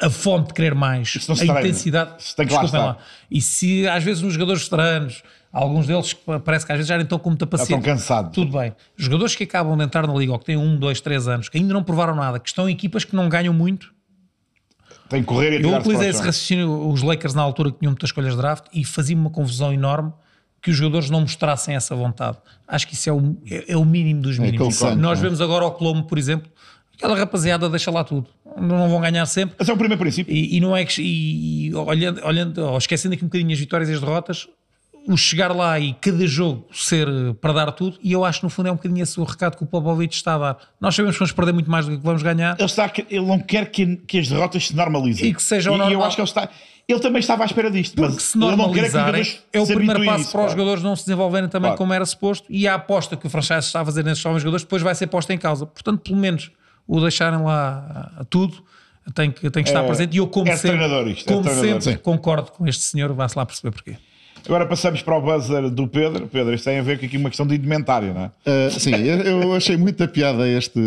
a 0.02 0.10
fome 0.10 0.46
de 0.48 0.54
querer 0.54 0.76
mais, 0.76 1.18
a 1.30 1.60
intensidade. 1.60 2.22
Isso 2.22 2.36
tem 2.36 2.46
que 2.46 2.54
lá 2.54 2.62
Desculpem 2.62 2.90
estar. 2.90 3.06
E 3.32 3.42
se 3.42 3.88
às 3.88 4.04
vezes 4.04 4.22
uns 4.22 4.34
jogadores 4.34 4.64
veteranos, 4.64 5.24
alguns 5.52 5.88
deles 5.88 6.12
que 6.12 6.22
parece 6.44 6.66
que 6.66 6.74
às 6.74 6.78
vezes 6.78 6.90
já 6.90 6.98
nem 6.98 7.06
estão 7.06 7.18
com 7.18 7.30
muita 7.30 7.48
paciência. 7.48 7.78
estão 7.78 7.94
cansados. 7.94 8.32
Tudo 8.34 8.58
bem. 8.58 8.76
Jogadores 8.98 9.34
que 9.34 9.46
acabam 9.46 9.78
de 9.78 9.86
entrar 9.86 10.06
na 10.06 10.14
liga 10.14 10.34
ou 10.34 10.38
que 10.38 10.46
têm 10.46 10.58
um, 10.58 10.78
dois, 10.78 11.00
três 11.00 11.30
anos, 11.30 11.48
que 11.48 11.58
ainda 11.58 11.74
não 11.74 11.84
provaram 11.84 12.14
nada, 12.14 12.38
que 12.38 12.50
estão 12.50 12.70
em 12.70 12.74
equipas 12.74 13.06
que 13.06 13.16
não 13.16 13.30
ganham 13.30 13.54
muito. 13.54 13.95
Tem 15.10 15.22
que 15.22 15.28
correr 15.28 15.60
e 15.60 15.64
Eu 15.64 15.78
utilizei 15.78 16.10
esse 16.10 16.20
raciocínio, 16.20 16.90
os 16.90 17.02
Lakers 17.02 17.34
na 17.34 17.42
altura 17.42 17.72
que 17.72 17.80
tinham 17.80 17.92
muitas 17.92 18.10
escolhas 18.10 18.32
de 18.32 18.38
draft 18.38 18.66
e 18.74 18.84
fazia-me 18.84 19.22
uma 19.22 19.30
confusão 19.30 19.72
enorme 19.72 20.12
que 20.62 20.72
os 20.72 20.78
jogadores 20.78 21.12
não 21.12 21.22
mostrassem 21.22 21.76
essa 21.76 21.96
vontade. 21.96 22.38
Acho 22.68 22.88
que 22.88 22.96
isso 22.96 23.08
é 23.08 23.14
o, 23.14 23.38
é, 23.50 23.74
é 23.74 23.78
o 23.78 23.86
mínimo 23.86 24.22
dos 24.22 24.40
mínimos. 24.40 24.62
aquele 24.62 24.74
sangue, 24.74 25.02
Nós 25.02 25.20
é? 25.20 25.22
vemos 25.22 25.40
agora 25.40 25.64
o 25.64 25.72
Colombo, 25.72 26.08
por 26.08 26.18
exemplo, 26.18 26.52
aquela 26.96 27.16
rapaziada 27.16 27.70
deixa 27.70 27.92
lá 27.92 28.04
tudo. 28.04 28.28
Não 28.60 28.90
vão 28.90 29.00
ganhar 29.00 29.26
sempre. 29.28 29.56
Esse 29.60 29.70
é 29.70 29.74
o 29.74 29.78
primeiro 29.78 30.02
princípio. 30.02 30.34
E, 30.34 30.58
e 30.58 30.60
não 30.60 30.76
é 30.76 30.84
que. 30.84 31.02
E, 31.02 31.76
olhando, 31.76 32.26
olhando, 32.26 32.78
esquecendo 32.78 33.14
aqui 33.14 33.24
um 33.24 33.28
bocadinho 33.28 33.52
as 33.52 33.60
vitórias 33.60 33.90
e 33.90 33.94
as 33.94 34.00
derrotas, 34.00 34.48
o 35.08 35.16
chegar 35.16 35.56
lá 35.56 35.80
e 35.80 35.94
cada 35.94 36.26
jogo 36.26 36.66
ser 36.74 37.08
eh, 37.08 37.34
para 37.40 37.54
dar 37.54 37.72
tudo, 37.72 37.98
e 38.02 38.12
eu 38.12 38.26
acho 38.26 38.40
que 38.40 38.46
no 38.46 38.50
fundo 38.50 38.70
é 38.70 38.72
um 38.72 38.76
bocadinho 38.76 39.04
esse 39.04 39.20
o 39.20 39.24
recado 39.24 39.56
que 39.56 39.64
o 39.64 39.68
Popovich 39.68 40.16
está 40.16 40.36
a 40.36 40.38
dar. 40.38 40.58
Nós 40.82 40.96
sabemos 40.96 41.16
que 41.16 41.20
vamos 41.20 41.32
perder 41.32 41.54
muito 41.54 41.70
mais 41.70 41.86
do 41.86 41.98
que 41.98 42.04
vamos 42.04 42.24
ganhar. 42.24 42.56
Ele, 42.58 42.66
está, 42.66 42.90
que- 42.90 43.06
ele 43.10 43.26
não 43.26 43.40
quer 43.40 43.70
que, 43.70 43.98
que 43.98 44.18
as 44.20 44.28
derrotas 44.28 44.68
se 44.68 44.76
normalizem. 44.76 45.28
E 45.30 45.34
que 45.34 45.44
seja 45.44 45.72
o 45.72 45.76
E- 45.90 45.94
eu 45.94 46.04
acho 46.04 46.16
que 46.16 46.22
ele 46.22 46.28
está. 46.28 46.50
Ele 46.88 47.00
também 47.00 47.20
estava 47.20 47.44
à 47.44 47.46
espera 47.48 47.70
disto. 47.72 47.96
Porque 47.96 48.14
mas 48.14 48.24
se 48.24 48.32
que 48.34 48.38
os 48.38 48.44
normalizarem, 48.46 49.24
jogadores 49.24 49.44
é 49.54 49.60
o 49.60 49.66
primeiro 49.68 50.06
passo 50.06 50.22
isso, 50.22 50.32
para 50.32 50.40
os 50.42 50.46
claro. 50.46 50.52
jogadores 50.52 50.84
não 50.84 50.96
se 50.96 51.06
desenvolverem 51.06 51.50
também 51.50 51.70
Claro. 51.70 51.78
como 51.78 51.94
era 51.94 52.06
suposto, 52.06 52.46
e 52.50 52.68
a 52.68 52.76
aposta 52.76 53.16
que 53.18 53.26
o 53.26 53.30
franchise 53.30 53.68
está 53.68 53.82
a 53.82 53.86
fazer 53.86 54.04
nesses 54.04 54.20
jovens 54.24 54.42
jogadores 54.42 54.64
depois 54.64 54.82
vai 54.84 54.94
ser 54.96 55.08
posta 55.08 55.34
em 55.34 55.38
causa. 55.38 55.66
Portanto, 55.66 56.00
pelo 56.02 56.18
menos 56.18 56.52
o 56.88 57.00
deixarem 57.02 57.42
lá 57.42 58.12
a 58.18 58.24
tudo, 58.26 58.64
tem 59.16 59.32
que, 59.32 59.50
tem 59.50 59.64
que 59.64 59.70
estar 59.70 59.84
É- 59.84 59.88
presente. 59.88 60.14
E 60.14 60.18
eu, 60.18 60.28
como 60.28 60.48
é 60.50 60.56
sempre, 60.56 60.78
é 60.78 60.90
como 61.26 61.42
treinador. 61.44 61.82
sempre 61.82 62.02
concordo 62.04 62.52
com 62.52 62.68
este 62.68 62.84
senhor, 62.84 63.12
vá-se 63.14 63.36
lá 63.38 63.46
perceber 63.46 63.72
porquê. 63.72 63.98
Agora 64.46 64.66
passamos 64.68 65.02
para 65.02 65.18
o 65.18 65.22
buzzer 65.22 65.70
do 65.70 65.88
Pedro. 65.88 66.28
Pedro, 66.28 66.54
isto 66.54 66.66
tem 66.66 66.78
a 66.78 66.82
ver 66.84 67.00
com 67.00 67.06
aqui 67.06 67.18
uma 67.18 67.30
questão 67.30 67.48
de 67.48 67.56
indumentário, 67.56 68.14
não 68.14 68.22
é? 68.22 68.28
Uh, 68.68 68.80
sim, 68.80 68.92
eu 68.94 69.54
achei 69.56 69.76
muita 69.76 70.08
piada 70.08 70.48
este, 70.48 70.80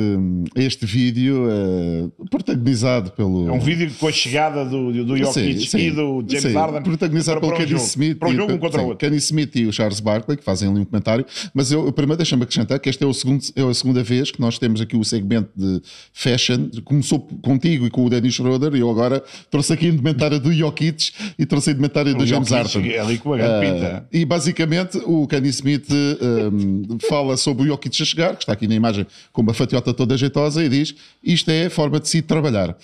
este 0.54 0.86
vídeo, 0.86 1.48
uh, 1.48 2.26
protagonizado 2.30 3.10
pelo. 3.12 3.48
É 3.48 3.52
um 3.52 3.58
vídeo 3.58 3.90
com 3.98 4.06
a 4.06 4.12
chegada 4.12 4.64
do, 4.64 5.04
do 5.04 5.16
Jokic 5.16 5.76
e 5.76 5.90
do 5.90 6.24
James 6.28 6.42
sim, 6.42 6.52
Harden. 6.52 6.82
Protagonizado 6.82 7.40
para- 7.40 7.48
pelo 7.50 7.58
para 7.58 7.66
Kenny. 7.66 7.80
Smith. 7.80 8.18
Para 8.18 8.28
um 8.28 8.32
e- 8.32 8.36
jogo 8.36 8.52
um 8.52 8.58
contra 8.58 8.78
o 8.80 8.82
sim, 8.84 8.88
outro. 8.90 9.06
Kenny 9.08 9.16
Smith 9.16 9.56
e 9.56 9.66
o 9.66 9.72
Charles 9.72 10.00
Barkley, 10.00 10.36
que 10.36 10.44
fazem 10.44 10.68
ali 10.70 10.80
um 10.80 10.84
comentário. 10.84 11.26
Mas 11.52 11.72
eu, 11.72 11.90
primeiro 11.92 12.16
deixa-me 12.18 12.42
acrescentar 12.44 12.78
que 12.78 12.88
esta 12.88 13.04
é, 13.04 13.06
o 13.08 13.12
segundo, 13.14 13.42
é 13.56 13.62
a 13.62 13.74
segunda 13.74 14.02
vez 14.02 14.30
que 14.30 14.40
nós 14.40 14.58
temos 14.58 14.80
aqui 14.80 14.96
o 14.96 15.02
segmento 15.04 15.50
de 15.56 15.80
fashion. 16.12 16.68
Começou 16.84 17.20
contigo 17.42 17.86
e 17.86 17.90
com 17.90 18.04
o 18.04 18.10
Dennis 18.10 18.34
Schroeder, 18.34 18.74
e 18.74 18.80
eu 18.80 18.90
agora 18.90 19.22
trouxe 19.50 19.72
aqui 19.72 19.86
a 19.86 19.88
indumentária 19.88 20.38
do 20.38 20.52
Jokic 20.52 21.10
e 21.38 21.44
trouxe 21.44 21.70
a 21.70 21.72
indumentária 21.72 22.14
do 22.14 22.22
O 22.22 22.26
James 22.26 22.48
Jokic, 22.48 22.74
Harden. 22.76 22.92
é 22.92 23.00
ali 23.00 23.18
com 23.18 23.32
a 23.32 23.47
Uh, 23.48 23.60
pinta. 23.60 24.08
e 24.12 24.24
basicamente 24.24 24.98
o 24.98 25.26
Kenny 25.26 25.48
Smith 25.48 25.88
um, 25.90 26.98
fala 27.08 27.36
sobre 27.36 27.64
o 27.64 27.66
Jokic 27.66 28.02
a 28.02 28.04
chegar, 28.04 28.36
que 28.36 28.42
está 28.42 28.52
aqui 28.52 28.68
na 28.68 28.74
imagem 28.74 29.06
com 29.32 29.42
uma 29.42 29.54
fatiota 29.54 29.92
toda 29.94 30.16
jeitosa, 30.16 30.64
e 30.64 30.68
diz: 30.68 30.94
Isto 31.22 31.50
é 31.50 31.66
a 31.66 31.70
forma 31.70 31.98
de 32.00 32.08
se 32.08 32.22
trabalhar. 32.22 32.70
Uh, 32.70 32.76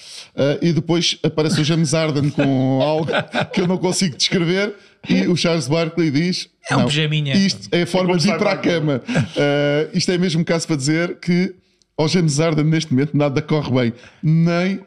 e 0.62 0.72
depois 0.72 1.18
aparece 1.22 1.60
o 1.60 1.64
James 1.64 1.92
Harden 1.92 2.30
com 2.30 2.80
algo 2.82 3.10
que 3.52 3.60
eu 3.60 3.66
não 3.66 3.78
consigo 3.78 4.16
descrever, 4.16 4.74
e 5.08 5.26
o 5.28 5.36
Charles 5.36 5.68
Barkley 5.68 6.10
diz: 6.10 6.48
É 6.70 6.76
um 6.76 6.80
"Não, 6.80 6.86
pijaminha." 6.86 7.34
Isto 7.34 7.68
é 7.72 7.82
a 7.82 7.86
forma 7.86 8.08
como 8.08 8.20
de 8.20 8.28
ir 8.28 8.38
para 8.38 8.52
a 8.52 8.56
cama. 8.56 9.02
Uh, 9.08 9.96
isto 9.96 10.10
é 10.10 10.18
mesmo 10.18 10.44
caso 10.44 10.66
para 10.66 10.76
dizer 10.76 11.18
que 11.20 11.54
ao 11.96 12.08
James 12.08 12.38
Harden 12.38 12.64
neste 12.64 12.92
momento 12.92 13.16
nada 13.16 13.40
corre 13.40 13.70
bem, 13.70 13.92
nem. 14.22 14.80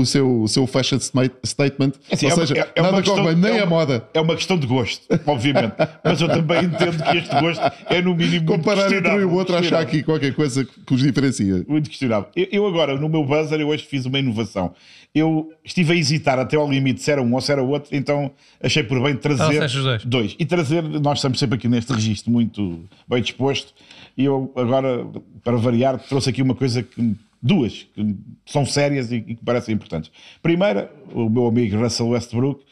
O 0.00 0.06
seu, 0.06 0.42
o 0.42 0.48
seu 0.48 0.66
fashion 0.66 0.98
statement, 1.44 1.92
Assim, 2.10 2.26
ou 2.26 2.32
é 2.32 2.34
seja, 2.36 2.54
é- 2.58 2.72
é 2.76 2.80
uma 2.82 2.90
nada 2.92 3.02
questão- 3.02 3.22
corre 3.24 3.34
bem, 3.34 3.42
nem 3.42 3.52
é 3.58 3.60
a 3.60 3.64
uma- 3.64 3.76
moda. 3.76 4.08
É 4.14 4.20
uma 4.20 4.34
questão 4.36 4.58
de 4.58 4.66
gosto, 4.66 5.06
obviamente. 5.26 5.74
Mas 6.04 6.20
eu 6.20 6.28
também 6.28 6.64
entendo 6.64 7.02
que 7.02 7.16
este 7.16 7.40
gosto 7.40 7.62
é 7.90 8.00
no 8.02 8.14
mínimo 8.14 8.46
muito 8.46 8.46
comparar 8.64 8.92
entre 8.92 9.10
um 9.10 9.20
e 9.20 9.24
o 9.24 9.32
outro, 9.34 9.56
achar 9.56 9.80
aqui 9.80 10.02
qualquer 10.02 10.34
coisa 10.34 10.64
que 10.64 10.94
os 10.94 11.00
diferencia. 11.02 11.64
Muito 11.68 11.88
questionável. 11.90 12.28
Eu, 12.36 12.46
eu 12.52 12.66
agora, 12.66 12.96
no 12.96 13.08
meu 13.08 13.24
buzzer, 13.24 13.60
eu 13.60 13.68
hoje 13.68 13.84
fiz 13.84 14.06
uma 14.06 14.18
inovação. 14.18 14.72
Eu 15.14 15.50
estive 15.64 15.92
a 15.92 15.96
hesitar 15.96 16.38
até 16.38 16.56
ao 16.56 16.70
limite 16.70 17.02
se 17.02 17.10
era 17.10 17.20
um 17.22 17.34
ou 17.34 17.40
se 17.40 17.50
era 17.50 17.62
outro, 17.62 17.96
então 17.96 18.30
achei 18.62 18.82
por 18.82 19.02
bem 19.02 19.16
trazer 19.16 19.42
Trouxeste 19.44 19.78
os 19.78 20.04
dois. 20.04 20.36
E 20.38 20.44
trazer, 20.44 20.82
nós 20.82 21.18
estamos 21.18 21.38
sempre 21.38 21.56
aqui 21.56 21.66
neste 21.66 21.92
registro 21.92 22.30
muito 22.30 22.84
bem 23.08 23.22
disposto, 23.22 23.72
e 24.16 24.24
eu 24.26 24.52
agora, 24.54 25.04
para 25.42 25.56
variar, 25.56 25.98
trouxe 25.98 26.30
aqui 26.30 26.42
uma 26.42 26.54
coisa 26.54 26.82
que. 26.82 27.16
Duas 27.40 27.86
que 27.94 28.16
são 28.46 28.66
sérias 28.66 29.12
e, 29.12 29.16
e 29.16 29.34
que 29.36 29.44
parecem 29.44 29.74
importantes. 29.74 30.10
Primeira, 30.42 30.92
o 31.12 31.28
meu 31.28 31.46
amigo 31.46 31.76
Russell 31.78 32.08
Westbrook, 32.08 32.64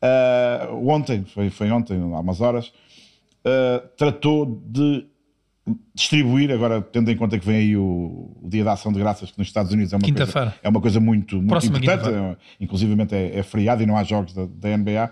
ah, 0.00 0.68
ontem, 0.72 1.24
foi, 1.24 1.50
foi 1.50 1.70
ontem, 1.70 1.96
há 2.00 2.20
umas 2.20 2.40
horas, 2.40 2.72
ah, 3.44 3.82
tratou 3.96 4.62
de 4.66 5.06
distribuir, 5.94 6.50
agora 6.50 6.82
tendo 6.82 7.10
em 7.10 7.16
conta 7.16 7.38
que 7.38 7.46
vem 7.46 7.56
aí 7.56 7.76
o, 7.76 8.36
o 8.42 8.48
Dia 8.48 8.64
da 8.64 8.72
Ação 8.72 8.92
de 8.92 8.98
Graças, 8.98 9.30
que 9.30 9.38
nos 9.38 9.46
Estados 9.48 9.72
Unidos 9.72 9.92
é 9.92 9.96
uma, 9.96 10.02
coisa, 10.02 10.54
é 10.62 10.68
uma 10.68 10.80
coisa 10.80 11.00
muito, 11.00 11.36
muito 11.36 11.48
Próxima 11.48 11.78
importante, 11.78 12.14
é, 12.14 12.36
inclusivamente 12.60 13.14
é, 13.14 13.38
é 13.38 13.42
feriado 13.42 13.82
e 13.82 13.86
não 13.86 13.96
há 13.96 14.04
jogos 14.04 14.34
da, 14.34 14.46
da 14.46 14.76
NBA. 14.76 15.10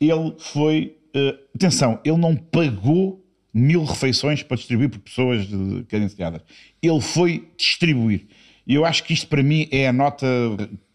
Ele 0.00 0.34
foi, 0.38 0.96
eh, 1.14 1.34
atenção, 1.54 1.98
ele 2.04 2.18
não 2.18 2.36
pagou 2.36 3.24
mil 3.52 3.82
refeições 3.84 4.42
para 4.42 4.56
distribuir 4.58 4.90
por 4.90 4.98
pessoas 5.00 5.46
de- 5.46 5.84
carenciadas. 5.88 6.42
Ele 6.82 7.00
foi 7.00 7.48
distribuir. 7.56 8.26
E 8.68 8.74
eu 8.74 8.84
acho 8.84 9.02
que 9.02 9.12
isto 9.14 9.26
para 9.26 9.42
mim 9.42 9.66
é 9.72 9.88
a 9.88 9.92
nota 9.92 10.26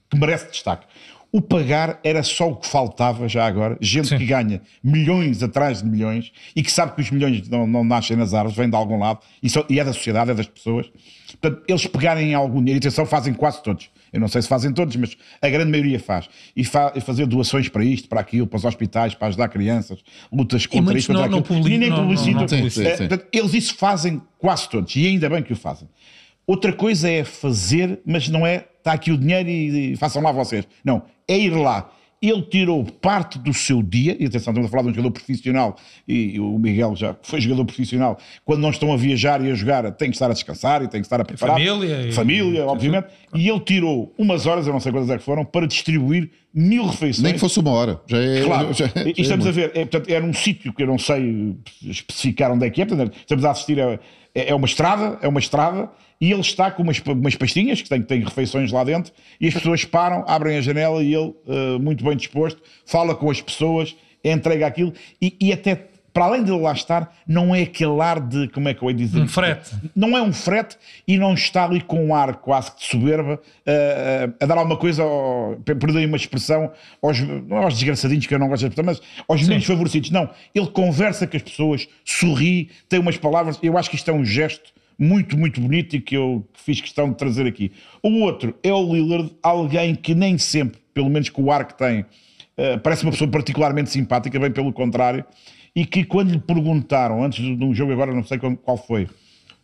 que 0.10 0.18
merece 0.18 0.50
destaque. 0.52 0.86
O 1.32 1.42
pagar 1.42 2.00
era 2.04 2.22
só 2.22 2.52
o 2.52 2.56
que 2.56 2.68
faltava 2.68 3.28
já 3.28 3.44
agora. 3.48 3.76
Gente 3.82 4.10
Sim. 4.10 4.20
que 4.20 4.26
ganha 4.28 4.62
milhões 4.84 5.42
atrás 5.42 5.82
de 5.82 5.90
milhões 5.90 6.32
e 6.56 6.62
que 6.62 6.72
sabe 6.72 6.94
que 6.94 7.02
os 7.02 7.10
milhões 7.10 7.50
não, 7.50 7.66
não 7.66 7.84
nascem 7.84 8.16
nas 8.16 8.36
árvores, 8.36 8.56
vêm 8.56 8.70
de 8.70 8.76
algum 8.76 9.00
lado 9.00 9.20
e, 9.42 9.50
só- 9.50 9.66
e 9.68 9.80
é 9.80 9.84
da 9.84 9.92
sociedade, 9.92 10.30
é 10.30 10.36
das 10.36 10.46
pessoas. 10.46 10.92
Portanto, 11.42 11.64
eles 11.68 11.88
pegarem 11.88 12.30
em 12.30 12.34
algum 12.36 12.60
dinheiro, 12.60 12.78
e 12.78 12.82
atenção, 12.88 13.04
fazem 13.08 13.34
quase 13.34 13.64
todos. 13.64 13.90
Eu 14.14 14.20
não 14.20 14.28
sei 14.28 14.44
se 14.44 14.48
fazem 14.48 14.72
todos, 14.72 14.96
mas 14.96 15.18
a 15.42 15.50
grande 15.50 15.72
maioria 15.72 16.00
faz. 16.00 16.30
E, 16.56 16.64
fa 16.64 16.94
fazer 17.02 17.26
doações 17.26 17.68
para 17.68 17.84
isto, 17.84 18.08
para 18.08 18.20
aquilo, 18.22 18.46
para 18.46 18.58
os 18.58 18.66
hospitais, 18.66 19.16
para 19.16 19.30
ajudar 19.30 19.48
crianças, 19.50 20.04
lutas 20.32 20.68
contra 20.68 20.96
isto, 20.96 21.08
contra 21.08 21.24
não- 21.24 21.32
não 21.32 21.40
aquilo. 21.40 21.68
E 21.68 21.78
nem 21.80 21.90
publicitam. 21.92 22.46
portanto, 23.08 23.26
eles 23.34 23.54
isso 23.56 23.74
fazem 23.74 24.22
quase 24.38 24.70
todos, 24.70 24.96
e 24.96 25.08
ainda 25.08 25.28
bem 25.28 25.42
que 25.42 25.52
o 25.52 25.56
fazem. 25.56 25.90
Outra 26.46 26.74
coisa 26.74 27.10
é 27.10 27.24
fazer, 27.24 28.00
mas 28.06 28.28
não 28.28 28.46
é 28.46 28.66
está 28.84 28.92
aqui 28.94 29.12
o 29.12 29.18
dinheiro 29.18 29.50
e, 29.50 29.94
e 29.94 29.96
façam 29.96 30.22
lá 30.22 30.32
vocês. 30.32 30.68
Não, 30.84 31.04
é 31.28 31.38
ir 31.38 31.56
lá. 31.56 31.90
Ele 32.22 32.42
tirou 32.44 32.86
parte 32.86 33.38
do 33.38 33.54
seu 33.54 33.84
dia, 33.84 34.16
e 34.18 34.26
atenção, 34.26 34.52
estamos 34.54 34.68
a 34.68 34.70
falar 34.70 34.84
de 34.84 34.90
um 34.90 34.94
jogador 34.94 35.12
profissional, 35.12 35.76
e 36.08 36.40
o 36.40 36.58
Miguel 36.58 36.96
já 36.96 37.14
foi 37.22 37.42
jogador 37.42 37.66
profissional, 37.66 38.18
quando 38.46 38.62
não 38.62 38.70
estão 38.70 38.94
a 38.94 38.98
viajar 38.98 39.44
e 39.44 39.52
a 39.52 39.54
jogar, 39.54 39.92
tem 39.92 40.10
que 40.10 40.16
estar 40.16 40.28
a 40.32 40.34
descansar 40.34 40.82
e 40.84 40.88
tem 40.88 41.02
que 41.02 41.06
estar 41.06 41.20
a 41.20 41.26
preparar. 41.26 41.58
família 41.58 42.08
e- 42.08 42.14
Família, 42.14 42.66
obviamente. 42.66 43.08
E 43.36 43.50
ele 43.50 43.60
tirou 43.60 44.14
umas 44.18 44.46
horas, 44.46 44.66
eu 44.66 44.72
não 44.72 44.80
sei 44.80 44.94
quantas 44.94 45.10
é 45.10 45.18
que 45.18 45.24
foram, 45.24 45.44
para 45.44 45.68
distribuir 45.68 46.30
mil 46.54 46.86
refeições. 46.86 47.24
Nem 47.24 47.34
que 47.34 47.40
fosse 47.40 47.60
uma 47.60 47.72
hora. 47.72 48.00
Já 48.08 48.18
é, 48.18 48.42
Claro, 48.46 48.72
já, 48.74 48.86
e 48.86 49.10
é 49.10 49.14
estamos 49.18 49.46
a 49.46 49.52
ver, 49.52 49.72
é, 49.76 49.86
portanto, 49.86 50.10
era 50.10 50.24
um 50.24 50.34
sítio 50.34 50.72
que 50.72 50.82
eu 50.82 50.88
não 50.88 50.98
sei 50.98 51.58
especificar 51.82 52.54
onde 52.54 52.66
é 52.66 52.70
que 52.70 52.82
é, 52.82 52.86
portanto, 52.86 53.18
estamos 53.18 53.44
a 53.44 53.52
assistir 53.52 53.82
a 53.82 54.00
é 54.36 54.50
é 54.50 54.56
uma 54.56 54.66
estrada, 54.66 55.20
é 55.22 55.28
uma 55.28 55.40
estrada, 55.40 55.90
e 56.24 56.32
ele 56.32 56.40
está 56.40 56.72
com 56.72 56.84
umas, 56.84 57.00
umas 57.00 57.36
pastinhas 57.36 57.82
que 57.82 57.90
têm, 57.90 58.02
têm 58.02 58.24
refeições 58.24 58.72
lá 58.72 58.82
dentro, 58.86 59.12
e 59.42 59.48
as 59.50 59.54
pessoas 59.54 59.84
param, 59.84 60.24
abrem 60.26 60.56
a 60.56 60.62
janela 60.62 61.04
e 61.04 61.14
ele, 61.14 61.34
eh, 61.46 61.78
muito 61.78 62.02
bem 62.02 62.16
disposto, 62.16 62.62
fala 62.86 63.14
com 63.14 63.30
as 63.30 63.42
pessoas, 63.42 63.94
entrega 64.24 64.66
aquilo, 64.66 64.94
e, 65.22 65.36
e 65.38 65.52
até 65.52 65.76
para 66.14 66.24
além 66.24 66.42
de 66.42 66.52
lá 66.52 66.72
estar, 66.72 67.14
não 67.28 67.54
é 67.54 67.64
aquele 67.64 68.00
ar 68.00 68.22
de, 68.22 68.48
como 68.50 68.70
é 68.70 68.74
que 68.74 68.82
eu 68.82 68.90
ia 68.90 68.96
dizer? 68.96 69.20
Um 69.20 69.28
frete. 69.28 69.76
Não 69.94 70.18
é 70.18 70.22
um 70.22 70.32
frete 70.32 70.78
e 71.06 71.18
não 71.18 71.34
está 71.34 71.66
ali 71.66 71.82
com 71.82 72.06
um 72.06 72.16
ar 72.16 72.36
quase 72.36 72.72
que 72.72 72.80
de 72.80 72.86
soberba 72.86 73.42
eh, 73.66 74.30
a 74.40 74.46
dar 74.46 74.58
alguma 74.58 74.78
coisa, 74.78 75.04
ao, 75.04 75.58
perdoem 75.66 76.06
uma 76.06 76.16
expressão, 76.16 76.72
aos, 77.02 77.20
não 77.20 77.58
aos 77.58 77.74
desgraçadinhos 77.74 78.26
que 78.28 78.34
eu 78.34 78.40
não 78.40 78.48
gosto 78.48 78.62
de 78.62 78.68
expressão, 78.68 78.86
mas 78.86 79.02
aos 79.28 79.46
menos 79.46 79.66
favorecidos. 79.66 80.10
Não, 80.10 80.30
ele 80.56 80.68
conversa 80.68 81.28
com 81.28 81.36
as 81.36 81.44
pessoas, 81.44 81.90
sorri, 82.06 82.70
tem 82.88 83.02
umas 83.02 83.18
palavras. 83.18 83.60
Eu 83.62 83.78
acho 83.78 83.90
que 83.90 83.98
isto 83.98 84.10
é 84.10 84.14
um 84.14 84.24
gesto 84.24 84.72
muito, 84.98 85.38
muito 85.38 85.60
bonito 85.60 85.96
e 85.96 86.02
que 86.02 86.16
eu 86.16 86.48
fiz 86.54 86.80
questão 86.82 87.10
de 87.10 87.18
trazer 87.18 87.46
aqui. 87.46 87.72
O 88.02 88.22
outro 88.22 88.56
é 88.64 88.74
o 88.74 88.94
Lillard, 88.94 89.32
alguém 89.42 89.96
que 89.96 90.14
nem 90.14 90.38
sempre, 90.38 90.80
pelo 90.94 91.10
menos 91.10 91.30
com 91.30 91.44
o 91.44 91.52
ar 91.52 91.66
que 91.66 91.78
tem, 91.78 92.06
eh, 92.58 92.78
parece 92.78 93.04
uma 93.04 93.12
pessoa 93.12 93.30
particularmente 93.30 93.90
simpática, 93.90 94.40
bem 94.40 94.52
pelo 94.52 94.72
contrário, 94.72 95.26
e 95.76 95.86
que 95.86 96.04
quando 96.04 96.32
lhe 96.32 96.40
perguntaram, 96.40 97.24
antes 97.24 97.44
de 97.44 97.64
um 97.64 97.74
jogo, 97.74 97.92
agora 97.92 98.14
não 98.14 98.24
sei 98.24 98.38
qual 98.38 98.78
foi, 98.78 99.08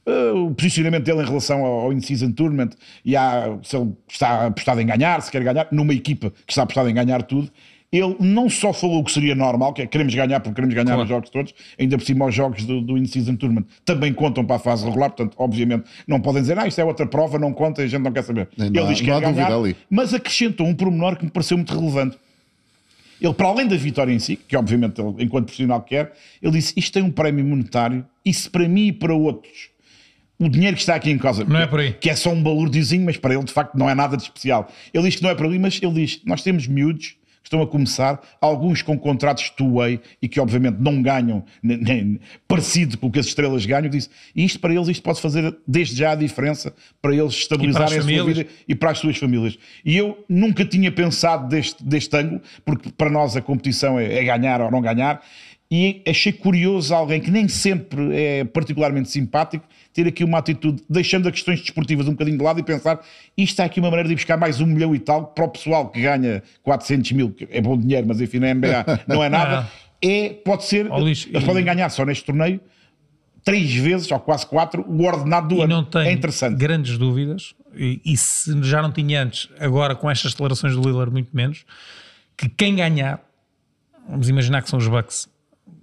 eh, 0.05 0.31
o 0.31 0.53
posicionamento 0.55 1.03
dele 1.03 1.21
em 1.21 1.25
relação 1.25 1.63
ao, 1.63 1.79
ao 1.81 1.93
in-season 1.93 2.31
tournament 2.31 2.71
e 3.05 3.15
à, 3.15 3.59
se 3.61 3.77
ele 3.77 3.93
está 4.07 4.47
apostado 4.47 4.81
em 4.81 4.85
ganhar, 4.85 5.21
se 5.21 5.31
quer 5.31 5.43
ganhar, 5.43 5.67
numa 5.71 5.93
equipa 5.93 6.31
que 6.31 6.51
está 6.51 6.63
apostada 6.63 6.89
em 6.89 6.93
ganhar 6.93 7.21
tudo, 7.23 7.51
ele 7.91 8.15
não 8.19 8.49
só 8.49 8.71
falou 8.71 8.99
o 8.99 9.03
que 9.03 9.11
seria 9.11 9.33
normal, 9.33 9.73
que 9.73 9.81
é 9.81 9.87
queremos 9.87 10.13
ganhar 10.13 10.39
porque 10.39 10.53
queremos 10.55 10.75
ganhar 10.75 10.85
Claro. 10.85 11.01
os 11.03 11.09
jogos 11.09 11.29
todos, 11.31 11.53
ainda 11.79 11.97
por 11.97 12.05
cima 12.05 12.25
os 12.25 12.35
jogos 12.35 12.63
do, 12.65 12.81
do 12.81 12.97
in-season 12.97 13.35
tournament 13.35 13.65
também 13.83 14.13
contam 14.13 14.45
para 14.45 14.57
a 14.57 14.59
fase 14.59 14.85
regular, 14.85 15.09
portanto, 15.09 15.35
obviamente, 15.39 15.85
não 16.07 16.21
podem 16.21 16.41
dizer, 16.41 16.57
ah, 16.59 16.67
isto 16.67 16.79
é 16.79 16.83
outra 16.85 17.07
prova, 17.07 17.39
não 17.39 17.51
conta, 17.51 17.81
e 17.81 17.85
a 17.85 17.87
gente 17.87 18.01
não 18.03 18.11
quer 18.11 18.23
saber. 18.23 18.47
Não 18.55 18.67
ele 18.67 18.79
há- 18.79 18.83
diz 18.87 18.99
que 18.99 19.05
quer 19.05 19.19
ganhar, 19.21 19.51
ali. 19.51 19.75
mas 19.89 20.13
acrescentou 20.13 20.67
um 20.67 20.75
pormenor 20.75 21.15
que 21.15 21.25
me 21.25 21.31
pareceu 21.31 21.57
muito 21.57 21.73
relevante. 21.77 22.17
Ele, 23.21 23.33
para 23.33 23.47
além 23.47 23.67
da 23.67 23.75
vitória 23.75 24.13
em 24.13 24.19
si, 24.19 24.35
que 24.37 24.55
obviamente 24.55 25.01
ele, 25.01 25.23
enquanto 25.23 25.45
profissional 25.47 25.81
quer, 25.81 26.13
ele 26.41 26.53
disse: 26.53 26.73
Isto 26.77 26.93
tem 26.93 27.03
um 27.03 27.11
prémio 27.11 27.43
monetário, 27.43 28.05
e 28.23 28.33
se 28.33 28.49
para 28.49 28.65
mim 28.67 28.87
e 28.87 28.91
para 28.93 29.13
outros 29.13 29.69
o 30.39 30.47
dinheiro 30.47 30.73
que 30.77 30.81
está 30.81 30.95
aqui 30.95 31.11
em 31.11 31.17
causa, 31.17 31.43
Não 31.43 31.59
é 31.59 31.67
por 31.67 31.81
aí. 31.81 31.91
que 31.91 32.09
é 32.09 32.15
só 32.15 32.31
um 32.31 32.41
balurdiozinho, 32.41 33.03
mas 33.03 33.17
para 33.17 33.33
ele 33.33 33.43
de 33.43 33.51
facto 33.51 33.75
não 33.77 33.89
é 33.89 33.93
nada 33.93 34.15
de 34.15 34.23
especial. 34.23 34.71
Ele 34.93 35.03
diz 35.03 35.17
que 35.17 35.23
não 35.23 35.29
é 35.29 35.35
para 35.35 35.45
ali, 35.45 35.59
mas 35.59 35.81
ele 35.83 35.91
diz: 35.91 36.21
Nós 36.23 36.41
temos 36.41 36.65
miúdos 36.65 37.17
estão 37.49 37.61
a 37.61 37.67
começar, 37.67 38.21
alguns 38.39 38.81
com 38.81 38.97
contratos 38.97 39.49
two-way 39.49 39.99
e 40.21 40.27
que 40.27 40.39
obviamente 40.39 40.77
não 40.79 41.01
ganham 41.01 41.43
nem, 41.61 41.77
nem 41.77 42.19
parecido 42.47 42.97
com 42.97 43.07
o 43.07 43.11
que 43.11 43.19
as 43.19 43.25
estrelas 43.25 43.65
ganham. 43.65 43.89
Disse, 43.89 44.09
e 44.35 44.45
isto 44.45 44.59
para 44.59 44.73
eles 44.73 44.87
isto 44.87 45.01
pode 45.01 45.19
fazer 45.19 45.57
desde 45.67 45.95
já 45.95 46.11
a 46.11 46.15
diferença 46.15 46.73
para 47.01 47.13
eles 47.13 47.33
estabilizarem 47.33 47.97
a 47.97 48.01
sua 48.01 48.23
vida 48.23 48.47
e 48.67 48.75
para 48.75 48.91
as 48.91 48.99
suas 48.99 49.17
famílias. 49.17 49.57
E 49.83 49.97
eu 49.97 50.23
nunca 50.29 50.63
tinha 50.63 50.91
pensado 50.91 51.47
deste, 51.47 51.83
deste 51.83 52.15
ângulo, 52.15 52.41
porque 52.63 52.91
para 52.91 53.09
nós 53.09 53.35
a 53.35 53.41
competição 53.41 53.99
é, 53.99 54.19
é 54.19 54.23
ganhar 54.23 54.61
ou 54.61 54.69
não 54.69 54.81
ganhar, 54.81 55.21
e 55.71 56.01
achei 56.07 56.31
curioso 56.33 56.93
alguém 56.95 57.19
que 57.21 57.29
nem 57.29 57.47
sempre 57.47 58.11
é 58.15 58.43
particularmente 58.43 59.09
simpático 59.09 59.67
ter 59.93 60.07
aqui 60.07 60.23
uma 60.23 60.39
atitude, 60.39 60.81
deixando 60.89 61.27
as 61.27 61.33
questões 61.33 61.59
desportivas 61.61 62.07
um 62.07 62.11
bocadinho 62.11 62.37
de 62.37 62.43
lado 62.43 62.59
e 62.59 62.63
pensar 62.63 62.99
isto 63.37 63.51
está 63.53 63.65
aqui 63.65 63.79
uma 63.79 63.89
maneira 63.89 64.07
de 64.07 64.13
ir 64.13 64.15
buscar 64.15 64.35
mais 64.37 64.59
um 64.61 64.65
milhão 64.65 64.95
e 64.95 64.99
tal 64.99 65.27
para 65.27 65.45
o 65.45 65.49
pessoal 65.49 65.89
que 65.89 66.01
ganha 66.01 66.41
400 66.63 67.11
mil, 67.11 67.31
que 67.31 67.47
é 67.51 67.61
bom 67.61 67.77
dinheiro, 67.77 68.07
mas 68.07 68.19
enfim, 68.19 68.39
na 68.39 68.53
NBA 68.53 68.85
não 69.07 69.23
é 69.23 69.29
nada. 69.29 69.69
É, 70.01 70.29
pode 70.29 70.63
ser, 70.65 70.89
eles 70.91 71.27
e- 71.31 71.39
podem 71.45 71.63
ganhar 71.63 71.89
só 71.89 72.03
neste 72.05 72.23
torneio 72.25 72.59
três 73.43 73.73
vezes, 73.73 74.11
ou 74.11 74.19
quase 74.19 74.45
quatro, 74.45 74.83
o 74.87 75.03
ordenado 75.05 75.49
do 75.49 75.55
E 75.55 75.61
ano. 75.63 75.75
não 75.77 75.83
tem 75.83 76.01
é 76.07 76.11
interessante. 76.11 76.57
grandes 76.57 76.97
dúvidas 76.97 77.53
e, 77.75 78.01
e 78.05 78.17
se 78.17 78.61
já 78.63 78.81
não 78.81 78.91
tinha 78.91 79.21
antes, 79.23 79.49
agora 79.59 79.95
com 79.95 80.09
estas 80.09 80.31
declarações 80.31 80.75
do 80.75 80.81
Lillard, 80.81 81.11
muito 81.11 81.29
menos, 81.35 81.63
que 82.35 82.49
quem 82.49 82.75
ganhar, 82.75 83.21
vamos 84.07 84.29
imaginar 84.29 84.61
que 84.61 84.69
são 84.69 84.79
os 84.79 84.87
Bucks 84.87 85.27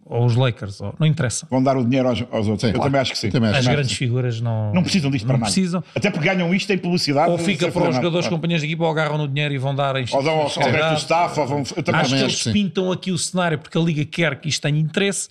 ou 0.09 0.25
os 0.25 0.37
Lakers, 0.37 0.81
ou, 0.81 0.95
não 0.99 1.07
interessa. 1.07 1.47
Vão 1.51 1.63
dar 1.63 1.77
o 1.77 1.85
dinheiro 1.85 2.09
aos, 2.09 2.23
aos 2.31 2.47
outros. 2.47 2.61
Sim, 2.61 2.69
eu 2.69 2.73
claro. 2.75 2.85
também 2.91 3.01
acho 3.01 3.13
que 3.13 3.19
sim. 3.19 3.31
Também 3.31 3.51
acho 3.51 3.59
As 3.59 3.67
que 3.67 3.73
grandes 3.73 3.93
figuras 3.97 4.41
não, 4.41 4.73
Não 4.73 4.83
precisam 4.83 5.11
disto 5.11 5.25
não 5.25 5.35
para 5.35 5.39
nada. 5.41 5.53
precisam. 5.53 5.85
Até 5.95 6.11
porque 6.11 6.29
ganham 6.29 6.55
isto 6.55 6.73
em 6.73 6.79
publicidade. 6.79 7.31
Ou 7.31 7.39
fica 7.39 7.69
para 7.71 7.79
os 7.81 7.85
nada. 7.89 7.97
jogadores, 7.97 8.29
companhias 8.29 8.61
de 8.61 8.67
equipa, 8.69 8.85
ou 8.85 8.91
agarram 8.91 9.19
no 9.19 9.27
dinheiro 9.29 9.53
e 9.53 9.59
vão 9.59 9.75
dar 9.75 9.97
a 9.97 10.01
Ou 10.13 10.23
dão 10.23 10.35
ao, 10.35 10.47
resto 10.47 10.61
do 10.91 10.99
staff, 10.99 11.41
ou 11.41 11.47
vão. 11.47 11.63
Eu 11.77 11.83
também 11.83 12.01
Acho 12.01 12.15
que 12.15 12.23
eles 12.23 12.39
sim. 12.39 12.53
pintam 12.53 12.93
aqui 12.93 13.11
o 13.11 13.19
cenário 13.19 13.59
porque 13.59 13.77
a 13.77 13.81
Liga 13.81 14.05
quer 14.05 14.39
que 14.41 14.49
isto 14.49 14.63
tenha 14.63 14.79
interesse. 14.79 15.29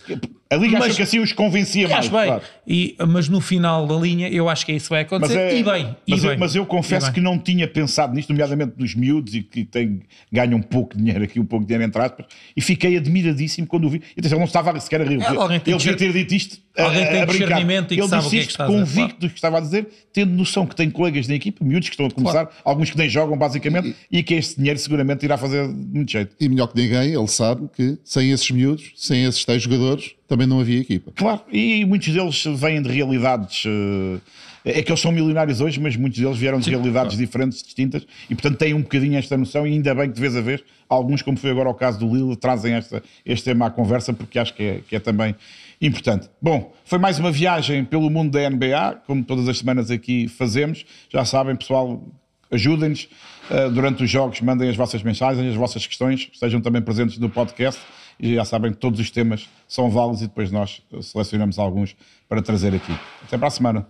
A 0.56 0.58
Liga 0.58 0.74
Mas- 0.80 0.88
acha 0.88 0.96
que 0.96 1.02
assim 1.04 1.20
os 1.20 1.34
convencia 1.34 1.88
mais. 1.88 2.08
Bem. 2.08 2.26
claro. 2.26 2.42
E, 2.68 2.96
mas 3.08 3.28
no 3.30 3.40
final 3.42 3.86
da 3.86 3.96
linha, 3.96 4.30
eu 4.30 4.50
acho 4.50 4.66
que 4.66 4.72
é 4.72 4.76
isso 4.76 4.86
que 4.86 4.90
vai 4.92 5.04
Mas, 5.04 5.14
acontecer. 5.14 5.38
é- 5.40 5.60
e 5.60 5.64
bem, 5.64 5.96
e 6.08 6.12
mas, 6.12 6.24
eu, 6.24 6.30
bem. 6.30 6.40
mas 6.40 6.56
eu 6.56 6.66
confesso 6.66 7.10
E 7.10 7.14
que 7.14 7.22
não 7.22 7.38
tinha 7.38 7.68
pensado 7.68 8.14
nisto, 8.14 8.30
nomeadamente 8.30 8.74
dos 8.78 8.96
miúdos 8.96 9.36
e 9.36 9.42
que 9.42 9.64
têm, 9.64 10.02
ganham 10.32 10.62
pouco 10.62 10.98
dinheiro 10.98 11.24
aqui, 11.24 11.40
um 11.40 11.46
pouco 11.46 11.66
de 11.66 11.68
dinheiro 11.68 11.84
entre 11.88 12.02
aspas, 12.02 12.26
e 12.56 12.62
fiquei 12.62 12.98
admiradíssimo 12.98 13.68
quando 13.68 13.86
o 13.86 13.90
vi. 13.90 14.02
E 14.16 14.20
atenção, 14.20 14.38
ele 14.38 14.40
não 14.40 14.46
estava 14.46 14.80
sequer 14.80 15.02
a 15.02 15.04
rir. 15.04 15.22
É, 15.22 15.60
tem 15.60 15.74
ele 15.74 15.78
devia 15.78 15.96
ter 15.96 16.14
dito 16.14 16.34
isto 16.34 16.58
a, 16.78 16.84
Alguém 16.84 17.06
tem 17.06 17.22
a 17.22 17.26
discernimento 17.26 17.94
e 17.94 17.98
que 17.98 18.02
ele 18.02 18.10
sabe 18.10 18.24
disse 18.24 18.28
o 18.28 18.32
que 18.32 18.38
é 18.38 18.46
que 18.46 18.52
está 18.52 18.66
a 18.66 18.68
dizer, 18.68 18.80
convicto 18.80 19.20
do 19.20 19.30
que 19.30 19.36
estava 19.36 19.58
a 19.58 19.62
dizer, 19.62 19.88
tendo 20.12 20.32
noção 20.34 20.66
que 20.66 20.76
tem 20.76 20.90
colegas 20.90 21.28
da 21.28 21.34
equipa, 21.36 21.64
miúdos 21.64 21.88
que 21.90 21.94
estão 21.94 22.06
a 22.08 22.12
começar, 22.12 22.50
alguns 22.64 22.90
que 22.90 22.98
nem 22.98 23.10
jogam 23.10 23.38
basicamente, 23.38 23.96
e, 24.12 24.22
que 24.24 24.34
este 24.34 24.58
dinheiro 24.58 24.80
seguramente 24.80 25.24
irá 25.24 25.38
fazer 25.38 25.68
muito 25.68 26.12
jeito. 26.12 26.36
E 26.40 26.50
melhor 26.50 26.68
que 26.68 26.82
ninguém, 26.82 27.14
ele 27.14 27.28
sabe 27.28 27.70
que 27.76 27.98
sem 28.04 28.32
esses 28.32 28.50
miúdos, 28.52 28.92
sem 28.96 29.24
esses 29.26 29.44
tais 29.46 29.62
jogadores, 29.62 30.12
também 30.28 30.48
não 30.48 30.60
havia 30.60 30.80
equipa. 30.80 31.12
Claro, 31.16 31.42
e 31.52 31.86
muitos 31.86 32.12
deles 32.14 32.44
vêm 32.60 32.82
de 32.82 32.90
realidades. 32.90 33.64
eh, 33.66 34.20
É 34.68 34.82
que 34.82 34.92
eles 34.92 35.00
são 35.00 35.12
milionários 35.12 35.62
hoje, 35.62 35.80
mas 35.80 35.96
muitos 35.96 36.20
deles 36.20 36.38
vieram 36.38 36.60
de 36.60 36.68
realidades 36.72 37.16
diferentes, 37.16 37.62
distintas, 37.62 38.02
e 38.28 38.34
portanto 38.34 38.58
têm 38.58 38.74
um 38.74 38.82
bocadinho 38.82 39.16
esta 39.16 39.38
noção. 39.38 39.68
E 39.68 39.74
ainda 39.74 39.94
bem 39.94 40.08
que 40.10 40.16
de 40.16 40.22
vez 40.22 40.36
a 40.36 40.42
vez, 40.42 40.64
alguns, 40.90 41.22
como 41.22 41.38
foi 41.38 41.52
agora 41.52 41.70
o 41.70 41.74
caso 41.76 42.00
do 42.00 42.08
Lille, 42.12 42.36
trazem 42.36 42.74
esta, 42.74 43.04
este 43.24 43.46
tema 43.46 43.68
à 43.68 43.70
conversa, 43.70 44.12
porque 44.12 44.40
acho 44.40 44.56
que 44.56 44.64
é, 44.64 44.82
que 44.88 44.96
é 44.96 45.00
também 45.00 45.36
importante. 45.80 46.28
Bom, 46.42 46.74
foi 46.84 46.98
mais 46.98 47.20
uma 47.20 47.32
viagem 47.32 47.86
pelo 47.86 48.10
mundo 48.10 48.32
da 48.32 48.50
NBA, 48.50 49.04
como 49.06 49.24
todas 49.24 49.48
as 49.48 49.60
semanas 49.60 49.92
aqui 49.92 50.28
fazemos. 50.28 50.84
Já 51.14 51.24
sabem, 51.26 51.56
pessoal, 51.56 52.04
ajudem-nos 52.50 53.08
eh, 53.52 53.70
durante 53.70 54.04
os 54.04 54.10
jogos, 54.10 54.42
mandem 54.42 54.68
as 54.68 54.76
vossas 54.76 55.04
mensagens, 55.04 55.48
as 55.48 55.56
vossas 55.56 55.86
questões, 55.86 56.28
estejam 56.34 56.60
também 56.60 56.82
presentes 56.82 57.20
no 57.20 57.30
podcast 57.30 57.80
e 58.20 58.36
já 58.36 58.46
sabem 58.46 58.72
que 58.72 58.78
todos 58.78 59.00
os 59.00 59.12
temas 59.12 59.50
são 59.68 59.90
válidos 59.90 60.22
e 60.22 60.28
depois 60.28 60.52
nós 60.52 60.82
selecionamos 61.02 61.60
alguns 61.60 61.96
para 62.28 62.42
trazer 62.42 62.74
aqui. 62.74 62.94
Até 63.24 63.38
para 63.38 63.48
a 63.48 63.52
semana. 63.52 63.88